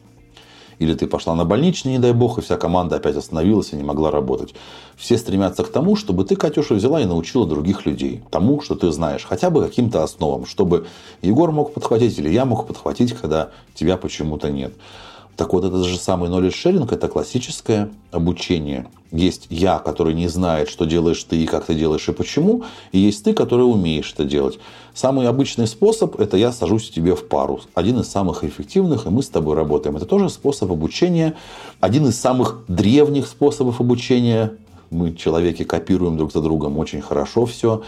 Или 0.78 0.94
ты 0.94 1.06
пошла 1.06 1.34
на 1.34 1.44
больничный, 1.44 1.92
не 1.92 1.98
дай 1.98 2.12
бог, 2.12 2.38
и 2.38 2.42
вся 2.42 2.56
команда 2.56 2.96
опять 2.96 3.16
остановилась 3.16 3.72
и 3.72 3.76
не 3.76 3.82
могла 3.82 4.10
работать. 4.10 4.54
Все 4.96 5.16
стремятся 5.16 5.64
к 5.64 5.72
тому, 5.72 5.96
чтобы 5.96 6.24
ты, 6.24 6.36
Катюша, 6.36 6.74
взяла 6.74 7.00
и 7.00 7.06
научила 7.06 7.46
других 7.46 7.86
людей 7.86 8.22
тому, 8.30 8.60
что 8.60 8.74
ты 8.74 8.92
знаешь, 8.92 9.24
хотя 9.24 9.48
бы 9.48 9.64
каким-то 9.64 10.04
основам, 10.04 10.44
чтобы 10.44 10.86
Егор 11.22 11.50
мог 11.50 11.72
подхватить 11.72 12.18
или 12.18 12.28
я 12.28 12.44
мог 12.44 12.66
подхватить, 12.66 13.14
когда 13.14 13.50
тебя 13.74 13.96
почему-то 13.96 14.50
нет. 14.50 14.74
Так 15.38 15.52
вот, 15.52 15.64
этот 15.64 15.84
же 15.84 15.98
самый 15.98 16.28
knowledge 16.28 16.50
sharing– 16.50 16.88
это 16.92 17.06
классическое 17.06 17.90
обучение. 18.10 18.88
Есть 19.12 19.46
я, 19.50 19.78
который 19.78 20.12
не 20.12 20.26
знает, 20.26 20.68
что 20.68 20.84
делаешь 20.84 21.22
ты 21.22 21.36
и 21.36 21.46
как 21.46 21.66
ты 21.66 21.76
делаешь 21.76 22.08
и 22.08 22.12
почему, 22.12 22.64
и 22.90 22.98
есть 22.98 23.22
ты, 23.22 23.32
который 23.32 23.62
умеешь 23.62 24.12
это 24.12 24.24
делать. 24.24 24.58
Самый 24.94 25.28
обычный 25.28 25.68
способ– 25.68 26.18
это 26.20 26.36
я 26.36 26.50
сажусь 26.50 26.90
тебе 26.90 27.14
в 27.14 27.28
пару. 27.28 27.60
Один 27.74 28.00
из 28.00 28.08
самых 28.08 28.42
эффективных, 28.42 29.06
и 29.06 29.10
мы 29.10 29.22
с 29.22 29.28
тобой 29.28 29.54
работаем. 29.54 29.96
Это 29.96 30.06
тоже 30.06 30.28
способ 30.28 30.72
обучения. 30.72 31.36
Один 31.78 32.08
из 32.08 32.18
самых 32.18 32.64
древних 32.66 33.28
способов 33.28 33.80
обучения. 33.80 34.54
Мы, 34.90 35.14
человеки, 35.14 35.62
копируем 35.62 36.16
друг 36.16 36.32
за 36.32 36.40
другом 36.40 36.78
очень 36.78 37.00
хорошо 37.00 37.46
все. 37.46 37.84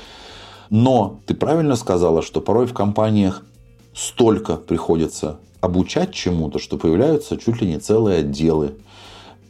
Но 0.71 1.19
ты 1.27 1.35
правильно 1.35 1.75
сказала, 1.75 2.23
что 2.23 2.41
порой 2.41 2.67
в 2.67 2.75
компаниях 2.75 3.43
столько 3.93 4.55
приходится 4.55 5.41
обучать 5.61 6.13
чему-то, 6.13 6.59
что 6.59 6.77
появляются 6.77 7.37
чуть 7.37 7.61
ли 7.61 7.69
не 7.69 7.79
целые 7.79 8.21
отделы. 8.21 8.75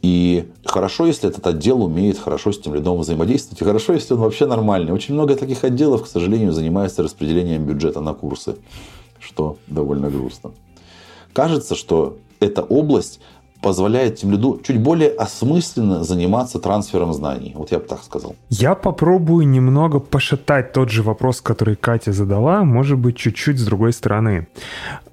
И 0.01 0.49
хорошо, 0.65 1.05
если 1.05 1.29
этот 1.29 1.45
отдел 1.45 1.83
умеет 1.83 2.17
хорошо 2.17 2.51
с 2.51 2.59
тем 2.59 2.73
лидом 2.73 2.97
взаимодействовать, 2.97 3.61
и 3.61 3.65
хорошо, 3.65 3.93
если 3.93 4.15
он 4.15 4.21
вообще 4.21 4.47
нормальный. 4.47 4.91
Очень 4.91 5.13
много 5.13 5.35
таких 5.35 5.63
отделов, 5.63 6.03
к 6.03 6.07
сожалению, 6.07 6.53
занимается 6.53 7.03
распределением 7.03 7.65
бюджета 7.65 8.01
на 8.01 8.13
курсы, 8.13 8.55
что 9.19 9.57
довольно 9.67 10.09
грустно. 10.09 10.51
Кажется, 11.33 11.75
что 11.75 12.17
эта 12.39 12.63
область 12.63 13.19
позволяет 13.61 14.15
тем 14.15 14.31
лиду 14.31 14.59
чуть 14.63 14.79
более 14.81 15.09
осмысленно 15.09 16.03
заниматься 16.03 16.59
трансфером 16.59 17.13
знаний. 17.13 17.53
Вот 17.55 17.71
я 17.71 17.79
бы 17.79 17.85
так 17.85 18.03
сказал. 18.03 18.35
Я 18.49 18.75
попробую 18.75 19.47
немного 19.47 19.99
пошатать 19.99 20.73
тот 20.73 20.89
же 20.89 21.03
вопрос, 21.03 21.41
который 21.41 21.75
Катя 21.75 22.11
задала, 22.11 22.63
может 22.63 22.97
быть, 22.97 23.17
чуть-чуть 23.17 23.59
с 23.59 23.63
другой 23.63 23.93
стороны. 23.93 24.47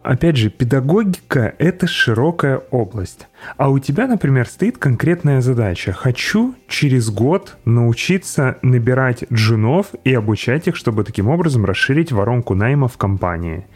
Опять 0.03 0.37
же, 0.37 0.49
педагогика— 0.49 1.55
это 1.59 1.87
широкая 1.87 2.59
область. 2.71 3.27
А 3.57 3.69
у 3.69 3.79
тебя, 3.79 4.07
например, 4.07 4.47
стоит 4.47 4.79
конкретная 4.79 5.41
задача. 5.41 5.93
Хочу 5.93 6.55
через 6.69 7.11
год 7.11 7.57
научиться 7.65 8.59
набирать 8.63 9.25
джунов 9.33 9.89
и 10.05 10.15
обучать 10.15 10.69
их, 10.69 10.77
чтобы 10.77 11.05
таким 11.05 11.29
образом 11.29 11.65
расширить 11.65 12.13
воронку 12.13 12.55
найма 12.55 12.89
в 12.89 12.97
компании. 12.97 13.67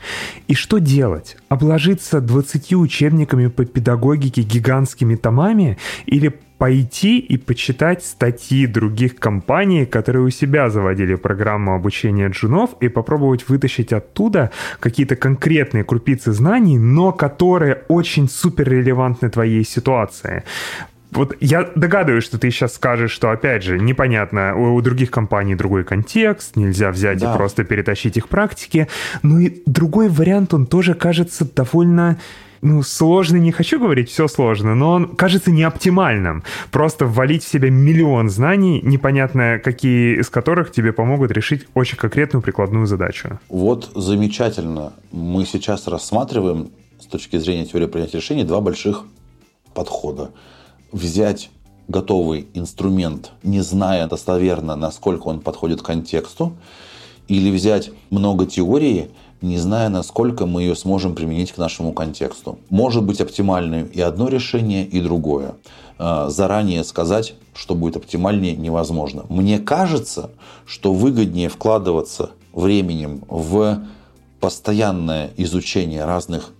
И 0.48 0.54
что 0.54 0.78
делать? 0.78 1.36
Обложиться 1.48 2.20
20 2.20 2.74
учебниками 2.74 3.48
по 3.48 3.64
педагогике 3.64 4.42
гигантскими 4.42 5.16
томами 5.16 5.78
или 6.06 6.40
пойти 6.62 7.18
и 7.18 7.38
почитать 7.38 8.04
статьи 8.04 8.68
других 8.68 9.16
компаний, 9.16 9.84
которые 9.84 10.22
у 10.22 10.30
себя 10.30 10.70
заводили 10.70 11.16
программу 11.16 11.74
обучения 11.74 12.28
джунов, 12.28 12.76
и 12.78 12.86
попробовать 12.86 13.48
вытащить 13.48 13.92
оттуда 13.92 14.52
какие-то 14.78 15.16
конкретные 15.16 15.82
крупицы 15.82 16.30
знаний, 16.30 16.78
но 16.78 17.10
которые 17.10 17.82
очень 17.88 18.28
супер 18.28 18.68
релевантны 18.68 19.28
твоей 19.28 19.64
ситуации. 19.64 20.44
Вот 21.10 21.36
я 21.40 21.68
догадываюсь, 21.74 22.22
что 22.22 22.38
ты 22.38 22.48
сейчас 22.52 22.74
скажешь, 22.74 23.10
что, 23.10 23.32
опять 23.32 23.64
же, 23.64 23.80
непонятно, 23.80 24.54
у, 24.54 24.76
у 24.76 24.80
других 24.82 25.10
компаний 25.10 25.56
другой 25.56 25.82
контекст, 25.82 26.54
нельзя 26.54 26.92
взять 26.92 27.18
да. 27.18 27.34
и 27.34 27.36
просто 27.36 27.64
перетащить 27.64 28.16
их 28.16 28.28
практики. 28.28 28.86
Ну 29.24 29.40
и 29.40 29.62
другой 29.66 30.08
вариант, 30.08 30.54
он 30.54 30.66
тоже 30.66 30.94
кажется 30.94 31.44
довольно 31.44 32.18
ну, 32.62 32.82
сложный 32.82 33.40
не 33.40 33.50
хочу 33.50 33.80
говорить, 33.80 34.08
все 34.08 34.28
сложно, 34.28 34.74
но 34.74 34.92
он 34.92 35.16
кажется 35.16 35.50
неоптимальным. 35.50 36.44
Просто 36.70 37.06
ввалить 37.06 37.42
в 37.42 37.48
себя 37.48 37.70
миллион 37.70 38.30
знаний, 38.30 38.80
непонятно 38.82 39.60
какие 39.62 40.20
из 40.20 40.30
которых 40.30 40.70
тебе 40.70 40.92
помогут 40.92 41.32
решить 41.32 41.66
очень 41.74 41.98
конкретную 41.98 42.40
прикладную 42.40 42.86
задачу. 42.86 43.40
Вот 43.48 43.90
замечательно. 43.96 44.92
Мы 45.10 45.44
сейчас 45.44 45.88
рассматриваем 45.88 46.70
с 47.00 47.06
точки 47.06 47.36
зрения 47.36 47.66
теории 47.66 47.86
принятия 47.86 48.18
решений 48.18 48.44
два 48.44 48.60
больших 48.60 49.04
подхода. 49.74 50.30
Взять 50.92 51.50
готовый 51.88 52.46
инструмент, 52.54 53.32
не 53.42 53.60
зная 53.60 54.06
достоверно, 54.06 54.76
насколько 54.76 55.26
он 55.26 55.40
подходит 55.40 55.82
к 55.82 55.86
контексту, 55.86 56.56
или 57.26 57.50
взять 57.50 57.90
много 58.10 58.46
теории 58.46 59.10
не 59.42 59.58
зная, 59.58 59.88
насколько 59.88 60.46
мы 60.46 60.62
ее 60.62 60.76
сможем 60.76 61.14
применить 61.14 61.52
к 61.52 61.58
нашему 61.58 61.92
контексту. 61.92 62.58
Может 62.70 63.04
быть 63.04 63.20
оптимальным 63.20 63.86
и 63.86 64.00
одно 64.00 64.28
решение, 64.28 64.86
и 64.86 65.00
другое. 65.00 65.54
А, 65.98 66.30
заранее 66.30 66.84
сказать, 66.84 67.34
что 67.54 67.74
будет 67.74 67.96
оптимальнее, 67.96 68.56
невозможно. 68.56 69.24
Мне 69.28 69.58
кажется, 69.58 70.30
что 70.66 70.92
выгоднее 70.92 71.48
вкладываться 71.48 72.30
временем 72.52 73.22
в 73.28 73.80
постоянное 74.40 75.30
изучение 75.36 76.04
разных 76.04 76.50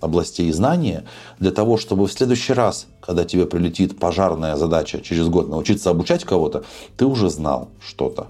областей 0.00 0.50
знания 0.52 1.04
для 1.38 1.50
того, 1.50 1.76
чтобы 1.76 2.06
в 2.06 2.12
следующий 2.12 2.52
раз, 2.52 2.86
когда 3.00 3.24
тебе 3.24 3.46
прилетит 3.46 3.98
пожарная 3.98 4.56
задача 4.56 5.00
через 5.00 5.28
год 5.28 5.48
научиться 5.48 5.90
обучать 5.90 6.24
кого-то, 6.24 6.64
ты 6.96 7.06
уже 7.06 7.30
знал 7.30 7.68
что-то. 7.84 8.28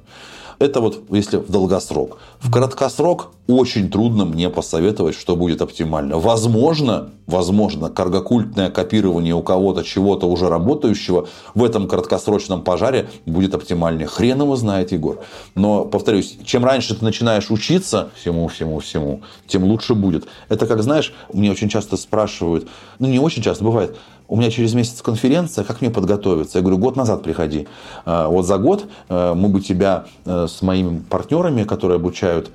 Это 0.58 0.80
вот 0.80 1.04
если 1.10 1.36
в 1.36 1.50
долгосрок. 1.50 2.18
В 2.40 2.50
краткосрок 2.50 3.30
очень 3.46 3.90
трудно 3.90 4.24
мне 4.24 4.50
посоветовать, 4.50 5.14
что 5.14 5.36
будет 5.36 5.62
оптимально. 5.62 6.18
Возможно, 6.18 7.10
возможно, 7.26 7.90
каргокультное 7.90 8.70
копирование 8.70 9.34
у 9.34 9.42
кого-то 9.42 9.84
чего-то 9.84 10.26
уже 10.26 10.48
работающего 10.48 11.28
в 11.54 11.62
этом 11.62 11.86
краткосрочном 11.86 12.62
пожаре 12.62 13.08
будет 13.24 13.54
оптимальнее. 13.54 14.08
Хрен 14.08 14.42
его 14.42 14.56
знает, 14.56 14.90
Егор. 14.90 15.20
Но, 15.54 15.84
повторюсь, 15.84 16.36
чем 16.44 16.64
раньше 16.64 16.96
ты 16.96 17.04
начинаешь 17.04 17.50
учиться 17.50 18.10
всему, 18.16 18.48
всему, 18.48 18.80
всему, 18.80 19.22
тем 19.46 19.62
лучше 19.62 19.94
будет. 19.94 20.26
Это 20.48 20.66
как, 20.66 20.82
знаешь, 20.82 21.14
мне 21.32 21.52
очень 21.52 21.68
часто 21.68 21.96
спрашивают, 21.96 22.68
ну 22.98 23.06
не 23.06 23.20
очень 23.20 23.42
часто, 23.42 23.62
бывает, 23.62 23.96
у 24.28 24.36
меня 24.36 24.50
через 24.50 24.74
месяц 24.74 25.00
конференция, 25.02 25.64
как 25.64 25.80
мне 25.80 25.90
подготовиться? 25.90 26.58
Я 26.58 26.62
говорю, 26.62 26.78
год 26.78 26.96
назад 26.96 27.22
приходи. 27.22 27.66
А, 28.04 28.28
вот 28.28 28.46
за 28.46 28.58
год 28.58 28.86
э, 29.08 29.34
мы 29.34 29.48
бы 29.48 29.60
тебя 29.60 30.04
э, 30.24 30.46
с 30.48 30.60
моими 30.62 31.00
партнерами, 31.08 31.64
которые 31.64 31.96
обучают 31.96 32.50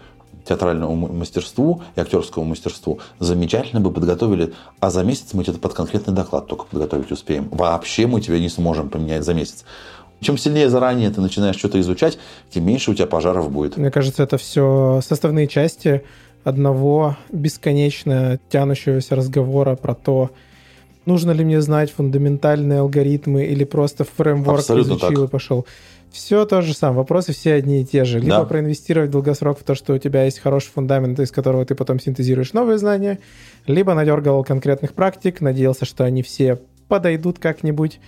театральному 0.46 1.08
мастерству 1.08 1.82
и 1.96 2.00
актерскому 2.02 2.46
мастерству 2.46 3.00
замечательно 3.20 3.82
бы 3.82 3.92
подготовили, 3.92 4.54
а 4.80 4.90
за 4.90 5.04
месяц 5.04 5.34
мы 5.34 5.44
тебе 5.44 5.58
под 5.58 5.74
конкретный 5.74 6.14
доклад 6.14 6.48
только 6.48 6.66
подготовить 6.66 7.12
успеем. 7.12 7.48
Вообще 7.50 8.08
мы 8.08 8.22
тебя 8.22 8.40
не 8.40 8.50
сможем 8.50 8.90
поменять 8.90 9.24
за 9.24 9.34
месяц. 9.34 9.66
Чем 10.20 10.38
сильнее 10.38 10.70
заранее 10.70 11.10
ты 11.10 11.22
начинаешь 11.22 11.58
что-то 11.58 11.80
изучать, 11.82 12.18
тем 12.50 12.66
меньше 12.66 12.92
у 12.92 12.94
тебя 12.94 13.08
пожаров 13.08 13.52
будет. 13.52 13.78
Мне 13.78 13.92
кажется, 13.92 14.24
это 14.24 14.38
все 14.38 15.02
составные 15.06 15.48
части 15.48 16.04
одного 16.44 17.18
бесконечно 17.32 18.40
тянущегося 18.50 19.16
разговора 19.16 19.76
про 19.76 19.96
то, 19.96 20.32
нужно 21.06 21.32
ли 21.32 21.44
мне 21.44 21.62
знать 21.62 21.92
фундаментальные 21.92 22.80
алгоритмы 22.80 23.46
или 23.46 23.64
просто 23.64 24.04
фреймворк 24.04 24.60
Абсолютно 24.60 24.92
изучил 24.92 25.22
так. 25.22 25.30
и 25.30 25.32
пошел. 25.32 25.66
Все 26.12 26.46
то 26.46 26.62
же 26.62 26.76
самое, 26.76 27.00
вопросы 27.00 27.34
все 27.34 27.54
одни 27.54 27.82
и 27.82 27.86
те 27.86 28.06
же. 28.06 28.20
Либо 28.20 28.38
да. 28.38 28.46
проинвестировать 28.46 29.10
в 29.10 29.14
долгосрок 29.14 29.60
в 29.60 29.64
то, 29.64 29.74
что 29.74 29.94
у 29.94 29.98
тебя 29.98 30.26
есть 30.26 30.40
хороший 30.40 30.70
фундамент, 30.70 31.20
из 31.20 31.32
которого 31.32 31.66
ты 31.66 31.74
потом 31.74 32.00
синтезируешь 32.00 32.54
новые 32.54 32.78
знания, 32.78 33.20
либо 33.66 33.96
надергал 33.96 34.44
конкретных 34.44 34.94
практик, 34.94 35.42
надеялся, 35.42 35.86
что 35.86 36.04
они 36.04 36.22
все 36.22 36.60
подойдут 36.88 37.40
как-нибудь, 37.40 38.00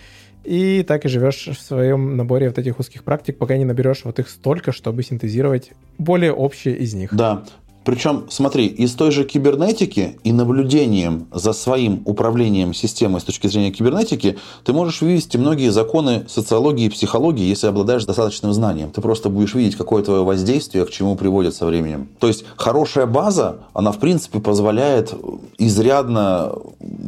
и 0.44 0.84
так 0.88 1.06
и 1.06 1.08
живешь 1.10 1.48
в 1.48 1.60
своем 1.60 2.16
наборе 2.16 2.48
вот 2.48 2.60
этих 2.60 2.80
узких 2.80 3.04
практик, 3.04 3.38
пока 3.38 3.58
не 3.58 3.66
наберешь 3.66 4.02
вот 4.04 4.20
их 4.20 4.30
столько, 4.30 4.72
чтобы 4.72 5.02
синтезировать 5.02 5.72
более 5.98 6.32
общие 6.32 6.78
из 6.78 6.94
них. 6.94 7.14
Да, 7.14 7.44
причем, 7.86 8.26
смотри, 8.30 8.66
из 8.66 8.94
той 8.94 9.12
же 9.12 9.24
кибернетики 9.24 10.18
и 10.24 10.34
наблюдением 10.34 11.28
за 11.32 11.53
своим 11.53 12.02
управлением 12.06 12.74
системой 12.74 13.22
с 13.22 13.24
точки 13.24 13.45
зрения 13.45 13.70
кибернетики, 13.72 14.38
ты 14.64 14.74
можешь 14.74 15.02
вывести 15.02 15.38
многие 15.38 15.70
законы 15.70 16.26
социологии 16.28 16.86
и 16.86 16.90
психологии, 16.90 17.45
если 17.45 17.68
обладаешь 17.68 18.06
достаточным 18.06 18.53
знанием. 18.53 18.90
Ты 18.90 19.02
просто 19.02 19.30
будешь 19.30 19.53
видеть, 19.53 19.76
какое 19.76 20.03
твое 20.03 20.24
воздействие 20.24 20.84
к 20.86 20.90
чему 20.90 21.16
приводит 21.16 21.53
со 21.53 21.68
временем. 21.68 22.10
То 22.20 22.28
есть 22.28 22.44
хорошая 22.57 23.06
база, 23.06 23.57
она 23.74 23.91
в 23.91 23.99
принципе 23.99 24.40
позволяет 24.40 25.14
изрядно, 25.60 26.53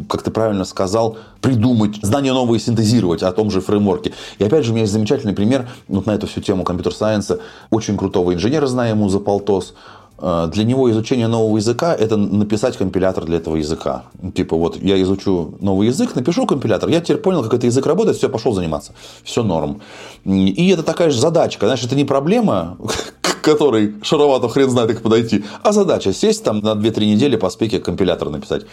как 0.08 0.22
ты 0.22 0.30
правильно 0.30 0.64
сказал, 0.64 1.18
придумать, 1.42 1.98
знания 2.04 2.34
новые 2.34 2.60
синтезировать 2.60 3.24
о 3.24 3.32
том 3.32 3.50
же 3.50 3.62
фреймворке. 3.62 4.14
И 4.38 4.44
опять 4.44 4.64
же, 4.64 4.72
у 4.72 4.74
меня 4.74 4.84
есть 4.84 4.94
замечательный 4.94 5.34
пример 5.34 5.68
вот 5.88 6.06
на 6.06 6.12
эту 6.12 6.28
всю 6.28 6.42
тему 6.42 6.64
компьютер-сайенса. 6.64 7.40
Очень 7.72 7.98
крутого 7.98 8.36
инженера 8.36 8.68
знаем 8.68 8.98
ему 8.98 9.10
за 9.10 9.20
полтос. 9.20 9.74
Э, 10.20 10.50
для 10.52 10.64
него 10.64 10.90
изучение 10.92 11.28
нового 11.28 11.58
языка– 11.58 11.96
это 12.00 12.18
написать 12.18 12.78
компилятор 12.78 13.26
для 13.26 13.38
этого 13.38 13.56
языка. 13.56 14.04
Типа 14.36 14.56
вот 14.56 14.78
я 14.82 15.02
изучу 15.02 15.56
новый 15.60 15.88
язык, 15.88 16.16
напишу 16.16 16.46
компилятор, 16.46 16.90
я 16.90 17.02
теперь 17.02 17.18
понял, 17.18 17.44
как 17.44 17.54
этот 17.54 17.66
язык 17.66 17.86
работает, 17.86 18.18
все, 18.18 18.30
пошел 18.30 18.54
заниматься. 18.54 18.94
Все 19.24 19.44
норм. 19.44 19.82
И 20.26 20.70
это 20.70 20.84
такая 20.84 21.10
же 21.10 21.20
задачка. 21.20 21.68
Знаешь, 21.68 21.84
это 21.84 21.96
не 21.96 22.06
проблема, 22.06 22.78
к 23.22 23.42
которой 23.42 23.96
Шароватов 24.02 24.54
хрен 24.54 24.70
знает, 24.70 24.92
как 24.92 25.02
подойти, 25.02 25.46
а 25.64 25.72
задача 25.72 26.14
сесть 26.14 26.44
там 26.44 26.60
на 26.60 26.74
2-3 26.74 27.06
недели 27.06 27.38
по 27.38 27.50
спеке 27.50 27.80
компилятор 27.80 28.30
написать. 28.30 28.66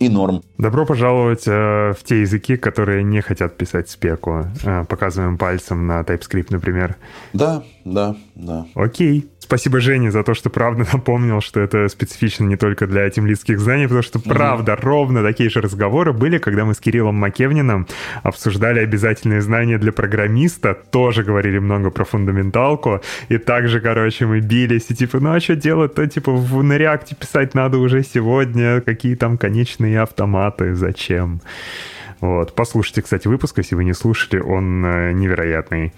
И 0.00 0.08
норм. 0.08 0.42
Добро 0.58 0.84
пожаловать 0.84 1.46
э, 1.46 1.92
в 1.92 2.04
те 2.04 2.20
языки, 2.22 2.56
которые 2.56 3.04
не 3.04 3.20
хотят 3.20 3.56
писать 3.56 3.88
спеку. 3.88 4.46
Э, 4.64 4.84
показываем 4.84 5.38
пальцем 5.38 5.86
на 5.86 6.00
TypeScript, 6.00 6.48
например. 6.50 6.96
Да, 7.32 7.62
да, 7.84 8.16
да. 8.34 8.66
Окей. 8.74 9.28
Спасибо 9.48 9.80
Жене 9.80 10.10
за 10.10 10.24
то, 10.24 10.34
что 10.34 10.50
правда 10.50 10.86
напомнил, 10.92 11.40
что 11.40 11.60
это 11.60 11.88
специфично 11.88 12.44
не 12.44 12.58
только 12.58 12.86
для 12.86 13.08
темлицких 13.08 13.58
знаний, 13.58 13.84
потому 13.84 14.02
что 14.02 14.18
правда 14.18 14.74
угу. 14.74 14.82
ровно 14.82 15.22
такие 15.22 15.48
же 15.48 15.62
разговоры 15.62 16.12
были, 16.12 16.36
когда 16.36 16.66
мы 16.66 16.74
с 16.74 16.80
Кириллом 16.80 17.14
Макевниным 17.14 17.86
обсуждали 18.22 18.80
обязательные 18.80 19.40
знания 19.40 19.78
для 19.78 19.90
программиста, 19.90 20.74
тоже 20.74 21.24
говорили 21.24 21.58
много 21.58 21.90
про 21.90 22.04
фундаменталку, 22.04 23.00
и 23.30 23.38
также, 23.38 23.80
короче, 23.80 24.26
мы 24.26 24.40
бились, 24.40 24.90
и 24.90 24.94
типа, 24.94 25.18
ну 25.18 25.32
а 25.32 25.40
что 25.40 25.56
делать-то, 25.56 26.06
типа, 26.06 26.30
в, 26.30 26.62
на 26.62 26.76
реакте 26.76 27.14
писать 27.14 27.54
надо 27.54 27.78
уже 27.78 28.02
сегодня, 28.02 28.82
какие 28.82 29.14
там 29.14 29.38
конечные 29.38 30.02
автоматы, 30.02 30.74
зачем? 30.74 31.40
Вот. 32.20 32.54
Послушайте, 32.54 33.00
кстати, 33.00 33.26
выпуск, 33.28 33.56
если 33.56 33.76
вы 33.76 33.84
не 33.84 33.94
слушали, 33.94 34.40
он 34.40 34.84
э, 34.84 35.12
невероятный. 35.12 35.94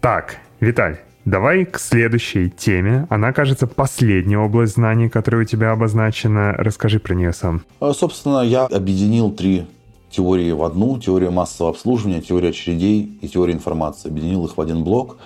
Так, 0.00 0.38
Виталь, 0.60 0.96
Давай 1.30 1.64
к 1.64 1.78
следующей 1.78 2.50
теме. 2.50 3.06
Она, 3.08 3.32
кажется, 3.32 3.68
последняя 3.68 4.38
область 4.38 4.74
знаний, 4.74 5.08
которая 5.08 5.42
у 5.42 5.44
тебя 5.44 5.70
обозначена. 5.70 6.54
Расскажи 6.58 6.98
про 6.98 7.14
нее 7.14 7.32
сам. 7.32 7.62
А, 7.78 7.92
собственно, 7.92 8.40
я 8.40 8.64
объединил 8.66 9.30
три 9.30 9.66
теории 10.10 10.50
в 10.50 10.64
одну. 10.64 10.98
Теория 10.98 11.30
массового 11.30 11.72
обслуживания, 11.72 12.20
теория 12.20 12.48
очередей 12.48 13.16
и 13.22 13.28
теория 13.28 13.54
информации. 13.54 14.08
Объединил 14.08 14.44
их 14.44 14.56
в 14.56 14.60
один 14.60 14.82
блок. 14.82 15.18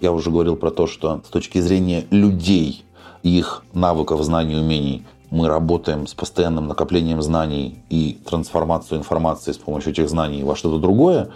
Я 0.00 0.12
уже 0.12 0.30
говорил 0.30 0.56
про 0.56 0.70
то, 0.70 0.86
что 0.86 1.20
с 1.26 1.28
точки 1.28 1.60
зрения 1.60 2.06
людей, 2.10 2.82
их 3.22 3.62
навыков, 3.74 4.22
знаний, 4.22 4.56
умений, 4.56 5.04
мы 5.28 5.48
работаем 5.48 6.06
с 6.06 6.14
постоянным 6.14 6.68
накоплением 6.68 7.20
знаний 7.20 7.84
и 7.90 8.18
трансформацией 8.24 8.98
информации 8.98 9.52
с 9.52 9.58
помощью 9.58 9.92
этих 9.92 10.08
знаний 10.08 10.42
во 10.42 10.56
что-то 10.56 10.78
другое. 10.78 11.28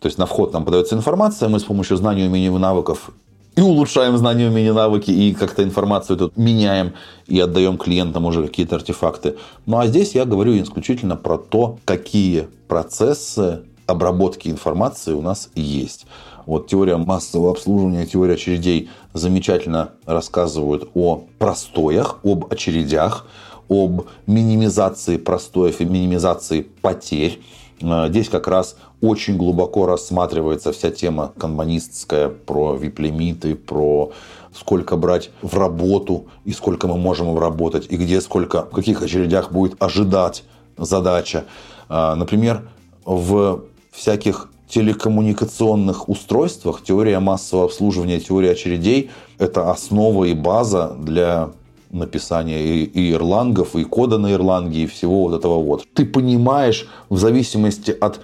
То 0.00 0.06
есть 0.06 0.18
на 0.18 0.26
вход 0.26 0.52
нам 0.52 0.64
подается 0.64 0.96
информация, 0.96 1.48
мы 1.48 1.60
с 1.60 1.64
помощью 1.64 1.96
знаний, 1.96 2.26
умений 2.26 2.46
и 2.46 2.50
навыков 2.50 3.10
и 3.58 3.60
улучшаем 3.60 4.16
знания, 4.16 4.46
умения, 4.46 4.72
навыки, 4.72 5.10
и 5.10 5.34
как-то 5.34 5.64
информацию 5.64 6.16
тут 6.16 6.36
меняем 6.36 6.92
и 7.26 7.40
отдаем 7.40 7.76
клиентам 7.76 8.24
уже 8.24 8.46
какие-то 8.46 8.76
артефакты. 8.76 9.34
Ну 9.66 9.78
а 9.78 9.88
здесь 9.88 10.14
я 10.14 10.24
говорю 10.24 10.56
исключительно 10.62 11.16
про 11.16 11.38
то, 11.38 11.76
какие 11.84 12.46
процессы 12.68 13.62
обработки 13.86 14.48
информации 14.48 15.12
у 15.12 15.22
нас 15.22 15.50
есть. 15.56 16.06
Вот 16.46 16.68
теория 16.68 16.98
массового 16.98 17.50
обслуживания, 17.50 18.06
теория 18.06 18.34
очередей 18.34 18.90
замечательно 19.12 19.90
рассказывают 20.06 20.88
о 20.94 21.24
простоях, 21.40 22.20
об 22.22 22.52
очередях, 22.52 23.26
об 23.68 24.02
минимизации 24.28 25.16
простоев 25.16 25.80
и 25.80 25.84
минимизации 25.84 26.64
потерь. 26.80 27.40
Э, 27.80 28.06
здесь 28.08 28.28
как 28.28 28.46
раз 28.46 28.76
очень 29.00 29.36
глубоко 29.36 29.86
рассматривается 29.86 30.72
вся 30.72 30.90
тема 30.90 31.32
канбанистская 31.38 32.28
про 32.28 32.74
вип-лимиты, 32.74 33.54
про 33.54 34.12
сколько 34.52 34.96
брать 34.96 35.30
в 35.42 35.56
работу 35.56 36.26
и 36.44 36.52
сколько 36.52 36.88
мы 36.88 36.96
можем 36.96 37.28
обработать, 37.28 37.86
и 37.90 37.96
где 37.96 38.20
сколько, 38.20 38.62
в 38.62 38.70
каких 38.70 39.02
очередях 39.02 39.52
будет 39.52 39.80
ожидать 39.82 40.44
задача. 40.76 41.44
Э, 41.88 42.14
например, 42.14 42.68
в 43.04 43.62
всяких 43.92 44.50
телекоммуникационных 44.68 46.08
устройствах 46.08 46.82
теория 46.82 47.20
массового 47.20 47.66
обслуживания, 47.66 48.20
теория 48.20 48.50
очередей– 48.50 49.10
это 49.38 49.70
основа 49.70 50.24
и 50.24 50.34
база 50.34 50.94
для 50.98 51.50
написания 51.90 52.62
и, 52.62 52.84
и 52.84 53.12
ирлангов, 53.12 53.74
и 53.76 53.84
кода 53.84 54.18
на 54.18 54.32
ирланге, 54.32 54.82
и 54.82 54.86
всего 54.86 55.22
вот 55.22 55.38
этого 55.38 55.62
вот. 55.62 55.86
Ты 55.94 56.04
понимаешь 56.04 56.86
в 57.08 57.16
зависимости 57.16 57.90
от 57.90 58.20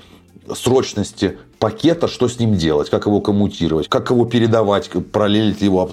срочности 0.54 1.38
пакета, 1.58 2.08
что 2.08 2.28
с 2.28 2.38
ним 2.38 2.56
делать, 2.56 2.90
как 2.90 3.06
его 3.06 3.20
коммутировать, 3.20 3.88
как 3.88 4.10
его 4.10 4.24
передавать, 4.26 4.90
параллелить 5.12 5.62
его 5.62 5.90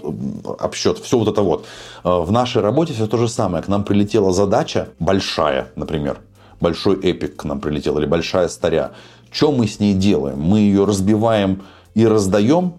обсчет, 0.59 0.97
все 0.99 1.17
вот 1.17 1.27
это 1.27 1.41
вот. 1.41 1.65
Э, 2.03 2.21
в 2.21 2.31
нашей 2.31 2.61
работе 2.61 2.93
все 2.93 3.07
то 3.07 3.17
же 3.17 3.27
самое. 3.27 3.63
К 3.63 3.67
нам 3.67 3.83
прилетела 3.83 4.33
задача 4.33 4.89
большая, 4.99 5.71
например, 5.75 6.19
большой 6.59 6.99
эпик 7.01 7.37
к 7.37 7.43
нам 7.43 7.59
прилетел, 7.59 7.97
или 7.97 8.05
большая 8.05 8.47
старя. 8.47 8.91
Что 9.31 9.51
мы 9.51 9.67
с 9.67 9.79
ней 9.79 9.93
делаем? 9.93 10.39
Мы 10.39 10.59
ее 10.59 10.85
разбиваем 10.85 11.63
и 11.95 12.05
раздаем, 12.05 12.75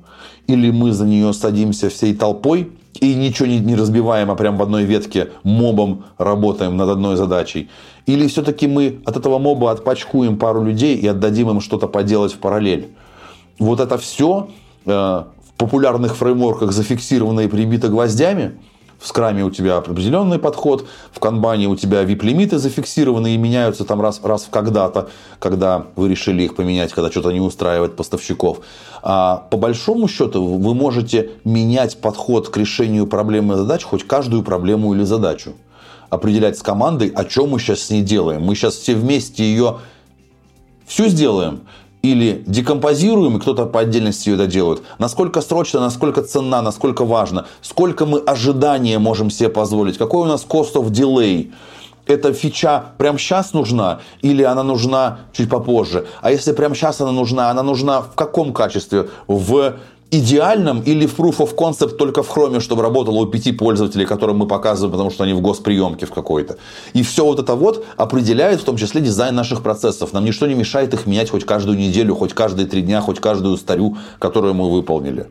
или 0.46 0.70
мы 0.70 0.92
за 0.92 1.06
нее 1.06 1.32
садимся 1.32 1.88
всей 1.88 2.14
толпой 2.14 2.72
и 3.00 3.14
ничего 3.14 3.46
не, 3.46 3.58
не 3.58 3.74
разбиваем, 3.74 4.30
а 4.30 4.36
прям 4.36 4.56
в 4.56 4.62
одной 4.62 4.84
ветке 4.84 5.30
мобом 5.42 6.04
работаем 6.18 6.76
над 6.76 6.90
одной 6.90 7.16
задачей? 7.16 7.70
Или 8.06 8.26
все-таки 8.26 8.66
мы 8.66 9.00
от 9.04 9.16
этого 9.16 9.38
моба 9.38 9.70
отпачкуем 9.70 10.38
пару 10.38 10.64
людей 10.64 10.96
и 10.96 11.06
отдадим 11.06 11.50
им 11.50 11.60
что-то 11.60 11.86
поделать 11.86 12.32
в 12.32 12.38
параллель? 12.38 12.88
Вот 13.58 13.80
это 13.80 13.98
все 13.98 14.48
э, 14.86 14.90
в 14.90 15.52
популярных 15.56 16.16
фреймворках 16.16 16.72
зафиксировано 16.72 17.40
и 17.40 17.48
прибито 17.48 17.88
гвоздями, 17.88 18.52
в 19.02 19.08
скраме 19.08 19.44
у 19.44 19.50
тебя 19.50 19.78
определенный 19.78 20.38
подход, 20.38 20.86
в 21.10 21.18
канбане 21.18 21.66
у 21.66 21.74
тебя 21.74 22.04
VIP-лимиты 22.04 22.58
зафиксированы 22.58 23.34
и 23.34 23.36
меняются 23.36 23.84
там 23.84 24.00
раз, 24.00 24.20
раз 24.22 24.44
в 24.44 24.50
когда-то, 24.50 25.08
когда 25.40 25.86
вы 25.96 26.08
решили 26.08 26.44
их 26.44 26.54
поменять, 26.54 26.92
когда 26.92 27.10
что-то 27.10 27.32
не 27.32 27.40
устраивает 27.40 27.96
поставщиков. 27.96 28.60
А 29.02 29.48
по 29.50 29.56
большому 29.56 30.06
счету 30.06 30.44
вы 30.44 30.74
можете 30.74 31.30
менять 31.44 32.00
подход 32.00 32.48
к 32.48 32.56
решению 32.56 33.08
проблемы 33.08 33.54
и 33.54 33.56
задач, 33.56 33.82
хоть 33.82 34.06
каждую 34.06 34.44
проблему 34.44 34.94
или 34.94 35.02
задачу. 35.02 35.54
Определять 36.12 36.58
с 36.58 36.62
командой, 36.62 37.08
о 37.08 37.24
чем 37.24 37.48
мы 37.48 37.58
сейчас 37.58 37.84
с 37.84 37.90
ней 37.90 38.02
делаем. 38.02 38.42
Мы 38.42 38.54
сейчас 38.54 38.74
все 38.74 38.94
вместе 38.94 39.44
ее 39.44 39.78
всю 40.86 41.06
сделаем 41.06 41.62
или 42.02 42.44
декомпозируем, 42.46 43.38
и 43.38 43.40
кто-то 43.40 43.64
по 43.64 43.80
отдельности 43.80 44.28
это 44.28 44.46
делает. 44.46 44.82
Насколько 44.98 45.40
срочно, 45.40 45.80
насколько 45.80 46.20
ценна, 46.20 46.60
насколько 46.60 47.06
важно. 47.06 47.46
Сколько 47.62 48.04
мы 48.04 48.18
ожидания 48.18 48.98
можем 48.98 49.30
себе 49.30 49.48
позволить. 49.48 49.96
Какой 49.96 50.20
у 50.20 50.26
нас 50.26 50.44
cost 50.46 50.74
of 50.74 50.90
delay. 50.90 51.50
Эта 52.04 52.34
фича 52.34 52.92
прямо 52.98 53.18
сейчас 53.18 53.54
нужна 53.54 54.00
или 54.20 54.42
она 54.42 54.62
нужна 54.62 55.20
чуть 55.32 55.48
попозже? 55.48 56.06
А 56.20 56.30
если 56.30 56.52
прямо 56.52 56.74
сейчас 56.74 57.00
она 57.00 57.12
нужна, 57.12 57.48
она 57.50 57.62
нужна 57.62 58.02
в 58.02 58.14
каком 58.14 58.52
качестве? 58.52 59.08
В 59.28 59.76
идеальном 60.12 60.82
или 60.82 61.06
в 61.06 61.18
proof 61.18 61.38
of 61.38 61.56
concept 61.56 61.96
только 61.96 62.22
в 62.22 62.28
хроме, 62.28 62.60
чтобы 62.60 62.82
работало 62.82 63.16
у 63.16 63.26
пяти 63.26 63.50
пользователей, 63.50 64.04
которым 64.04 64.36
мы 64.36 64.46
показываем, 64.46 64.92
потому 64.92 65.10
что 65.10 65.24
они 65.24 65.32
в 65.32 65.40
госприемке 65.40 66.04
в 66.04 66.12
какой-то. 66.12 66.58
И 66.92 67.02
все 67.02 67.24
вот 67.24 67.40
это 67.40 67.56
вот 67.56 67.84
определяет 67.96 68.60
в 68.60 68.64
том 68.64 68.76
числе 68.76 69.00
дизайн 69.00 69.34
наших 69.34 69.62
процессов. 69.62 70.12
Нам 70.12 70.24
ничто 70.26 70.46
не 70.46 70.54
мешает 70.54 70.92
их 70.92 71.06
менять 71.06 71.30
хоть 71.30 71.44
каждую 71.44 71.78
неделю, 71.78 72.14
хоть 72.14 72.34
каждые 72.34 72.68
три 72.68 72.82
дня, 72.82 73.00
хоть 73.00 73.20
каждую 73.20 73.56
старю, 73.56 73.96
которую 74.18 74.52
мы 74.52 74.70
выполнили. 74.70 75.28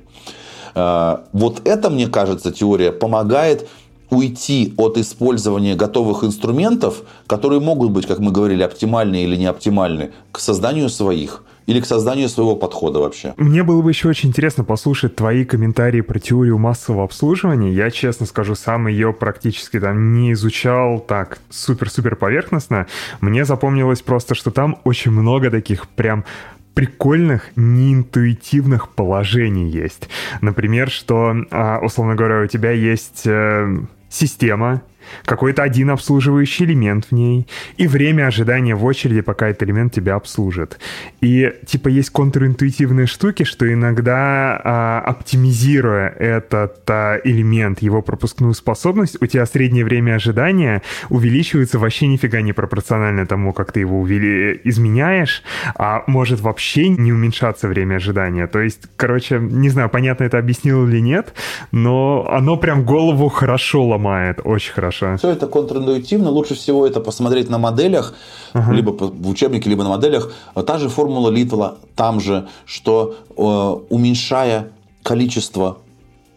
А, 0.73 1.25
вот 1.31 1.61
это, 1.63 1.91
мне 1.91 2.07
кажется, 2.07 2.51
теория 2.51 2.91
помогает 2.91 3.69
уйти 4.09 4.73
от 4.77 4.97
использования 4.97 5.75
готовых 5.75 6.23
инструментов, 6.23 7.03
которые 7.27 7.61
могут 7.61 7.91
быть, 7.91 8.07
как 8.07 8.17
мы 8.17 8.31
говорили, 8.31 8.63
оптимальны 8.63 9.23
или 9.23 9.35
не 9.35 9.45
оптимальны, 9.45 10.11
к 10.31 10.39
созданию 10.39 10.89
своих 10.89 11.43
или 11.65 11.79
к 11.79 11.85
созданию 11.85 12.29
своего 12.29 12.55
подхода 12.55 12.99
вообще. 12.99 13.33
Мне 13.37 13.63
было 13.63 13.81
бы 13.81 13.91
еще 13.91 14.09
очень 14.09 14.29
интересно 14.29 14.63
послушать 14.63 15.15
твои 15.15 15.45
комментарии 15.45 16.01
про 16.01 16.19
теорию 16.19 16.57
массового 16.57 17.03
обслуживания. 17.03 17.71
Я, 17.71 17.91
честно 17.91 18.25
скажу, 18.25 18.55
сам 18.55 18.87
ее 18.87 19.13
практически 19.13 19.79
там 19.79 20.13
не 20.13 20.33
изучал 20.33 20.99
так 20.99 21.39
супер-супер 21.49 22.15
поверхностно. 22.15 22.87
Мне 23.19 23.45
запомнилось 23.45 24.01
просто, 24.01 24.35
что 24.35 24.51
там 24.51 24.79
очень 24.83 25.11
много 25.11 25.49
таких 25.49 25.87
прям 25.87 26.25
прикольных, 26.73 27.51
неинтуитивных 27.55 28.89
положений 28.89 29.69
есть. 29.69 30.09
Например, 30.41 30.89
что, 30.89 31.35
а, 31.51 31.79
условно 31.81 32.15
говоря, 32.15 32.41
у 32.41 32.47
тебя 32.47 32.71
есть 32.71 33.23
э, 33.25 33.81
система, 34.09 34.81
какой-то 35.25 35.63
один 35.63 35.89
обслуживающий 35.89 36.65
элемент 36.65 37.07
в 37.09 37.11
ней, 37.11 37.47
и 37.77 37.87
время 37.87 38.27
ожидания 38.27 38.75
в 38.75 38.83
очереди, 38.85 39.21
пока 39.21 39.49
этот 39.49 39.63
элемент 39.63 39.93
тебя 39.93 40.15
обслужит. 40.15 40.79
И 41.21 41.53
типа 41.65 41.87
есть 41.87 42.09
контринтуитивные 42.09 43.07
штуки, 43.07 43.43
что 43.43 43.71
иногда 43.71 44.59
а, 44.63 45.03
оптимизируя 45.05 46.09
этот 46.09 46.89
а, 46.89 47.19
элемент, 47.23 47.81
его 47.81 48.01
пропускную 48.01 48.53
способность, 48.53 49.17
у 49.21 49.25
тебя 49.25 49.45
среднее 49.45 49.85
время 49.85 50.15
ожидания 50.15 50.81
увеличивается 51.09 51.79
вообще 51.79 52.07
нифига 52.07 52.41
не 52.41 52.53
пропорционально 52.53 53.25
тому, 53.25 53.53
как 53.53 53.71
ты 53.71 53.81
его 53.81 53.99
увели... 53.99 54.59
изменяешь, 54.63 55.43
а 55.75 56.03
может 56.07 56.39
вообще 56.41 56.89
не 56.89 57.13
уменьшаться 57.13 57.67
время 57.67 57.95
ожидания. 57.95 58.47
То 58.47 58.59
есть, 58.59 58.83
короче, 58.95 59.39
не 59.39 59.69
знаю, 59.69 59.89
понятно 59.89 60.23
это 60.23 60.37
объяснил 60.37 60.87
или 60.87 60.99
нет, 60.99 61.33
но 61.71 62.27
оно 62.29 62.57
прям 62.57 62.83
голову 62.83 63.29
хорошо 63.29 63.85
ломает, 63.85 64.39
очень 64.43 64.73
хорошо 64.73 65.00
хорошо. 65.05 65.17
Все 65.17 65.29
это 65.29 65.47
контринтуитивно. 65.47 66.29
Лучше 66.29 66.55
всего 66.55 66.87
это 66.87 66.99
посмотреть 66.99 67.49
на 67.49 67.57
моделях, 67.57 68.13
uh-huh. 68.53 68.73
либо 68.73 68.91
в 68.91 69.29
учебнике, 69.29 69.69
либо 69.69 69.83
на 69.83 69.89
моделях. 69.89 70.31
Та 70.65 70.77
же 70.77 70.89
формула 70.89 71.29
Литла 71.29 71.77
там 71.95 72.19
же, 72.19 72.47
что 72.65 73.15
э, 73.29 73.43
уменьшая 73.89 74.71
количество 75.03 75.77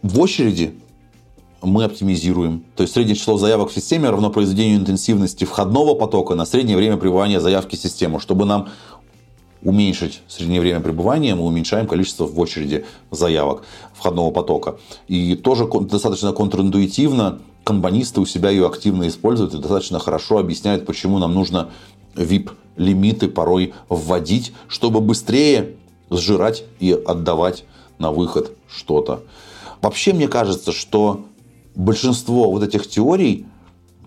в 0.03 0.21
очереди, 0.21 0.75
мы 1.63 1.85
оптимизируем. 1.85 2.63
То 2.77 2.83
есть 2.83 2.95
среднее 2.95 3.17
число 3.17 3.39
заявок 3.39 3.71
в 3.71 3.75
системе 3.75 4.11
равно 4.11 4.31
произведению 4.31 4.79
интенсивности 4.79 5.45
входного 5.45 5.95
потока 5.95 6.35
на 6.35 6.45
среднее 6.45 6.77
время 6.77 6.97
пребывания 6.97 7.41
заявки 7.41 7.77
в 7.77 7.79
систему. 7.79 8.21
Чтобы 8.21 8.45
нам 8.45 8.69
уменьшить 9.63 10.21
среднее 10.29 10.61
время 10.61 10.81
пребывания, 10.81 11.35
мы 11.35 11.45
уменьшаем 11.45 11.87
количество 11.87 12.27
в 12.27 12.39
очереди 12.39 12.85
заявок 13.11 13.63
входного 13.95 14.31
потока. 14.31 14.77
И 15.09 15.37
тоже 15.37 15.67
достаточно 15.67 16.33
контринтуитивно 16.33 17.41
канбанисты 17.65 18.21
у 18.21 18.27
себя 18.27 18.51
ее 18.51 18.67
активно 18.67 19.09
используют 19.09 19.55
и 19.55 19.59
достаточно 19.59 19.99
хорошо 19.99 20.39
объясняют, 20.39 20.87
почему 20.87 21.19
нам 21.19 21.35
нужно 21.35 21.71
VIP-лимиты 22.15 23.29
порой 23.29 23.75
вводить, 23.89 24.53
чтобы 24.69 25.01
быстрее 25.01 25.77
сжирать 26.11 26.65
и 26.79 26.93
отдавать 26.93 27.65
на 27.99 28.13
выход 28.13 28.53
что-то. 28.69 29.23
Вообще, 29.81 30.13
мне 30.13 30.29
кажется, 30.29 30.73
что 30.73 31.25
большинство 31.75 32.51
вот 32.51 32.63
этих 32.63 32.89
теорий, 32.89 33.47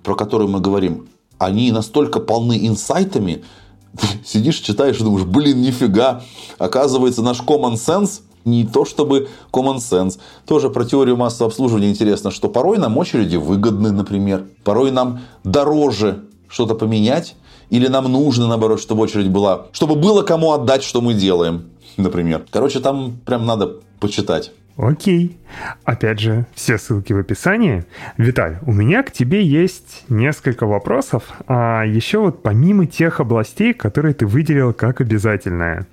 про 0.03 0.15
которые 0.15 0.47
мы 0.47 0.61
говорим, 0.61 1.09
они 1.37 1.71
настолько 1.71 2.19
полны 2.19 2.67
инсайтами, 2.67 3.43
сидишь, 4.25 4.59
читаешь 4.59 4.99
и 4.99 5.03
думаешь, 5.03 5.25
блин, 5.25 5.61
нифига, 5.61 6.23
оказывается, 6.57 7.21
наш 7.21 7.41
common 7.41 7.73
sense 7.73 8.21
не 8.47 8.65
то 8.65 8.85
чтобы 8.85 9.27
common 9.51 9.77
sense. 9.77 10.19
Тоже 10.47 10.69
про 10.69 10.85
теорию 10.85 11.17
массового 11.17 11.51
обслуживания 11.51 11.89
интересно, 11.89 12.31
что 12.31 12.49
порой 12.49 12.77
нам 12.77 12.97
очереди 12.97 13.35
выгодны, 13.35 13.91
например. 13.91 14.47
Порой 14.63 14.91
нам 14.91 15.19
дороже 15.43 16.23
что-то 16.47 16.73
поменять, 16.73 17.35
или 17.69 17.87
нам 17.87 18.11
нужно, 18.11 18.47
наоборот, 18.47 18.79
чтобы 18.79 19.03
очередь 19.03 19.29
была, 19.29 19.67
чтобы 19.73 19.95
было 19.95 20.23
кому 20.23 20.53
отдать, 20.53 20.83
что 20.83 21.01
мы 21.01 21.13
делаем, 21.13 21.69
например. 21.97 22.45
Короче, 22.49 22.79
там 22.79 23.17
прям 23.25 23.45
надо 23.45 23.75
почитать. 23.99 24.51
Окей. 24.77 25.39
Опять 25.85 26.19
же, 26.19 26.45
все 26.53 26.77
ссылки 26.77 27.11
в 27.11 27.17
описании. 27.17 27.83
Виталь, 28.17 28.59
у 28.61 28.71
меня 28.71 29.01
к 29.01 29.11
тебе 29.11 29.43
есть 29.43 30.05
несколько 30.07 30.67
вопросов. 30.67 31.23
А 31.47 31.83
еще 31.83 32.19
вот 32.19 32.43
помимо 32.43 32.85
тех 32.85 33.19
областей, 33.19 33.73
которые 33.73 34.13
ты 34.13 34.27
выделил 34.27 34.73
как 34.73 35.01
обязательное. 35.01 35.87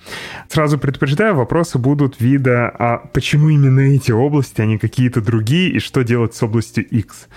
Сразу 0.50 0.78
предупреждаю, 0.78 1.34
вопросы 1.34 1.78
будут 1.78 2.20
вида, 2.20 2.68
а 2.68 2.98
почему 2.98 3.48
именно 3.48 3.80
эти 3.80 4.12
области, 4.12 4.60
а 4.60 4.66
не 4.66 4.76
какие-то 4.76 5.22
другие, 5.22 5.70
и 5.70 5.78
что 5.78 6.04
делать 6.04 6.34
с 6.34 6.42
областью 6.42 6.86
X. 6.86 7.28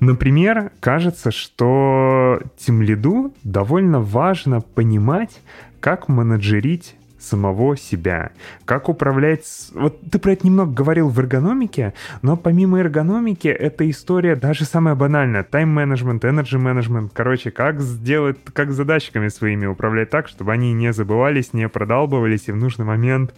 Например, 0.00 0.72
кажется, 0.80 1.30
что 1.30 2.40
тем 2.58 2.82
лиду 2.82 3.32
довольно 3.44 4.00
важно 4.00 4.60
понимать, 4.60 5.40
как 5.78 6.08
менеджерить 6.08 6.96
самого 7.26 7.76
себя. 7.76 8.30
Как 8.64 8.88
управлять... 8.88 9.44
Вот 9.74 10.00
ты 10.10 10.18
про 10.18 10.32
это 10.32 10.46
немного 10.46 10.72
говорил 10.72 11.08
в 11.08 11.18
эргономике, 11.18 11.94
но 12.22 12.36
помимо 12.36 12.78
эргономики, 12.78 13.48
эта 13.48 13.88
история 13.90 14.36
даже 14.36 14.64
самая 14.64 14.94
банальная. 14.94 15.42
Тайм-менеджмент, 15.42 16.24
энерджи-менеджмент. 16.24 17.12
Короче, 17.12 17.50
как 17.50 17.80
сделать, 17.80 18.38
как 18.52 18.72
задачками 18.72 19.28
своими 19.28 19.66
управлять 19.66 20.10
так, 20.10 20.28
чтобы 20.28 20.52
они 20.52 20.72
не 20.72 20.92
забывались, 20.92 21.52
не 21.52 21.68
продалбывались 21.68 22.48
и 22.48 22.52
в 22.52 22.56
нужный 22.56 22.84
момент 22.84 23.34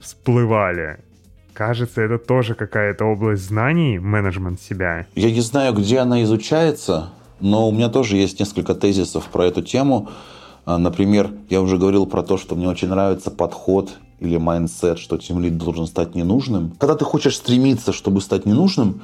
всплывали. 0.00 0.98
Кажется, 1.52 2.00
это 2.00 2.18
тоже 2.18 2.54
какая-то 2.54 3.04
область 3.04 3.42
знаний, 3.42 3.98
менеджмент 3.98 4.60
себя. 4.60 5.06
Я 5.14 5.30
не 5.30 5.40
знаю, 5.40 5.74
где 5.74 5.98
она 5.98 6.22
изучается, 6.22 7.10
но 7.40 7.68
у 7.68 7.72
меня 7.72 7.88
тоже 7.88 8.16
есть 8.16 8.40
несколько 8.40 8.74
тезисов 8.74 9.26
про 9.26 9.44
эту 9.44 9.62
тему. 9.62 10.08
А, 10.64 10.78
например, 10.78 11.32
я 11.48 11.60
уже 11.62 11.78
говорил 11.78 12.06
про 12.06 12.22
то, 12.22 12.36
что 12.36 12.54
мне 12.54 12.68
очень 12.68 12.88
нравится 12.88 13.30
подход 13.30 13.90
или 14.18 14.36
mindset, 14.36 14.98
что 14.98 15.16
тимлид 15.16 15.56
должен 15.56 15.86
стать 15.86 16.14
ненужным. 16.14 16.74
Когда 16.78 16.94
ты 16.94 17.04
хочешь 17.04 17.36
стремиться, 17.36 17.92
чтобы 17.92 18.20
стать 18.20 18.46
ненужным, 18.46 19.02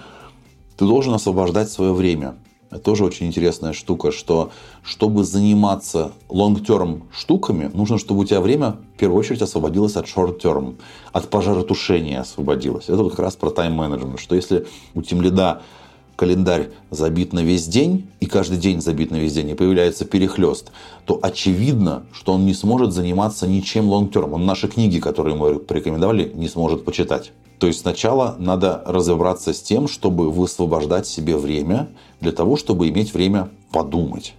ты 0.76 0.84
должен 0.84 1.14
освобождать 1.14 1.70
свое 1.70 1.92
время. 1.92 2.36
Это 2.70 2.80
тоже 2.80 3.04
очень 3.04 3.26
интересная 3.26 3.72
штука, 3.72 4.10
что 4.10 4.50
чтобы 4.82 5.24
заниматься 5.24 6.12
long-term 6.28 7.02
штуками, 7.12 7.70
нужно, 7.72 7.96
чтобы 7.96 8.20
у 8.20 8.24
тебя 8.24 8.40
время 8.40 8.76
в 8.94 8.98
первую 8.98 9.20
очередь 9.20 9.40
освободилось 9.40 9.96
от 9.96 10.06
short-term, 10.06 10.76
от 11.12 11.30
пожаротушения 11.30 12.20
освободилось. 12.20 12.88
Это 12.88 12.98
вот 12.98 13.10
как 13.10 13.20
раз 13.20 13.36
про 13.36 13.50
тайм-менеджмент, 13.50 14.20
что 14.20 14.34
если 14.34 14.66
у 14.94 15.02
тимлида 15.02 15.62
календарь 16.16 16.70
забит 16.90 17.32
на 17.32 17.40
весь 17.40 17.66
день, 17.66 18.09
и 18.20 18.26
каждый 18.26 18.59
день 18.59 18.80
забит 18.80 19.10
на 19.10 19.16
весь 19.16 19.34
день, 19.34 19.51
и 19.51 19.55
появляется 19.55 20.05
перехлест, 20.05 20.72
то 21.05 21.18
очевидно, 21.22 22.05
что 22.12 22.32
он 22.32 22.47
не 22.47 22.55
сможет 22.55 22.93
заниматься 22.93 23.47
ничем 23.47 23.90
long-term. 23.90 24.32
Он 24.32 24.47
наши 24.47 24.66
книги, 24.66 24.98
которые 24.98 25.36
мы 25.36 25.59
порекомендовали, 25.59 26.32
не 26.34 26.48
сможет 26.48 26.84
почитать. 26.84 27.32
То 27.59 27.66
есть 27.66 27.80
сначала 27.80 28.36
надо 28.38 28.82
разобраться 28.84 29.52
с 29.52 29.62
тем, 29.62 29.88
чтобы 29.88 30.30
высвобождать 30.30 31.06
себе 31.06 31.36
время 31.36 31.88
для 32.20 32.32
того, 32.32 32.56
чтобы 32.56 32.88
иметь 32.88 33.14
время 33.14 33.48
подумать. 33.70 34.34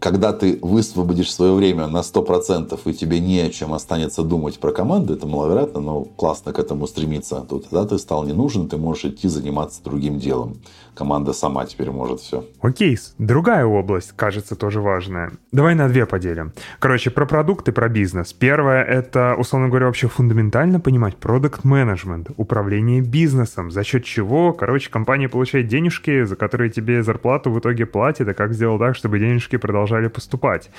когда 0.00 0.32
ты 0.32 0.58
высвободишь 0.62 1.32
свое 1.32 1.52
время 1.52 1.86
на 1.86 1.98
100% 2.00 2.80
и 2.84 2.94
тебе 2.94 3.20
не 3.20 3.38
о 3.40 3.50
чем 3.50 3.74
останется 3.74 4.22
думать 4.22 4.58
про 4.58 4.72
команду, 4.72 5.12
это 5.12 5.26
маловероятно, 5.26 5.80
но 5.80 6.04
классно 6.16 6.52
к 6.52 6.58
этому 6.58 6.86
стремиться, 6.86 7.44
то 7.48 7.58
тогда 7.58 7.84
ты 7.84 7.98
стал 7.98 8.24
не 8.24 8.32
нужен, 8.32 8.68
ты 8.68 8.78
можешь 8.78 9.04
идти 9.04 9.28
заниматься 9.28 9.82
другим 9.84 10.18
делом. 10.18 10.56
Команда 11.00 11.32
сама 11.32 11.64
теперь 11.64 11.90
может 11.90 12.20
все. 12.20 12.44
Окей, 12.60 12.98
другая 13.16 13.64
область, 13.64 14.12
кажется, 14.16 14.54
тоже 14.54 14.82
важная. 14.82 15.32
Давай 15.50 15.74
на 15.74 15.88
две 15.88 16.04
поделим. 16.04 16.52
Короче, 16.78 17.10
про 17.10 17.24
продукты, 17.24 17.72
про 17.72 17.88
бизнес. 17.88 18.34
Первое— 18.34 18.84
это, 18.84 19.34
условно 19.38 19.68
говоря, 19.68 19.86
вообще 19.86 20.08
фундаментально 20.08 20.78
понимать 20.78 21.16
продукт 21.16 21.64
менеджмент 21.64 22.28
управление 22.36 23.00
бизнесом, 23.00 23.70
за 23.70 23.82
счет 23.82 24.04
чего, 24.04 24.52
короче, 24.52 24.90
компания 24.90 25.30
получает 25.30 25.68
денежки, 25.68 26.24
за 26.24 26.36
которые 26.36 26.68
тебе 26.68 27.02
зарплату 27.02 27.50
в 27.50 27.58
итоге 27.58 27.86
платит, 27.86 28.28
а 28.28 28.34
как 28.34 28.52
сделать 28.52 28.80
так, 28.80 28.94
чтобы 28.94 29.18
денежки 29.18 29.56
продолжали 29.56 30.08
поступать. 30.08 30.70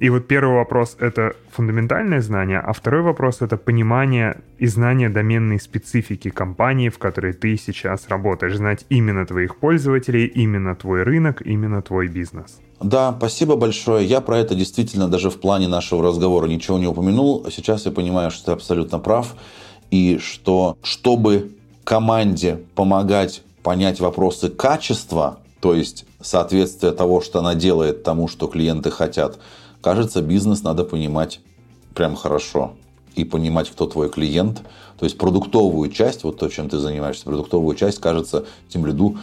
И 0.00 0.10
вот 0.10 0.26
первый 0.26 0.56
вопрос— 0.56 0.96
это 0.98 1.36
фундаментальное 1.52 2.20
знание, 2.20 2.58
а 2.58 2.72
второй 2.72 3.02
вопрос— 3.02 3.36
это 3.42 3.56
понимание 3.56 4.38
и 4.58 4.66
знание 4.66 5.08
доменной 5.08 5.60
специфики 5.60 6.30
компании, 6.30 6.88
в 6.88 6.98
которой 6.98 7.32
ты 7.32 7.56
сейчас 7.56 8.08
работаешь, 8.08 8.56
знать 8.56 8.84
именно 8.88 9.24
твоих 9.24 9.54
пользователей, 9.54 9.67
именно 10.26 10.74
твой 10.74 11.02
рынок, 11.02 11.42
именно 11.42 11.82
твой 11.82 12.08
бизнес. 12.08 12.60
Да, 12.80 13.14
спасибо 13.18 13.56
большое. 13.56 14.06
Я 14.06 14.20
про 14.20 14.38
это 14.38 14.54
действительно 14.54 15.08
даже 15.08 15.30
в 15.30 15.40
плане 15.40 15.68
нашего 15.68 16.02
разговора 16.02 16.46
ничего 16.46 16.78
не 16.78 16.86
упомянул. 16.86 17.46
Сейчас 17.50 17.86
я 17.86 17.92
понимаю, 17.92 18.30
что 18.30 18.46
ты 18.46 18.52
абсолютно 18.52 18.98
прав. 18.98 19.34
И 19.90 20.18
что, 20.18 20.76
чтобы 20.82 21.52
команде 21.84 22.60
помогать 22.74 23.42
понять 23.62 24.00
вопросы 24.00 24.48
качества, 24.48 25.40
то 25.60 25.74
есть 25.74 26.06
соответствие 26.20 26.92
того, 26.92 27.20
что 27.20 27.40
она 27.40 27.54
делает 27.54 28.02
тому, 28.02 28.28
что 28.28 28.46
клиенты 28.46 28.90
хотят. 28.90 29.38
Кажется, 29.80 30.22
бизнес 30.22 30.62
надо 30.62 30.84
понимать 30.84 31.40
прям 31.94 32.16
хорошо 32.16 32.72
и 33.14 33.24
понимать, 33.24 33.68
кто 33.68 33.86
твой 33.86 34.08
клиент. 34.08 34.62
То 34.98 35.04
есть 35.04 35.18
продуктовую 35.18 35.90
часть, 35.90 36.24
вот 36.24 36.38
то, 36.38 36.48
чем 36.48 36.68
ты 36.68 36.78
занимаешься, 36.78 37.24
продуктовую 37.24 37.76
часть, 37.76 37.98
кажется, 37.98 38.46
тем 38.68 38.86
лиду 38.86 39.18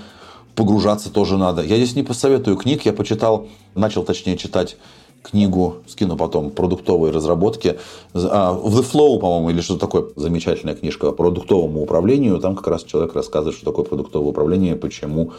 погружаться 0.56 1.12
тоже 1.12 1.38
надо. 1.38 1.62
Я 1.62 1.78
здесь 1.78 1.96
не 1.96 2.04
посоветую 2.04 2.58
книг, 2.58 2.86
я 2.86 2.94
почитал, 2.94 3.48
начал 3.76 4.04
точнее 4.04 4.38
читать 4.38 4.78
книгу, 5.22 5.78
скину 5.88 6.18
потом, 6.18 6.52
продуктовые 6.52 7.12
разработки. 7.12 7.78
А, 8.14 8.54
The 8.54 8.86
Flow, 8.92 9.20
по-моему, 9.20 9.50
или 9.50 9.62
что 9.62 9.78
такое, 9.78 10.06
замечательная 10.16 10.76
книжка 10.76 11.08
по 11.08 11.12
продуктовому 11.12 11.82
управлению. 11.82 12.40
Там 12.40 12.56
как 12.56 12.68
раз 12.68 12.84
человек 12.84 13.16
рассказывает, 13.16 13.56
что 13.58 13.66
такое 13.66 13.86
продуктовое 13.86 14.30
управление, 14.30 14.76
почему 14.76 15.34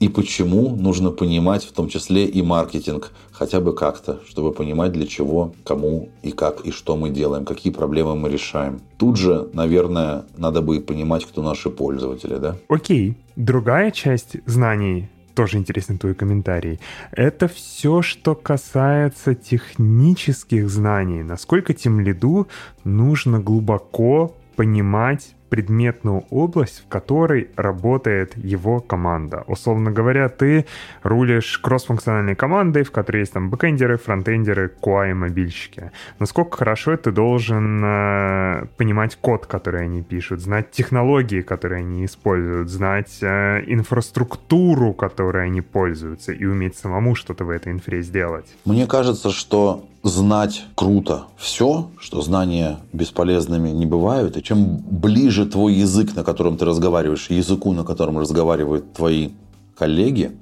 и 0.00 0.08
почему 0.08 0.76
нужно 0.76 1.10
понимать 1.10 1.64
в 1.64 1.72
том 1.72 1.88
числе 1.88 2.26
и 2.26 2.42
маркетинг 2.42 3.12
хотя 3.32 3.60
бы 3.60 3.74
как-то, 3.74 4.20
чтобы 4.28 4.52
понимать 4.52 4.92
для 4.92 5.06
чего, 5.06 5.54
кому 5.64 6.08
и 6.22 6.30
как 6.30 6.66
и 6.66 6.70
что 6.70 6.96
мы 6.96 7.10
делаем, 7.10 7.44
какие 7.44 7.72
проблемы 7.72 8.14
мы 8.14 8.28
решаем. 8.28 8.80
Тут 8.96 9.16
же, 9.16 9.48
наверное, 9.52 10.24
надо 10.36 10.62
бы 10.62 10.80
понимать, 10.80 11.24
кто 11.24 11.42
наши 11.42 11.70
пользователи, 11.70 12.36
да? 12.36 12.56
Окей. 12.68 13.16
Другая 13.36 13.90
часть 13.90 14.36
знаний 14.46 15.08
тоже 15.34 15.58
интересный 15.58 15.98
твой 15.98 16.14
комментарий. 16.14 16.78
Это 17.10 17.48
все, 17.48 18.02
что 18.02 18.34
касается 18.36 19.34
технических 19.34 20.70
знаний. 20.70 21.24
Насколько 21.24 21.74
тем 21.74 22.00
лиду 22.00 22.46
нужно 22.84 23.40
глубоко 23.40 24.34
понимать 24.56 25.34
предметную 25.48 26.24
область, 26.30 26.80
в 26.80 26.88
которой 26.88 27.50
работает 27.56 28.36
его 28.36 28.80
команда. 28.80 29.44
Условно 29.46 29.90
говоря, 29.90 30.28
ты 30.28 30.66
рулишь 31.02 31.58
кроссфункциональной 31.58 32.34
командой, 32.34 32.82
в 32.82 32.90
которой 32.90 33.20
есть 33.20 33.32
там 33.32 33.50
бэкэндеры, 33.50 33.98
фронтендеры, 33.98 34.72
QA 34.82 35.10
и 35.10 35.14
мобильщики. 35.14 35.90
Насколько 36.18 36.58
хорошо 36.58 36.96
ты 36.96 37.12
должен 37.12 37.82
э, 37.84 38.66
понимать 38.76 39.16
код, 39.16 39.46
который 39.46 39.84
они 39.84 40.02
пишут, 40.02 40.40
знать 40.40 40.70
технологии, 40.70 41.40
которые 41.40 41.80
они 41.80 42.04
используют, 42.04 42.68
знать 42.68 43.18
э, 43.20 43.62
инфраструктуру, 43.66 44.92
которой 44.92 45.46
они 45.46 45.60
пользуются, 45.60 46.32
и 46.32 46.44
уметь 46.44 46.76
самому 46.76 47.14
что-то 47.14 47.44
в 47.44 47.50
этой 47.50 47.72
инфре 47.72 48.02
сделать. 48.02 48.46
Мне 48.64 48.86
кажется, 48.86 49.30
что 49.30 49.84
знать 50.04 50.66
круто 50.74 51.24
все, 51.36 51.90
что 51.98 52.20
знания 52.20 52.78
бесполезными 52.92 53.70
не 53.70 53.86
бывают, 53.86 54.36
и 54.36 54.42
чем 54.42 54.76
ближе 54.76 55.33
твой 55.42 55.74
язык, 55.74 56.14
на 56.14 56.22
котором 56.22 56.56
ты 56.56 56.64
разговариваешь, 56.64 57.30
языку, 57.30 57.72
на 57.72 57.84
котором 57.84 58.18
разговаривают 58.18 58.92
твои 58.92 59.30
коллеги, 59.76 60.38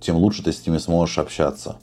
тем 0.00 0.16
лучше 0.16 0.42
ты 0.42 0.52
с 0.52 0.66
ними 0.66 0.78
сможешь 0.78 1.18
общаться. 1.18 1.78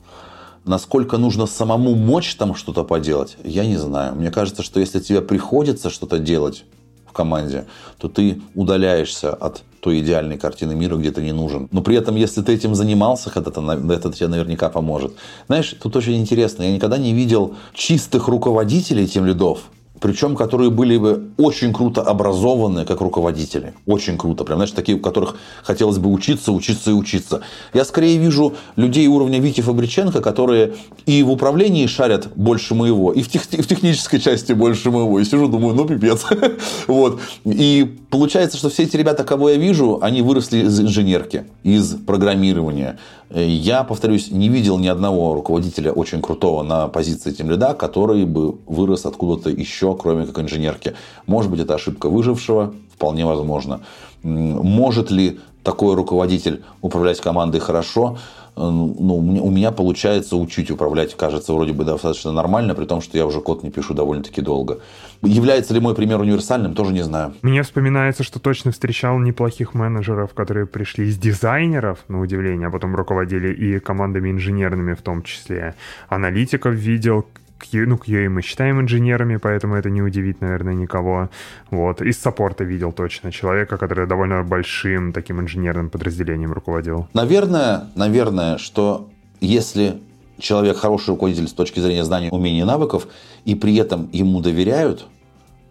Насколько 0.66 1.18
нужно 1.18 1.46
самому 1.46 1.96
мочь 1.96 2.36
там 2.36 2.56
что-то 2.56 2.84
поделать, 2.84 3.38
я 3.44 3.66
не 3.66 3.78
знаю. 3.78 4.16
Мне 4.16 4.32
кажется, 4.32 4.64
что 4.64 4.80
если 4.80 5.00
тебе 5.00 5.22
приходится 5.22 5.90
что-то 5.90 6.20
делать 6.20 6.64
в 7.06 7.12
команде, 7.12 7.66
то 7.98 8.08
ты 8.08 8.42
удаляешься 8.56 9.34
от 9.34 9.64
той 9.82 10.00
идеальной 10.00 10.38
картины 10.38 10.74
мира, 10.74 10.96
где 10.96 11.12
ты 11.12 11.22
не 11.22 11.34
нужен. 11.34 11.68
Но 11.72 11.82
при 11.82 11.98
этом, 11.98 12.16
если 12.16 12.42
ты 12.42 12.54
этим 12.54 12.76
занимался 12.76 13.30
когда-то, 13.30 13.62
это 13.92 14.14
тебе 14.14 14.30
наверняка 14.30 14.70
поможет. 14.70 15.14
Знаешь, 15.48 15.76
тут 15.82 15.98
очень 15.98 16.16
интересно. 16.16 16.64
Я 16.64 16.72
никогда 16.72 16.98
не 16.98 17.14
видел 17.14 17.56
чистых 17.74 18.30
руководителей 18.30 19.06
тем 19.06 19.26
лидов, 19.26 19.64
причем 20.04 20.36
которые 20.36 20.70
были 20.70 20.98
бы 20.98 21.30
очень 21.38 21.72
круто 21.72 22.02
образованы 22.02 22.84
как 22.84 23.00
руководители. 23.00 23.74
Очень 23.86 24.18
круто. 24.18 24.44
Прям, 24.44 24.58
знаешь, 24.58 24.72
такие, 24.72 24.98
у 24.98 25.00
которых 25.00 25.38
хотелось 25.64 25.98
бы 25.98 26.12
учиться, 26.12 26.52
учиться 26.52 26.92
и 26.92 26.94
учиться. 26.94 27.40
Я 27.74 27.86
скорее 27.86 28.18
вижу 28.18 28.54
людей 28.76 29.08
уровня 29.08 29.40
Вити 29.40 29.62
Фабриченко, 29.62 30.20
которые 30.20 30.74
и 31.06 31.24
в 31.24 31.32
управлении 31.32 31.88
шарят 31.88 32.28
больше 32.36 32.76
моего, 32.76 33.14
и 33.14 33.22
в, 33.22 33.30
тех, 33.30 33.46
и 33.54 33.62
в 33.62 33.66
технической 33.68 34.20
части 34.20 34.52
больше 34.52 34.92
моего. 34.92 35.22
И 35.22 35.24
сижу, 35.24 35.48
думаю, 35.48 35.74
ну 35.74 35.86
пипец. 35.86 36.26
вот. 36.88 37.22
И 37.46 37.96
получается, 38.10 38.58
что 38.58 38.70
все 38.70 38.84
эти 38.84 38.98
ребята, 38.98 39.24
кого 39.24 39.52
я 39.52 39.56
вижу, 39.56 40.00
они 40.02 40.22
выросли 40.22 40.66
из 40.66 40.82
инженерки, 40.82 41.46
из 41.64 41.96
программирования. 41.96 43.00
Я, 43.36 43.84
повторюсь, 43.84 44.30
не 44.30 44.48
видел 44.48 44.78
ни 44.78 44.88
одного 44.88 45.34
руководителя 45.34 45.92
очень 45.92 46.22
крутого 46.22 46.62
на 46.62 46.88
позиции 46.88 47.32
тем 47.32 47.50
лида, 47.50 47.74
который 47.74 48.26
бы 48.26 48.58
вырос 48.68 49.08
откуда-то 49.08 49.50
еще, 49.50 49.96
кроме 49.96 50.28
как 50.28 50.38
инженерки. 50.38 50.94
Может 51.26 51.50
быть, 51.50 51.60
это 51.60 51.74
ошибка 51.74 52.10
выжившего, 52.10 52.76
вполне 52.94 53.26
возможно. 53.26 53.82
Может 54.22 55.10
ли 55.10 55.40
такой 55.64 55.96
руководитель 55.96 56.64
управлять 56.82 57.22
командой 57.22 57.60
хорошо? 57.60 58.18
Э, 58.56 58.62
ну, 58.62 59.18
у 59.18 59.52
меня 59.52 59.72
получается 59.72 60.36
учить 60.36 60.70
управлять, 60.72 61.16
кажется, 61.16 61.54
вроде 61.54 61.74
бы 61.74 61.84
достаточно 61.86 62.32
нормально, 62.32 62.76
при 62.76 62.86
том, 62.86 63.02
что 63.02 63.18
я 63.18 63.26
уже 63.26 63.42
код 63.42 63.64
не 63.64 63.72
пишу 63.72 63.94
довольно-таки 63.94 64.42
долго. 64.42 64.80
Является 65.22 65.74
ли 65.74 65.80
мой 65.80 65.96
пример 65.96 66.20
универсальным, 66.20 66.76
тоже 66.76 66.94
не 66.94 67.04
знаю. 67.04 67.34
Мне 67.42 67.64
вспоминается, 67.64 68.24
что 68.24 68.40
точно 68.40 68.72
встречал 68.72 69.18
неплохих 69.20 69.74
менеджеров, 69.74 70.34
которые 70.34 70.66
пришли 70.66 71.08
из 71.08 71.18
дизайнеров, 71.18 72.00
на 72.08 72.20
удивление, 72.20 72.68
а 72.68 72.72
потом 72.72 72.96
руководили 72.96 73.54
и 73.54 73.80
командами 73.80 74.32
инженерными 74.32 74.94
в 74.94 75.02
том 75.02 75.24
числе. 75.24 75.76
Аналитиков 76.10 76.74
видел, 76.74 77.26
Q, 77.72 77.86
ну, 77.88 77.96
QA 77.96 78.30
мы 78.30 78.42
считаем 78.42 78.82
инженерами, 78.82 79.38
поэтому 79.38 79.76
это 79.76 79.90
не 79.90 80.02
удивит, 80.02 80.42
наверное, 80.42 80.74
никого. 80.74 81.30
Вот. 81.72 82.02
Из 82.02 82.20
саппорта 82.20 82.64
видел 82.64 82.92
точно 82.92 83.32
человека, 83.32 83.78
который 83.78 84.08
довольно 84.08 84.44
большим 84.44 85.14
таким 85.14 85.40
инженерным 85.40 85.90
подразделением 85.90 86.54
руководил. 86.54 87.08
Наверное, 87.14 87.86
наверное, 87.96 88.58
что 88.58 89.10
если 89.42 90.02
человек 90.40 90.78
хороший 90.78 91.10
руководитель 91.12 91.48
с 91.48 91.54
точки 91.54 91.80
зрения 91.80 92.04
знаний, 92.04 92.30
умений 92.32 92.62
и 92.62 92.64
навыков, 92.64 93.08
и 93.46 93.56
при 93.56 93.76
этом 93.76 94.10
ему 94.12 94.42
доверяют, 94.42 95.08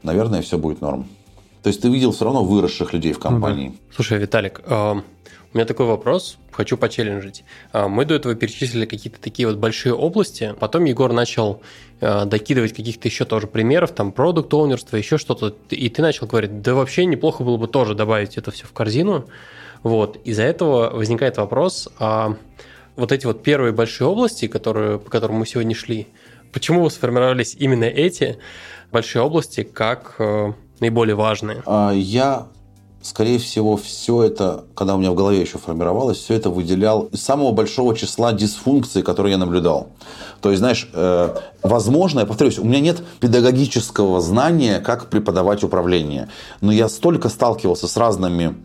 наверное, 0.02 0.43
все 0.43 0.59
будет 0.59 0.81
норм. 0.81 1.06
То 1.62 1.69
есть 1.69 1.81
ты 1.81 1.89
видел 1.89 2.10
все 2.12 2.24
равно 2.24 2.44
выросших 2.44 2.93
людей 2.93 3.12
в 3.12 3.19
компании. 3.19 3.69
Ну, 3.69 3.74
да. 3.74 3.94
Слушай, 3.94 4.19
Виталик, 4.19 4.62
у 5.53 5.59
меня 5.59 5.66
такой 5.66 5.87
вопрос, 5.87 6.39
хочу 6.51 6.79
почелленджить. 6.79 7.45
А, 7.73 7.87
мы 7.87 8.05
до 8.07 8.15
этого 8.15 8.35
перечислили 8.35 8.87
какие-то 8.87 9.20
такие 9.20 9.47
вот 9.47 9.59
большие 9.59 9.95
области, 9.95 10.55
потом 10.59 10.85
Егор 10.85 11.12
начал 11.12 11.61
а, 12.01 12.24
докидывать 12.24 12.73
каких-то 12.73 13.09
еще 13.09 13.24
тоже 13.27 13.47
примеров, 13.47 13.93
там, 13.93 14.12
продукт 14.12 14.53
оунерство 14.55 14.97
еще 14.97 15.19
что-то, 15.19 15.55
и 15.69 15.89
ты 15.91 16.01
начал 16.01 16.27
говорить, 16.27 16.62
да 16.62 16.74
вообще 16.74 17.05
неплохо 17.05 17.45
было 17.45 17.59
бы 17.59 17.69
тоже 17.69 17.95
добавить 17.95 18.39
это 18.39 18.51
все 18.51 18.65
в 18.65 18.73
корзину. 18.73 19.27
Вот, 19.83 20.16
из-за 20.24 20.45
этого 20.45 20.91
возникает 20.91 21.37
вопрос, 21.37 21.89
а 21.99 22.37
вот 22.97 23.12
эти 23.12 23.27
вот 23.27 23.43
первые 23.43 23.73
большие 23.73 24.09
области, 24.09 24.47
которые, 24.47 24.99
по 24.99 25.11
которым 25.11 25.37
мы 25.37 25.47
сегодня 25.47 25.74
шли, 25.74 26.07
почему 26.53 26.89
сформировались 26.89 27.57
именно 27.59 27.85
эти 27.85 28.39
большие 28.91 29.23
области 29.23 29.65
как 29.65 30.15
э, 30.19 30.53
наиболее 30.81 31.16
важные? 31.16 31.62
Я 31.95 32.49
скорее 33.03 33.39
всего, 33.39 33.77
все 33.77 34.23
это, 34.23 34.65
когда 34.74 34.95
у 34.95 34.99
меня 34.99 35.11
в 35.11 35.15
голове 35.15 35.41
еще 35.41 35.59
формировалось, 35.59 36.19
все 36.19 36.35
это 36.35 36.51
выделял 36.51 37.03
из 37.12 37.23
самого 37.23 37.53
большого 37.53 37.97
числа 37.97 38.33
дисфункций, 38.33 39.03
которые 39.03 39.33
я 39.33 39.39
наблюдал. 39.39 39.89
То 40.41 40.51
есть, 40.51 40.61
знаешь, 40.61 40.89
э, 40.93 41.35
возможно, 41.62 42.20
я 42.20 42.27
повторюсь, 42.27 42.59
у 42.59 42.65
меня 42.65 42.81
нет 42.81 43.03
педагогического 43.20 44.20
знания, 44.20 44.81
как 44.81 45.11
преподавать 45.11 45.62
управление. 45.65 46.29
Но 46.61 46.73
я 46.73 46.89
столько 46.89 47.29
сталкивался 47.29 47.89
с 47.89 47.97
разными 47.97 48.57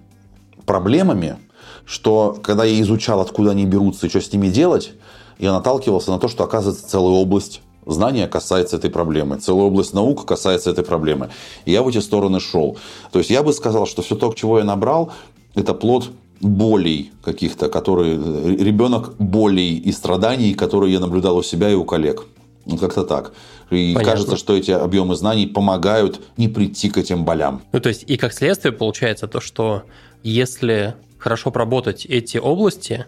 проблемами, 0.65 1.37
что 1.85 2.37
когда 2.43 2.63
я 2.63 2.79
изучал, 2.81 3.21
откуда 3.21 3.51
они 3.51 3.65
берутся 3.65 4.05
и 4.05 4.09
что 4.09 4.21
с 4.21 4.31
ними 4.31 4.49
делать, 4.49 4.93
я 5.39 5.51
наталкивался 5.51 6.11
на 6.11 6.19
то, 6.19 6.27
что 6.27 6.43
оказывается 6.43 6.87
целая 6.87 7.13
область 7.13 7.61
знания 7.87 8.27
касается 8.27 8.77
этой 8.77 8.89
проблемы, 8.89 9.37
целая 9.37 9.65
область 9.65 9.93
наук 9.93 10.25
касается 10.25 10.69
этой 10.69 10.83
проблемы. 10.83 11.29
И 11.65 11.71
я 11.71 11.81
в 11.81 11.87
эти 11.87 11.99
стороны 11.99 12.39
шел. 12.39 12.77
То 13.11 13.19
есть 13.19 13.31
я 13.31 13.43
бы 13.43 13.53
сказал, 13.53 13.85
что 13.87 14.01
все 14.01 14.15
то, 14.15 14.33
чего 14.33 14.59
я 14.59 14.65
набрал, 14.65 15.11
это 15.55 15.73
плод 15.73 16.09
болей 16.39 17.11
каких-то, 17.23 17.69
которые 17.69 18.17
ребенок 18.57 19.15
болей 19.17 19.77
и 19.77 19.91
страданий, 19.91 20.53
которые 20.53 20.93
я 20.93 20.99
наблюдал 20.99 21.37
у 21.37 21.43
себя 21.43 21.69
и 21.69 21.75
у 21.75 21.83
коллег. 21.83 22.25
Ну, 22.65 22.77
как-то 22.77 23.03
так. 23.03 23.33
И 23.69 23.93
Понятно. 23.93 24.11
кажется, 24.11 24.37
что 24.37 24.55
эти 24.55 24.71
объемы 24.71 25.15
знаний 25.15 25.47
помогают 25.47 26.19
не 26.35 26.47
прийти 26.49 26.89
к 26.89 26.97
этим 26.97 27.23
болям. 27.23 27.61
Ну, 27.71 27.79
то 27.79 27.89
есть, 27.89 28.03
и 28.07 28.17
как 28.17 28.33
следствие 28.33 28.73
получается 28.73 29.27
то, 29.27 29.39
что 29.39 29.83
если 30.21 30.95
хорошо 31.17 31.49
проработать 31.51 32.05
эти 32.05 32.37
области, 32.37 33.05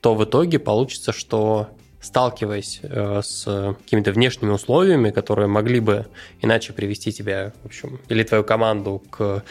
то 0.00 0.14
в 0.14 0.24
итоге 0.24 0.58
получится, 0.58 1.12
что 1.12 1.68
сталкиваясь 2.00 2.80
э, 2.82 3.20
с 3.22 3.76
какими-то 3.84 4.12
внешними 4.12 4.50
условиями, 4.50 5.10
которые 5.10 5.48
могли 5.48 5.80
бы 5.80 6.06
иначе 6.40 6.72
привести 6.72 7.12
тебя, 7.12 7.52
в 7.62 7.66
общем, 7.66 8.00
или 8.08 8.22
твою 8.22 8.42
команду 8.42 9.02
к 9.10 9.44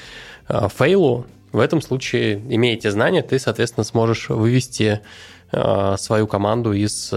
э, 0.48 0.68
фейлу, 0.70 1.26
в 1.52 1.60
этом 1.60 1.82
случае, 1.82 2.36
имея 2.50 2.76
эти 2.76 2.90
знания, 2.90 3.24
ты, 3.24 3.40
соответственно, 3.40 3.84
сможешь 3.84 4.30
вывести 4.30 5.02
э, 5.52 5.96
свою 5.98 6.28
команду 6.28 6.74
из 6.74 7.14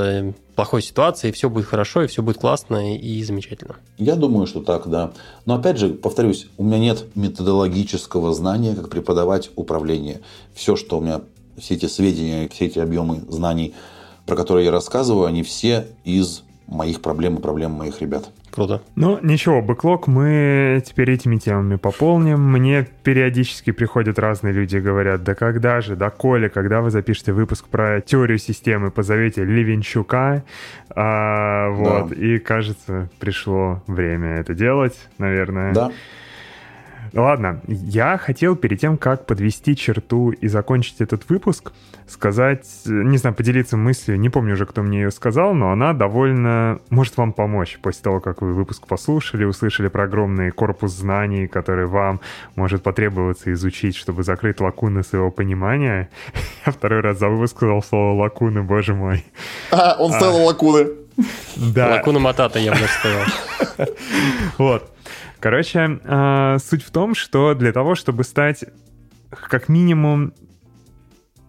плохой 0.55 0.83
ситуации, 0.83 1.29
и 1.29 1.33
все 1.33 1.49
будет 1.49 1.67
хорошо, 1.67 2.03
и 2.03 2.07
все 2.07 2.23
будет 2.23 2.37
классно 2.39 2.97
и 2.97 3.23
замечательно. 3.23 3.77
Я 3.97 4.17
думаю, 4.17 4.47
что 4.47 4.61
так, 4.63 4.89
да. 4.89 5.13
Но 5.47 5.55
опять 5.55 5.79
же, 5.79 5.91
повторюсь, 5.91 6.47
у 6.59 6.65
меня 6.65 6.79
нет 6.79 7.07
методологического 7.15 8.35
знания, 8.35 8.75
как 8.75 8.91
преподавать 8.91 9.51
управление. 9.57 10.21
Все, 10.55 10.77
что 10.77 10.99
у 10.99 11.01
меня, 11.01 11.23
все 11.59 11.75
эти 11.75 11.87
сведения, 11.87 12.49
все 12.49 12.67
эти 12.67 12.79
объемы 12.79 13.23
знаний– 13.29 13.75
про 14.27 14.37
которые 14.37 14.67
я 14.67 14.71
рассказываю, 14.71 15.27
они 15.27 15.43
все 15.43 15.89
из 16.05 16.43
моих 16.67 17.03
проблем 17.03 17.37
и 17.37 17.41
проблем 17.41 17.73
моих 17.73 18.01
ребят. 18.01 18.31
Круто. 18.51 18.83
Ну, 18.97 19.19
ничего, 19.23 19.63
бэклог 19.63 20.07
мы 20.09 20.83
теперь 20.85 21.11
этими 21.11 21.39
темами 21.39 21.77
пополним. 21.77 22.41
Мне 22.53 22.87
периодически 23.03 23.73
приходят 23.73 24.19
разные 24.19 24.53
люди 24.53 24.77
и 24.77 24.81
говорят, 24.81 25.25
да 25.25 25.35
когда 25.35 25.81
же, 25.81 25.97
да 25.97 26.11
коли, 26.11 26.49
когда 26.49 26.83
вы 26.83 26.91
запишете 26.91 27.33
выпуск 27.33 27.67
про 27.69 28.03
теорию 28.03 28.39
системы, 28.39 28.91
позовите 28.91 29.45
Левенчука. 29.45 30.45
А, 30.91 31.71
вот, 31.71 32.11
да. 32.11 32.15
и 32.15 32.39
кажется, 32.39 33.09
пришло 33.19 33.83
время 33.87 34.37
это 34.37 34.53
делать, 34.53 34.99
наверное. 35.17 35.73
Да. 35.73 35.93
Ладно, 37.15 37.61
я 37.67 38.17
хотел 38.17 38.57
перед 38.57 38.81
тем, 38.81 38.97
как 38.97 39.27
подвести 39.27 39.77
черту 39.77 40.31
и 40.31 40.49
закончить 40.49 41.01
этот 41.01 41.29
выпуск, 41.29 41.73
сказать, 42.09 42.67
не 42.87 43.19
знаю, 43.19 43.37
поделиться 43.37 43.77
мыслью, 43.77 44.19
не 44.19 44.31
помню 44.31 44.55
уже, 44.55 44.65
кто 44.65 44.83
мне 44.83 45.03
ее 45.03 45.11
сказал, 45.11 45.53
но 45.53 45.73
она 45.73 45.93
довольно 45.93 46.81
может 46.89 47.17
вам 47.19 47.33
помочь 47.33 47.79
после 47.83 48.03
того, 48.03 48.21
как 48.21 48.41
вы 48.41 48.55
выпуск 48.55 48.87
послушали, 48.87 49.45
услышали 49.45 49.89
про 49.89 50.05
огромный 50.05 50.51
корпус 50.51 50.93
знаний, 50.93 51.49
который 51.49 51.87
вам 51.87 52.21
может 52.57 52.83
потребоваться 52.83 53.53
изучить, 53.53 53.95
чтобы 53.97 54.23
закрыть 54.23 54.61
лакуны 54.61 55.03
своего 55.03 55.31
понимания. 55.31 56.09
Я 56.67 56.73
второй 56.73 57.01
раз 57.01 57.19
за 57.19 57.29
выпуск 57.29 57.57
сказал 57.57 57.83
слово 57.83 58.23
лакуны, 58.23 58.63
боже 58.63 58.95
мой. 58.95 59.25
А, 59.71 59.97
он 59.99 60.13
сказал 60.13 60.41
а, 60.41 60.45
лакуны. 60.45 60.87
Да. 61.57 61.89
Лакуна 61.89 62.21
Матата 62.21 62.59
я 62.59 62.73
бы 62.73 62.79
сказал. 62.79 63.23
Вот. 64.59 64.92
Короче, 65.43 65.99
э, 66.05 66.59
суть 66.61 66.85
в 66.85 66.93
том, 66.93 67.17
что 67.17 67.55
для 67.55 67.73
того, 67.73 67.97
чтобы 67.97 68.23
стать 68.23 68.65
как 69.29 69.69
минимум 69.69 70.35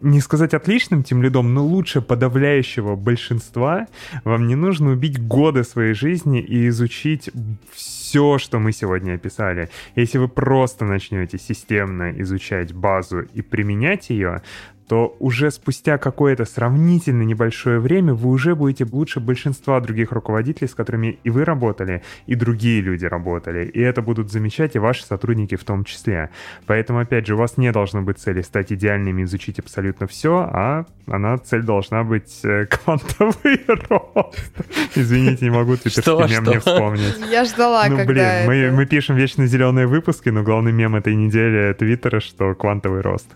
не 0.02 0.20
сказать 0.20 0.56
отличным 0.56 1.04
тем 1.04 1.22
лидом, 1.22 1.54
но 1.54 1.64
лучше 1.64 2.02
подавляющего 2.02 2.96
большинства, 2.96 3.88
вам 4.24 4.48
не 4.48 4.56
нужно 4.56 4.94
убить 4.94 5.22
годы 5.22 5.64
своей 5.64 5.94
жизни 5.94 6.42
и 6.42 6.70
изучить 6.70 7.30
все, 7.72 8.40
что 8.40 8.58
мы 8.58 8.72
сегодня 8.72 9.14
описали. 9.14 9.70
Если 9.96 10.18
вы 10.18 10.28
просто 10.28 10.86
начнете 10.86 11.38
системно 11.38 12.20
изучать 12.20 12.74
базу 12.74 13.22
и 13.22 13.44
применять 13.44 14.10
ее, 14.10 14.42
то 14.88 15.16
уже 15.20 15.52
спустя 15.52 15.98
какое-то 15.98 16.46
сравнительно 16.46 17.24
небольшое 17.24 17.80
время 17.80 18.14
вы 18.14 18.30
уже 18.30 18.56
будете 18.56 18.86
лучше 18.92 19.20
большинства 19.20 19.80
других 19.80 20.12
руководителей, 20.12 20.68
с 20.68 20.76
которыми 20.76 21.20
и 21.24 21.30
вы 21.30 21.46
работали, 21.46 22.04
и 22.28 22.36
другие 22.36 22.82
люди 22.82 23.06
работали. 23.06 23.66
И 23.66 23.80
это 23.80 24.02
будут 24.02 24.32
замечать 24.32 24.76
и 24.76 24.80
ваши 24.80 25.06
сотрудники 25.06 25.56
в 25.56 25.64
том 25.64 25.84
числе. 25.84 26.30
Поэтому, 26.66 27.00
опять 27.00 27.28
же, 27.28 27.36
у 27.36 27.38
вас 27.38 27.58
не 27.58 27.72
должно 27.72 28.02
быть 28.02 28.20
цели 28.20 28.42
стать 28.42 28.72
идеальными, 28.72 29.24
изучить 29.24 29.60
абсолютно 29.60 30.08
все, 30.08 30.38
а 30.52 30.86
она 31.08 31.38
цель 31.38 31.64
должна 31.64 32.04
быть 32.04 32.40
э, 32.44 32.66
квантовый 32.70 33.62
рост. 33.90 34.54
Извините, 34.96 35.46
не 35.46 35.52
могу 35.52 35.76
твиттерский 35.78 36.36
мем 36.36 36.44
не 36.46 36.60
вспомнить. 36.60 37.16
Я 37.30 37.46
ждала, 37.46 37.88
ну, 37.88 38.06
блин, 38.06 38.46
мы, 38.46 38.72
мы 38.72 38.86
пишем 38.86 39.16
вечно 39.16 39.46
зеленые 39.48 39.88
выпуски, 39.88 40.30
но 40.30 40.44
главный 40.44 40.72
мем 40.72 40.96
этой 40.96 41.16
недели 41.16 41.74
твиттера, 41.74 42.20
что 42.20 42.54
квантовый 42.56 43.02
рост. 43.02 43.28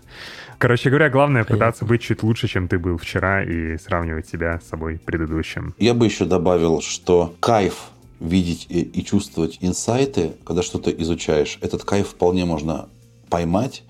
Короче 0.58 0.90
говоря, 0.90 1.08
главное 1.08 1.44
пытаться 1.44 1.84
быть 1.84 2.02
чуть 2.02 2.24
лучше, 2.24 2.48
чем 2.48 2.66
ты 2.66 2.80
был 2.80 2.98
вчера, 2.98 3.44
и 3.44 3.78
сравнивать 3.78 4.28
себя 4.28 4.60
с 4.60 4.68
собой 4.68 5.00
предыдущим. 5.04 5.72
Я 5.78 5.94
бы 5.94 6.04
еще 6.04 6.24
добавил, 6.24 6.80
что 6.80 7.34
кайф 7.38 7.90
видеть 8.18 8.66
и, 8.68 8.82
и 8.82 9.04
чувствовать 9.04 9.58
инсайты, 9.60 10.32
когда 10.44 10.62
что-то 10.62 10.90
изучаешь, 10.90 11.58
этот 11.60 11.84
кайф 11.84 12.08
вполне 12.08 12.44
можно 12.44 12.88
поймать 13.30 13.84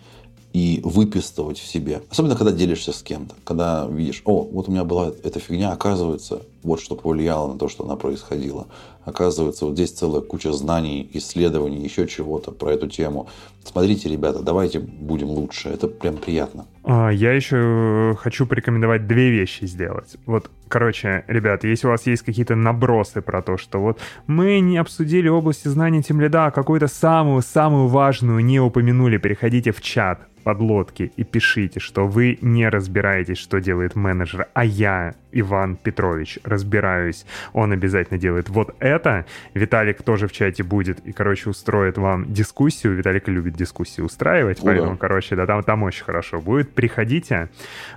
и 0.53 0.81
выписывать 0.85 1.59
в 1.59 1.67
себе. 1.67 2.03
Особенно, 2.11 2.37
когда 2.37 2.53
делишься 2.53 2.93
с 2.93 3.03
кем-то. 3.03 3.35
Когда 3.45 3.87
видишь, 3.91 4.23
о, 4.25 4.43
вот 4.43 4.69
у 4.69 4.73
меня 4.73 4.85
была 4.85 5.13
эта 5.23 5.41
фигня, 5.41 5.73
оказывается, 5.73 6.43
вот 6.63 6.81
что 6.81 6.97
повлияло 6.97 7.53
на 7.53 7.59
то, 7.59 7.69
что 7.69 7.85
она 7.85 7.97
происходила. 7.97 8.67
Оказывается, 9.09 9.65
вот 9.65 9.75
здесь 9.75 9.93
целая 9.93 10.21
куча 10.21 10.53
знаний, 10.53 11.09
исследований, 11.15 11.83
еще 11.83 12.07
чего-то 12.07 12.51
про 12.51 12.73
эту 12.73 12.89
тему. 12.89 13.29
Смотрите, 13.65 14.09
ребята, 14.09 14.41
давайте 14.41 14.81
будем 14.81 15.29
лучше. 15.29 15.69
Это 15.69 15.89
прям 15.89 16.17
приятно. 16.17 16.67
А, 16.85 17.11
я 17.11 17.33
еще 17.33 18.17
хочу 18.21 18.47
порекомендовать 18.47 19.07
две 19.07 19.31
вещи 19.31 19.65
сделать. 19.65 20.17
Вот, 20.27 20.51
короче, 20.69 21.25
ребят, 21.27 21.65
если 21.65 21.87
у 21.87 21.91
вас 21.91 22.07
есть 22.07 22.23
какие-то 22.23 22.55
набросы 22.55 23.23
про 23.23 23.43
то, 23.43 23.57
что 23.57 23.79
вот 23.79 23.99
мы 24.27 24.61
не 24.61 24.79
обсудили 24.79 25.29
области 25.29 25.69
знаний 25.69 26.03
тем 26.03 26.21
лида, 26.21 26.47
а 26.47 26.51
какую-то 26.51 26.87
самую-самую 26.87 27.89
важную 27.89 28.45
не 28.45 28.61
упомянули, 28.61 29.19
переходите 29.19 29.73
в 29.73 29.81
чат 29.81 30.21
подлодки 30.49 31.13
и 31.15 31.25
пишите, 31.25 31.79
что 31.79 32.07
вы 32.07 32.39
не 32.41 32.69
разбираетесь, 32.71 33.37
что 33.37 33.61
делает 33.61 33.97
менеджер, 33.97 34.49
а 34.55 34.65
я, 34.65 35.15
Иван 35.33 35.77
Петрович, 35.77 36.39
разбираюсь. 36.45 37.27
Он 37.53 37.73
обязательно 37.73 38.19
делает 38.19 38.49
вот 38.49 38.75
это. 38.79 39.27
Виталик 39.55 40.03
тоже 40.03 40.27
в 40.27 40.33
чате 40.33 40.63
будет 40.63 41.01
и, 41.07 41.13
короче, 41.13 41.51
устроит 41.51 41.99
вам 41.99 42.33
дискуссию. 42.33 42.95
Виталик 42.95 43.29
любит 43.29 43.55
дискуссии 43.55 44.01
устраивать, 44.01 44.61
поэтому, 44.63 44.93
да. 44.93 44.97
короче, 44.97 45.37
да, 45.37 45.47
там, 45.47 45.63
там 45.63 45.83
очень 45.83 46.05
хорошо 46.05 46.41
будет. 46.41 46.73
Приходите. 46.73 47.51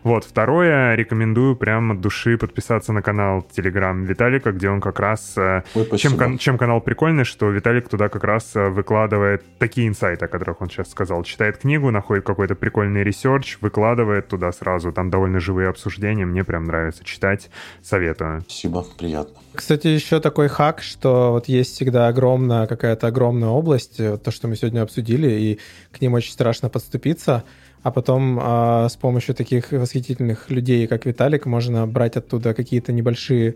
Вот, 0.03 0.25
второе, 0.25 0.95
рекомендую 0.95 1.55
прямо 1.55 1.93
от 1.93 2.01
души 2.01 2.37
подписаться 2.37 2.91
на 2.93 3.01
канал 3.01 3.41
Телеграм 3.41 4.03
Виталика, 4.03 4.51
где 4.51 4.69
он 4.69 4.81
как 4.81 4.99
раз... 4.99 5.33
Э, 5.37 5.63
Ой, 5.73 5.97
чем, 5.97 6.37
чем 6.37 6.57
канал 6.57 6.81
прикольный, 6.81 7.23
что 7.23 7.49
Виталик 7.49 7.87
туда 7.87 8.09
как 8.09 8.23
раз 8.23 8.55
э, 8.55 8.69
выкладывает 8.69 9.43
такие 9.57 9.87
инсайты, 9.87 10.25
о 10.25 10.27
которых 10.27 10.61
он 10.61 10.69
сейчас 10.69 10.91
сказал. 10.91 11.23
Читает 11.23 11.57
книгу, 11.57 11.91
находит 11.91 12.25
какой 12.25 12.41
какой-то 12.41 12.55
прикольный 12.55 13.03
research, 13.03 13.59
выкладывает 13.61 14.27
туда 14.27 14.51
сразу. 14.51 14.91
Там 14.91 15.11
довольно 15.11 15.39
живые 15.39 15.69
обсуждения, 15.69 16.25
мне 16.25 16.43
прям 16.43 16.63
нравится 16.63 17.03
читать. 17.03 17.20
Советую. 17.81 18.41
Спасибо, 18.41 18.85
приятно. 18.97 19.35
Кстати, 19.53 19.87
еще 19.87 20.19
такой 20.19 20.47
хак, 20.47 20.81
что 20.81 21.31
вот 21.31 21.47
есть 21.47 21.73
всегда 21.75 22.07
огромная, 22.07 22.67
какая-то 22.67 23.07
огромная 23.07 23.49
область, 23.49 23.97
то, 23.97 24.31
что 24.31 24.47
мы 24.47 24.55
сегодня 24.55 24.81
обсудили, 24.81 25.29
и 25.29 25.59
к 25.91 26.01
ним 26.01 26.13
очень 26.13 26.31
страшно 26.31 26.69
подступиться 26.69 27.43
а 27.83 27.91
потом 27.91 28.39
э, 28.39 28.89
с 28.89 28.95
помощью 28.95 29.33
таких 29.35 29.71
восхитительных 29.71 30.49
людей, 30.49 30.87
как 30.87 31.05
Виталик, 31.05 31.45
можно 31.45 31.87
брать 31.87 32.15
оттуда 32.15 32.53
какие-то 32.53 32.93
небольшие 32.93 33.55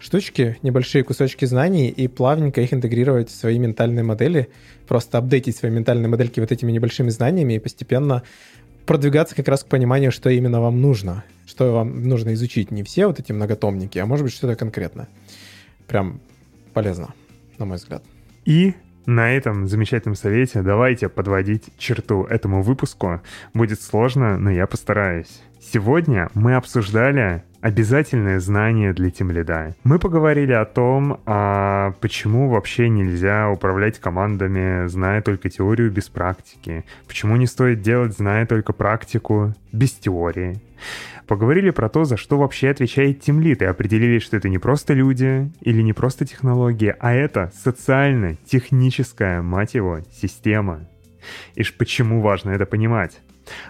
штучки, 0.00 0.58
небольшие 0.62 1.04
кусочки 1.04 1.44
знаний 1.44 1.88
и 1.88 2.08
плавненько 2.08 2.62
их 2.62 2.72
интегрировать 2.72 3.28
в 3.28 3.34
свои 3.34 3.58
ментальные 3.58 4.02
модели, 4.02 4.48
просто 4.88 5.18
апдейтить 5.18 5.56
свои 5.56 5.70
ментальные 5.70 6.08
модельки 6.08 6.40
вот 6.40 6.50
этими 6.50 6.72
небольшими 6.72 7.10
знаниями 7.10 7.54
и 7.54 7.58
постепенно 7.58 8.22
продвигаться 8.90 9.36
как 9.36 9.46
раз 9.46 9.62
к 9.62 9.68
пониманию, 9.68 10.10
что 10.10 10.30
именно 10.30 10.60
вам 10.60 10.80
нужно, 10.80 11.22
что 11.46 11.72
вам 11.72 12.08
нужно 12.08 12.34
изучить. 12.34 12.72
Не 12.72 12.82
все 12.82 13.06
вот 13.06 13.20
эти 13.20 13.30
многотомники, 13.30 13.98
а 13.98 14.04
может 14.04 14.24
быть 14.24 14.32
что-то 14.34 14.56
конкретное. 14.56 15.08
Прям 15.86 16.20
полезно, 16.74 17.14
на 17.58 17.66
мой 17.66 17.76
взгляд. 17.76 18.02
И 18.46 18.74
на 19.06 19.30
этом 19.30 19.68
замечательном 19.68 20.16
совете 20.16 20.62
давайте 20.62 21.08
подводить 21.08 21.66
черту 21.78 22.24
этому 22.24 22.64
выпуску. 22.64 23.20
Будет 23.54 23.80
сложно, 23.80 24.36
но 24.38 24.50
я 24.50 24.66
постараюсь. 24.66 25.40
Сегодня 25.60 26.28
мы 26.34 26.56
обсуждали 26.56 27.44
обязательное 27.60 28.40
знание 28.40 28.92
для 28.92 29.10
тимлида. 29.10 29.74
Мы 29.84 29.98
поговорили 29.98 30.52
о 30.52 30.64
том, 30.64 31.20
а 31.26 31.92
почему 32.00 32.48
вообще 32.48 32.88
нельзя 32.88 33.50
управлять 33.50 33.98
командами, 33.98 34.86
зная 34.88 35.22
только 35.22 35.50
теорию 35.50 35.90
без 35.90 36.08
практики. 36.08 36.84
Почему 37.06 37.36
не 37.36 37.46
стоит 37.46 37.82
делать, 37.82 38.16
зная 38.16 38.46
только 38.46 38.72
практику 38.72 39.54
без 39.72 39.92
теории. 39.92 40.60
Поговорили 41.26 41.70
про 41.70 41.88
то, 41.88 42.04
за 42.04 42.16
что 42.16 42.38
вообще 42.38 42.70
отвечает 42.70 43.20
тимлит, 43.20 43.62
и 43.62 43.66
определили, 43.66 44.18
что 44.18 44.36
это 44.36 44.48
не 44.48 44.58
просто 44.58 44.94
люди 44.94 45.50
или 45.60 45.82
не 45.82 45.92
просто 45.92 46.26
технологии, 46.26 46.94
а 46.98 47.12
это 47.12 47.52
социально-техническая, 47.54 49.42
мать 49.42 49.74
его, 49.74 50.00
система. 50.10 50.88
И 51.54 51.62
почему 51.78 52.20
важно 52.20 52.50
это 52.50 52.66
понимать? 52.66 53.20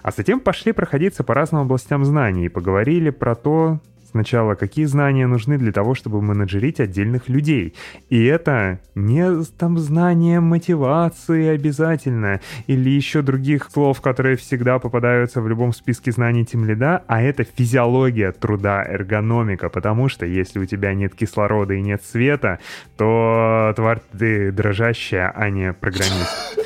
А 0.03 0.11
затем 0.11 0.41
пошли 0.41 0.73
проходиться 0.73 1.25
по 1.25 1.35
разным 1.35 1.63
областям 1.63 2.05
знаний 2.05 2.47
и 2.47 2.49
поговорили 2.49 3.11
про 3.11 3.35
то, 3.35 3.81
Сначала, 4.11 4.57
какие 4.57 4.87
знания 4.87 5.29
нужны 5.29 5.57
для 5.57 5.71
того, 5.71 5.95
чтобы 5.95 6.21
менеджерить 6.21 6.81
отдельных 6.81 7.29
людей. 7.29 7.75
И 8.09 8.25
это 8.25 8.81
не 8.97 9.45
там 9.57 9.79
знание 9.79 10.41
мотивации 10.41 11.47
обязательно, 11.47 12.41
или 12.67 12.91
еще 12.91 13.23
других 13.23 13.71
слов, 13.71 14.01
которые 14.01 14.37
всегда 14.37 14.81
попадаются 14.81 15.41
в 15.41 15.49
любом 15.49 15.73
списке 15.73 16.11
знаний 16.11 16.45
тимлида, 16.45 17.05
а 17.07 17.23
это 17.23 17.45
физиология 17.45 18.33
труда, 18.33 18.83
эргономика, 18.85 19.69
потому 19.69 20.09
что 20.09 20.27
если 20.27 20.59
у 20.59 20.65
тебя 20.65 20.93
нет 20.95 21.15
кислорода 21.15 21.75
и 21.75 21.81
нет 21.81 22.03
света, 22.03 22.59
то 22.97 23.73
тварь 23.77 24.01
ты 24.19 24.51
дрожащая, 24.51 25.31
а 25.31 25.51
не 25.51 25.73
программист. 25.73 26.59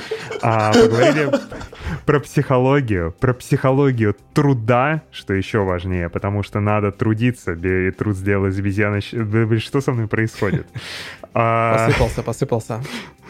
А, 0.43 0.73
поговорили 0.73 1.31
про 2.05 2.21
психологию, 2.21 3.15
про 3.19 3.33
психологию 3.33 4.15
труда, 4.35 5.03
что 5.11 5.33
еще 5.33 5.61
важнее, 5.61 6.09
потому 6.09 6.43
что 6.43 6.61
надо 6.61 6.93
трудиться, 6.93 7.34
и 7.47 7.91
труд 7.91 8.17
сделал 8.17 8.47
из 8.47 8.59
обезьяны. 8.59 9.01
Что 9.01 9.81
со 9.81 9.93
мной 9.93 10.09
происходит? 10.09 10.67
А, 11.37 11.89
посыпался, 11.89 12.23
посыпался. 12.23 12.83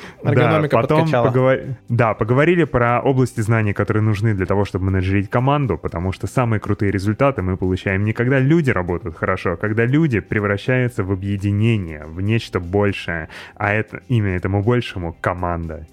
Эргономика 0.24 0.76
да, 0.76 0.83
потом 0.83 1.10
поговор... 1.10 1.58
да, 1.89 2.15
поговорили 2.15 2.65
про 2.65 3.00
области 3.00 3.41
знаний, 3.41 3.73
которые 3.73 4.02
нужны 4.02 4.34
для 4.34 4.47
того, 4.47 4.65
чтобы 4.65 4.86
менеджерить 4.86 5.31
команду, 5.31 5.78
потому 5.78 6.12
что 6.12 6.26
самые 6.26 6.60
крутые 6.60 6.91
результаты 6.91 7.42
мы 7.42 7.57
получаем 7.57 8.05
не 8.05 8.12
когда 8.12 8.39
люди 8.39 8.70
работают 8.70 9.16
хорошо, 9.16 9.52
а 9.52 9.57
когда 9.57 9.84
люди 9.86 10.20
превращаются 10.20 11.05
в 11.05 11.12
объединение, 11.12 12.05
в 12.07 12.20
нечто 12.20 12.60
большее, 12.60 13.28
а 13.57 13.73
это 13.73 14.00
имя 14.08 14.36
этому 14.36 14.62
большему— 14.62 15.16
команда. 15.20 15.86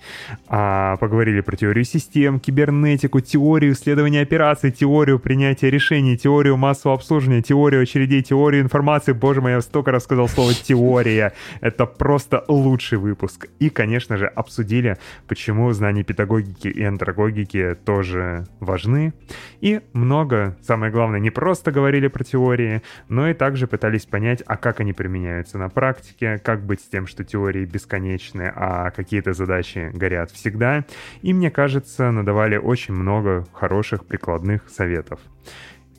А, 0.48 0.98
поговорили 0.98 1.42
про 1.42 1.56
теорию 1.56 1.86
систем, 1.86 2.40
кибернетику, 2.40 3.20
теорию 3.20 3.74
исследования 3.74 4.22
операций, 4.22 4.72
теорию 4.72 5.20
принятия 5.20 5.70
решений, 5.70 6.18
теорию 6.18 6.58
массового 6.58 6.98
обслуживания, 6.98 7.42
теорию 7.42 7.84
очередей, 7.84 8.22
теорию 8.22 8.62
информации. 8.64 9.14
Боже 9.14 9.42
мой, 9.42 9.52
я 9.52 9.62
столько 9.62 9.92
раз 9.92 10.04
сказал 10.04 10.28
слово 10.28 10.54
«теория». 10.54 11.34
Это 11.62 11.86
просто 11.86 12.44
лучший 12.48 12.98
выпуск. 12.98 13.48
И, 13.60 13.70
конечно, 13.70 14.01
конечно 14.02 14.18
же, 14.18 14.26
обсудили, 14.26 14.98
почему 15.28 15.72
знания 15.74 16.04
педагогики 16.04 16.68
и 16.68 16.84
андрогогики 16.84 17.76
тоже 17.86 18.46
важны. 18.60 19.14
И 19.62 19.82
много, 19.94 20.58
самое 20.64 20.92
главное, 20.92 21.20
не 21.20 21.30
просто 21.30 21.72
говорили 21.72 22.08
про 22.08 22.24
теории, 22.24 22.82
но 23.10 23.30
и 23.30 23.36
также 23.36 23.68
пытались 23.68 24.08
понять, 24.08 24.42
а 24.48 24.58
как 24.58 24.80
они 24.80 24.94
применяются 24.94 25.60
на 25.60 25.70
практике, 25.70 26.40
как 26.40 26.66
быть 26.66 26.82
с 26.82 26.86
тем, 26.86 27.06
что 27.06 27.24
теории 27.24 27.66
бесконечны, 27.66 28.52
а 28.56 28.90
какие-то 28.90 29.34
задачи 29.34 29.92
горят 29.94 30.32
всегда. 30.32 30.84
И, 31.22 31.32
мне 31.32 31.52
кажется, 31.52 32.10
надавали 32.10 32.58
очень 32.58 32.96
много 32.96 33.46
хороших 33.54 34.06
прикладных 34.06 34.68
советов. 34.68 35.20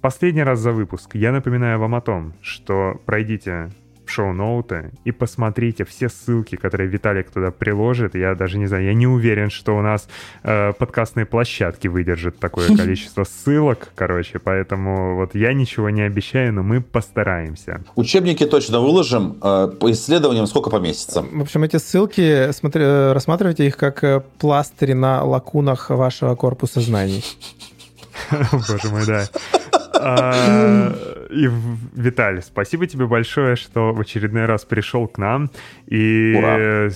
Последний 0.01 0.43
раз 0.43 0.59
за 0.59 0.73
выпуск 0.73 1.15
я 1.15 1.31
напоминаю 1.31 1.79
вам 1.79 1.95
о 1.95 2.01
том, 2.01 2.35
что 2.43 3.01
пройдите 3.07 3.71
шоу-ноуты 4.13 4.91
и 5.05 5.13
посмотрите 5.13 5.85
все 5.85 6.09
ссылки, 6.09 6.57
которые 6.57 6.89
Виталик 6.89 7.31
туда 7.31 7.51
приложит. 7.51 8.15
Я 8.15 8.35
даже 8.35 8.59
не 8.59 8.67
знаю, 8.67 8.85
я 8.85 8.95
не 8.95 9.07
уверен, 9.07 9.51
что 9.51 9.77
у 9.77 9.83
нас 9.83 10.09
э, 10.43 10.73
подкастные 10.79 11.27
площадки 11.27 11.89
выдержат 11.89 12.39
такое 12.39 12.77
количество 12.77 13.25
ссылок, 13.25 13.89
короче, 13.95 14.39
поэтому 14.39 15.17
вот 15.17 15.35
я 15.35 15.53
ничего 15.53 15.91
не 15.91 16.03
обещаю, 16.03 16.53
но 16.53 16.63
мы 16.63 16.81
постараемся. 16.81 17.83
Учебники 17.97 18.47
точно 18.47 18.81
выложим, 18.81 19.39
э, 19.43 19.73
по 19.81 19.91
исследованиям 19.91 20.47
сколько 20.47 20.71
поместится. 20.71 21.23
В 21.23 21.41
общем, 21.41 21.65
эти 21.65 21.79
ссылки, 21.79 22.53
смотри, 22.53 22.83
э, 22.85 23.13
рассматривайте 23.13 23.67
их 23.67 23.77
как 23.77 24.05
э, 24.05 24.23
пластыри 24.39 24.93
на 24.93 25.25
лакунах 25.25 25.91
вашего 25.91 26.35
корпуса 26.35 26.81
знаний. 26.81 27.25
Боже 28.53 28.89
мой, 28.91 29.07
да. 29.07 29.29
И, 31.33 31.49
Виталий, 31.95 32.43
спасибо 32.43 32.87
тебе 32.87 33.07
большое, 33.07 33.57
что 33.57 33.93
в 33.93 34.01
очередной 34.01 34.47
раз 34.47 34.65
пришел 34.65 35.07
к 35.09 35.19
нам. 35.19 35.51
И 35.87 36.35
Ура 36.37 36.91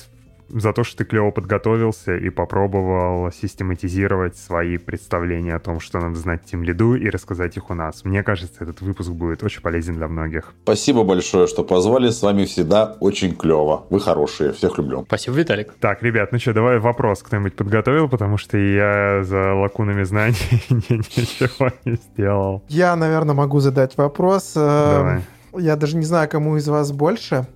за 0.49 0.73
то, 0.73 0.85
что 0.85 0.99
ты 0.99 1.05
клево 1.05 1.31
подготовился 1.31 2.17
и 2.17 2.31
попробовал 2.31 3.31
систематизировать 3.33 4.37
свои 4.37 4.79
представления 4.79 5.55
о 5.55 5.61
том, 5.61 5.81
что 5.81 6.01
надо 6.01 6.17
знать 6.17 6.43
тем 6.45 6.63
лиду 6.63 6.95
и 6.95 7.09
рассказать 7.11 7.57
их 7.57 7.71
у 7.71 7.75
нас. 7.75 8.05
Мне 8.05 8.23
кажется, 8.23 8.65
этот 8.65 8.81
выпуск 8.81 9.11
будет 9.11 9.43
очень 9.43 9.61
полезен 9.61 9.95
для 9.95 10.09
многих. 10.09 10.53
Спасибо 10.63 11.05
большое, 11.05 11.47
что 11.47 11.65
позвали. 11.65 12.11
С 12.11 12.23
вами 12.23 12.45
всегда 12.45 12.97
очень 13.01 13.35
клево. 13.35 13.87
Вы 13.91 14.01
хорошие. 14.01 14.53
Всех 14.53 14.79
люблю. 14.79 15.05
Спасибо, 15.07 15.37
Виталик. 15.37 15.73
Так, 15.81 16.03
ребят, 16.03 16.33
ну 16.33 16.39
что, 16.39 16.53
давай 16.53 16.79
вопрос 16.79 17.23
кто-нибудь 17.23 17.57
подготовил, 17.57 18.09
потому 18.09 18.39
что 18.39 18.57
я 18.57 19.23
за 19.25 19.55
лакунами 19.55 20.05
знаний 20.05 20.37
ничего 20.69 21.71
не 21.85 21.97
сделал. 21.97 22.63
Я, 22.69 22.97
наверное, 22.97 23.35
могу 23.35 23.61
задать 23.61 23.97
вопрос. 23.97 24.53
Давай. 24.55 25.23
Я 25.59 25.77
даже 25.77 25.97
не 25.97 26.05
знаю, 26.05 26.29
кому 26.29 26.57
из 26.57 26.69
вас 26.69 26.93
больше. 26.93 27.47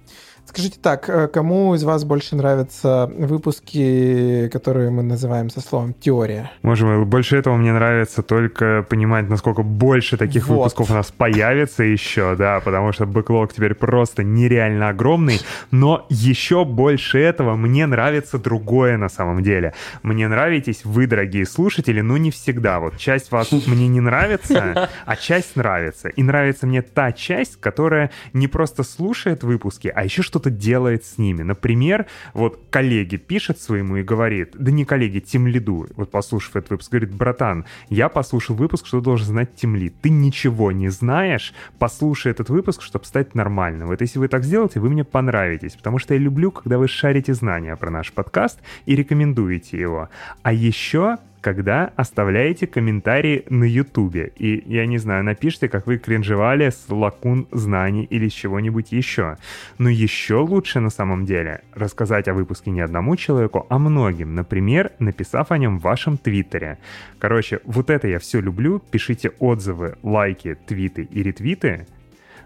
Скажите 0.51 0.81
так, 0.83 1.09
э, 1.09 1.29
кому 1.29 1.77
из 1.77 1.85
вас 1.85 2.03
больше 2.03 2.35
нравятся 2.35 3.09
выпуски, 3.17 4.49
которые 4.53 4.91
мы 4.91 5.05
называем 5.05 5.49
со 5.49 5.61
словом 5.61 5.95
теория? 5.95 6.51
Может, 6.62 7.07
больше 7.07 7.37
этого 7.37 7.55
мне 7.55 7.73
нравится 7.73 8.23
только 8.23 8.85
понимать, 8.89 9.29
насколько 9.29 9.62
больше 9.62 10.17
таких 10.17 10.49
вот. 10.49 10.57
выпусков 10.57 10.91
у 10.91 10.95
нас 10.95 11.12
появится 11.12 11.85
еще, 11.85 12.35
да, 12.35 12.59
потому 12.59 12.93
что 12.93 13.07
бэклог 13.07 13.53
теперь 13.53 13.75
просто 13.75 14.25
нереально 14.25 14.89
огромный, 14.89 15.41
но 15.70 16.05
еще 16.09 16.65
больше 16.65 17.20
этого 17.20 17.55
мне 17.55 17.87
нравится 17.87 18.37
другое 18.37 18.97
на 18.97 19.09
самом 19.09 19.45
деле. 19.45 19.73
Мне 20.03 20.27
нравитесь 20.27 20.85
вы, 20.85 21.07
дорогие 21.07 21.47
слушатели, 21.47 22.01
но 22.01 22.17
не 22.17 22.33
всегда. 22.33 22.81
Вот 22.81 22.97
часть 22.97 23.31
вас 23.31 23.53
мне 23.53 23.87
не 23.87 24.01
нравится, 24.01 24.89
а 25.07 25.15
часть 25.15 25.55
нравится. 25.55 26.09
И 26.09 26.25
нравится 26.25 26.67
мне 26.67 26.83
та 26.83 27.12
часть, 27.12 27.61
которая 27.61 28.11
не 28.33 28.49
просто 28.49 28.83
слушает 28.83 29.45
выпуски, 29.45 29.93
а 29.95 30.03
еще 30.03 30.23
что 30.23 30.40
что-то 30.41 30.51
делает 30.51 31.05
с 31.05 31.19
ними. 31.19 31.43
Например, 31.43 32.07
вот 32.33 32.59
коллеги 32.70 33.17
пишет 33.17 33.60
своему 33.60 33.97
и 33.97 34.02
говорит, 34.02 34.55
да 34.55 34.73
не 34.73 34.85
коллеги, 34.86 35.19
Тим 35.19 35.47
Лиду, 35.47 35.86
вот 35.97 36.10
послушав 36.10 36.57
этот 36.57 36.70
выпуск, 36.70 36.91
говорит, 36.91 37.15
братан, 37.15 37.67
я 37.91 38.09
послушал 38.09 38.57
выпуск, 38.57 38.86
что 38.86 39.01
должен 39.01 39.27
знать 39.27 39.55
Тим 39.55 39.77
Лид. 39.77 39.94
Ты 40.01 40.09
ничего 40.09 40.73
не 40.73 40.89
знаешь, 40.89 41.52
послушай 41.78 42.33
этот 42.33 42.49
выпуск, 42.49 42.81
чтобы 42.81 43.05
стать 43.05 43.35
нормальным. 43.35 43.89
Вот 43.89 44.01
если 44.01 44.19
вы 44.19 44.28
так 44.28 44.44
сделаете, 44.44 44.81
вы 44.81 44.89
мне 44.89 45.05
понравитесь, 45.05 45.77
потому 45.77 45.99
что 45.99 46.15
я 46.15 46.20
люблю, 46.20 46.51
когда 46.51 46.78
вы 46.78 46.89
шарите 46.89 47.35
знания 47.35 47.77
про 47.77 47.91
наш 47.91 48.12
подкаст 48.12 48.60
и 48.86 48.97
рекомендуете 48.97 49.78
его. 49.78 50.09
А 50.43 50.52
еще 50.52 51.19
когда 51.41 51.93
оставляете 51.97 52.67
комментарии 52.67 53.44
на 53.49 53.65
Ютубе. 53.65 54.33
И, 54.36 54.62
я 54.67 54.86
не 54.86 54.99
знаю, 54.99 55.25
напишите, 55.25 55.69
как 55.69 55.86
вы 55.86 55.99
кринжевали 55.99 56.70
с 56.70 56.86
лакун 56.89 57.47
знаний 57.51 58.05
или 58.05 58.28
с 58.28 58.33
чего-нибудь 58.33 58.93
еще. 58.93 59.36
Но 59.78 59.89
еще 59.89 60.36
лучше 60.36 60.81
на 60.81 60.91
самом 60.91 61.25
деле 61.25 61.62
рассказать 61.75 62.28
о 62.28 62.35
выпуске 62.35 62.70
не 62.70 62.81
одному 62.81 63.17
человеку, 63.17 63.67
а 63.69 63.78
многим. 63.78 64.35
Например, 64.35 64.93
написав 64.99 65.51
о 65.51 65.59
нем 65.59 65.78
в 65.78 65.83
вашем 65.83 66.19
твиттере. 66.19 66.78
Короче, 67.19 67.60
вот 67.65 67.91
это 67.91 68.09
я 68.09 68.19
все 68.19 68.41
люблю. 68.41 68.78
Пишите 68.78 69.31
отзывы, 69.39 69.97
лайки, 70.02 70.57
твиты 70.67 71.02
и 71.02 71.23
ретвиты. 71.23 71.86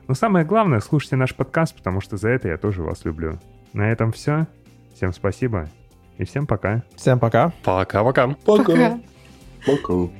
Но 0.06 0.14
самое 0.14 0.44
главное, 0.44 0.80
слушайте 0.80 1.16
наш 1.16 1.34
подкаст, 1.34 1.76
потому 1.76 2.00
что 2.00 2.16
за 2.16 2.28
это 2.28 2.48
я 2.48 2.58
тоже 2.58 2.82
вас 2.82 3.04
люблю. 3.04 3.38
На 3.72 3.90
этом 3.90 4.12
все. 4.12 4.46
Всем 4.94 5.12
спасибо. 5.12 5.68
И 6.18 6.24
всем 6.24 6.46
пока. 6.46 6.82
Всем 6.96 7.18
пока. 7.18 7.52
Пока-пока. 7.62 8.28
Пока. 8.44 8.98
Пока. 9.66 10.10